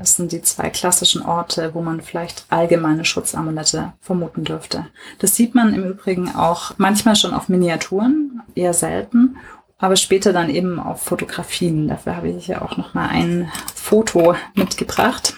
Das 0.04 0.18
sind 0.18 0.34
die 0.34 0.42
zwei 0.42 0.70
klassischen 0.70 1.22
Orte, 1.22 1.74
wo 1.74 1.82
man 1.82 2.02
vielleicht 2.02 2.46
allgemeine 2.50 3.06
Schutzamulette 3.06 3.94
vermuten 4.02 4.44
dürfte. 4.44 4.88
Das 5.20 5.38
sieht 5.38 5.56
man 5.56 5.74
im 5.74 5.86
Übrigen 5.86 6.36
auch 6.36 6.74
manchmal 6.76 7.16
schon 7.16 7.34
auf 7.34 7.48
Miniaturen, 7.48 8.42
eher 8.54 8.74
selten, 8.74 9.38
aber 9.78 9.96
später 9.96 10.34
dann 10.34 10.50
eben 10.50 10.78
auf 10.78 11.02
Fotografien. 11.02 11.88
Dafür 11.88 12.18
habe 12.18 12.28
ich 12.28 12.48
ja 12.48 12.62
auch 12.62 12.76
noch 12.76 12.94
mal 12.94 13.08
ein 13.08 13.50
Foto 13.74 14.36
mitgebracht 14.56 15.36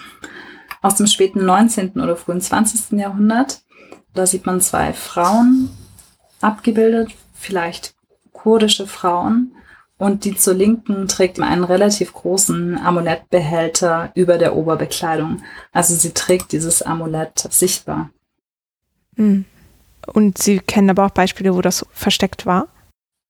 aus 0.82 0.96
dem 0.96 1.06
späten 1.06 1.44
19. 1.44 2.00
oder 2.00 2.16
frühen 2.16 2.40
20. 2.40 2.98
Jahrhundert. 2.98 3.62
Da 4.14 4.26
sieht 4.26 4.46
man 4.46 4.60
zwei 4.60 4.92
Frauen 4.92 5.70
abgebildet, 6.40 7.12
vielleicht 7.34 7.94
kurdische 8.32 8.88
Frauen, 8.88 9.52
und 9.98 10.24
die 10.24 10.36
zur 10.36 10.54
Linken 10.54 11.08
trägt 11.08 11.40
einen 11.40 11.64
relativ 11.64 12.12
großen 12.12 12.78
Amulettbehälter 12.78 14.10
über 14.14 14.38
der 14.38 14.54
Oberbekleidung. 14.54 15.42
Also 15.72 15.94
sie 15.94 16.12
trägt 16.12 16.52
dieses 16.52 16.82
Amulett 16.82 17.46
sichtbar. 17.50 18.10
Hm. 19.16 19.44
Und 20.06 20.38
Sie 20.38 20.60
kennen 20.60 20.90
aber 20.90 21.06
auch 21.06 21.10
Beispiele, 21.10 21.54
wo 21.54 21.62
das 21.62 21.84
versteckt 21.92 22.46
war? 22.46 22.68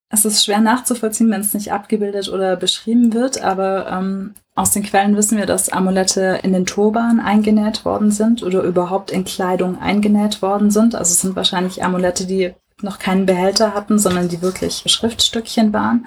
Es 0.09 0.25
ist 0.25 0.45
schwer 0.45 0.61
nachzuvollziehen, 0.61 1.29
wenn 1.31 1.41
es 1.41 1.53
nicht 1.53 1.71
abgebildet 1.71 2.29
oder 2.29 2.55
beschrieben 2.55 3.13
wird, 3.13 3.41
aber 3.41 3.87
ähm, 3.91 4.35
aus 4.55 4.71
den 4.71 4.83
Quellen 4.83 5.17
wissen 5.17 5.37
wir, 5.37 5.45
dass 5.45 5.69
Amulette 5.69 6.39
in 6.43 6.53
den 6.53 6.65
Turban 6.65 7.19
eingenäht 7.19 7.83
worden 7.83 8.11
sind 8.11 8.41
oder 8.41 8.61
überhaupt 8.63 9.11
in 9.11 9.25
Kleidung 9.25 9.79
eingenäht 9.81 10.41
worden 10.41 10.71
sind. 10.71 10.95
Also 10.95 11.11
es 11.11 11.21
sind 11.21 11.35
wahrscheinlich 11.35 11.83
Amulette, 11.83 12.25
die 12.25 12.53
noch 12.81 12.99
keinen 12.99 13.25
Behälter 13.25 13.73
hatten, 13.73 13.99
sondern 13.99 14.29
die 14.29 14.41
wirklich 14.41 14.83
Schriftstückchen 14.85 15.73
waren. 15.73 16.05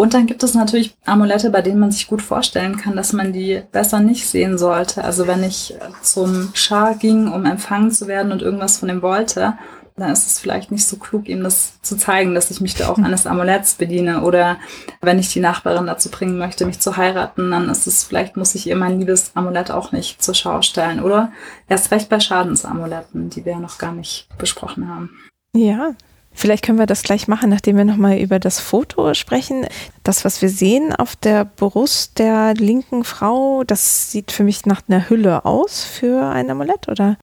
Und 0.00 0.14
dann 0.14 0.24
gibt 0.24 0.42
es 0.42 0.54
natürlich 0.54 0.96
Amulette, 1.04 1.50
bei 1.50 1.60
denen 1.60 1.78
man 1.78 1.90
sich 1.90 2.06
gut 2.06 2.22
vorstellen 2.22 2.78
kann, 2.78 2.96
dass 2.96 3.12
man 3.12 3.34
die 3.34 3.62
besser 3.70 4.00
nicht 4.00 4.26
sehen 4.26 4.56
sollte. 4.56 5.04
Also 5.04 5.26
wenn 5.26 5.44
ich 5.44 5.74
zum 6.00 6.52
Schar 6.54 6.94
ging, 6.94 7.28
um 7.28 7.44
empfangen 7.44 7.90
zu 7.90 8.08
werden 8.08 8.32
und 8.32 8.40
irgendwas 8.40 8.78
von 8.78 8.88
ihm 8.88 9.02
wollte, 9.02 9.58
dann 9.98 10.10
ist 10.10 10.26
es 10.26 10.38
vielleicht 10.38 10.72
nicht 10.72 10.86
so 10.86 10.96
klug, 10.96 11.28
ihm 11.28 11.42
das 11.42 11.82
zu 11.82 11.98
zeigen, 11.98 12.34
dass 12.34 12.50
ich 12.50 12.62
mich 12.62 12.76
da 12.76 12.88
auch 12.88 12.96
eines 13.04 13.26
Amuletts 13.26 13.74
bediene. 13.74 14.22
Oder 14.22 14.56
wenn 15.02 15.18
ich 15.18 15.34
die 15.34 15.40
Nachbarin 15.40 15.84
dazu 15.84 16.10
bringen 16.10 16.38
möchte, 16.38 16.64
mich 16.64 16.80
zu 16.80 16.96
heiraten, 16.96 17.50
dann 17.50 17.68
ist 17.68 17.86
es 17.86 18.02
vielleicht, 18.02 18.38
muss 18.38 18.54
ich 18.54 18.66
ihr 18.68 18.76
mein 18.76 19.00
liebes 19.00 19.32
Amulett 19.34 19.70
auch 19.70 19.92
nicht 19.92 20.22
zur 20.22 20.32
Schau 20.32 20.62
stellen. 20.62 21.02
Oder 21.02 21.30
erst 21.68 21.90
recht 21.90 22.08
bei 22.08 22.20
Schadensamuletten, 22.20 23.28
die 23.28 23.44
wir 23.44 23.52
ja 23.52 23.60
noch 23.60 23.76
gar 23.76 23.92
nicht 23.92 24.28
besprochen 24.38 24.88
haben. 24.88 25.10
Ja, 25.54 25.94
Vielleicht 26.32 26.64
können 26.64 26.78
wir 26.78 26.86
das 26.86 27.02
gleich 27.02 27.28
machen, 27.28 27.50
nachdem 27.50 27.76
wir 27.76 27.84
nochmal 27.84 28.18
über 28.18 28.38
das 28.38 28.60
Foto 28.60 29.14
sprechen. 29.14 29.66
Das, 30.04 30.24
was 30.24 30.40
wir 30.42 30.48
sehen 30.48 30.94
auf 30.94 31.16
der 31.16 31.44
Brust 31.44 32.18
der 32.18 32.54
linken 32.54 33.04
Frau, 33.04 33.64
das 33.64 34.10
sieht 34.10 34.32
für 34.32 34.44
mich 34.44 34.64
nach 34.64 34.82
einer 34.88 35.08
Hülle 35.10 35.44
aus 35.44 35.84
für 35.84 36.24
ein 36.30 36.50
Amulett, 36.50 36.88
oder? 36.88 37.16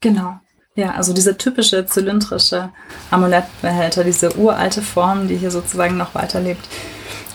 Genau. 0.00 0.38
Ja, 0.76 0.92
also 0.92 1.12
dieser 1.12 1.38
typische 1.38 1.86
zylindrische 1.86 2.70
Amulettbehälter, 3.10 4.02
diese 4.02 4.36
uralte 4.36 4.82
Form, 4.82 5.28
die 5.28 5.36
hier 5.36 5.52
sozusagen 5.52 5.96
noch 5.96 6.16
weiterlebt 6.16 6.66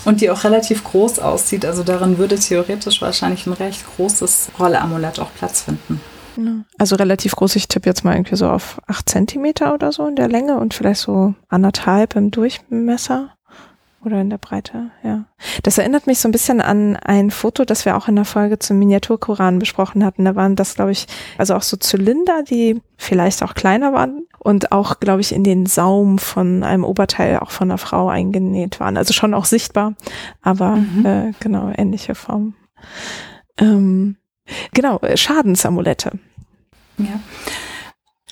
und 0.04 0.20
die 0.20 0.30
auch 0.30 0.44
relativ 0.44 0.84
groß 0.84 1.20
aussieht. 1.20 1.64
Also 1.64 1.84
darin 1.84 2.18
würde 2.18 2.38
theoretisch 2.38 3.02
wahrscheinlich 3.02 3.46
ein 3.46 3.54
recht 3.54 3.86
großes 3.96 4.50
Rolleamulett 4.60 5.20
auch 5.20 5.30
Platz 5.38 5.62
finden. 5.62 6.02
Also 6.78 6.96
relativ 6.96 7.36
groß, 7.36 7.56
ich 7.56 7.68
tippe 7.68 7.90
jetzt 7.90 8.04
mal 8.04 8.16
irgendwie 8.16 8.36
so 8.36 8.50
auf 8.50 8.82
acht 8.88 9.10
Zentimeter 9.10 9.74
oder 9.74 9.92
so 9.92 10.08
in 10.08 10.16
der 10.16 10.28
Länge 10.28 10.58
und 10.58 10.74
vielleicht 10.74 11.02
so 11.02 11.36
anderthalb 11.50 12.16
im 12.16 12.32
Durchmesser 12.32 13.32
oder 14.04 14.22
in 14.22 14.30
der 14.30 14.38
Breite, 14.38 14.92
ja. 15.04 15.26
Das 15.64 15.78
erinnert 15.78 16.08
mich 16.08 16.20
so 16.20 16.30
ein 16.30 16.32
bisschen 16.32 16.62
an 16.62 16.96
ein 16.96 17.32
Foto, 17.32 17.66
das 17.66 17.86
wir 17.86 17.98
auch 17.98 18.08
in 18.08 18.16
der 18.16 18.26
Folge 18.26 18.58
zum 18.58 18.80
Miniaturkoran 18.80 19.60
besprochen 19.60 20.06
hatten. 20.06 20.24
Da 20.24 20.36
waren 20.36 20.56
das, 20.56 20.76
glaube 20.76 20.92
ich, 20.92 21.08
also 21.38 21.56
auch 21.56 21.62
so 21.62 21.76
Zylinder, 21.76 22.44
die 22.44 22.82
vielleicht 22.98 23.44
auch 23.44 23.56
kleiner 23.56 23.92
waren 23.92 24.26
und 24.40 24.72
auch, 24.72 25.00
glaube 25.00 25.22
ich, 25.22 25.34
in 25.34 25.44
den 25.44 25.66
Saum 25.66 26.18
von 26.18 26.64
einem 26.64 26.86
Oberteil 26.86 27.40
auch 27.40 27.52
von 27.52 27.70
einer 27.70 27.78
Frau 27.78 28.08
eingenäht 28.08 28.80
waren. 28.80 28.96
Also 28.96 29.14
schon 29.14 29.34
auch 29.34 29.46
sichtbar, 29.46 29.96
aber 30.42 30.78
mhm. 30.78 31.06
äh, 31.06 31.32
genau, 31.42 31.72
ähnliche 31.76 32.16
Form. 32.16 32.54
Ähm, 33.58 34.16
genau, 34.74 35.02
Schadensamulette. 35.16 36.20
Ja. 37.00 37.20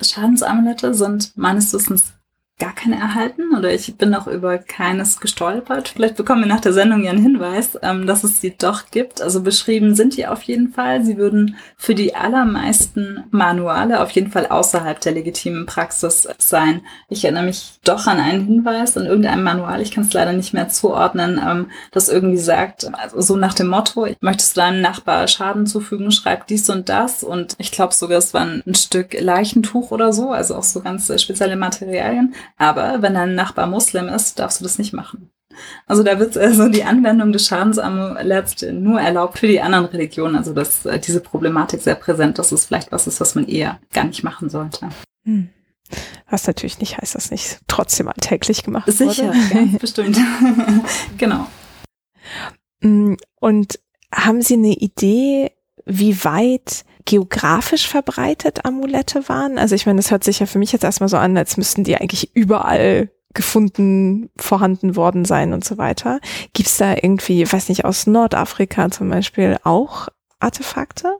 Schadensamulette 0.02 0.94
sind 0.94 1.36
meines 1.36 1.74
Wissens 1.74 2.14
gar 2.60 2.74
keine 2.74 2.96
erhalten 2.96 3.56
oder 3.56 3.72
ich 3.72 3.98
bin 3.98 4.10
noch 4.10 4.26
über 4.26 4.58
keines 4.58 5.20
gestolpert. 5.20 5.90
Vielleicht 5.90 6.16
bekommen 6.16 6.42
wir 6.42 6.48
nach 6.48 6.60
der 6.60 6.74
Sendung 6.74 7.04
ja 7.04 7.12
einen 7.12 7.22
Hinweis, 7.22 7.78
ähm, 7.84 8.08
dass 8.08 8.24
es 8.24 8.42
sie 8.42 8.56
doch 8.58 8.90
gibt. 8.90 9.22
Also 9.22 9.42
beschrieben 9.42 9.94
sind 9.94 10.18
die 10.18 10.26
auf 10.26 10.42
jeden 10.44 10.70
Fall. 10.74 11.06
Sie 11.06 11.18
würden 11.18 11.56
für 11.78 11.94
die 11.94 12.16
allermeisten 12.16 13.26
Manuale 13.30 14.02
auf 14.02 14.10
jeden 14.12 14.32
Fall 14.32 14.48
außerhalb 14.48 15.00
der 15.00 15.12
legitimen 15.12 15.68
Praxis 15.68 16.28
sein. 16.40 16.82
Ich 17.10 17.24
erinnere 17.24 17.44
mich 17.44 17.80
doch 17.84 18.08
an 18.08 18.20
einen 18.20 18.46
Hinweis 18.46 18.96
in 18.96 19.06
irgendeinem 19.06 19.44
Manual, 19.44 19.82
ich 19.82 19.92
kann 19.92 20.06
es 20.06 20.14
leider 20.14 20.34
nicht 20.34 20.54
mehr 20.54 20.70
zuordnen, 20.70 21.40
ähm, 21.46 21.70
das 21.92 22.10
irgendwie 22.10 22.38
sagt, 22.38 22.92
also 22.92 23.22
so 23.22 23.36
nach 23.36 23.54
dem 23.54 23.68
Motto, 23.68 24.08
möchtest 24.20 24.58
du 24.58 24.62
deinem 24.62 24.82
Nachbar 24.82 25.28
Schaden 25.28 25.68
zufügen, 25.68 26.12
schreib 26.12 26.48
dies 26.48 26.70
und 26.70 26.90
das 26.90 27.24
und 27.24 27.56
ich 27.60 27.72
glaube 27.72 27.94
sogar, 27.94 28.18
es 28.18 28.34
war 28.34 28.42
ein 28.42 28.76
Stück 28.76 29.20
Leichentuch 29.20 29.92
oder 29.92 30.12
so, 30.12 30.32
also 30.32 30.56
auch 30.56 30.64
so 30.64 30.82
ganz 30.82 31.12
spezielle 31.22 31.56
Materialien. 31.56 32.34
Aber 32.58 33.02
wenn 33.02 33.14
dein 33.14 33.36
Nachbar 33.36 33.68
Muslim 33.68 34.08
ist, 34.08 34.40
darfst 34.40 34.60
du 34.60 34.64
das 34.64 34.78
nicht 34.78 34.94
machen. 34.94 35.30
Also 35.86 36.04
da 36.04 36.20
wird 36.20 36.38
also 36.38 36.70
die 36.70 36.84
Anwendung 36.84 37.32
des 37.32 37.48
Schadensamuletts 37.48 38.62
nur 38.72 39.02
erlaubt 39.02 39.40
für 39.40 39.48
die 39.48 39.62
anderen 39.62 39.86
Religionen. 39.86 40.36
Also 40.36 40.54
dass 40.54 40.86
äh, 40.86 41.00
diese 41.00 41.20
Problematik 41.20 41.82
sehr 41.82 41.96
präsent, 41.96 42.38
dass 42.38 42.52
es 42.52 42.66
vielleicht 42.66 42.92
was 42.92 43.08
ist, 43.08 43.20
was 43.20 43.36
man 43.36 43.48
eher 43.48 43.80
gar 43.92 44.06
nicht 44.06 44.24
machen 44.24 44.50
sollte. 44.50 44.90
Hm. 45.26 45.50
Was 46.30 46.46
natürlich 46.48 46.80
nicht 46.80 46.98
heißt, 46.98 47.16
dass 47.16 47.32
nicht 47.32 47.60
trotzdem 47.68 48.08
alltäglich 48.08 48.64
gemacht 48.64 48.92
Sicher, 48.92 49.28
wurde. 49.28 49.40
Sicher, 49.40 49.66
bestimmt. 49.80 50.18
genau. 51.18 51.48
Hm, 52.82 53.18
und 53.40 53.80
haben 54.14 54.42
Sie 54.42 54.56
eine 54.56 54.74
Idee, 54.74 55.52
wie 55.88 56.24
weit 56.24 56.86
geografisch 57.06 57.88
verbreitet 57.88 58.66
Amulette 58.66 59.28
waren? 59.30 59.58
Also 59.58 59.76
ich 59.76 59.86
meine, 59.86 59.98
das 59.98 60.12
hört 60.12 60.24
sich 60.24 60.40
ja 60.40 60.46
für 60.46 60.60
mich 60.60 60.72
jetzt 60.72 60.84
erstmal 60.84 61.10
so 61.10 61.18
an, 61.18 61.38
als 61.38 61.58
müssten 61.58 61.84
die 61.84 61.96
eigentlich 61.96 62.36
überall 62.36 63.10
gefunden, 63.34 64.30
vorhanden 64.38 64.96
worden 64.96 65.24
sein 65.24 65.54
und 65.54 65.64
so 65.64 65.78
weiter. 65.78 66.20
Gibt 66.54 66.70
es 66.70 66.78
da 66.78 66.96
irgendwie, 66.96 67.50
weiß 67.50 67.70
nicht, 67.70 67.86
aus 67.86 68.08
Nordafrika 68.08 68.90
zum 68.92 69.10
Beispiel 69.10 69.58
auch 69.64 70.08
Artefakte? 70.40 71.18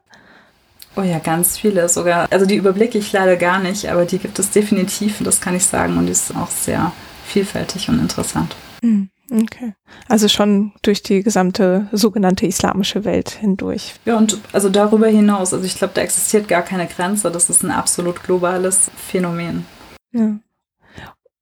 Oh 0.96 1.04
ja, 1.04 1.20
ganz 1.20 1.58
viele 1.58 1.88
sogar. 1.90 2.28
Also 2.32 2.48
die 2.48 2.56
überblicke 2.56 2.98
ich 2.98 3.12
leider 3.12 3.36
gar 3.36 3.60
nicht, 3.60 3.88
aber 3.90 4.06
die 4.06 4.18
gibt 4.18 4.40
es 4.40 4.50
definitiv, 4.50 5.18
das 5.24 5.40
kann 5.40 5.56
ich 5.56 5.66
sagen, 5.66 5.98
und 5.98 6.08
die 6.08 6.12
ist 6.12 6.36
auch 6.36 6.50
sehr 6.50 6.92
vielfältig 7.24 7.88
und 7.90 8.00
interessant. 8.00 8.56
Hm. 8.82 9.10
Okay. 9.30 9.74
Also 10.08 10.28
schon 10.28 10.72
durch 10.82 11.04
die 11.04 11.22
gesamte 11.22 11.88
sogenannte 11.92 12.46
islamische 12.46 13.04
Welt 13.04 13.30
hindurch. 13.30 13.96
Ja, 14.06 14.18
und 14.18 14.40
also 14.54 14.70
darüber 14.70 15.08
hinaus, 15.08 15.54
also 15.54 15.66
ich 15.66 15.78
glaube, 15.78 15.94
da 15.94 16.02
existiert 16.02 16.48
gar 16.48 16.62
keine 16.62 16.88
Grenze. 16.88 17.30
Das 17.30 17.50
ist 17.50 17.64
ein 17.64 17.72
absolut 17.72 18.24
globales 18.24 18.90
Phänomen. 18.96 19.66
Ja. 20.14 20.38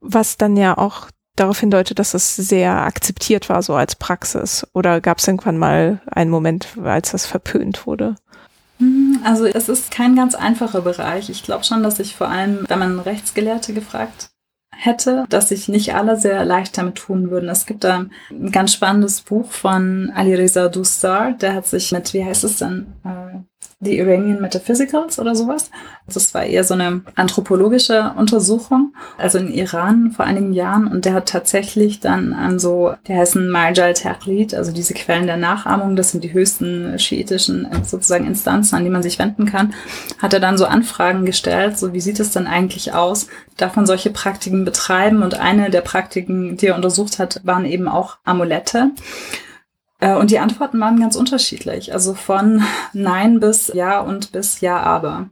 Was 0.01 0.37
dann 0.37 0.57
ja 0.57 0.77
auch 0.77 1.09
darauf 1.35 1.59
hindeutet, 1.59 1.99
dass 1.99 2.13
es 2.13 2.35
sehr 2.35 2.71
akzeptiert 2.71 3.49
war, 3.49 3.61
so 3.61 3.75
als 3.75 3.95
Praxis. 3.95 4.65
Oder 4.73 5.01
gab 5.01 5.19
es 5.19 5.27
irgendwann 5.27 5.57
mal 5.57 6.01
einen 6.07 6.31
Moment, 6.31 6.67
als 6.83 7.11
das 7.11 7.25
verpönt 7.25 7.85
wurde? 7.85 8.15
Hm, 8.79 9.19
also 9.23 9.45
es 9.45 9.69
ist 9.69 9.91
kein 9.91 10.15
ganz 10.15 10.33
einfacher 10.33 10.81
Bereich. 10.81 11.29
Ich 11.29 11.43
glaube 11.43 11.63
schon, 11.63 11.83
dass 11.83 11.97
sich 11.97 12.15
vor 12.15 12.29
allem, 12.29 12.65
wenn 12.67 12.79
man 12.79 12.99
Rechtsgelehrte 12.99 13.73
gefragt 13.73 14.29
hätte, 14.77 15.25
dass 15.29 15.49
sich 15.49 15.67
nicht 15.67 15.95
alle 15.95 16.17
sehr 16.17 16.45
leicht 16.45 16.77
damit 16.77 16.95
tun 16.95 17.31
würden. 17.31 17.49
Es 17.49 17.65
gibt 17.65 17.83
da 17.83 18.05
ein 18.29 18.51
ganz 18.51 18.73
spannendes 18.73 19.21
Buch 19.21 19.51
von 19.51 20.11
Ali 20.15 20.35
Reza 20.35 20.69
Dustar, 20.69 21.33
der 21.33 21.53
hat 21.53 21.67
sich 21.67 21.91
mit, 21.91 22.13
wie 22.13 22.23
heißt 22.23 22.43
es 22.43 22.59
denn, 22.59 22.87
äh, 23.03 23.39
The 23.81 23.99
Iranian 23.99 24.39
Metaphysicals 24.39 25.19
oder 25.19 25.35
sowas. 25.35 25.69
Das 26.07 26.33
war 26.33 26.43
eher 26.45 26.63
so 26.63 26.73
eine 26.73 27.01
anthropologische 27.15 28.13
Untersuchung, 28.15 28.93
also 29.17 29.37
in 29.37 29.51
Iran 29.51 30.11
vor 30.11 30.23
einigen 30.23 30.53
Jahren. 30.53 30.87
Und 30.87 31.03
der 31.03 31.13
hat 31.13 31.27
tatsächlich 31.27 31.99
dann 31.99 32.33
an 32.33 32.57
so, 32.57 32.93
der 33.07 33.17
heißen 33.17 33.49
Marjal 33.49 33.93
Taqlid, 33.93 34.55
also 34.55 34.71
diese 34.71 34.93
Quellen 34.93 35.27
der 35.27 35.37
Nachahmung, 35.37 35.97
das 35.97 36.11
sind 36.11 36.23
die 36.23 36.31
höchsten 36.31 36.97
schiitischen 36.97 37.67
sozusagen 37.83 38.27
Instanzen, 38.27 38.75
an 38.75 38.85
die 38.85 38.89
man 38.89 39.03
sich 39.03 39.19
wenden 39.19 39.45
kann, 39.45 39.73
hat 40.19 40.33
er 40.33 40.39
dann 40.39 40.57
so 40.57 40.65
Anfragen 40.65 41.25
gestellt, 41.25 41.77
so 41.77 41.91
wie 41.91 42.01
sieht 42.01 42.19
es 42.19 42.31
dann 42.31 42.47
eigentlich 42.47 42.93
aus? 42.93 43.27
Man 43.75 43.85
solche 43.85 44.09
Praktiken 44.09 44.63
betreiben? 44.65 45.21
Und 45.23 45.35
eine 45.39 45.69
der 45.69 45.81
Praktiken, 45.81 46.57
die 46.57 46.67
er 46.67 46.75
untersucht 46.75 47.19
hat, 47.19 47.41
waren 47.43 47.65
eben 47.65 47.87
auch 47.87 48.17
Amulette. 48.23 48.91
Äh, 50.05 50.15
und 50.15 50.29
die 50.29 50.39
Antworten 50.39 50.79
waren 50.79 50.99
ganz 50.99 51.15
unterschiedlich. 51.15 51.93
Also 51.93 52.13
von 52.13 52.63
Nein 52.93 53.39
bis 53.39 53.71
Ja 53.73 53.99
und 54.01 54.31
bis 54.31 54.61
Ja, 54.61 54.77
aber. 54.77 55.29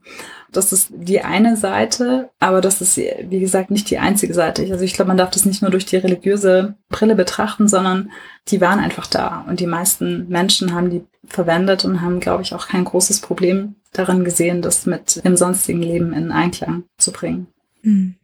Das 0.51 0.71
ist 0.71 0.91
die 0.93 1.21
eine 1.21 1.57
Seite, 1.57 2.29
aber 2.39 2.61
das 2.61 2.79
ist, 2.79 2.97
wie 2.97 3.39
gesagt, 3.39 3.71
nicht 3.71 3.89
die 3.89 3.97
einzige 3.97 4.35
Seite. 4.35 4.61
Also 4.71 4.83
ich 4.83 4.93
glaube, 4.93 5.07
man 5.07 5.17
darf 5.17 5.31
das 5.31 5.45
nicht 5.45 5.63
nur 5.63 5.71
durch 5.71 5.87
die 5.87 5.97
religiöse 5.97 6.75
Brille 6.89 7.15
betrachten, 7.15 7.67
sondern 7.67 8.11
die 8.49 8.61
waren 8.61 8.79
einfach 8.79 9.07
da. 9.07 9.45
Und 9.47 9.59
die 9.59 9.65
meisten 9.65 10.27
Menschen 10.29 10.75
haben 10.75 10.91
die 10.91 11.03
verwendet 11.25 11.85
und 11.85 12.01
haben, 12.01 12.19
glaube 12.19 12.43
ich, 12.43 12.53
auch 12.53 12.67
kein 12.67 12.85
großes 12.85 13.21
Problem 13.21 13.77
darin 13.93 14.23
gesehen, 14.23 14.61
das 14.61 14.85
mit 14.85 15.25
dem 15.25 15.37
sonstigen 15.37 15.81
Leben 15.81 16.13
in 16.13 16.31
Einklang 16.31 16.83
zu 16.99 17.11
bringen. 17.11 17.47
Hm. 17.81 18.15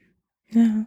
Ja. 0.52 0.86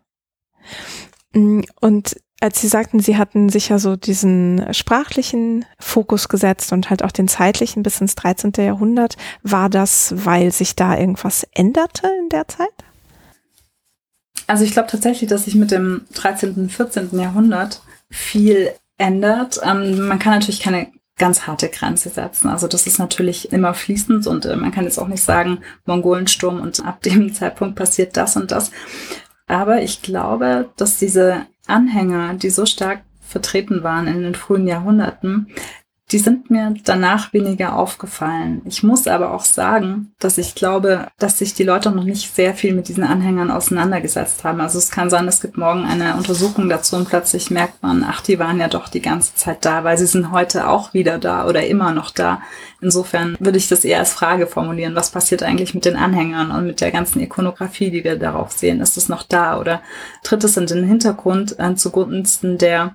Hm, 1.35 1.65
und 1.81 2.17
als 2.43 2.61
Sie 2.61 2.69
sagten, 2.69 2.99
Sie 2.99 3.17
hatten 3.17 3.49
sich 3.49 3.69
ja 3.69 3.79
so 3.79 3.95
diesen 3.95 4.67
sprachlichen 4.75 5.65
Fokus 5.79 6.29
gesetzt 6.29 6.73
und 6.73 6.91
halt 6.91 7.05
auch 7.05 7.13
den 7.13 7.29
zeitlichen 7.29 7.83
bis 7.83 8.01
ins 8.01 8.17
13. 8.17 8.53
Jahrhundert, 8.59 9.17
war 9.43 9.71
das, 9.71 10.13
weil 10.17 10.51
sich 10.51 10.75
da 10.75 10.99
irgendwas 10.99 11.47
änderte 11.55 12.09
in 12.21 12.29
der 12.31 12.49
Zeit? 12.49 12.69
Also 14.49 14.65
ich 14.65 14.73
glaube 14.73 14.91
tatsächlich, 14.91 15.31
dass 15.31 15.45
sich 15.45 15.55
mit 15.55 15.71
dem 15.71 16.03
13. 16.15 16.55
und 16.55 16.73
14. 16.73 17.11
Jahrhundert 17.19 17.81
viel 18.11 18.73
ändert. 18.99 19.61
Ähm, 19.63 20.09
man 20.09 20.19
kann 20.19 20.33
natürlich 20.33 20.61
keine 20.61 20.89
ganz 21.17 21.47
harte 21.47 21.69
Grenze 21.69 22.09
setzen. 22.09 22.49
Also 22.49 22.67
das 22.67 22.89
ist 22.89 22.99
natürlich 22.99 23.53
immer 23.53 23.73
fließend 23.73 24.27
und 24.27 24.47
äh, 24.47 24.57
man 24.57 24.73
kann 24.73 24.85
jetzt 24.85 24.99
auch 24.99 25.07
nicht 25.09 25.23
sagen, 25.23 25.61
Mongolensturm 25.87 26.61
und 26.61 26.85
ab 26.85 27.03
dem 27.03 27.33
Zeitpunkt 27.35 27.77
passiert 27.77 28.17
das 28.17 28.37
und 28.37 28.51
das. 28.51 28.73
Aber 29.47 29.83
ich 29.83 30.03
glaube, 30.03 30.71
dass 30.77 30.99
diese 30.99 31.47
Anhänger, 31.67 32.35
die 32.35 32.51
so 32.51 32.67
stark 32.67 33.03
vertreten 33.21 33.83
waren 33.83 34.07
in 34.07 34.23
den 34.23 34.35
frühen 34.35 34.67
Jahrhunderten, 34.67 35.49
die 36.13 36.19
sind 36.19 36.51
mir 36.51 36.75
danach 36.85 37.33
weniger 37.33 37.75
aufgefallen. 37.77 38.61
Ich 38.67 38.83
muss 38.83 39.07
aber 39.07 39.33
auch 39.33 39.45
sagen, 39.45 40.13
dass 40.19 40.37
ich 40.37 40.55
glaube, 40.55 41.09
dass 41.19 41.39
sich 41.39 41.55
die 41.55 41.65
Leute 41.65 41.91
noch 41.91 42.05
nicht 42.05 42.35
sehr 42.35 42.55
viel 42.55 42.75
mit 42.75 42.89
diesen 42.89 43.05
Anhängern 43.05 43.51
auseinandergesetzt 43.51 44.45
haben. 44.45 44.61
Also 44.61 44.79
es 44.79 44.91
kann 44.91 45.09
sein, 45.09 45.27
es 45.27 45.41
gibt 45.41 45.57
morgen 45.57 45.85
eine 45.85 46.17
Untersuchung 46.17 46.69
dazu 46.69 46.97
und 46.97 47.09
plötzlich 47.09 47.51
merkt 47.51 47.83
man, 47.83 48.05
ach, 48.07 48.21
die 48.21 48.39
waren 48.39 48.61
ja 48.61 48.69
doch 48.69 48.89
die 48.89 49.01
ganze 49.01 49.35
Zeit 49.35 49.65
da, 49.65 49.85
weil 49.85 49.97
sie 49.97 50.07
sind 50.07 50.31
heute 50.33 50.69
auch 50.69 50.93
wieder 50.93 51.19
da 51.19 51.47
oder 51.47 51.67
immer 51.67 51.93
noch 51.93 52.11
da. 52.11 52.43
Insofern 52.83 53.37
würde 53.41 53.59
ich 53.59 53.69
das 53.69 53.85
eher 53.85 54.01
als 54.01 54.13
Frage 54.13 54.47
formulieren. 54.47 54.95
Was 54.95 55.11
passiert 55.11 55.43
eigentlich 55.43 55.73
mit 55.73 55.85
den 55.85 55.97
Anhängern 55.97 56.51
und 56.51 56.67
mit 56.67 56.81
der 56.81 56.91
ganzen 56.91 57.21
Ikonografie, 57.21 57.91
die 57.91 58.05
wir 58.05 58.17
darauf 58.17 58.53
sehen? 58.53 58.81
Ist 58.81 58.99
es 58.99 59.09
noch 59.09 59.23
da 59.23 59.59
oder 59.59 59.81
tritt 60.23 60.45
es 60.45 60.57
in 60.57 60.67
den 60.67 60.85
Hintergrund 60.85 61.59
äh, 61.59 61.75
zugunsten 61.75 62.59
der 62.59 62.95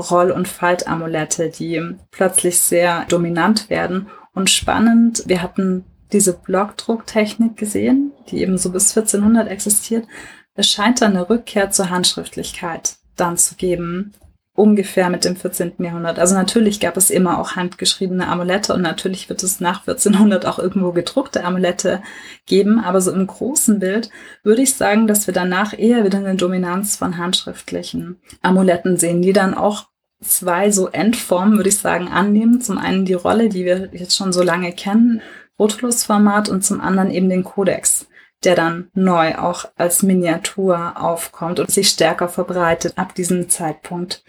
Roll- 0.00 0.30
und 0.30 0.48
Faltamulette, 0.48 1.50
die 1.50 1.94
plötzlich 2.10 2.58
sehr 2.60 3.04
dominant 3.08 3.70
werden. 3.70 4.08
Und 4.34 4.50
spannend, 4.50 5.24
wir 5.26 5.42
hatten 5.42 5.84
diese 6.12 6.32
Blockdrucktechnik 6.32 7.56
gesehen, 7.56 8.12
die 8.28 8.38
eben 8.40 8.58
so 8.58 8.70
bis 8.70 8.96
1400 8.96 9.48
existiert. 9.48 10.06
Es 10.54 10.68
scheint 10.68 11.00
da 11.00 11.06
eine 11.06 11.28
Rückkehr 11.28 11.70
zur 11.70 11.90
Handschriftlichkeit 11.90 12.96
dann 13.16 13.36
zu 13.36 13.54
geben, 13.54 14.12
ungefähr 14.54 15.08
mit 15.08 15.24
dem 15.24 15.36
14. 15.36 15.72
Jahrhundert. 15.78 16.18
Also 16.18 16.34
natürlich 16.34 16.80
gab 16.80 16.96
es 16.96 17.10
immer 17.10 17.38
auch 17.38 17.56
handgeschriebene 17.56 18.28
Amulette 18.28 18.74
und 18.74 18.82
natürlich 18.82 19.28
wird 19.28 19.42
es 19.42 19.60
nach 19.60 19.86
1400 19.86 20.44
auch 20.44 20.58
irgendwo 20.58 20.92
gedruckte 20.92 21.44
Amulette 21.44 22.02
geben, 22.46 22.78
aber 22.80 23.00
so 23.00 23.12
im 23.12 23.26
großen 23.26 23.78
Bild 23.78 24.10
würde 24.42 24.62
ich 24.62 24.74
sagen, 24.74 25.06
dass 25.06 25.26
wir 25.26 25.34
danach 25.34 25.78
eher 25.78 26.04
wieder 26.04 26.18
eine 26.18 26.34
Dominanz 26.34 26.96
von 26.96 27.16
handschriftlichen 27.16 28.20
Amuletten 28.42 28.96
sehen, 28.96 29.22
die 29.22 29.32
dann 29.32 29.54
auch 29.54 29.86
zwei 30.22 30.70
so 30.70 30.88
Endformen, 30.88 31.56
würde 31.56 31.68
ich 31.68 31.78
sagen, 31.78 32.08
annehmen. 32.08 32.60
Zum 32.60 32.78
einen 32.78 33.04
die 33.04 33.14
Rolle, 33.14 33.48
die 33.48 33.64
wir 33.64 33.88
jetzt 33.92 34.16
schon 34.16 34.32
so 34.32 34.42
lange 34.42 34.72
kennen, 34.72 35.22
Rotulus-Format 35.58 36.48
und 36.48 36.64
zum 36.64 36.80
anderen 36.80 37.10
eben 37.10 37.28
den 37.28 37.44
Kodex, 37.44 38.06
der 38.44 38.54
dann 38.54 38.90
neu 38.94 39.36
auch 39.36 39.66
als 39.76 40.02
Miniatur 40.02 40.94
aufkommt 40.96 41.60
und 41.60 41.70
sich 41.70 41.88
stärker 41.88 42.28
verbreitet 42.28 42.94
ab 42.96 43.14
diesem 43.14 43.48
Zeitpunkt. 43.48 44.24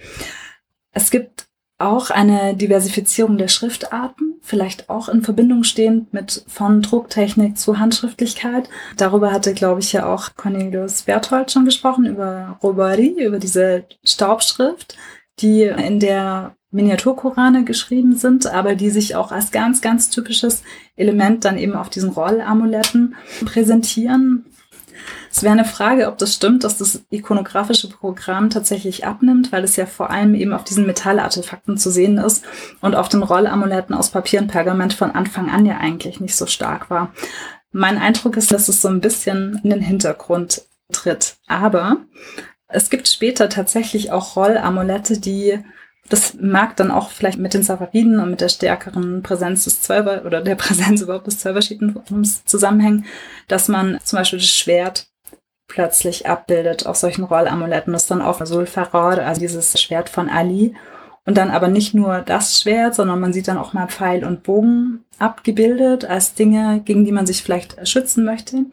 Es 0.91 1.09
gibt 1.09 1.47
auch 1.77 2.09
eine 2.11 2.55
Diversifizierung 2.55 3.38
der 3.38 3.47
Schriftarten, 3.47 4.35
vielleicht 4.41 4.89
auch 4.89 5.09
in 5.09 5.23
Verbindung 5.23 5.63
stehend 5.63 6.13
mit 6.13 6.43
von 6.47 6.81
Drucktechnik 6.81 7.57
zu 7.57 7.80
Handschriftlichkeit. 7.80 8.69
Darüber 8.97 9.31
hatte, 9.31 9.53
glaube 9.53 9.80
ich, 9.80 9.91
ja 9.91 10.05
auch 10.05 10.35
Cornelius 10.35 11.03
Berthold 11.03 11.51
schon 11.51 11.65
gesprochen, 11.65 12.05
über 12.05 12.59
Robari, 12.61 13.15
über 13.26 13.39
diese 13.39 13.85
Staubschrift, 14.03 14.95
die 15.41 15.63
in 15.63 15.99
der 15.99 16.55
Miniaturkorane 16.72 17.65
geschrieben 17.65 18.15
sind, 18.15 18.47
aber 18.47 18.76
die 18.76 18.89
sich 18.89 19.15
auch 19.15 19.31
als 19.31 19.51
ganz, 19.51 19.81
ganz 19.81 20.09
typisches 20.09 20.63
Element 20.95 21.43
dann 21.43 21.57
eben 21.57 21.76
auf 21.76 21.89
diesen 21.89 22.11
Rollamuletten 22.11 23.15
präsentieren. 23.45 24.45
Es 25.31 25.43
wäre 25.43 25.53
eine 25.53 25.65
Frage, 25.65 26.07
ob 26.07 26.18
das 26.18 26.34
stimmt, 26.34 26.63
dass 26.63 26.77
das 26.77 27.03
ikonografische 27.09 27.89
Programm 27.89 28.49
tatsächlich 28.49 29.05
abnimmt, 29.05 29.51
weil 29.51 29.63
es 29.63 29.76
ja 29.76 29.85
vor 29.85 30.09
allem 30.09 30.35
eben 30.35 30.53
auf 30.53 30.63
diesen 30.63 30.85
Metallartefakten 30.85 31.77
zu 31.77 31.89
sehen 31.89 32.18
ist 32.18 32.43
und 32.81 32.95
auf 32.95 33.09
den 33.09 33.23
Rollamuletten 33.23 33.95
aus 33.95 34.09
Papier 34.09 34.41
und 34.41 34.47
Pergament 34.47 34.93
von 34.93 35.11
Anfang 35.11 35.49
an 35.49 35.65
ja 35.65 35.77
eigentlich 35.77 36.19
nicht 36.19 36.35
so 36.35 36.45
stark 36.45 36.89
war. 36.89 37.13
Mein 37.72 37.97
Eindruck 37.97 38.35
ist, 38.38 38.51
dass 38.51 38.68
es 38.68 38.81
so 38.81 38.89
ein 38.89 38.99
bisschen 38.99 39.59
in 39.63 39.69
den 39.69 39.81
Hintergrund 39.81 40.63
tritt. 40.91 41.38
Aber 41.47 41.97
es 42.73 42.89
gibt 42.89 43.07
später 43.07 43.49
tatsächlich 43.49 44.11
auch 44.11 44.35
Rollamulette, 44.35 45.19
die 45.19 45.60
das 46.10 46.34
mag 46.34 46.76
dann 46.76 46.91
auch 46.91 47.10
vielleicht 47.10 47.39
mit 47.39 47.53
den 47.53 47.64
Safariden 47.64 48.19
und 48.19 48.31
mit 48.31 48.41
der 48.41 48.49
stärkeren 48.49 49.23
Präsenz 49.23 49.64
des 49.64 49.81
Zwölfer 49.81 50.26
oder 50.26 50.41
der 50.41 50.56
Präsenz 50.57 51.02
überhaupt 51.02 51.27
des 51.27 51.39
Zwölferschiedentums 51.39 52.43
zusammenhängen, 52.45 53.06
dass 53.48 53.68
man 53.68 53.99
zum 54.03 54.18
Beispiel 54.19 54.39
das 54.39 54.49
Schwert 54.49 55.07
plötzlich 55.68 56.27
abbildet 56.27 56.85
auf 56.85 56.98
solchen 56.98 57.23
Rollamuletten. 57.23 57.93
Das 57.93 58.03
ist 58.03 58.11
dann 58.11 58.22
auf 58.22 58.39
Sulfarad, 58.43 59.19
also 59.19 59.39
dieses 59.39 59.80
Schwert 59.80 60.10
von 60.10 60.30
Ali. 60.30 60.76
Und 61.23 61.38
dann 61.38 61.52
aber 61.52 61.68
nicht 61.68 61.93
nur 61.93 62.19
das 62.22 62.60
Schwert, 62.60 62.95
sondern 62.95 63.19
man 63.19 63.31
sieht 63.31 63.48
dann 63.48 63.60
auch 63.60 63.73
mal 63.73 63.88
Pfeil 63.88 64.26
und 64.26 64.43
Bogen 64.43 65.06
abgebildet 65.19 66.03
als 66.03 66.34
Dinge, 66.34 66.81
gegen 66.84 67.06
die 67.06 67.11
man 67.11 67.27
sich 67.27 67.43
vielleicht 67.43 67.88
schützen 67.88 68.26
möchte. 68.26 68.65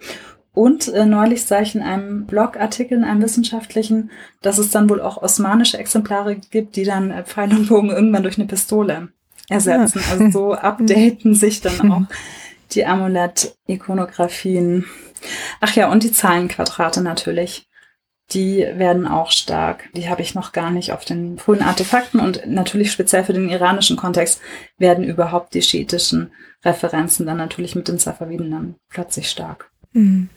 Und 0.59 0.89
äh, 0.89 1.07
neulich 1.07 1.45
sah 1.45 1.61
ich 1.61 1.77
in 1.77 1.83
einem 1.83 2.27
Blogartikel, 2.27 2.99
in 2.99 3.05
einem 3.05 3.23
wissenschaftlichen, 3.23 4.11
dass 4.43 4.59
es 4.59 4.73
dann 4.73 4.91
wohl 4.91 5.01
auch 5.01 5.23
osmanische 5.23 5.79
Exemplare 5.79 6.35
gibt, 6.35 6.75
die 6.75 6.83
dann 6.83 7.13
äh, 7.13 7.23
Pfeil 7.23 7.53
und 7.53 7.69
Bogen 7.69 7.91
irgendwann 7.91 8.25
durch 8.25 8.39
eine 8.39 8.49
Pistole 8.49 9.11
ersetzen. 9.49 10.01
Ja. 10.01 10.11
Also 10.11 10.31
so 10.31 10.55
updaten 10.55 11.37
sich 11.37 11.61
dann 11.61 11.93
auch 11.93 12.03
die 12.73 12.85
Amulett-Ikonografien. 12.85 14.85
Ach 15.61 15.77
ja, 15.77 15.93
und 15.93 16.03
die 16.03 16.11
Zahlenquadrate 16.11 17.03
natürlich. 17.03 17.69
Die 18.33 18.59
werden 18.59 19.07
auch 19.07 19.31
stark. 19.31 19.89
Die 19.95 20.11
habe 20.11 20.23
ich 20.23 20.35
noch 20.35 20.51
gar 20.51 20.73
nicht 20.73 20.91
auf 20.91 21.05
den 21.05 21.39
frühen 21.39 21.63
Artefakten 21.63 22.19
und 22.19 22.49
natürlich 22.49 22.91
speziell 22.91 23.23
für 23.23 23.33
den 23.33 23.49
iranischen 23.49 23.97
Kontext 23.97 24.41
werden 24.77 25.05
überhaupt 25.05 25.55
die 25.55 25.63
schiitischen 25.63 26.33
Referenzen 26.65 27.27
dann 27.27 27.37
natürlich 27.37 27.77
mit 27.77 27.87
den 27.87 27.99
Safaviden 27.99 28.51
dann 28.51 28.75
plötzlich 28.89 29.31
stark. 29.31 29.71
Mhm. 29.93 30.31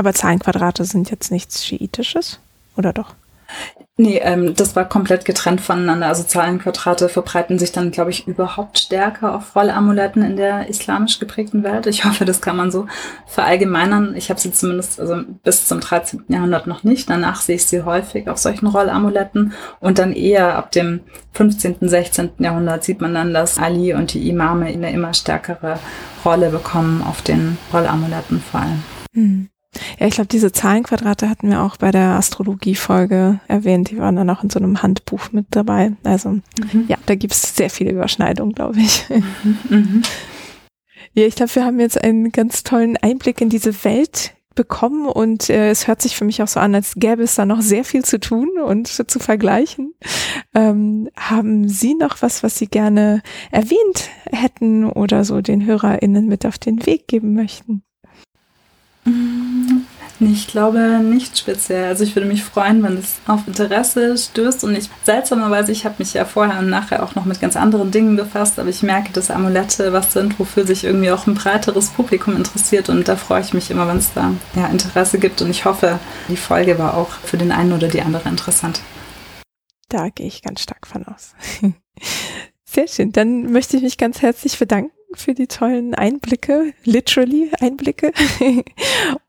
Aber 0.00 0.14
Zahlenquadrate 0.14 0.86
sind 0.86 1.10
jetzt 1.10 1.30
nichts 1.30 1.62
Schiitisches, 1.62 2.40
oder 2.74 2.94
doch? 2.94 3.14
Nee, 3.98 4.16
ähm, 4.22 4.54
das 4.54 4.74
war 4.74 4.88
komplett 4.88 5.26
getrennt 5.26 5.60
voneinander. 5.60 6.06
Also 6.06 6.22
Zahlenquadrate 6.22 7.10
verbreiten 7.10 7.58
sich 7.58 7.70
dann, 7.70 7.90
glaube 7.90 8.08
ich, 8.08 8.26
überhaupt 8.26 8.78
stärker 8.78 9.34
auf 9.34 9.54
Rollamuletten 9.54 10.22
in 10.22 10.36
der 10.38 10.70
islamisch 10.70 11.18
geprägten 11.18 11.64
Welt. 11.64 11.86
Ich 11.86 12.06
hoffe, 12.06 12.24
das 12.24 12.40
kann 12.40 12.56
man 12.56 12.70
so 12.70 12.86
verallgemeinern. 13.26 14.16
Ich 14.16 14.30
habe 14.30 14.40
sie 14.40 14.52
zumindest 14.52 14.98
also 15.00 15.20
bis 15.42 15.66
zum 15.66 15.80
13. 15.80 16.24
Jahrhundert 16.28 16.66
noch 16.66 16.82
nicht. 16.82 17.10
Danach 17.10 17.42
sehe 17.42 17.56
ich 17.56 17.66
sie 17.66 17.82
häufig 17.82 18.30
auf 18.30 18.38
solchen 18.38 18.68
Rollamuletten. 18.68 19.52
Und 19.80 19.98
dann 19.98 20.14
eher 20.14 20.56
ab 20.56 20.72
dem 20.72 21.00
15., 21.32 21.76
16. 21.82 22.30
Jahrhundert 22.38 22.84
sieht 22.84 23.02
man 23.02 23.12
dann, 23.12 23.34
dass 23.34 23.58
Ali 23.58 23.92
und 23.92 24.14
die 24.14 24.30
Imame 24.30 24.64
eine 24.64 24.94
immer 24.94 25.12
stärkere 25.12 25.78
Rolle 26.24 26.48
bekommen 26.48 27.02
auf 27.02 27.20
den 27.20 27.58
Rollamuletten 27.70 28.40
vor 28.40 28.60
allem. 28.60 28.82
Hm. 29.12 29.50
Ja, 29.98 30.06
ich 30.06 30.14
glaube, 30.14 30.28
diese 30.28 30.50
Zahlenquadrate 30.50 31.28
hatten 31.30 31.48
wir 31.48 31.62
auch 31.62 31.76
bei 31.76 31.90
der 31.90 32.10
Astrologie-Folge 32.10 33.40
erwähnt. 33.46 33.90
Die 33.90 33.98
waren 33.98 34.16
dann 34.16 34.30
auch 34.30 34.42
in 34.42 34.50
so 34.50 34.58
einem 34.58 34.82
Handbuch 34.82 35.30
mit 35.32 35.46
dabei. 35.50 35.92
Also 36.02 36.30
mhm. 36.30 36.84
ja, 36.88 36.96
da 37.06 37.14
gibt 37.14 37.34
es 37.34 37.54
sehr 37.54 37.70
viele 37.70 37.92
Überschneidungen, 37.92 38.54
glaube 38.54 38.80
ich. 38.80 39.08
Mhm. 39.08 39.58
Mhm. 39.68 40.02
Ja, 41.14 41.24
ich 41.24 41.34
glaube, 41.34 41.54
wir 41.54 41.64
haben 41.64 41.80
jetzt 41.80 42.02
einen 42.02 42.30
ganz 42.30 42.62
tollen 42.62 42.96
Einblick 42.96 43.40
in 43.40 43.48
diese 43.48 43.84
Welt 43.84 44.34
bekommen 44.54 45.06
und 45.06 45.48
äh, 45.48 45.70
es 45.70 45.86
hört 45.86 46.02
sich 46.02 46.16
für 46.16 46.24
mich 46.24 46.42
auch 46.42 46.48
so 46.48 46.60
an, 46.60 46.74
als 46.74 46.94
gäbe 46.96 47.22
es 47.22 47.36
da 47.36 47.46
noch 47.46 47.62
sehr 47.62 47.84
viel 47.84 48.04
zu 48.04 48.18
tun 48.18 48.50
und 48.62 48.88
zu 48.88 49.18
vergleichen. 49.18 49.94
Ähm, 50.54 51.08
haben 51.16 51.68
Sie 51.68 51.94
noch 51.94 52.20
was, 52.20 52.42
was 52.42 52.58
Sie 52.58 52.66
gerne 52.66 53.22
erwähnt 53.50 54.10
hätten 54.30 54.90
oder 54.90 55.24
so 55.24 55.40
den 55.40 55.64
HörerInnen 55.64 56.26
mit 56.26 56.44
auf 56.44 56.58
den 56.58 56.84
Weg 56.86 57.06
geben 57.08 57.34
möchten? 57.34 57.84
Ich 60.22 60.48
glaube 60.48 61.00
nicht 61.02 61.38
speziell. 61.38 61.86
Also 61.86 62.04
ich 62.04 62.14
würde 62.14 62.28
mich 62.28 62.44
freuen, 62.44 62.82
wenn 62.82 62.98
es 62.98 63.16
auf 63.26 63.46
Interesse 63.46 64.18
stößt. 64.18 64.64
Und 64.64 64.76
ich 64.76 64.90
seltsamerweise, 65.02 65.72
ich 65.72 65.86
habe 65.86 65.94
mich 65.98 66.12
ja 66.12 66.26
vorher 66.26 66.58
und 66.58 66.68
nachher 66.68 67.02
auch 67.02 67.14
noch 67.14 67.24
mit 67.24 67.40
ganz 67.40 67.56
anderen 67.56 67.90
Dingen 67.90 68.16
befasst, 68.16 68.58
aber 68.58 68.68
ich 68.68 68.82
merke, 68.82 69.12
dass 69.12 69.30
Amulette 69.30 69.94
was 69.94 70.12
sind, 70.12 70.38
wofür 70.38 70.66
sich 70.66 70.84
irgendwie 70.84 71.10
auch 71.10 71.26
ein 71.26 71.34
breiteres 71.34 71.88
Publikum 71.88 72.36
interessiert. 72.36 72.90
Und 72.90 73.08
da 73.08 73.16
freue 73.16 73.40
ich 73.40 73.54
mich 73.54 73.70
immer, 73.70 73.88
wenn 73.88 73.96
es 73.96 74.12
da 74.12 74.32
ja, 74.54 74.66
Interesse 74.66 75.18
gibt. 75.18 75.40
Und 75.40 75.48
ich 75.48 75.64
hoffe, 75.64 75.98
die 76.28 76.36
Folge 76.36 76.78
war 76.78 76.98
auch 76.98 77.10
für 77.10 77.38
den 77.38 77.50
einen 77.50 77.72
oder 77.72 77.88
die 77.88 78.02
andere 78.02 78.28
interessant. 78.28 78.82
Da 79.88 80.10
gehe 80.10 80.26
ich 80.26 80.42
ganz 80.42 80.60
stark 80.60 80.86
von 80.86 81.06
aus. 81.06 81.34
Sehr 82.64 82.88
schön. 82.88 83.10
Dann 83.12 83.50
möchte 83.50 83.78
ich 83.78 83.82
mich 83.82 83.96
ganz 83.96 84.20
herzlich 84.20 84.58
bedanken 84.58 84.92
für 85.14 85.34
die 85.34 85.46
tollen 85.46 85.94
Einblicke, 85.94 86.74
literally 86.84 87.50
Einblicke 87.60 88.12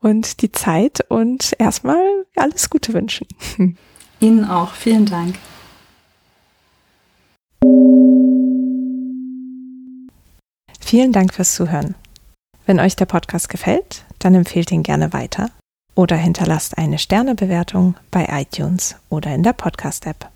und 0.00 0.42
die 0.42 0.52
Zeit 0.52 1.00
und 1.08 1.52
erstmal 1.58 2.26
alles 2.36 2.70
Gute 2.70 2.92
wünschen. 2.92 3.26
Ihnen 4.20 4.44
auch. 4.44 4.72
Vielen 4.72 5.06
Dank. 5.06 5.36
Vielen 10.80 11.12
Dank 11.12 11.34
fürs 11.34 11.54
Zuhören. 11.54 11.94
Wenn 12.66 12.78
euch 12.78 12.96
der 12.96 13.06
Podcast 13.06 13.48
gefällt, 13.48 14.04
dann 14.18 14.34
empfehlt 14.34 14.70
ihn 14.70 14.82
gerne 14.82 15.12
weiter 15.12 15.50
oder 15.94 16.16
hinterlasst 16.16 16.78
eine 16.78 16.98
Sternebewertung 16.98 17.96
bei 18.10 18.26
iTunes 18.30 18.96
oder 19.08 19.34
in 19.34 19.42
der 19.42 19.52
Podcast-App. 19.52 20.31